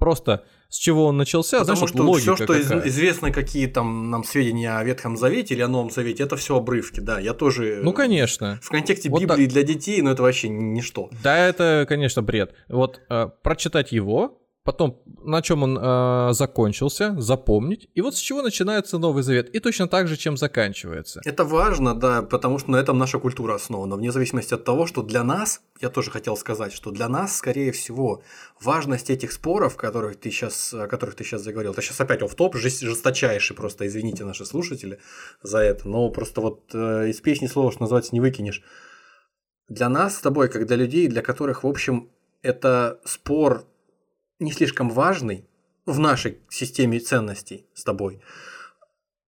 Просто 0.02 0.42
с 0.68 0.78
чего 0.78 1.06
он 1.06 1.16
начался, 1.16 1.60
Потому 1.60 1.76
знаешь, 1.76 1.90
что 1.90 2.12
все, 2.14 2.36
что 2.36 2.46
какая. 2.46 2.88
известно, 2.88 3.30
какие 3.30 3.68
там 3.68 4.10
нам 4.10 4.24
сведения 4.24 4.76
о 4.76 4.82
Ветхом 4.82 5.16
Завете 5.16 5.54
или 5.54 5.62
о 5.62 5.68
Новом 5.68 5.90
Завете, 5.90 6.24
это 6.24 6.34
все 6.34 6.56
обрывки, 6.56 6.98
да. 6.98 7.20
Я 7.20 7.34
тоже. 7.34 7.82
Ну, 7.84 7.92
конечно. 7.92 8.58
В 8.62 8.68
контексте 8.68 9.10
вот 9.10 9.20
Библии 9.20 9.44
так... 9.44 9.52
для 9.52 9.62
детей, 9.62 10.02
но 10.02 10.10
это 10.10 10.22
вообще 10.22 10.48
ничто. 10.48 11.08
Да, 11.22 11.38
это, 11.38 11.86
конечно, 11.88 12.20
бред. 12.20 12.52
Вот 12.68 13.00
э, 13.10 13.28
прочитать 13.42 13.92
его, 13.92 14.41
потом 14.64 15.02
на 15.24 15.42
чем 15.42 15.62
он 15.62 15.78
э, 15.80 16.32
закончился, 16.32 17.14
запомнить, 17.20 17.88
и 17.94 18.00
вот 18.00 18.14
с 18.14 18.18
чего 18.18 18.42
начинается 18.42 18.98
Новый 18.98 19.22
Завет, 19.22 19.54
и 19.54 19.60
точно 19.60 19.88
так 19.88 20.08
же, 20.08 20.16
чем 20.16 20.36
заканчивается. 20.36 21.20
Это 21.24 21.44
важно, 21.44 21.94
да, 21.94 22.22
потому 22.22 22.58
что 22.58 22.70
на 22.70 22.76
этом 22.76 22.98
наша 22.98 23.18
культура 23.18 23.54
основана, 23.54 23.96
вне 23.96 24.12
зависимости 24.12 24.54
от 24.54 24.64
того, 24.64 24.86
что 24.86 25.02
для 25.02 25.24
нас, 25.24 25.60
я 25.80 25.88
тоже 25.88 26.10
хотел 26.10 26.36
сказать, 26.36 26.72
что 26.72 26.90
для 26.90 27.08
нас, 27.08 27.36
скорее 27.36 27.72
всего, 27.72 28.22
важность 28.60 29.10
этих 29.10 29.32
споров, 29.32 29.76
которых 29.76 30.16
ты 30.16 30.30
сейчас, 30.30 30.74
о 30.74 30.86
которых 30.86 31.14
ты 31.14 31.24
сейчас 31.24 31.42
заговорил, 31.42 31.72
это 31.72 31.82
сейчас 31.82 32.00
опять 32.00 32.22
в 32.22 32.34
топ 32.34 32.56
жесточайший, 32.56 33.56
просто 33.56 33.86
извините 33.86 34.24
наши 34.24 34.44
слушатели 34.44 34.98
за 35.42 35.58
это, 35.58 35.88
но 35.88 36.10
просто 36.10 36.40
вот 36.40 36.70
э, 36.74 37.08
из 37.08 37.20
песни 37.20 37.46
слова, 37.46 37.72
что 37.72 37.82
называется, 37.82 38.14
не 38.14 38.20
выкинешь. 38.20 38.62
Для 39.68 39.88
нас 39.88 40.16
с 40.16 40.20
тобой, 40.20 40.48
как 40.48 40.66
для 40.66 40.76
людей, 40.76 41.08
для 41.08 41.22
которых, 41.22 41.64
в 41.64 41.66
общем, 41.66 42.10
это 42.42 43.00
спор 43.04 43.64
не 44.42 44.52
слишком 44.52 44.90
важный 44.90 45.46
в 45.86 45.98
нашей 45.98 46.38
системе 46.48 47.00
ценностей 47.00 47.66
с 47.74 47.84
тобой, 47.84 48.20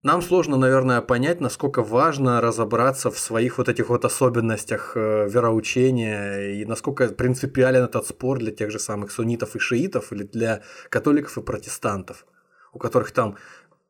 нам 0.05 0.21
сложно, 0.21 0.59
наверное, 0.59 1.01
понять, 1.01 1.41
насколько 1.41 1.83
важно 1.83 2.43
разобраться 2.43 3.11
в 3.11 3.19
своих 3.19 3.57
вот 3.57 3.71
этих 3.71 3.89
вот 3.89 4.05
особенностях 4.05 4.93
э, 4.95 5.27
вероучения 5.31 6.61
и 6.61 6.67
насколько 6.67 7.09
принципиален 7.09 7.85
этот 7.85 8.07
спор 8.07 8.39
для 8.39 8.53
тех 8.53 8.71
же 8.71 8.79
самых 8.79 9.11
суннитов 9.11 9.57
и 9.57 9.59
шиитов 9.59 10.13
или 10.13 10.25
для 10.25 10.61
католиков 10.91 11.39
и 11.39 11.41
протестантов, 11.41 12.27
у 12.75 12.79
которых 12.79 13.13
там 13.13 13.39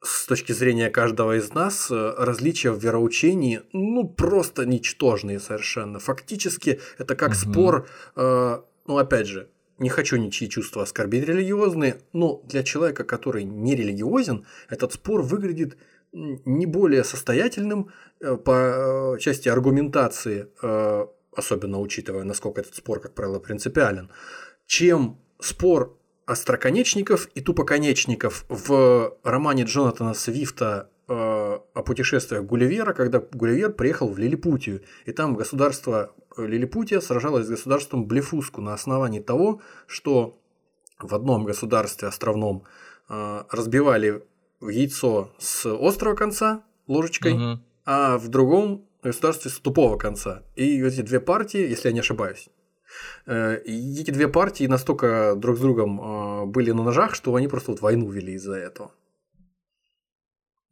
с 0.05 0.26
точки 0.26 0.52
зрения 0.52 0.88
каждого 0.88 1.36
из 1.36 1.52
нас 1.52 1.90
э, 1.90 2.14
различия 2.16 2.70
в 2.70 2.78
вероучении 2.78 3.62
ну 3.72 4.06
просто 4.06 4.66
ничтожные 4.66 5.40
совершенно. 5.40 5.98
Фактически 5.98 6.80
это 6.96 7.16
как 7.16 7.30
угу. 7.30 7.36
спор, 7.36 7.88
э, 8.14 8.59
ну 8.86 8.98
опять 8.98 9.26
же, 9.26 9.48
не 9.78 9.88
хочу 9.88 10.16
ничьи 10.16 10.48
чувства 10.48 10.82
оскорбить 10.82 11.24
религиозные, 11.24 12.01
но 12.12 12.42
для 12.44 12.62
человека, 12.62 13.05
который 13.05 13.44
не 13.44 13.74
религиозен, 13.74 14.46
этот 14.68 14.92
спор 14.92 15.22
выглядит 15.22 15.76
не 16.12 16.66
более 16.66 17.02
состоятельным 17.05 17.90
э, 18.20 18.36
по 18.36 19.14
э, 19.16 19.18
части 19.18 19.48
аргументации, 19.48 20.48
э, 20.62 21.06
особенно 21.36 21.80
учитывая, 21.80 22.22
насколько 22.22 22.60
этот 22.60 22.76
спор, 22.76 23.01
как 23.01 23.14
правило, 23.14 23.40
принципиален, 23.40 24.10
чем 24.66 25.18
спор 25.40 25.98
остроконечников 26.26 27.28
и 27.34 27.40
тупоконечников 27.40 28.46
в 28.48 29.18
романе 29.24 29.64
Джонатана 29.64 30.14
Свифта 30.14 30.88
о 31.06 31.82
путешествиях 31.85 32.44
Гулливера, 32.44 32.94
когда 32.94 33.20
Гулливер 33.20 33.72
приехал 33.72 34.09
в 34.09 34.18
Лилипутию, 34.18 34.82
и 35.05 35.12
там 35.12 35.35
государство 35.35 36.14
Лилипутия 36.36 37.01
сражалась 37.01 37.47
с 37.47 37.51
государством 37.51 38.06
Блефуску 38.06 38.60
на 38.60 38.74
основании 38.74 39.20
того, 39.20 39.60
что 39.86 40.39
в 40.98 41.14
одном 41.14 41.44
государстве 41.44 42.09
островном 42.09 42.64
э, 43.09 43.43
разбивали 43.51 44.24
яйцо 44.60 45.31
с 45.39 45.66
острого 45.66 46.14
конца 46.14 46.64
ложечкой, 46.86 47.35
угу. 47.35 47.62
а 47.85 48.18
в 48.18 48.28
другом 48.28 48.86
государстве 49.02 49.51
с 49.51 49.59
тупого 49.59 49.98
конца. 49.98 50.43
И 50.55 50.82
эти 50.82 51.02
две 51.02 51.20
партии, 51.20 51.68
если 51.68 51.89
я 51.89 51.94
не 51.94 52.01
ошибаюсь, 52.01 52.48
э, 53.26 53.59
эти 53.64 54.10
две 54.10 54.28
партии 54.28 54.66
настолько 54.66 55.35
друг 55.36 55.56
с 55.56 55.60
другом 55.60 56.01
э, 56.01 56.47
были 56.47 56.70
на 56.70 56.82
ножах, 56.82 57.14
что 57.14 57.35
они 57.35 57.48
просто 57.48 57.72
вот 57.72 57.81
войну 57.81 58.10
вели 58.10 58.35
из-за 58.35 58.55
этого. 58.55 58.93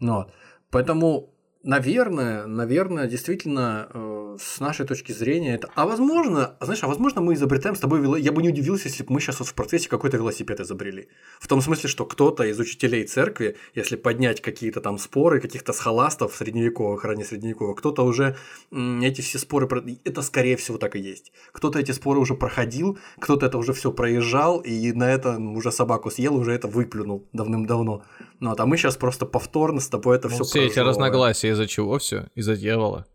Ну, 0.02 0.14
вот. 0.16 0.32
Поэтому 0.70 1.32
Наверное, 1.64 2.46
наверное, 2.46 3.06
действительно, 3.06 3.88
э, 3.94 4.36
с 4.40 4.58
нашей 4.58 4.84
точки 4.84 5.12
зрения 5.12 5.54
это... 5.54 5.68
А 5.76 5.86
возможно, 5.86 6.56
знаешь, 6.60 6.82
а 6.82 6.88
возможно 6.88 7.20
мы 7.20 7.34
изобретаем 7.34 7.76
с 7.76 7.78
тобой... 7.78 8.00
вело- 8.00 8.18
Я 8.18 8.32
бы 8.32 8.42
не 8.42 8.48
удивился, 8.48 8.88
если 8.88 9.04
бы 9.04 9.12
мы 9.12 9.20
сейчас 9.20 9.38
вот 9.38 9.48
в 9.48 9.54
процессе 9.54 9.88
какой-то 9.88 10.16
велосипед 10.16 10.58
изобрели. 10.58 11.08
В 11.38 11.46
том 11.46 11.60
смысле, 11.60 11.88
что 11.88 12.04
кто-то 12.04 12.42
из 12.42 12.58
учителей 12.58 13.04
церкви, 13.06 13.56
если 13.76 13.94
поднять 13.94 14.40
какие-то 14.40 14.80
там 14.80 14.98
споры, 14.98 15.40
каких-то 15.40 15.72
схоластов 15.72 16.34
средневековых, 16.34 17.04
ранее 17.04 17.24
средневековых, 17.24 17.78
кто-то 17.78 18.02
уже 18.02 18.34
эти 18.72 19.20
все 19.20 19.38
споры... 19.38 19.68
Это, 20.04 20.22
скорее 20.22 20.56
всего, 20.56 20.78
так 20.78 20.96
и 20.96 20.98
есть. 20.98 21.30
Кто-то 21.52 21.78
эти 21.78 21.92
споры 21.92 22.18
уже 22.18 22.34
проходил, 22.34 22.98
кто-то 23.20 23.46
это 23.46 23.56
уже 23.56 23.72
все 23.72 23.92
проезжал, 23.92 24.58
и 24.58 24.90
на 24.90 25.08
это 25.08 25.38
уже 25.38 25.70
собаку 25.70 26.10
съел, 26.10 26.34
уже 26.34 26.50
это 26.50 26.66
выплюнул 26.66 27.28
давным-давно. 27.32 28.02
Ну, 28.42 28.50
вот, 28.50 28.58
а 28.58 28.66
мы 28.66 28.76
сейчас 28.76 28.96
просто 28.96 29.24
повторно 29.24 29.80
с 29.80 29.88
тобой 29.88 30.16
это 30.16 30.28
Ну, 30.28 30.34
все 30.34 30.44
все 30.44 30.66
эти 30.66 30.80
разногласия 30.80 31.50
из-за 31.50 31.68
чего 31.68 31.98
все? 31.98 32.26
Из-за 32.34 32.56
дьявола. 32.56 33.06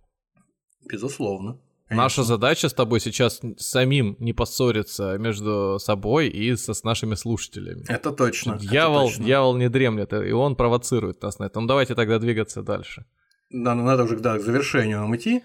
Безусловно. 0.89 1.57
Наша 1.89 2.23
задача 2.23 2.69
с 2.69 2.73
тобой 2.73 3.01
сейчас 3.01 3.41
самим 3.57 4.15
не 4.19 4.31
поссориться 4.31 5.17
между 5.17 5.79
собой 5.81 6.29
и 6.29 6.55
со, 6.55 6.73
с 6.73 6.85
нашими 6.85 7.15
слушателями. 7.15 7.83
Это 7.89 8.11
точно. 8.11 8.53
это 8.53 8.67
Дьявол, 8.67 9.07
точно. 9.09 9.25
дьявол 9.25 9.57
не 9.57 9.69
дремлет, 9.69 10.13
и 10.13 10.31
он 10.31 10.55
провоцирует 10.55 11.21
нас 11.21 11.39
на 11.39 11.45
это. 11.45 11.59
Ну 11.59 11.67
давайте 11.67 11.93
тогда 11.93 12.19
двигаться 12.19 12.61
дальше. 12.61 13.05
Да, 13.49 13.75
ну, 13.75 13.83
надо 13.83 14.05
уже 14.05 14.15
да, 14.15 14.37
к 14.37 14.41
завершению 14.41 14.99
нам 14.99 15.13
идти. 15.13 15.43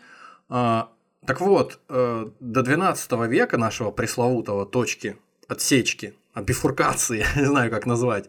А, 0.49 0.91
так 1.27 1.41
вот, 1.41 1.81
э, 1.89 2.31
до 2.39 2.63
12 2.63 3.13
века 3.29 3.59
нашего 3.59 3.91
пресловутого 3.91 4.65
точки 4.65 5.17
отсечки, 5.49 6.15
бифуркации, 6.41 7.27
не 7.37 7.47
знаю, 7.47 7.71
как 7.71 7.85
назвать, 7.85 8.29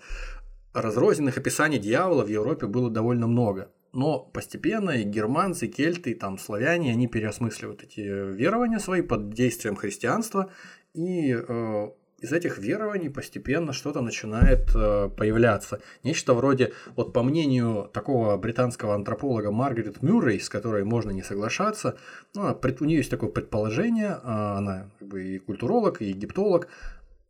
разрозненных 0.73 1.37
описаний 1.37 1.79
дьявола 1.79 2.23
в 2.23 2.29
Европе 2.29 2.67
было 2.67 2.89
довольно 2.89 3.27
много. 3.27 3.71
Но 3.93 4.19
постепенно 4.19 4.89
и 4.91 5.03
германцы, 5.03 5.67
и 5.67 5.69
кельты, 5.69 6.11
и 6.11 6.15
там 6.15 6.39
славяне, 6.39 6.91
они 6.91 7.07
переосмысливают 7.07 7.83
эти 7.83 7.99
верования 8.01 8.79
свои 8.79 9.01
под 9.03 9.29
действием 9.29 9.75
христианства, 9.75 10.49
и 10.95 11.31
э, 11.35 11.89
из 12.23 12.31
этих 12.31 12.57
верований 12.57 13.09
постепенно 13.09 13.73
что-то 13.73 14.01
начинает 14.01 14.71
э, 14.73 15.09
появляться. 15.15 15.81
Нечто 16.03 16.33
вроде, 16.33 16.73
вот 16.95 17.11
по 17.11 17.21
мнению 17.21 17.89
такого 17.93 18.37
британского 18.37 18.95
антрополога 18.95 19.51
Маргарет 19.51 20.01
Мюррей, 20.01 20.39
с 20.39 20.47
которой 20.49 20.85
можно 20.85 21.11
не 21.11 21.21
соглашаться, 21.21 21.97
ну, 22.33 22.55
пред- 22.55 22.81
у 22.81 22.85
нее 22.85 22.97
есть 22.97 23.11
такое 23.11 23.29
предположение, 23.29 24.17
а, 24.23 24.57
она 24.57 24.89
как 24.99 25.07
бы 25.09 25.23
и 25.23 25.37
культуролог, 25.37 26.01
и 26.01 26.05
египтолог, 26.05 26.69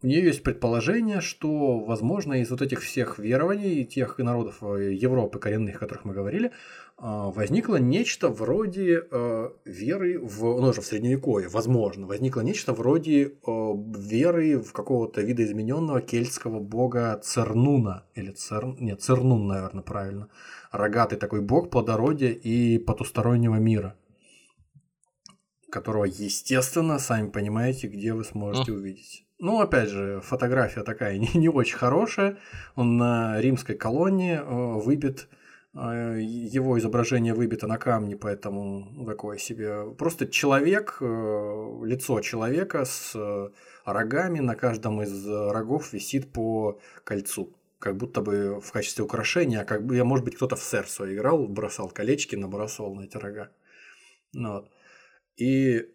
у 0.03 0.07
нее 0.07 0.21
есть 0.21 0.43
предположение, 0.43 1.21
что, 1.21 1.79
возможно, 1.79 2.33
из 2.41 2.51
вот 2.51 2.61
этих 2.61 2.81
всех 2.81 3.19
верований, 3.19 3.85
тех 3.85 4.17
народов 4.17 4.61
э, 4.61 4.93
Европы 4.93 5.39
коренных, 5.39 5.77
о 5.77 5.79
которых 5.79 6.03
мы 6.03 6.13
говорили, 6.13 6.51
а, 6.97 7.31
возникло 7.31 7.77
нечто 7.77 8.27
вроде 8.27 9.07
э, 9.09 9.49
веры 9.63 10.19
в, 10.19 10.41
ну, 10.41 10.67
уже 10.67 10.81
в 10.81 10.85
средневековье, 10.85 11.47
возможно, 11.47 12.05
возникло 12.05 12.41
нечто 12.41 12.73
вроде 12.73 13.23
э, 13.23 13.31
веры 13.45 14.59
в 14.59 14.73
какого-то 14.73 15.21
видоизмененного 15.21 16.01
кельтского 16.01 16.59
бога 16.59 17.17
Цернуна, 17.23 18.05
или 18.13 18.31
Цер... 18.31 18.75
нет, 18.79 19.01
Цернун, 19.01 19.47
наверное, 19.47 19.83
правильно, 19.83 20.27
рогатый 20.71 21.17
такой 21.17 21.41
бог 21.41 21.69
плодородия 21.69 22.31
и 22.31 22.77
потустороннего 22.77 23.55
мира, 23.55 23.95
которого, 25.71 26.03
естественно, 26.03 26.99
сами 26.99 27.29
понимаете, 27.29 27.87
где 27.87 28.13
вы 28.13 28.25
сможете 28.25 28.73
увидеть. 28.73 29.25
Ну, 29.43 29.59
опять 29.59 29.89
же, 29.89 30.21
фотография 30.21 30.83
такая 30.83 31.17
не, 31.17 31.29
не 31.33 31.49
очень 31.49 31.75
хорошая. 31.75 32.37
Он 32.75 32.95
на 32.95 33.41
римской 33.41 33.75
колонне 33.75 34.35
э, 34.35 34.43
выбит, 34.45 35.27
э, 35.73 36.17
его 36.21 36.79
изображение 36.79 37.33
выбито 37.33 37.67
на 37.67 37.77
камне, 37.77 38.15
поэтому 38.15 39.05
такое 39.05 39.37
себе. 39.37 39.91
Просто 39.97 40.27
человек, 40.27 40.95
э, 41.01 41.81
лицо 41.83 42.21
человека 42.21 42.85
с 42.85 43.51
рогами, 43.83 44.39
на 44.39 44.55
каждом 44.55 45.01
из 45.01 45.27
рогов 45.27 45.91
висит 45.91 46.31
по 46.31 46.79
кольцу. 47.03 47.53
Как 47.79 47.97
будто 47.97 48.21
бы 48.21 48.61
в 48.61 48.71
качестве 48.71 49.03
украшения, 49.03 49.59
а 49.63 49.65
как 49.65 49.85
бы, 49.85 49.97
я, 49.97 50.05
может 50.05 50.23
быть, 50.23 50.37
кто-то 50.37 50.55
в 50.55 50.63
сердце 50.63 51.13
играл, 51.13 51.49
бросал 51.49 51.89
колечки, 51.89 52.37
набрасывал 52.37 52.95
на 52.95 53.01
эти 53.01 53.17
рога. 53.17 53.49
Ну, 54.31 54.53
вот. 54.53 54.71
И 55.35 55.92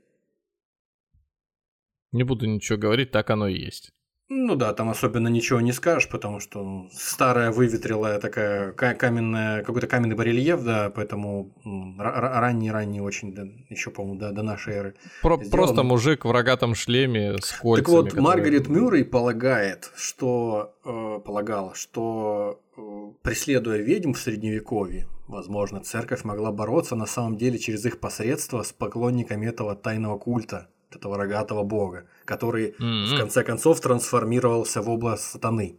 Не 2.13 2.23
буду 2.25 2.47
ничего 2.47 2.79
говорить, 2.79 3.11
так 3.11 3.31
оно 3.31 3.49
и 3.49 3.59
есть. 3.59 3.91
Ну 4.31 4.57
да, 4.57 4.75
там 4.75 4.91
особенно 4.91 5.29
ничего 5.29 5.61
не 5.63 5.73
скажешь, 5.73 6.07
потому 6.11 6.39
что 6.39 6.87
старая 6.93 7.51
выветрилая 7.51 8.21
такая 8.21 8.73
ка- 8.73 8.93
каменная, 8.95 9.63
какой-то 9.65 9.87
каменный 9.87 10.17
барельеф, 10.17 10.63
да, 10.63 10.91
поэтому 10.91 11.55
ранний-ранний 11.99 13.01
очень, 13.01 13.33
да, 13.35 13.45
еще, 13.71 13.91
по-моему, 13.91 14.19
до, 14.21 14.33
до 14.33 14.43
нашей 14.43 14.75
эры. 14.75 14.95
Про- 15.23 15.37
Сделано. 15.37 15.51
Просто 15.51 15.83
мужик 15.83 16.25
в 16.25 16.31
рогатом 16.31 16.75
шлеме 16.75 17.39
с 17.41 17.53
кольцами. 17.53 17.77
так 17.77 17.89
вот, 17.89 18.05
которые- 18.11 18.23
Маргарет 18.23 18.69
Мюррей 18.69 19.05
полагает, 19.05 19.91
что, 19.97 20.75
э, 20.85 21.21
полагала, 21.25 21.75
что 21.75 22.61
э, 22.77 22.81
преследуя 23.23 23.79
ведьм 23.79 24.13
в 24.13 24.19
Средневековье, 24.19 25.07
возможно, 25.27 25.81
церковь 25.81 26.25
могла 26.25 26.53
бороться 26.53 26.97
на 26.97 27.07
самом 27.07 27.37
деле 27.37 27.59
через 27.59 27.85
их 27.87 27.99
посредство 27.99 28.63
с 28.63 28.73
поклонниками 28.73 29.47
этого 29.47 29.75
тайного 29.75 30.19
культа, 30.19 30.69
этого 30.91 31.17
рогатого 31.17 31.63
бога, 31.63 32.07
который 32.25 32.75
М-м. 32.79 33.15
в 33.15 33.19
конце 33.19 33.45
концов 33.45 33.81
трансформировался 33.81 34.83
в 34.83 34.89
область 34.89 35.25
сатаны 35.25 35.79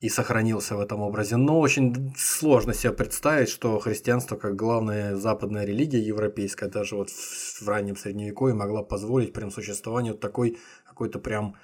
и 0.00 0.08
сохранился 0.08 0.76
в 0.76 0.80
этом 0.80 1.00
образе. 1.00 1.36
Но 1.36 1.58
очень 1.58 2.14
сложно 2.16 2.74
себе 2.74 2.92
представить, 2.92 3.48
что 3.48 3.78
христианство, 3.78 4.36
как 4.36 4.56
главная 4.56 5.16
западная 5.16 5.64
религия 5.64 6.00
европейская, 6.00 6.68
даже 6.68 6.96
вот 6.96 7.10
в 7.10 7.46
в 7.62 7.68
раннем 7.68 7.96
средневековье 7.96 8.54
могла 8.54 8.82
позволить 8.82 9.32
прям 9.32 9.50
существованию 9.50 10.14
такой 10.14 10.58
какой-то 10.84 11.18
прям 11.18 11.56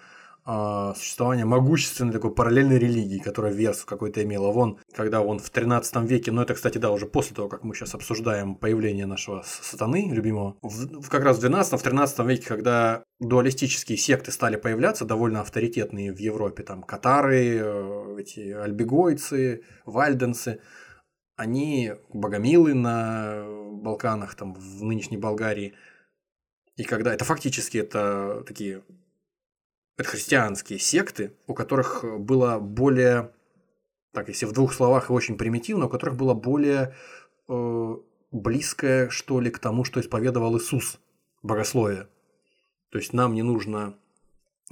существование 0.44 1.44
могущественной 1.44 2.12
такой 2.12 2.34
параллельной 2.34 2.78
религии, 2.78 3.18
которая 3.18 3.52
вес 3.52 3.84
какой-то 3.84 4.22
имела. 4.24 4.50
Вон, 4.50 4.78
когда 4.94 5.20
он 5.20 5.38
в 5.38 5.48
13 5.50 6.04
веке, 6.04 6.32
но 6.32 6.42
это, 6.42 6.54
кстати, 6.54 6.78
да, 6.78 6.90
уже 6.90 7.06
после 7.06 7.36
того, 7.36 7.48
как 7.48 7.62
мы 7.62 7.74
сейчас 7.74 7.94
обсуждаем 7.94 8.56
появление 8.56 9.06
нашего 9.06 9.42
сатаны 9.46 10.10
любимого, 10.10 10.56
в- 10.62 11.08
как 11.08 11.22
раз 11.22 11.38
в 11.38 11.40
12-13 11.40 12.26
веке, 12.26 12.46
когда 12.46 13.04
дуалистические 13.20 13.96
секты 13.96 14.32
стали 14.32 14.56
появляться, 14.56 15.04
довольно 15.04 15.40
авторитетные 15.40 16.12
в 16.12 16.18
Европе, 16.18 16.64
там 16.64 16.82
катары, 16.82 17.58
э, 17.62 18.16
эти 18.18 18.50
альбегойцы, 18.52 19.62
вальденцы, 19.84 20.60
они 21.36 21.92
богомилы 22.12 22.74
на 22.74 23.44
Балканах, 23.82 24.34
там 24.34 24.54
в 24.54 24.82
нынешней 24.82 25.16
Болгарии. 25.18 25.74
И 26.76 26.84
когда 26.84 27.14
это 27.14 27.24
фактически 27.24 27.78
это 27.78 28.44
такие 28.46 28.82
это 30.02 30.10
христианские 30.10 30.78
секты, 30.78 31.32
у 31.46 31.54
которых 31.54 32.04
было 32.18 32.58
более, 32.58 33.32
так 34.12 34.28
если 34.28 34.46
в 34.46 34.52
двух 34.52 34.74
словах 34.74 35.08
и 35.08 35.12
очень 35.12 35.36
примитивно, 35.36 35.86
у 35.86 35.88
которых 35.88 36.16
было 36.16 36.34
более 36.34 36.94
э, 37.48 37.96
близкое, 38.32 39.08
что 39.08 39.40
ли, 39.40 39.50
к 39.50 39.58
тому, 39.58 39.84
что 39.84 40.00
исповедовал 40.00 40.58
Иисус, 40.58 40.98
богословие. 41.42 42.08
То 42.90 42.98
есть 42.98 43.12
нам 43.12 43.34
не 43.34 43.42
нужно, 43.42 43.94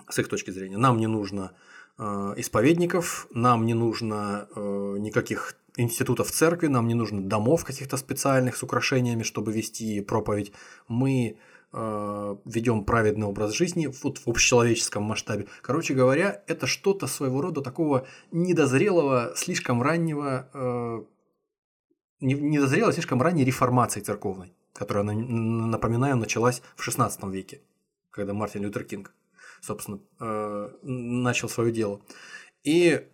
с 0.08 0.18
их 0.18 0.28
точки 0.28 0.50
зрения, 0.50 0.76
нам 0.76 0.98
не 0.98 1.06
нужно 1.06 1.52
э, 1.98 2.34
исповедников, 2.36 3.28
нам 3.30 3.64
не 3.66 3.74
нужно 3.74 4.48
э, 4.54 4.96
никаких 4.98 5.54
институтов 5.76 6.30
церкви, 6.32 6.66
нам 6.66 6.88
не 6.88 6.94
нужно 6.94 7.22
домов 7.22 7.64
каких-то 7.64 7.96
специальных 7.96 8.56
с 8.56 8.62
украшениями, 8.62 9.22
чтобы 9.22 9.52
вести 9.52 10.00
проповедь. 10.00 10.52
Мы 10.88 11.28
э, 11.28 11.49
ведем 11.72 12.84
праведный 12.84 13.26
образ 13.28 13.52
жизни 13.52 13.88
вот 14.02 14.18
в 14.18 14.28
общечеловеческом 14.28 15.04
масштабе. 15.04 15.46
Короче 15.62 15.94
говоря, 15.94 16.42
это 16.48 16.66
что-то 16.66 17.06
своего 17.06 17.40
рода 17.40 17.60
такого 17.62 18.08
недозрелого, 18.32 19.32
слишком 19.36 19.80
раннего, 19.80 20.50
э, 20.52 21.04
не- 22.20 22.34
недозрелой, 22.34 22.92
слишком 22.92 23.22
ранней 23.22 23.44
реформации 23.44 24.00
церковной, 24.00 24.52
которая, 24.72 25.04
напоминаю, 25.04 26.16
началась 26.16 26.60
в 26.76 26.86
XVI 26.86 27.30
веке, 27.30 27.60
когда 28.10 28.34
Мартин 28.34 28.62
Лютер 28.62 28.84
Кинг, 28.84 29.14
собственно, 29.60 30.00
э, 30.20 30.70
начал 30.82 31.48
свое 31.48 31.72
дело. 31.72 32.00
И, 32.64 33.06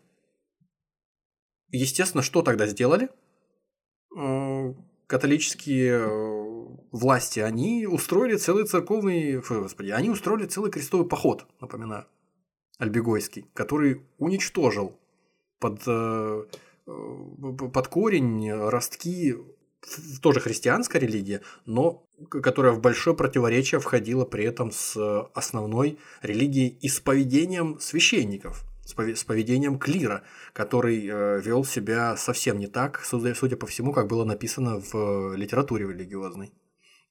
естественно, 1.68 2.22
что 2.22 2.42
тогда 2.42 2.66
сделали? 2.66 3.10
Э, 4.16 4.74
Католические 5.06 6.00
э, 6.00 6.45
власти, 6.92 7.40
они 7.40 7.86
устроили 7.86 8.36
целый 8.36 8.66
церковный, 8.66 9.40
фу, 9.40 9.62
господи, 9.62 9.90
они 9.90 10.10
устроили 10.10 10.46
целый 10.46 10.70
крестовый 10.70 11.08
поход, 11.08 11.46
напоминаю, 11.60 12.06
Альбегойский, 12.78 13.46
который 13.54 14.02
уничтожил 14.18 14.98
под, 15.58 15.82
э, 15.86 16.44
э, 16.86 17.52
под 17.72 17.88
корень 17.88 18.52
ростки 18.52 19.36
тоже 20.20 20.40
христианская 20.40 20.98
религия, 20.98 21.42
но 21.64 22.04
которая 22.28 22.72
в 22.72 22.80
большое 22.80 23.16
противоречие 23.16 23.80
входила 23.80 24.24
при 24.24 24.44
этом 24.44 24.70
с 24.72 24.96
основной 25.34 25.98
религией 26.22 26.76
исповедением 26.80 27.78
священников. 27.80 28.64
С 28.86 29.24
поведением 29.24 29.78
клира, 29.78 30.22
который 30.52 31.06
э, 31.06 31.40
вел 31.40 31.64
себя 31.64 32.16
совсем 32.16 32.58
не 32.58 32.68
так, 32.68 33.02
судя, 33.04 33.56
по 33.56 33.66
всему, 33.66 33.92
как 33.92 34.06
было 34.06 34.24
написано 34.24 34.80
в 34.80 35.34
литературе 35.34 35.86
религиозной. 35.86 36.52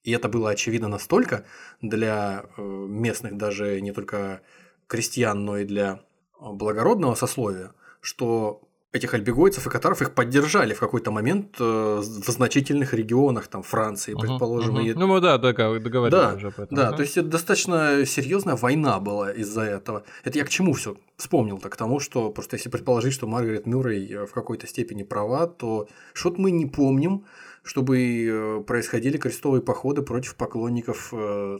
И 0.02 0.12
это 0.12 0.28
было 0.28 0.50
очевидно 0.50 0.88
настолько 0.88 1.44
для 1.82 2.46
э, 2.56 2.62
местных 2.62 3.36
даже 3.36 3.80
не 3.80 3.92
только 3.92 4.40
крестьян, 4.86 5.44
но 5.44 5.58
и 5.58 5.64
для 5.64 6.00
благородного 6.40 7.14
сословия, 7.14 7.72
что 8.00 8.62
этих 8.92 9.14
альбегойцев 9.14 9.66
и 9.66 9.70
катаров 9.70 10.02
их 10.02 10.14
поддержали 10.14 10.74
в 10.74 10.80
какой-то 10.80 11.10
момент 11.10 11.56
э, 11.60 11.64
в 11.64 12.30
значительных 12.30 12.94
регионах, 12.94 13.46
там, 13.48 13.62
Франции, 13.62 14.14
uh-huh, 14.14 14.20
предположим. 14.20 14.78
Uh-huh. 14.78 14.90
И... 14.90 14.94
Ну, 14.94 15.20
да, 15.20 15.38
да, 15.38 15.52
договорились 15.52 16.10
да, 16.10 16.34
уже 16.34 16.48
об 16.48 16.60
этом. 16.60 16.76
Да, 16.76 16.90
uh-huh. 16.90 16.96
то 16.96 17.02
есть 17.02 17.16
это 17.16 17.28
достаточно 17.28 18.06
серьезная 18.06 18.56
война 18.56 18.98
была 19.00 19.32
из-за 19.32 19.62
этого. 19.62 20.04
Это 20.24 20.38
я 20.38 20.44
к 20.44 20.48
чему 20.48 20.72
все 20.72 20.96
вспомнил-то? 21.16 21.68
К 21.68 21.76
тому, 21.76 22.00
что 22.00 22.30
просто 22.30 22.56
если 22.56 22.70
предположить, 22.70 23.12
что 23.12 23.26
Маргарет 23.26 23.66
Мюррей 23.66 24.12
э, 24.12 24.26
в 24.26 24.32
какой-то 24.32 24.66
степени 24.66 25.02
права, 25.02 25.46
то 25.46 25.88
что-то 26.14 26.40
мы 26.40 26.50
не 26.50 26.66
помним, 26.66 27.26
чтобы 27.62 27.98
э, 27.98 28.62
происходили 28.66 29.18
крестовые 29.18 29.62
походы 29.62 30.02
против 30.02 30.36
поклонников 30.36 31.12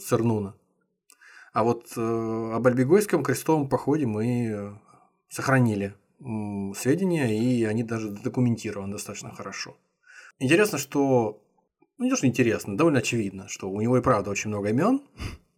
Цернуна. 0.03 0.55
А 1.53 1.65
вот 1.65 1.87
об 1.97 2.67
Альбегойском 2.67 3.25
крестовом 3.25 3.71
походе 3.71 4.05
мы 4.05 4.79
сохранили 5.31 5.95
сведения, 6.19 7.39
и 7.39 7.65
они 7.65 7.83
даже 7.83 8.11
документированы 8.11 8.93
достаточно 8.93 9.33
хорошо. 9.33 9.77
Интересно, 10.39 10.79
что... 10.79 11.43
Ну, 11.99 12.05
не 12.05 12.11
то, 12.11 12.17
что 12.17 12.27
интересно, 12.27 12.77
довольно 12.77 12.99
очевидно, 12.99 13.49
что 13.49 13.71
у 13.71 13.81
него 13.81 13.97
и 13.97 14.03
правда 14.03 14.31
очень 14.31 14.51
много 14.51 14.69
имен. 14.69 15.01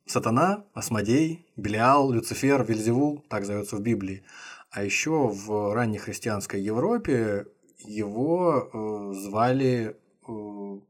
Сатана, 0.06 0.64
Асмодей, 0.72 1.46
Белиал, 1.56 2.10
Люцифер, 2.10 2.64
Вильзевул, 2.64 3.24
так 3.28 3.44
зовется 3.44 3.76
в 3.76 3.80
Библии. 3.80 4.24
А 4.70 4.82
еще 4.82 5.28
в 5.28 5.74
ранней 5.74 5.98
христианской 5.98 6.60
Европе 6.60 7.46
его 7.78 8.68
э, 8.72 9.12
звали 9.14 9.96
э, 10.26 10.80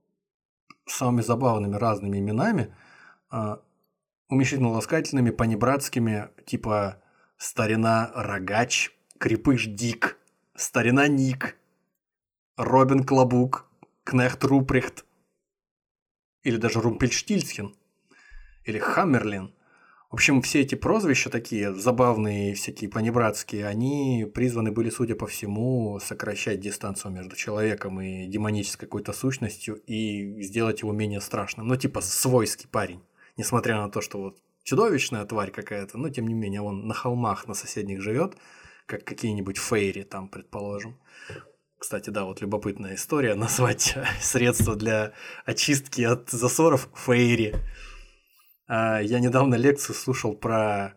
самыми 0.86 1.23
забавными 1.23 1.77
разными 1.77 2.19
именами, 2.19 2.74
э, 3.32 3.57
уменьшительно-ласкательными, 4.28 5.31
понебратскими, 5.31 6.28
типа 6.47 7.03
старина 7.39 8.11
Рогач, 8.15 8.90
Крепыш 9.19 9.66
Дик, 9.66 10.16
Старина 10.55 11.09
Ник, 11.09 11.57
Робин 12.57 13.03
Клобук, 13.03 13.69
Кнехт 14.05 14.45
Руприхт, 14.45 15.05
или 16.45 16.57
даже 16.57 16.81
Румпельштильцхен, 16.81 17.74
или 18.65 18.78
Хаммерлин. 18.78 19.53
В 20.11 20.15
общем, 20.15 20.40
все 20.40 20.61
эти 20.61 20.77
прозвища 20.77 21.31
такие 21.31 21.74
забавные, 21.74 22.55
всякие 22.55 22.89
понебратские, 22.89 23.66
они 23.66 24.24
призваны 24.32 24.70
были, 24.70 24.89
судя 24.89 25.16
по 25.16 25.27
всему, 25.27 25.99
сокращать 26.01 26.61
дистанцию 26.61 27.12
между 27.12 27.35
человеком 27.35 28.01
и 28.01 28.27
демонической 28.28 28.86
какой-то 28.86 29.12
сущностью 29.12 29.82
и 29.86 30.40
сделать 30.43 30.82
его 30.82 30.93
менее 30.93 31.20
страшным. 31.20 31.66
Ну, 31.66 31.74
типа 31.74 32.01
свойский 32.01 32.69
парень. 32.69 33.03
Несмотря 33.36 33.78
на 33.78 33.90
то, 33.90 34.01
что 34.01 34.20
вот 34.20 34.39
чудовищная 34.62 35.24
тварь 35.24 35.51
какая-то, 35.51 35.99
но 35.99 36.09
тем 36.09 36.28
не 36.28 36.35
менее 36.35 36.61
он 36.61 36.86
на 36.86 36.95
холмах 36.95 37.49
на 37.49 37.55
соседних 37.55 38.01
живет, 38.01 38.36
как 38.89 39.05
какие-нибудь 39.05 39.59
фейри 39.59 40.02
там, 40.02 40.28
предположим. 40.28 40.98
Кстати, 41.78 42.10
да, 42.10 42.24
вот 42.24 42.40
любопытная 42.40 42.94
история 42.94 43.35
назвать 43.36 43.97
средства 44.20 44.74
для 44.74 45.12
очистки 45.44 46.02
от 46.02 46.31
засоров 46.31 46.89
фейри. 46.94 47.55
А, 48.66 49.01
я 49.01 49.20
недавно 49.20 49.55
лекцию 49.55 49.94
слушал 49.94 50.35
про 50.35 50.94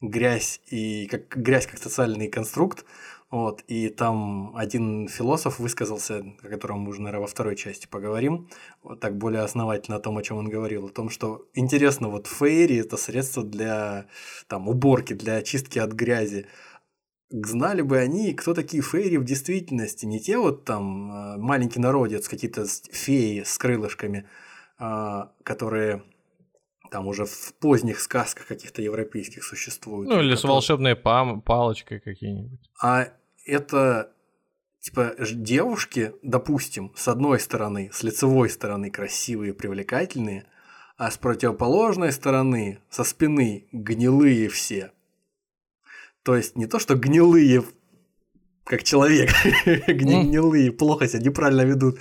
грязь 0.00 0.60
и 0.66 1.06
как 1.06 1.36
грязь 1.36 1.66
как 1.66 1.80
социальный 1.80 2.28
конструкт. 2.28 2.84
Вот, 3.30 3.62
и 3.68 3.90
там 3.90 4.56
один 4.56 5.06
философ 5.06 5.60
высказался, 5.60 6.24
о 6.42 6.48
котором 6.48 6.80
мы 6.80 6.90
уже, 6.90 7.00
наверное, 7.00 7.20
во 7.20 7.26
второй 7.28 7.54
части 7.54 7.86
поговорим, 7.86 8.48
вот 8.82 8.98
так 8.98 9.16
более 9.16 9.42
основательно 9.42 9.98
о 9.98 10.00
том, 10.00 10.18
о 10.18 10.22
чем 10.22 10.38
он 10.38 10.48
говорил, 10.48 10.86
о 10.86 10.88
том, 10.88 11.10
что 11.10 11.46
интересно, 11.54 12.08
вот 12.08 12.26
фейри– 12.26 12.78
это 12.80 12.96
средство 12.96 13.44
для 13.44 14.06
там, 14.48 14.68
уборки, 14.68 15.12
для 15.12 15.36
очистки 15.36 15.78
от 15.78 15.92
грязи, 15.92 16.48
знали 17.30 17.82
бы 17.82 17.98
они, 17.98 18.34
кто 18.34 18.54
такие 18.54 18.82
фейри 18.82 19.16
в 19.16 19.24
действительности. 19.24 20.04
Не 20.06 20.20
те 20.20 20.36
вот 20.38 20.64
там 20.64 21.10
а, 21.10 21.36
маленький 21.38 21.80
народец, 21.80 22.28
какие-то 22.28 22.66
феи 22.92 23.42
с 23.44 23.56
крылышками, 23.56 24.28
а, 24.78 25.32
которые 25.44 26.02
там 26.90 27.06
уже 27.06 27.24
в 27.24 27.54
поздних 27.60 28.00
сказках 28.00 28.46
каких-то 28.46 28.82
европейских 28.82 29.44
существуют. 29.44 30.08
Ну, 30.08 30.16
или 30.16 30.34
которые... 30.34 30.38
с 30.38 30.44
волшебной 30.44 30.92
пам- 30.94 31.40
палочкой 31.40 32.00
какие-нибудь. 32.00 32.60
А 32.82 33.08
это 33.46 34.12
типа 34.80 35.14
девушки, 35.20 36.12
допустим, 36.22 36.92
с 36.96 37.06
одной 37.06 37.38
стороны, 37.38 37.90
с 37.92 38.02
лицевой 38.02 38.50
стороны 38.50 38.90
красивые, 38.90 39.54
привлекательные, 39.54 40.46
а 40.96 41.10
с 41.10 41.16
противоположной 41.16 42.12
стороны, 42.12 42.80
со 42.90 43.04
спины 43.04 43.68
гнилые 43.72 44.48
все, 44.48 44.92
то 46.22 46.36
есть 46.36 46.56
не 46.56 46.66
то, 46.66 46.78
что 46.78 46.94
гнилые, 46.96 47.64
как 48.64 48.82
человек, 48.82 49.30
гнилые, 49.86 50.72
плохо 50.72 51.08
себя 51.08 51.22
неправильно 51.22 51.62
ведут, 51.62 51.98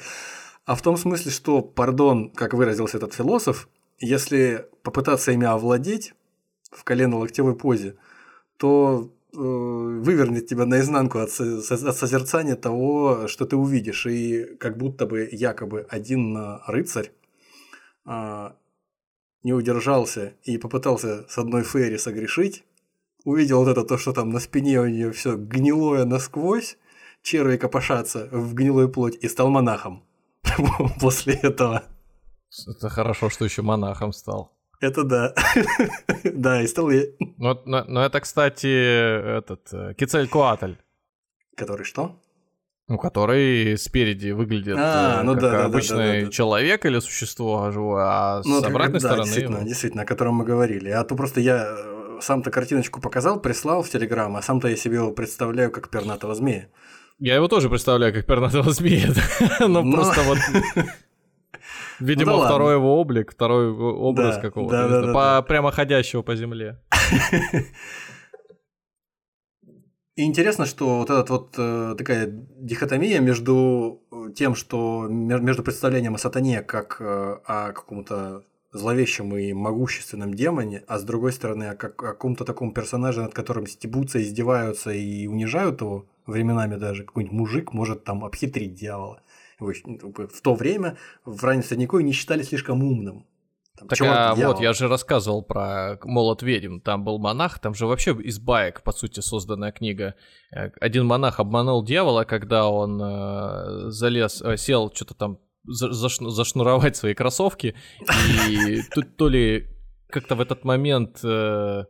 а 0.65 0.75
в 0.75 0.81
том 0.81 0.97
смысле, 0.97 1.31
что, 1.31 1.61
пардон, 1.61 2.29
как 2.29 2.53
выразился 2.53 2.97
этот 2.97 3.13
философ, 3.13 3.69
если 3.97 4.67
попытаться 4.83 5.31
ими 5.31 5.47
овладеть 5.47 6.13
в 6.69 6.83
колено-локтевой 6.83 7.55
позе, 7.55 7.95
то 8.57 9.11
э, 9.33 9.37
вывернет 9.37 10.47
тебя 10.47 10.65
наизнанку 10.65 11.19
от, 11.19 11.29
от 11.29 11.97
созерцания 11.97 12.55
того, 12.55 13.27
что 13.27 13.45
ты 13.45 13.55
увидишь. 13.55 14.05
И 14.05 14.55
как 14.59 14.77
будто 14.77 15.05
бы 15.05 15.27
якобы 15.31 15.87
один 15.89 16.37
рыцарь 16.67 17.11
э, 18.05 18.51
не 19.43 19.53
удержался 19.53 20.33
и 20.43 20.57
попытался 20.57 21.25
с 21.29 21.37
одной 21.37 21.63
фейри 21.63 21.97
согрешить, 21.97 22.63
увидел 23.23 23.63
вот 23.63 23.69
это 23.69 23.83
то, 23.83 23.97
что 23.97 24.13
там 24.13 24.29
на 24.29 24.39
спине 24.39 24.79
у 24.79 24.87
нее 24.87 25.11
все 25.11 25.35
гнилое 25.35 26.05
насквозь, 26.05 26.77
черви 27.21 27.57
копошатся 27.57 28.27
в 28.31 28.53
гнилую 28.53 28.89
плоть, 28.89 29.17
и 29.21 29.27
стал 29.27 29.49
монахом 29.49 30.03
после 31.01 31.33
этого. 31.33 31.83
Это 32.67 32.89
хорошо, 32.89 33.29
что 33.29 33.45
еще 33.45 33.61
монахом 33.61 34.11
стал. 34.11 34.51
Это 34.81 35.03
да. 35.03 35.33
да, 36.23 36.61
и 36.61 36.67
стал 36.67 36.89
я. 36.89 37.03
Но, 37.37 37.61
но, 37.65 37.83
но 37.83 38.05
это, 38.05 38.21
кстати, 38.21 38.67
этот 39.37 39.73
э, 39.73 39.93
Кицелькуатль. 39.95 40.75
Который 41.57 41.83
что? 41.83 42.21
Ну, 42.87 42.97
который 42.97 43.77
спереди 43.77 44.31
выглядит 44.31 44.77
а, 44.79 45.19
э, 45.19 45.23
ну 45.23 45.33
как 45.33 45.41
да, 45.41 45.65
обычный 45.65 45.97
да, 45.97 46.19
да, 46.19 46.25
да, 46.25 46.31
человек 46.31 46.85
или 46.85 46.99
существо 46.99 47.69
живое, 47.71 48.03
а 48.03 48.41
ну, 48.43 48.61
с 48.61 48.63
обратной 48.63 48.99
да, 48.99 49.09
стороны... 49.09 49.25
Действительно, 49.25 49.63
действительно, 49.63 50.03
о 50.03 50.05
котором 50.05 50.35
мы 50.35 50.45
говорили. 50.45 50.89
А 50.89 51.03
то 51.03 51.15
просто 51.15 51.41
я 51.41 51.75
э, 51.77 51.98
сам-то 52.21 52.51
картиночку 52.51 53.01
показал, 53.01 53.39
прислал 53.39 53.83
в 53.83 53.89
Телеграм, 53.89 54.35
а 54.35 54.41
сам-то 54.41 54.67
я 54.67 54.75
себе 54.75 54.95
его 54.95 55.11
представляю 55.11 55.71
как 55.71 55.89
пернатого 55.89 56.35
змея. 56.35 56.67
Я 57.19 57.35
его 57.35 57.47
тоже 57.47 57.69
представляю 57.69 58.13
как 58.13 58.25
пернатого 58.25 58.71
змея, 58.71 59.13
но 59.67 59.89
просто 59.91 60.21
вот... 60.21 60.37
Видимо, 61.99 62.31
ну, 62.37 62.45
второй 62.45 62.75
его 62.75 62.99
облик, 62.99 63.31
второй 63.33 63.71
образ 63.71 64.35
да, 64.35 64.41
какого-то. 64.41 64.77
Да, 64.77 64.87
да, 64.87 65.01
да, 65.01 65.07
по, 65.07 65.19
да. 65.19 65.41
Прямо 65.41 65.71
ходящего 65.71 66.21
по 66.21 66.35
земле. 66.35 66.79
И 70.15 70.23
интересно, 70.23 70.65
что 70.65 70.99
вот 70.99 71.09
эта 71.09 71.31
вот 71.31 71.55
э, 71.57 71.95
такая 71.97 72.27
дихотомия 72.27 73.19
между 73.21 74.01
тем, 74.35 74.55
что 74.55 75.07
между 75.07 75.63
представлением 75.63 76.15
о 76.15 76.17
сатане 76.17 76.61
как 76.61 76.97
э, 76.99 77.37
о 77.45 77.71
каком-то 77.71 78.43
зловещем 78.71 79.35
и 79.35 79.53
могущественном 79.53 80.33
демоне, 80.33 80.83
а 80.87 80.99
с 80.99 81.03
другой 81.03 81.31
стороны 81.31 81.65
о, 81.65 81.75
как, 81.75 82.01
о 82.03 82.07
каком-то 82.07 82.45
таком 82.45 82.73
персонаже, 82.73 83.21
над 83.21 83.33
которым 83.33 83.65
стебутся, 83.67 84.21
издеваются 84.21 84.91
и 84.91 85.27
унижают 85.27 85.81
его, 85.81 86.05
временами 86.25 86.75
даже 86.75 87.03
какой-нибудь 87.03 87.37
мужик 87.37 87.73
может 87.73 88.03
там 88.03 88.23
обхитрить 88.23 88.75
дьявола. 88.75 89.21
В 89.59 90.41
то 90.41 90.55
время 90.55 90.97
в 91.25 91.43
раннем 91.43 91.63
средневековье 91.63 92.05
не 92.05 92.13
считали 92.13 92.43
слишком 92.43 92.83
умным. 92.83 93.25
Там, 93.77 93.87
так 93.87 94.01
а 94.01 94.35
вот, 94.35 94.59
я 94.59 94.73
же 94.73 94.87
рассказывал 94.87 95.41
про 95.41 95.97
молот 96.03 96.43
ведьм. 96.43 96.79
Там 96.79 97.03
был 97.05 97.17
монах, 97.17 97.59
там 97.59 97.73
же 97.73 97.85
вообще 97.85 98.11
из 98.11 98.37
баек, 98.37 98.81
по 98.83 98.91
сути, 98.91 99.21
созданная 99.21 99.71
книга. 99.71 100.15
Э, 100.51 100.69
один 100.81 101.05
монах 101.05 101.39
обманул 101.39 101.83
дьявола, 101.83 102.25
когда 102.25 102.69
он 102.69 103.01
э, 103.01 103.89
залез, 103.89 104.41
э, 104.41 104.57
сел 104.57 104.91
что-то 104.93 105.13
там 105.13 105.39
зашнуровать 105.69 106.95
свои 106.95 107.13
кроссовки. 107.13 107.75
И 108.49 108.81
тут 108.93 109.15
то 109.17 109.27
ли 109.27 109.67
как-то 110.09 110.35
в 110.35 110.41
этот 110.41 110.63
момент 110.63 111.19
э, 111.23 111.83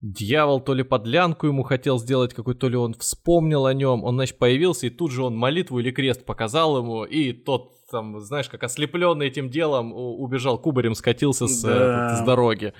дьявол 0.00 0.60
то 0.60 0.74
ли 0.74 0.82
подлянку 0.82 1.46
ему 1.46 1.62
хотел 1.62 1.98
сделать 1.98 2.34
какой, 2.34 2.54
то 2.54 2.68
ли 2.68 2.76
он 2.76 2.94
вспомнил 2.94 3.66
о 3.66 3.74
нем, 3.74 4.04
он, 4.04 4.16
значит, 4.16 4.38
появился, 4.38 4.86
и 4.86 4.90
тут 4.90 5.10
же 5.10 5.22
он 5.22 5.36
молитву 5.36 5.80
или 5.80 5.90
крест 5.90 6.24
показал 6.24 6.78
ему, 6.78 7.04
и 7.04 7.32
тот 7.32 7.72
там, 7.90 8.20
знаешь, 8.20 8.48
как 8.48 8.62
ослепленный 8.62 9.28
этим 9.28 9.48
делом, 9.48 9.92
убежал 9.94 10.58
кубарем, 10.58 10.94
скатился 10.94 11.46
с, 11.46 11.62
да. 11.62 12.16
с 12.16 12.20
дороги. 12.24 12.74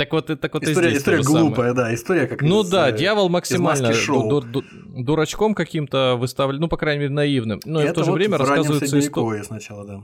Так 0.00 0.12
вот, 0.12 0.26
так 0.40 0.54
вот 0.54 0.62
история, 0.62 0.86
и 0.88 0.90
здесь 0.92 1.02
история 1.02 1.22
глупая, 1.22 1.54
самое. 1.54 1.74
да, 1.74 1.94
история 1.94 2.26
как 2.26 2.40
Ну 2.40 2.62
из, 2.62 2.70
да, 2.70 2.88
э, 2.88 2.96
дьявол 2.96 3.28
максимально 3.28 3.92
ду- 3.92 4.40
ду- 4.40 4.64
дурачком 4.96 5.54
каким-то 5.54 6.16
выставлен, 6.18 6.58
ну, 6.58 6.68
по 6.68 6.78
крайней 6.78 7.00
мере, 7.00 7.12
наивным. 7.12 7.60
Но 7.66 7.82
и 7.82 7.84
в 7.84 7.88
Это 7.88 7.96
то 7.96 8.04
же 8.04 8.10
вот 8.12 8.16
время 8.16 8.38
в 8.38 8.40
рассказывается 8.40 8.98
история. 8.98 9.44
Сначала, 9.44 9.84
да. 9.84 10.00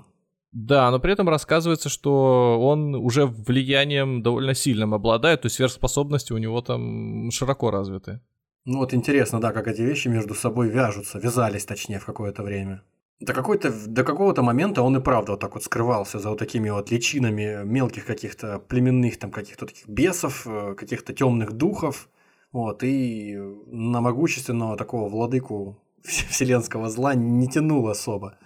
Да, 0.53 0.91
но 0.91 1.01
при 1.01 1.15
этом 1.15 1.31
рассказывается, 1.31 1.89
что 1.89 2.59
он 2.61 2.95
уже 2.95 3.25
влиянием 3.25 4.23
довольно 4.23 4.53
сильным 4.53 4.93
обладает, 4.93 5.41
то 5.43 5.47
есть 5.47 5.57
сверхспособности 5.57 6.35
у 6.35 6.39
него 6.39 6.61
там 6.61 7.31
широко 7.31 7.71
развиты. 7.71 8.21
Ну 8.67 8.79
вот 8.81 8.93
интересно, 8.93 9.41
да, 9.41 9.53
как 9.53 9.67
эти 9.67 9.81
вещи 9.81 10.09
между 10.09 10.35
собой 10.35 10.69
вяжутся, 10.69 11.19
вязались 11.19 11.65
точнее 11.65 12.01
в 12.01 12.05
какое-то 12.05 12.43
время. 12.43 12.83
До, 13.21 13.33
какой-то, 13.33 13.73
до 13.87 14.05
какого-то 14.05 14.43
момента 14.43 14.83
он 14.83 14.97
и 14.97 15.01
правда 15.01 15.33
вот 15.33 15.41
так 15.41 15.55
вот 15.55 15.65
скрывался 15.65 16.19
за 16.19 16.29
вот 16.31 16.39
такими 16.39 16.69
вот 16.71 16.91
личинами 16.91 17.65
мелких 17.65 18.05
каких-то 18.05 18.59
племенных 18.59 19.19
там 19.19 19.31
каких-то 19.31 19.67
таких 19.67 19.89
бесов, 19.89 20.47
э, 20.47 20.75
каких-то 20.75 21.15
темных 21.15 21.53
духов, 21.53 22.09
вот, 22.53 22.83
и 22.83 23.37
на 23.67 24.01
могущественного 24.01 24.77
такого 24.77 25.09
владыку 25.09 25.83
вселенского 26.03 26.91
зла 26.91 27.15
не 27.15 27.49
тянул 27.49 27.89
особо. 27.89 28.39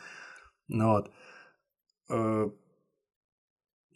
Ну 0.69 0.89
вот. 0.91 1.11
Э, 2.11 2.51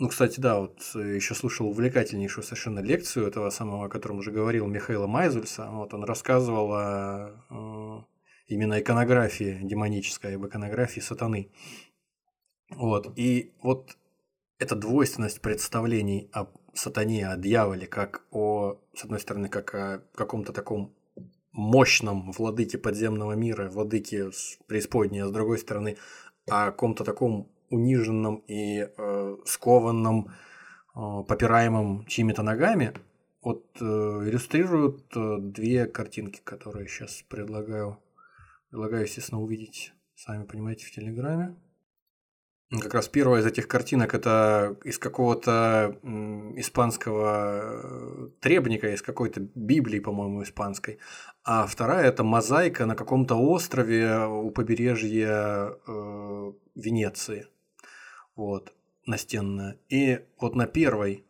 Ну, 0.01 0.09
кстати, 0.09 0.41
да, 0.41 0.59
вот 0.59 0.81
еще 0.95 1.35
слушал 1.35 1.69
увлекательнейшую 1.69 2.45
совершенно 2.45 2.81
лекцию 2.81 3.27
этого 3.29 3.51
самого, 3.51 3.87
о 3.87 3.89
котором 3.89 4.19
уже 4.19 4.33
говорил, 4.33 4.67
Михаила 4.67 5.07
Майзульса. 5.07 5.69
Вот 5.71 5.95
он 5.95 6.05
рассказывал 6.05 6.73
о 6.73 7.31
э, 7.51 8.14
именно 8.47 8.81
иконографии 8.81 9.61
демонической, 9.63 10.37
об 10.37 10.47
иконографии 10.47 11.01
сатаны. 11.01 11.51
Вот, 12.71 13.13
и 13.17 13.53
вот 13.63 13.97
эта 14.59 14.75
двойственность 14.75 15.41
представлений 15.41 16.31
о 16.33 16.47
сатане, 16.75 17.29
о 17.29 17.37
дьяволе, 17.37 17.87
как 17.87 18.25
о, 18.31 18.81
с 18.95 19.05
одной 19.05 19.21
стороны, 19.21 19.49
как 19.49 19.75
о 19.75 20.03
каком-то 20.15 20.53
таком 20.53 20.95
мощном 21.53 22.33
владыке 22.33 22.79
подземного 22.79 23.33
мира, 23.33 23.71
владыке 23.71 24.31
преисподней, 24.67 25.23
а 25.23 25.29
с 25.29 25.31
другой 25.31 25.59
стороны, 25.59 25.97
о 26.49 26.67
каком-то 26.67 27.05
таком 27.05 27.49
униженном 27.71 28.43
и 28.49 28.89
э, 28.97 29.37
скованном, 29.45 30.29
э, 30.95 31.23
попираемом 31.29 32.07
чьими-то 32.07 32.43
ногами, 32.43 32.93
вот 33.43 33.65
э, 33.81 33.85
иллюстрируют 33.85 35.05
э, 35.17 35.37
две 35.39 35.87
картинки, 35.87 36.41
которые 36.43 36.89
сейчас 36.89 37.25
предлагаю, 37.29 37.99
предлагаю, 38.75 39.05
естественно, 39.05 39.41
увидеть, 39.41 39.93
сами 40.17 40.43
понимаете, 40.43 40.85
в 40.85 40.91
Телеграме. 40.91 41.55
Как 42.83 42.93
раз 42.93 43.07
первая 43.07 43.41
из 43.41 43.47
этих 43.47 43.69
картинок 43.69 44.15
это 44.15 44.77
из 44.83 44.99
какого-то 44.99 45.97
испанского 46.57 47.61
э, 47.63 48.29
требника, 48.41 48.93
из 48.93 49.01
какой-то 49.01 49.43
Библии, 49.55 50.01
по-моему, 50.01 50.43
испанской. 50.43 50.99
А 51.45 51.69
вторая 51.69 52.09
это 52.09 52.25
мозаика 52.25 52.85
на 52.85 52.97
каком-то 52.97 53.37
острове 53.37 54.27
у 54.27 54.51
побережья 54.51 55.79
э, 55.87 56.53
Венеции. 56.75 57.47
Вот, 58.35 58.73
настенная. 59.07 59.79
И 59.89 60.19
вот 60.41 60.57
на 60.57 60.67
первой 60.67 61.25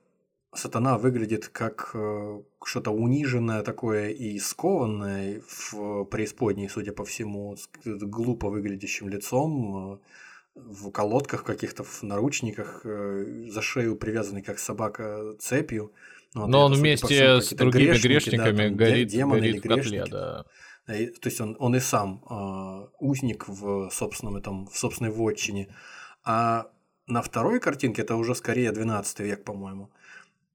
сатана 0.57 0.99
выглядит 0.99 1.49
как 1.49 1.91
э, 1.95 2.43
что-то 2.65 2.91
униженное 2.91 3.63
такое 3.63 4.11
и 4.11 4.39
скованное 4.39 5.43
в 5.49 6.05
преисподней, 6.05 6.69
судя 6.69 6.93
по 6.93 7.05
всему, 7.05 7.57
с 7.57 7.69
глупо 7.85 8.49
выглядящим 8.49 9.09
лицом, 9.09 9.95
э, 9.95 9.99
в 10.55 10.91
колодках 10.91 11.45
каких-то, 11.45 11.83
в 11.85 12.03
наручниках, 12.03 12.83
э, 12.85 13.47
за 13.49 13.63
шею 13.63 13.97
привязанный, 13.97 14.43
как 14.43 14.59
собака, 14.59 15.35
цепью. 15.39 15.93
Вот, 16.35 16.49
Но 16.49 16.59
и 16.59 16.65
он 16.65 16.73
это, 16.73 16.81
вместе 16.81 17.07
всему, 17.07 17.41
с 17.41 17.51
другими 17.51 17.85
грешники, 17.99 18.37
да, 18.37 18.45
грешниками 18.45 18.57
там, 18.57 18.69
де- 18.71 18.75
горит, 18.85 19.09
демоны 19.09 19.41
горит 19.41 19.55
или 19.55 19.59
в 19.59 19.63
котле, 19.63 19.83
грешники. 19.83 20.11
да. 20.11 20.45
Э, 20.87 21.07
То 21.07 21.29
есть 21.29 21.41
он, 21.41 21.57
он 21.59 21.75
и 21.77 21.81
сам 21.81 22.23
э, 22.29 22.87
узник 22.99 23.49
в 23.49 23.91
собственном 23.91 24.37
этом, 24.37 24.67
в 24.67 24.77
собственной 24.77 25.11
вотчине. 25.11 25.69
А 26.25 26.71
на 27.07 27.23
второй 27.23 27.61
картинке, 27.61 28.03
это 28.03 28.17
уже 28.17 28.35
скорее 28.35 28.73
12 28.73 29.21
век, 29.21 29.45
по-моему, 29.45 29.91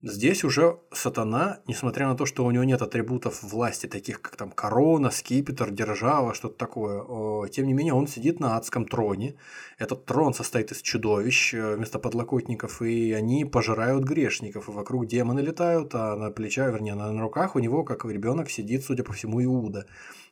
здесь 0.02 0.44
уже 0.44 0.80
сатана, 0.92 1.60
несмотря 1.68 2.08
на 2.08 2.16
то, 2.16 2.26
что 2.26 2.46
у 2.46 2.52
него 2.52 2.64
нет 2.64 2.82
атрибутов 2.82 3.44
власти, 3.44 3.88
таких 3.88 4.22
как 4.22 4.36
там 4.36 4.52
корона, 4.52 5.12
скипетр, 5.12 5.72
держава, 5.72 6.34
что-то 6.34 6.56
такое, 6.56 7.02
о, 7.02 7.48
тем 7.48 7.68
не 7.68 7.74
менее 7.74 7.94
он 7.94 8.08
сидит 8.08 8.40
на 8.40 8.56
адском 8.56 8.86
троне. 8.86 9.36
Этот 9.78 10.06
трон 10.06 10.34
состоит 10.34 10.72
из 10.72 10.82
чудовищ 10.82 11.54
э, 11.54 11.76
вместо 11.76 12.00
подлокотников, 12.00 12.82
и 12.82 13.12
они 13.12 13.46
пожирают 13.46 14.04
грешников, 14.04 14.70
и 14.70 14.72
вокруг 14.72 15.08
демоны 15.08 15.42
летают, 15.42 15.94
а 15.94 16.16
на 16.16 16.32
плечах, 16.32 16.74
вернее, 16.74 16.96
на, 16.96 17.20
руках 17.20 17.56
у 17.56 17.60
него, 17.60 17.84
как 17.84 18.06
ребенок, 18.06 18.50
сидит, 18.50 18.84
судя 18.84 19.04
по 19.04 19.14
всему, 19.14 19.44
Иуда. 19.44 19.86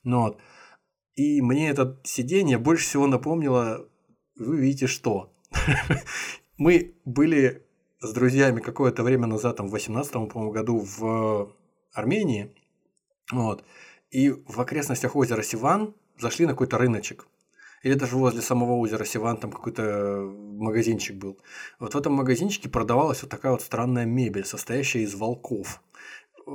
Ну, 0.03 0.22
вот. 0.22 0.39
И 1.15 1.41
мне 1.41 1.69
это 1.69 1.99
сидение 2.03 2.57
больше 2.57 2.85
всего 2.85 3.07
напомнило, 3.07 3.88
вы 4.38 4.57
видите, 4.61 4.88
что. 4.88 5.34
Мы 6.57 6.95
были 7.06 7.66
с 7.99 8.14
друзьями 8.14 8.60
какое-то 8.60 9.03
время 9.03 9.28
назад, 9.28 9.57
там, 9.57 9.68
в 9.68 9.72
18 9.72 10.11
по-моему, 10.11 10.52
году 10.52 10.80
в 10.80 11.53
Армении, 11.94 12.56
вот, 13.32 13.64
и 14.11 14.30
в 14.30 14.60
окрестностях 14.60 15.15
озера 15.15 15.41
Сиван 15.41 15.94
зашли 16.18 16.45
на 16.45 16.53
какой-то 16.53 16.78
рыночек. 16.78 17.28
Или 17.84 17.94
даже 17.94 18.15
возле 18.15 18.41
самого 18.41 18.74
озера 18.74 19.06
Сиван 19.06 19.38
там 19.38 19.52
какой-то 19.52 20.22
магазинчик 20.24 21.15
был. 21.15 21.40
Вот 21.80 21.94
в 21.94 21.98
этом 21.98 22.14
магазинчике 22.14 22.69
продавалась 22.69 23.22
вот 23.22 23.30
такая 23.30 23.52
вот 23.52 23.61
странная 23.61 24.06
мебель, 24.06 24.45
состоящая 24.45 25.03
из 25.03 25.14
волков 25.14 25.82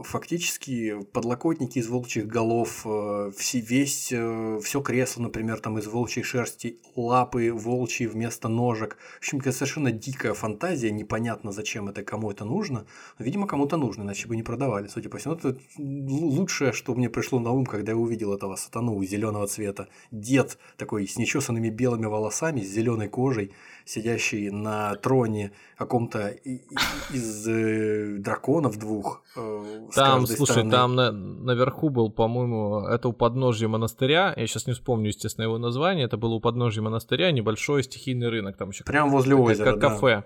фактически 0.02 1.02
подлокотники 1.12 1.78
из 1.78 1.88
волчьих 1.88 2.26
голов, 2.26 2.82
э, 2.84 3.30
все, 3.36 3.60
весь, 3.60 4.06
все 4.06 4.80
кресло, 4.80 5.22
например, 5.22 5.60
там 5.60 5.78
из 5.78 5.86
волчьей 5.86 6.24
шерсти, 6.24 6.78
лапы 6.96 7.52
волчьи 7.52 8.06
вместо 8.06 8.48
ножек. 8.48 8.96
В 9.16 9.18
общем, 9.18 9.38
это 9.38 9.52
совершенно 9.52 9.92
дикая 9.92 10.34
фантазия, 10.34 10.90
непонятно, 10.90 11.52
зачем 11.52 11.88
это 11.88 12.02
кому 12.02 12.30
это 12.30 12.44
нужно. 12.44 12.86
Но, 13.18 13.24
видимо, 13.24 13.46
кому-то 13.46 13.76
нужно, 13.76 14.02
иначе 14.02 14.28
бы 14.28 14.36
не 14.36 14.42
продавали. 14.42 14.88
Судя 14.88 15.08
по 15.08 15.18
всему, 15.18 15.34
это 15.34 15.56
лучшее, 15.76 16.72
что 16.72 16.94
мне 16.94 17.10
пришло 17.10 17.38
на 17.38 17.50
ум, 17.50 17.66
когда 17.66 17.92
я 17.92 17.98
увидел 17.98 18.32
этого 18.32 18.56
сатану 18.56 19.02
зеленого 19.04 19.46
цвета. 19.46 19.88
Дед 20.10 20.58
такой 20.76 21.06
с 21.06 21.16
нечесанными 21.16 21.68
белыми 21.68 22.06
волосами, 22.06 22.60
с 22.60 22.68
зеленой 22.68 23.08
кожей, 23.08 23.52
сидящий 23.84 24.50
на 24.50 24.94
троне 24.96 25.52
каком-то 25.76 26.28
из 26.28 27.48
э, 27.48 28.18
драконов 28.18 28.78
двух. 28.78 29.22
Э, 29.36 29.88
там, 29.94 30.26
слушай, 30.26 30.52
стороны. 30.52 30.70
там 30.70 30.94
на, 30.94 31.12
наверху 31.12 31.88
был, 31.88 32.10
по-моему, 32.10 32.86
это 32.86 33.08
у 33.08 33.12
подножья 33.12 33.68
монастыря. 33.68 34.34
Я 34.36 34.46
сейчас 34.46 34.66
не 34.66 34.72
вспомню, 34.72 35.08
естественно, 35.08 35.44
его 35.44 35.58
название. 35.58 36.04
Это 36.06 36.16
было 36.16 36.34
у 36.34 36.40
подножья 36.40 36.82
монастыря 36.82 37.30
небольшой 37.32 37.82
стихийный 37.82 38.28
рынок. 38.28 38.56
Там 38.56 38.70
еще 38.70 38.84
Прям 38.84 39.10
возле 39.10 39.36
как, 39.36 39.44
озера. 39.44 39.64
Как 39.64 39.78
да. 39.78 39.88
кафе. 39.88 40.24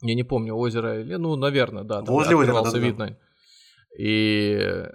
Я 0.00 0.14
не 0.14 0.22
помню, 0.22 0.54
озеро 0.54 1.00
или, 1.00 1.16
ну, 1.16 1.36
наверное, 1.36 1.84
да. 1.84 2.02
Там 2.02 2.14
возле 2.14 2.36
озера, 2.36 2.62
да, 2.62 2.78
видно. 2.78 3.18
И 3.98 4.86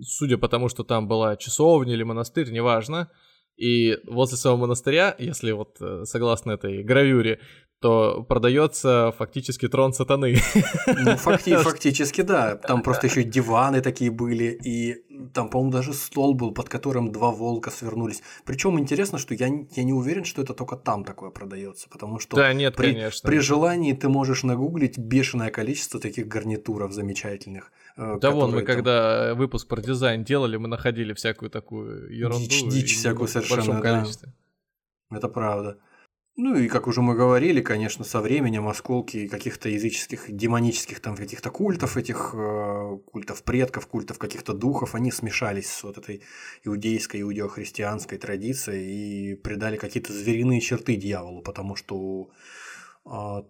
судя 0.00 0.38
по 0.38 0.48
тому, 0.48 0.68
что 0.68 0.84
там 0.84 1.08
была 1.08 1.36
часовня 1.36 1.94
или 1.94 2.02
монастырь, 2.02 2.50
неважно, 2.52 3.10
и 3.56 3.98
возле 4.06 4.36
самого 4.36 4.62
монастыря, 4.62 5.14
если 5.18 5.52
вот 5.52 5.76
э, 5.80 6.04
согласно 6.04 6.52
этой 6.52 6.82
гравюре, 6.82 7.40
то 7.82 8.24
продается 8.28 9.12
фактически 9.18 9.68
трон 9.68 9.92
сатаны. 9.92 10.36
Ну, 10.86 11.16
факти 11.16 11.56
фактически, 11.56 12.20
да. 12.20 12.56
Там 12.56 12.82
просто 12.82 13.08
еще 13.08 13.24
диваны 13.24 13.80
такие 13.80 14.10
были, 14.10 14.56
и 14.64 15.04
там, 15.34 15.48
по-моему, 15.48 15.72
даже 15.72 15.92
стол 15.92 16.34
был, 16.34 16.52
под 16.52 16.68
которым 16.68 17.10
два 17.10 17.32
волка 17.32 17.70
свернулись. 17.70 18.22
Причем 18.44 18.78
интересно, 18.78 19.18
что 19.18 19.34
я, 19.34 19.46
я 19.46 19.82
не 19.82 19.92
уверен, 19.92 20.24
что 20.24 20.42
это 20.42 20.54
только 20.54 20.76
там 20.76 21.04
такое 21.04 21.30
продается, 21.30 21.88
потому 21.90 22.20
что 22.20 22.36
да, 22.36 22.52
нет, 22.52 22.76
при, 22.76 22.92
конечно. 22.92 23.28
при 23.28 23.38
желании 23.38 23.92
ты 23.92 24.08
можешь 24.08 24.44
нагуглить 24.44 24.96
бешеное 24.96 25.50
количество 25.50 25.98
таких 25.98 26.28
гарнитуров 26.28 26.92
замечательных. 26.92 27.72
Э, 27.96 28.18
да 28.20 28.30
вон, 28.30 28.52
мы 28.52 28.58
там... 28.58 28.66
когда 28.66 29.34
выпуск 29.34 29.68
про 29.68 29.80
дизайн 29.80 30.24
делали, 30.24 30.56
мы 30.56 30.68
находили 30.68 31.12
всякую 31.12 31.50
такую 31.50 32.14
ерунду. 32.14 32.48
Дичь, 32.48 32.68
дичь 32.68 32.96
всякую 32.96 33.28
совершенно, 33.28 33.62
в 33.62 33.66
большом 33.66 33.82
да. 33.82 33.92
количестве. 33.92 34.32
Это 35.10 35.28
правда. 35.28 35.78
Ну 36.36 36.56
и, 36.56 36.66
как 36.66 36.86
уже 36.86 37.02
мы 37.02 37.14
говорили, 37.14 37.60
конечно, 37.60 38.06
со 38.06 38.22
временем 38.22 38.66
осколки 38.66 39.28
каких-то 39.28 39.68
языческих, 39.68 40.34
демонических 40.34 40.98
там 41.00 41.14
каких-то 41.14 41.50
культов, 41.50 41.98
этих 41.98 42.30
э, 42.34 42.98
культов 43.04 43.42
предков, 43.42 43.86
культов 43.86 44.18
каких-то 44.18 44.54
духов, 44.54 44.94
они 44.94 45.10
смешались 45.10 45.70
с 45.70 45.82
вот 45.82 45.98
этой 45.98 46.22
иудейской, 46.64 47.20
иудеохристианской 47.20 48.16
традицией 48.16 49.32
и 49.32 49.34
придали 49.34 49.76
какие-то 49.76 50.14
звериные 50.14 50.62
черты 50.62 50.96
дьяволу, 50.96 51.42
потому 51.42 51.76
что 51.76 52.30
э, 53.04 53.42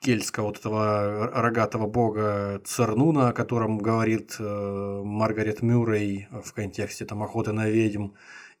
кельтского 0.00 0.46
вот 0.46 0.58
этого 0.58 1.30
рогатого 1.34 1.86
бога 1.86 2.60
Цернуна, 2.64 3.28
о 3.28 3.32
котором 3.32 3.78
говорит 3.78 4.36
э, 4.38 5.02
Маргарет 5.04 5.62
Мюррей 5.62 6.28
в 6.30 6.52
контексте 6.52 7.04
там 7.04 7.22
охоты 7.22 7.52
на 7.52 7.68
ведьм, 7.68 8.10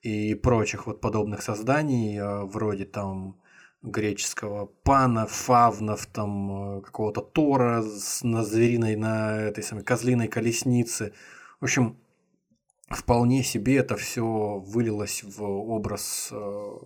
и 0.02 0.34
прочих 0.34 0.86
вот 0.86 1.00
подобных 1.00 1.42
созданий, 1.42 2.20
вроде 2.46 2.84
там 2.84 3.36
греческого 3.82 4.66
пана, 4.66 5.26
фавнов, 5.26 6.06
там, 6.06 6.78
э, 6.78 6.82
какого-то 6.82 7.20
тора 7.20 7.84
на 8.22 8.44
звериной, 8.44 8.96
на 8.96 9.36
этой 9.40 9.62
самой 9.62 9.84
козлиной 9.84 10.28
колеснице. 10.28 11.12
В 11.60 11.64
общем, 11.64 11.96
вполне 12.88 13.44
себе 13.44 13.76
это 13.76 13.96
все 13.96 14.58
вылилось 14.58 15.22
в 15.22 15.42
образ 15.42 16.28
э, 16.32 16.76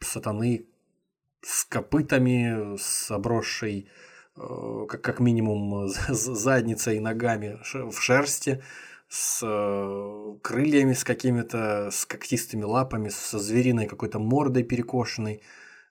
сатаны 0.00 0.66
с 1.42 1.64
копытами, 1.64 2.76
с 2.76 3.10
обросшей 3.10 3.88
э, 4.36 4.86
как, 4.88 5.02
как 5.02 5.20
минимум 5.20 5.88
задницей 5.88 6.96
и 6.96 7.00
ногами 7.00 7.58
в 7.72 8.00
шерсти, 8.00 8.62
с 9.08 9.40
э, 9.42 10.34
крыльями 10.42 10.92
с 10.92 11.04
какими-то, 11.04 11.90
с 11.90 12.04
когтистыми 12.04 12.64
лапами, 12.64 13.08
со 13.08 13.38
звериной 13.38 13.86
какой-то 13.86 14.18
мордой 14.18 14.64
перекошенной. 14.64 15.42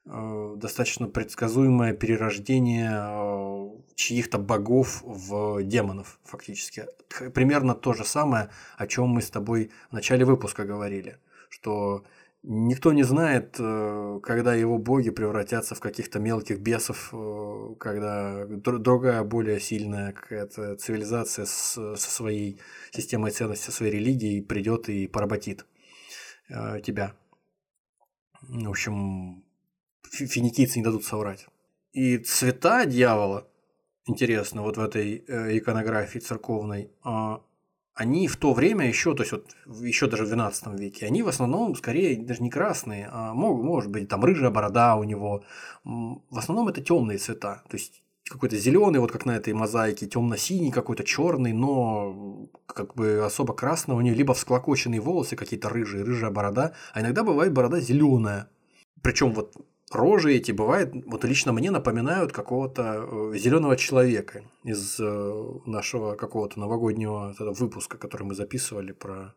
Э, 0.06 0.53
достаточно 0.57 1.07
предсказуемое 1.07 1.94
перерождение 1.94 3.72
чьих-то 3.95 4.38
богов 4.38 5.02
в 5.03 5.64
демонов, 5.64 6.19
фактически. 6.24 6.86
Примерно 7.34 7.74
то 7.74 7.94
же 7.94 8.06
самое, 8.06 8.49
о 8.78 8.86
чем 8.88 9.07
мы 9.10 9.22
с 9.22 9.30
тобой 9.30 9.72
в 9.90 9.94
начале 9.94 10.24
выпуска 10.24 10.65
говорили, 10.65 11.18
что 11.49 12.06
никто 12.49 12.94
не 12.94 13.03
знает, 13.03 13.57
э, 13.60 14.19
когда 14.24 14.56
его 14.56 14.78
боги 14.78 15.10
превратятся 15.10 15.76
в 15.76 15.80
каких-то 15.80 16.19
мелких 16.19 16.60
бесов, 16.60 17.14
когда 17.80 18.45
другая, 18.48 19.24
более 19.24 19.60
сильная 19.60 20.14
какая-то 20.14 20.76
цивилизация 20.78 21.45
со 21.45 21.95
своей 21.95 22.60
системой 22.91 23.32
ценностей, 23.32 23.65
со 23.65 23.72
своей 23.72 23.94
религией 23.94 24.41
придет 24.41 24.90
и 24.90 25.07
поработит 25.07 25.65
тебя. 26.84 27.14
В 28.41 28.69
общем, 28.69 29.44
финикийцы 30.10 30.80
не 30.80 30.86
дадут 30.86 31.03
соврать. 31.03 31.48
И 31.91 32.18
цвета 32.19 32.86
дьявола, 32.86 33.48
интересно, 34.06 34.61
вот 34.61 34.78
в 34.78 34.80
этой 34.80 35.24
э, 35.28 35.57
иконографии 35.57 36.19
церковной, 36.19 36.91
а, 37.03 37.41
они 37.98 38.28
в 38.28 38.38
то 38.38 38.53
время 38.53 38.88
еще, 38.88 39.15
то 39.15 39.24
есть 39.24 39.32
вот 39.32 39.56
еще 39.82 40.07
даже 40.07 40.24
в 40.24 40.28
12 40.28 40.80
веке, 40.80 41.07
они 41.07 41.24
в 41.24 41.28
основном 41.28 41.76
скорее 41.76 42.15
даже 42.24 42.44
не 42.44 42.52
красные, 42.52 43.10
а 43.11 43.34
мог, 43.34 43.64
может 43.64 43.90
быть 43.91 44.07
там 44.07 44.24
рыжая 44.24 44.52
борода 44.52 44.95
у 44.95 45.03
него. 45.03 45.44
В 45.84 46.38
основном 46.38 46.68
это 46.68 46.80
темные 46.82 47.18
цвета, 47.18 47.64
то 47.68 47.76
есть 47.76 48.03
какой-то 48.30 48.56
зеленый, 48.56 48.99
вот 48.99 49.11
как 49.11 49.26
на 49.26 49.36
этой 49.36 49.53
мозаике, 49.53 50.06
темно-синий, 50.06 50.72
какой-то 50.72 51.03
черный, 51.03 51.53
но 51.53 52.49
как 52.68 52.94
бы 52.94 53.24
особо 53.26 53.53
красного 53.53 53.98
у 53.98 54.02
него, 54.02 54.15
либо 54.15 54.36
всклокоченные 54.36 55.02
волосы 55.02 55.36
какие-то 55.36 55.69
рыжие, 55.69 56.03
рыжая 56.03 56.30
борода, 56.30 56.74
а 56.94 57.02
иногда 57.02 57.24
бывает 57.24 57.52
борода 57.52 57.80
зеленая. 57.80 58.48
Причем 59.02 59.34
вот 59.34 59.56
рожи 59.91 60.35
эти 60.35 60.51
бывают, 60.51 60.91
вот 61.05 61.23
лично 61.23 61.53
мне 61.53 61.72
напоминают 61.72 62.31
какого-то 62.31 63.07
э, 63.34 63.38
зеленого 63.38 63.77
человека 63.77 64.43
из 64.64 64.99
э, 64.99 65.43
нашего 65.65 66.15
какого-то 66.15 66.59
новогоднего 66.59 67.35
выпуска, 67.39 67.97
который 67.97 68.23
мы 68.23 68.35
записывали 68.35 68.91
про 68.91 69.34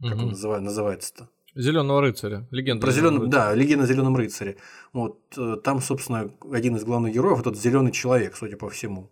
как 0.00 0.14
угу. 0.14 0.22
он 0.22 0.28
называет, 0.30 0.62
называется-то. 0.62 1.28
Зеленого 1.54 2.00
рыцаря. 2.00 2.46
Легенда. 2.50 2.86
Про 2.86 2.92
зеленого, 2.92 3.26
да, 3.26 3.54
легенда 3.54 3.84
о 3.84 3.86
зеленом 3.86 4.16
рыцаре. 4.16 4.56
Вот 4.92 5.20
э, 5.36 5.56
там, 5.62 5.80
собственно, 5.80 6.32
один 6.52 6.76
из 6.76 6.84
главных 6.84 7.12
героев 7.12 7.40
этот 7.40 7.58
зеленый 7.58 7.92
человек, 7.92 8.36
судя 8.36 8.56
по 8.56 8.70
всему. 8.70 9.10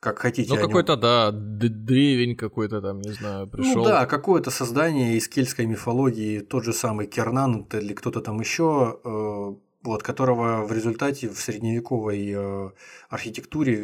Как 0.00 0.18
хотите. 0.18 0.52
Ну, 0.52 0.60
какой-то, 0.60 0.96
да, 0.96 1.30
древень 1.32 2.36
какой-то 2.36 2.80
там, 2.80 3.00
не 3.00 3.12
знаю, 3.12 3.46
пришел. 3.46 3.76
Ну 3.76 3.84
да, 3.84 4.06
какое-то 4.06 4.50
создание 4.50 5.16
из 5.16 5.28
кельтской 5.28 5.66
мифологии, 5.66 6.40
тот 6.40 6.64
же 6.64 6.72
самый 6.72 7.06
Кернан 7.06 7.66
или 7.72 7.92
кто-то 7.92 8.20
там 8.20 8.40
еще 8.40 9.58
вот, 9.86 10.02
которого 10.02 10.64
в 10.64 10.72
результате 10.72 11.28
в 11.28 11.38
средневековой 11.38 12.32
э, 12.34 12.70
архитектуре 13.08 13.76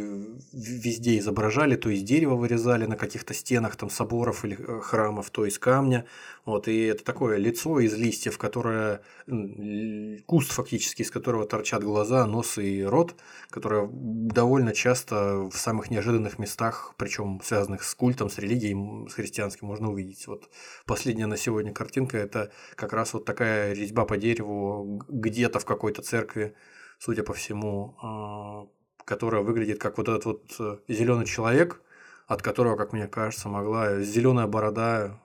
везде 0.53 1.19
изображали, 1.19 1.77
то 1.77 1.89
из 1.89 2.03
дерева 2.03 2.35
вырезали 2.35 2.87
на 2.87 2.97
каких-то 2.97 3.35
стенах 3.35 3.77
там 3.77 3.91
соборов 3.91 4.45
или 4.45 4.57
э, 4.59 4.81
храмов, 4.81 5.31
то 5.31 5.47
из 5.47 5.59
камня. 5.59 6.07
Вот, 6.45 6.67
и 6.67 6.77
это 6.83 7.05
такое 7.05 7.37
лицо 7.37 7.79
из 7.79 7.95
листьев, 7.95 8.37
которое 8.37 9.01
куст 10.27 10.51
фактически, 10.51 11.03
из 11.03 11.11
которого 11.11 11.47
торчат 11.47 11.85
глаза, 11.85 12.27
нос 12.27 12.59
и 12.59 12.83
рот, 12.83 13.15
которое 13.51 13.89
довольно 13.93 14.73
часто 14.73 15.49
в 15.49 15.57
самых 15.57 15.91
неожиданных 15.91 16.41
местах, 16.41 16.95
причем 16.97 17.41
связанных 17.45 17.85
с 17.85 17.95
культом, 17.95 18.29
с 18.29 18.39
религией, 18.39 19.09
с 19.09 19.15
христианским, 19.15 19.69
можно 19.69 19.91
увидеть. 19.91 20.27
Вот 20.27 20.49
последняя 20.85 21.27
на 21.27 21.37
сегодня 21.37 21.73
картинка– 21.73 22.17
это 22.19 22.51
как 22.75 22.93
раз 22.93 23.15
вот 23.15 23.25
такая 23.25 23.73
резьба 23.73 24.05
по 24.05 24.17
дереву 24.17 25.05
где-то 25.09 25.61
в 25.61 25.65
какой-то 25.65 25.92
церкви, 26.01 26.55
судя 26.99 27.23
по 27.23 27.35
всему, 27.35 27.97
а, 28.03 28.67
которая 29.05 29.43
выглядит 29.43 29.79
как 29.79 29.99
вот 29.99 30.09
этот 30.09 30.25
вот 30.25 30.55
э, 30.59 30.79
зеленый 30.89 31.27
человек, 31.27 31.83
от 32.27 32.43
которого, 32.43 32.77
как 32.77 32.93
мне 32.93 33.09
кажется, 33.09 33.49
могла 33.49 34.01
зеленая 34.01 34.47
борода 34.47 35.21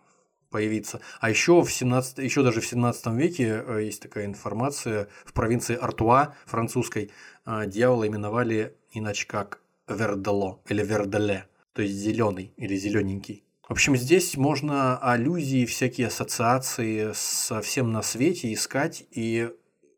появиться. 0.49 1.01
А 1.19 1.29
еще 1.29 1.61
в 1.61 1.71
17, 1.71 2.19
еще 2.19 2.43
даже 2.43 2.61
в 2.61 2.65
17 2.65 3.07
веке 3.13 3.63
э, 3.65 3.83
есть 3.85 4.01
такая 4.01 4.25
информация, 4.25 5.07
в 5.25 5.33
провинции 5.33 5.75
Артуа 5.75 6.35
французской 6.45 7.11
э, 7.45 7.63
дьявола 7.67 8.07
именовали 8.07 8.75
иначе 8.91 9.27
как 9.27 9.61
Вердело 9.87 10.59
или 10.67 10.83
Верделе, 10.83 11.47
то 11.73 11.81
есть 11.81 11.95
зеленый 11.95 12.53
или 12.57 12.75
зелененький. 12.75 13.43
В 13.67 13.71
общем, 13.71 13.97
здесь 13.97 14.37
можно 14.37 14.97
аллюзии, 14.97 15.65
всякие 15.65 16.07
ассоциации 16.07 17.11
со 17.13 17.61
всем 17.61 17.91
на 17.91 18.01
свете 18.01 18.53
искать, 18.53 19.05
и 19.11 19.51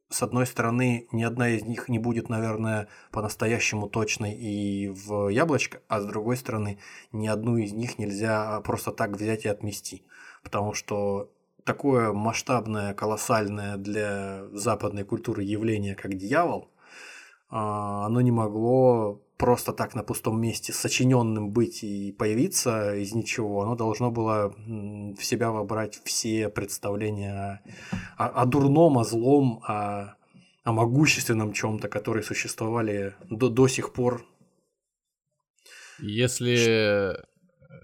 с 0.10 0.24
одной 0.24 0.48
стороны, 0.48 1.08
ни 1.12 1.24
одна 1.24 1.50
из 1.50 1.64
них 1.64 1.88
не 1.88 2.00
будет, 2.00 2.30
наверное, 2.30 2.88
по-настоящему 3.12 3.88
точной 3.88 4.34
и 4.34 4.90
в 4.90 5.30
яблочко, 5.30 5.82
а 5.88 6.02
с 6.02 6.06
другой 6.06 6.36
стороны, 6.36 6.80
ни 7.12 7.28
одну 7.28 7.58
из 7.58 7.74
них 7.74 8.00
нельзя 8.00 8.60
просто 8.62 8.92
так 8.92 9.12
взять 9.12 9.46
и 9.46 9.50
отмести. 9.50 10.04
Потому 10.44 10.74
что 10.74 11.32
такое 11.64 12.12
масштабное, 12.12 12.96
колоссальное 12.96 13.78
для 13.78 14.48
западной 14.52 15.04
культуры 15.04 15.44
явление, 15.44 15.94
как 15.94 16.16
дьявол, 16.16 16.64
а, 16.64 16.79
оно 17.50 18.22
не 18.22 18.32
могло 18.32 19.22
просто 19.38 19.72
так 19.72 19.96
на 19.96 20.04
пустом 20.04 20.40
месте 20.40 20.74
сочиненным 20.74 21.52
быть 21.52 21.84
и 21.84 22.12
появиться 22.12 22.96
из 22.96 23.14
ничего. 23.16 23.62
Оно 23.62 23.76
должно 23.76 24.12
было 24.12 24.54
в 24.58 25.24
себя 25.24 25.52
вобрать 25.52 26.02
все 26.04 26.50
представления 26.50 27.62
о, 28.18 28.28
о 28.28 28.46
дурном, 28.46 28.98
о 28.98 29.04
злом, 29.04 29.64
о, 29.66 30.16
о 30.64 30.74
могущественном 30.74 31.54
чем-то, 31.54 31.88
которые 31.88 32.22
существовали 32.24 33.16
до, 33.30 33.50
до 33.50 33.68
сих 33.68 33.94
пор. 33.94 34.26
Если 36.00 37.12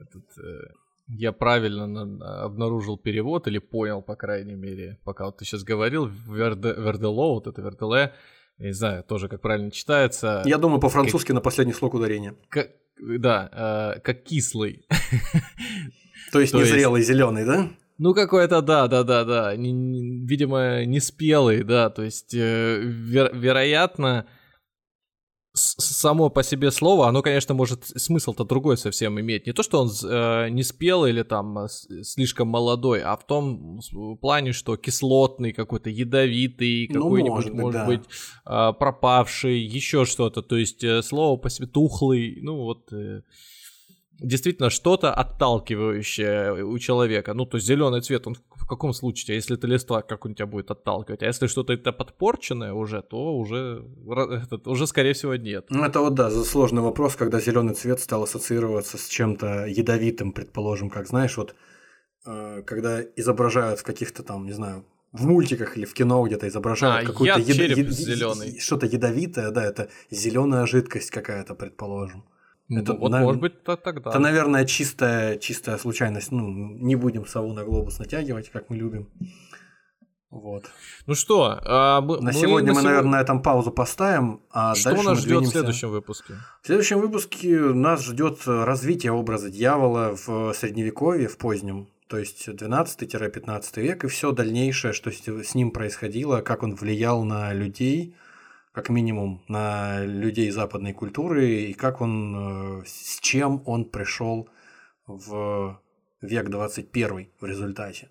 этот, 0.01 0.37
э, 0.37 0.73
я 1.07 1.31
правильно 1.31 2.43
обнаружил 2.43 2.97
перевод 2.97 3.47
или 3.47 3.59
понял, 3.59 4.01
по 4.01 4.15
крайней 4.15 4.55
мере, 4.55 4.99
пока 5.05 5.25
вот 5.25 5.37
ты 5.37 5.45
сейчас 5.45 5.63
говорил, 5.63 6.07
Верде, 6.07 6.73
Вердело, 6.73 7.33
вот 7.33 7.47
это 7.47 7.61
Верделе, 7.61 8.13
я 8.57 8.67
не 8.67 8.73
знаю, 8.73 9.03
тоже 9.03 9.27
как 9.27 9.41
правильно 9.41 9.71
читается. 9.71 10.41
Я 10.45 10.57
думаю, 10.57 10.79
по-французски 10.79 11.27
как... 11.27 11.35
на 11.35 11.41
последний 11.41 11.73
слог 11.73 11.93
ударения. 11.93 12.35
Как, 12.49 12.69
да, 12.99 13.95
э, 13.95 13.99
как 13.99 14.23
кислый. 14.23 14.85
То 16.31 16.39
есть 16.39 16.53
незрелый 16.53 17.01
зеленый, 17.01 17.45
да? 17.45 17.69
Ну, 17.97 18.13
какой-то, 18.13 18.61
да, 18.61 18.87
да, 18.87 19.03
да, 19.03 19.23
да. 19.23 19.55
Не, 19.55 19.71
не, 19.71 20.25
видимо, 20.25 20.83
не 20.85 20.99
спелый, 20.99 21.63
да. 21.63 21.89
То 21.89 22.03
есть, 22.03 22.33
э, 22.33 22.79
вер, 22.81 23.31
вероятно, 23.33 24.25
само 25.55 26.29
по 26.29 26.43
себе 26.43 26.71
слово, 26.71 27.07
оно, 27.07 27.21
конечно, 27.21 27.53
может 27.53 27.85
смысл-то 27.85 28.43
другой 28.43 28.77
совсем 28.77 29.19
иметь. 29.19 29.47
Не 29.47 29.53
то, 29.53 29.63
что 29.63 29.81
он 29.81 29.89
э, 29.89 30.49
не 30.49 30.63
спел 30.63 31.05
или 31.05 31.23
там 31.23 31.59
э, 31.59 31.67
слишком 32.03 32.49
молодой, 32.49 33.01
а 33.01 33.15
в 33.15 33.25
том 33.25 33.79
плане, 34.21 34.51
что 34.51 34.75
кислотный 34.75 35.53
какой-то, 35.53 35.89
ядовитый, 35.89 36.89
ну, 36.91 37.03
какой-нибудь, 37.03 37.31
может 37.31 37.53
быть, 37.53 37.61
может 37.61 37.81
да. 37.81 37.85
быть 37.85 38.03
э, 38.45 38.73
пропавший, 38.77 39.59
еще 39.59 40.05
что-то. 40.05 40.41
То 40.41 40.57
есть 40.57 40.83
э, 40.83 41.01
слово 41.01 41.37
по 41.37 41.49
себе 41.49 41.67
тухлый, 41.67 42.39
ну 42.41 42.57
вот... 42.57 42.91
Э, 42.91 43.21
действительно 44.19 44.69
что-то 44.69 45.13
отталкивающее 45.13 46.63
у 46.63 46.79
человека. 46.79 47.33
Ну, 47.33 47.45
то 47.45 47.57
есть 47.57 47.67
зеленый 47.67 47.99
цвет, 47.99 48.27
он 48.27 48.37
в 48.65 48.67
каком 48.67 48.93
случае, 48.93 49.35
если 49.35 49.55
это 49.55 49.67
листва, 49.67 50.01
как 50.01 50.25
он 50.25 50.33
тебя 50.33 50.47
будет 50.47 50.71
отталкивать? 50.71 51.21
А 51.21 51.27
если 51.27 51.45
что-то 51.45 51.73
это 51.73 51.91
подпорченное 51.91 52.73
уже, 52.73 53.03
то 53.03 53.37
уже, 53.37 53.85
этот, 54.43 54.67
уже 54.67 54.87
скорее 54.87 55.13
всего 55.13 55.35
нет. 55.35 55.67
Ну, 55.69 55.83
это 55.83 55.99
вот 55.99 56.15
да, 56.15 56.31
сложный 56.31 56.81
вопрос, 56.81 57.15
когда 57.15 57.39
зеленый 57.39 57.75
цвет 57.75 57.99
стал 57.99 58.23
ассоциироваться 58.23 58.97
с 58.97 59.07
чем-то 59.07 59.67
ядовитым, 59.67 60.31
предположим, 60.31 60.89
как 60.89 61.07
знаешь, 61.07 61.37
вот 61.37 61.53
э, 62.25 62.63
когда 62.65 63.03
изображают 63.03 63.81
в 63.81 63.83
каких-то 63.83 64.23
там, 64.23 64.47
не 64.47 64.53
знаю, 64.53 64.83
в 65.11 65.27
мультиках 65.27 65.77
или 65.77 65.85
в 65.85 65.93
кино 65.93 66.25
где-то 66.25 66.47
изображают 66.47 67.03
а, 67.03 67.11
какую-то 67.11 67.39
яд, 67.39 67.77
яд, 67.77 67.77
яд, 67.77 68.59
что-то 68.59 68.87
ядовитое, 68.87 69.51
да, 69.51 69.63
это 69.63 69.89
зеленая 70.09 70.65
жидкость 70.65 71.11
какая-то, 71.11 71.53
предположим. 71.53 72.25
Ну, 72.67 72.81
это, 72.81 72.93
вот, 72.93 73.09
на... 73.11 73.21
может 73.21 73.41
быть, 73.41 73.63
то 73.63 73.75
тогда. 73.75 74.09
Это, 74.09 74.19
наверное, 74.19 74.65
чистая, 74.65 75.37
чистая 75.37 75.77
случайность. 75.77 76.31
Ну, 76.31 76.47
не 76.49 76.95
будем 76.95 77.25
сову 77.27 77.53
на 77.53 77.63
глобус 77.63 77.99
натягивать, 77.99 78.49
как 78.49 78.69
мы 78.69 78.77
любим. 78.77 79.09
Вот. 80.31 80.65
Ну 81.05 81.15
что, 81.15 81.59
а 81.63 82.01
мы, 82.01 82.19
на 82.19 82.33
сегодня 82.33 82.73
мы, 82.73 82.81
наверное, 82.81 83.11
на 83.11 83.21
этом 83.21 83.41
паузу 83.41 83.71
поставим, 83.71 84.41
а 84.51 84.75
что 84.75 84.89
дальше 84.89 85.05
нас 85.05 85.17
мы 85.17 85.21
ждет 85.21 85.29
двинемся. 85.29 85.49
в 85.49 85.53
следующем 85.53 85.91
выпуске? 85.91 86.33
В 86.61 86.67
следующем 86.67 86.99
выпуске 86.99 87.59
нас 87.59 88.03
ждет 88.03 88.41
развитие 88.45 89.13
образа 89.13 89.49
дьявола 89.49 90.13
в 90.13 90.53
средневековье, 90.53 91.29
в 91.29 91.37
позднем, 91.37 91.87
то 92.07 92.17
есть 92.17 92.49
12-15 92.49 93.81
век, 93.81 94.03
и 94.03 94.07
все 94.07 94.33
дальнейшее, 94.33 94.91
что 94.91 95.09
с 95.09 95.55
ним 95.55 95.71
происходило, 95.71 96.41
как 96.41 96.63
он 96.63 96.75
влиял 96.75 97.23
на 97.23 97.53
людей, 97.53 98.13
как 98.75 98.89
минимум 98.89 99.41
на 99.47 100.05
людей 100.05 100.51
западной 100.51 100.91
культуры, 100.91 101.49
и 101.69 101.73
как 101.73 102.01
он, 102.01 102.81
э, 102.81 102.83
с 102.85 103.21
чем 103.21 103.63
он 103.65 103.85
пришел 103.85 104.49
в 105.07 105.79
век 106.21 106.49
21 106.49 107.29
в 107.39 107.45
результате. 107.45 108.09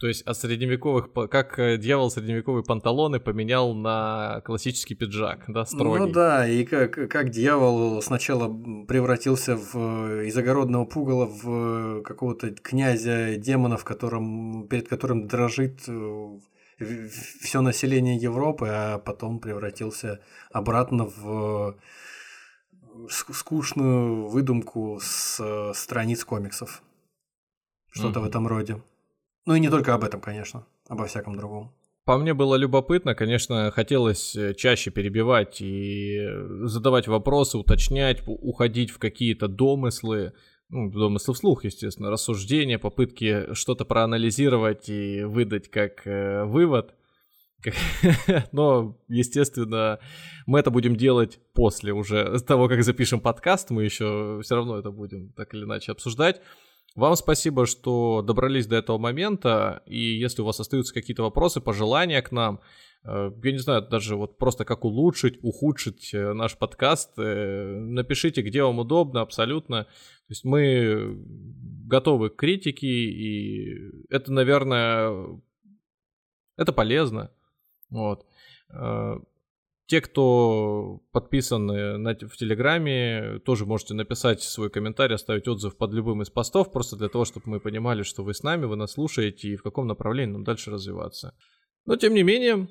То 0.00 0.08
есть 0.08 0.22
от 0.22 0.36
средневековых, 0.36 1.12
как 1.30 1.58
э, 1.60 1.76
дьявол 1.76 2.10
средневековые 2.10 2.64
панталоны 2.64 3.20
поменял 3.20 3.72
на 3.74 4.40
классический 4.44 4.96
пиджак, 4.96 5.44
да, 5.46 5.64
строгий. 5.64 6.06
Ну 6.06 6.10
да, 6.10 6.48
и 6.48 6.64
как, 6.64 7.08
как 7.08 7.30
дьявол 7.30 8.02
сначала 8.02 8.48
превратился 8.88 9.56
в, 9.56 10.24
из 10.24 10.36
огородного 10.36 10.86
пугала 10.86 11.26
в 11.26 12.02
какого-то 12.02 12.50
князя 12.50 13.36
демонов, 13.36 13.84
которым, 13.84 14.66
перед 14.66 14.88
которым 14.88 15.28
дрожит 15.28 15.82
э, 15.86 16.38
все 17.40 17.60
население 17.60 18.16
Европы, 18.16 18.68
а 18.68 18.98
потом 18.98 19.38
превратился 19.38 20.20
обратно 20.50 21.04
в 21.04 21.76
скучную 23.08 24.28
выдумку 24.28 24.98
с 25.00 25.40
э, 25.40 25.72
страниц 25.74 26.24
комиксов. 26.24 26.82
Что-то 27.90 28.20
mm-hmm. 28.20 28.22
в 28.22 28.26
этом 28.26 28.46
роде. 28.46 28.82
Ну 29.46 29.54
и 29.54 29.60
не 29.60 29.68
только 29.68 29.94
об 29.94 30.04
этом, 30.04 30.20
конечно, 30.20 30.66
обо 30.88 31.06
всяком 31.06 31.36
другом. 31.36 31.72
По 32.04 32.18
мне 32.18 32.34
было 32.34 32.56
любопытно, 32.56 33.14
конечно, 33.14 33.70
хотелось 33.70 34.34
э, 34.34 34.54
чаще 34.54 34.90
перебивать 34.90 35.60
и 35.60 36.26
задавать 36.62 37.08
вопросы, 37.08 37.58
уточнять, 37.58 38.22
уходить 38.26 38.90
в 38.90 38.98
какие-то 38.98 39.48
домыслы, 39.48 40.32
ну, 40.70 40.90
домыслы 40.90 41.34
вслух, 41.34 41.64
естественно, 41.64 42.10
рассуждения, 42.10 42.78
попытки 42.78 43.52
что-то 43.54 43.84
проанализировать 43.84 44.88
и 44.88 45.24
выдать 45.24 45.68
как 45.70 46.06
э, 46.06 46.44
вывод. 46.44 46.94
Но, 48.52 48.96
естественно, 49.08 49.98
мы 50.46 50.60
это 50.60 50.70
будем 50.70 50.96
делать 50.96 51.38
после 51.52 51.92
уже 51.92 52.38
того, 52.40 52.68
как 52.68 52.82
запишем 52.82 53.20
подкаст. 53.20 53.70
Мы 53.70 53.84
еще 53.84 54.40
все 54.42 54.54
равно 54.54 54.78
это 54.78 54.90
будем 54.90 55.32
так 55.32 55.52
или 55.54 55.64
иначе 55.64 55.92
обсуждать. 55.92 56.40
Вам 56.96 57.14
спасибо, 57.14 57.66
что 57.66 58.22
добрались 58.22 58.66
до 58.66 58.76
этого 58.76 58.98
момента, 58.98 59.82
и 59.86 59.98
если 59.98 60.42
у 60.42 60.44
вас 60.44 60.58
остаются 60.58 60.92
какие-то 60.92 61.22
вопросы, 61.22 61.60
пожелания 61.60 62.20
к 62.20 62.32
нам, 62.32 62.60
я 63.02 63.52
не 63.52 63.58
знаю, 63.58 63.82
даже 63.88 64.16
вот 64.16 64.36
просто 64.36 64.64
как 64.64 64.84
улучшить, 64.84 65.38
ухудшить 65.42 66.12
э, 66.12 66.32
наш 66.34 66.56
подкаст, 66.58 67.18
э, 67.18 67.78
напишите, 67.78 68.42
где 68.42 68.62
вам 68.62 68.80
удобно, 68.80 69.22
абсолютно. 69.22 69.84
То 69.84 70.30
есть 70.30 70.44
мы 70.44 71.18
готовы 71.86 72.28
к 72.28 72.36
критике, 72.36 72.86
и 72.86 74.04
это, 74.10 74.32
наверное, 74.32 75.40
это 76.56 76.72
полезно. 76.72 77.30
Вот. 77.88 78.26
Те, 79.86 80.00
кто 80.00 81.02
подписаны 81.10 81.98
на, 81.98 82.14
в 82.14 82.36
Телеграме, 82.36 83.40
тоже 83.40 83.66
можете 83.66 83.94
написать 83.94 84.40
свой 84.40 84.70
комментарий, 84.70 85.16
оставить 85.16 85.48
отзыв 85.48 85.76
под 85.76 85.92
любым 85.92 86.22
из 86.22 86.30
постов, 86.30 86.70
просто 86.70 86.94
для 86.96 87.08
того, 87.08 87.24
чтобы 87.24 87.48
мы 87.48 87.58
понимали, 87.60 88.04
что 88.04 88.22
вы 88.22 88.34
с 88.34 88.44
нами, 88.44 88.66
вы 88.66 88.76
нас 88.76 88.92
слушаете 88.92 89.48
и 89.48 89.56
в 89.56 89.64
каком 89.64 89.88
направлении 89.88 90.34
нам 90.34 90.44
дальше 90.44 90.70
развиваться. 90.70 91.34
Но 91.86 91.96
тем 91.96 92.14
не 92.14 92.22
менее, 92.22 92.68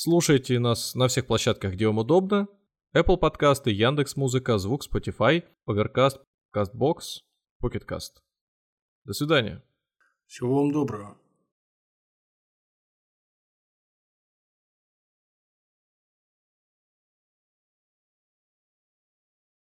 слушайте 0.00 0.58
нас 0.58 0.94
на 0.94 1.08
всех 1.08 1.26
площадках, 1.26 1.74
где 1.74 1.86
вам 1.86 1.98
удобно. 1.98 2.48
Apple 2.94 3.18
подкасты, 3.18 3.70
Яндекс 3.70 4.16
Музыка, 4.16 4.56
Звук, 4.58 4.82
Spotify, 4.82 5.44
Overcast, 5.68 6.20
CastBox, 6.56 7.20
Pocketcast. 7.62 8.22
До 9.04 9.12
свидания. 9.12 9.62
Всего 10.26 10.56
вам 10.56 10.72
доброго. 10.72 11.19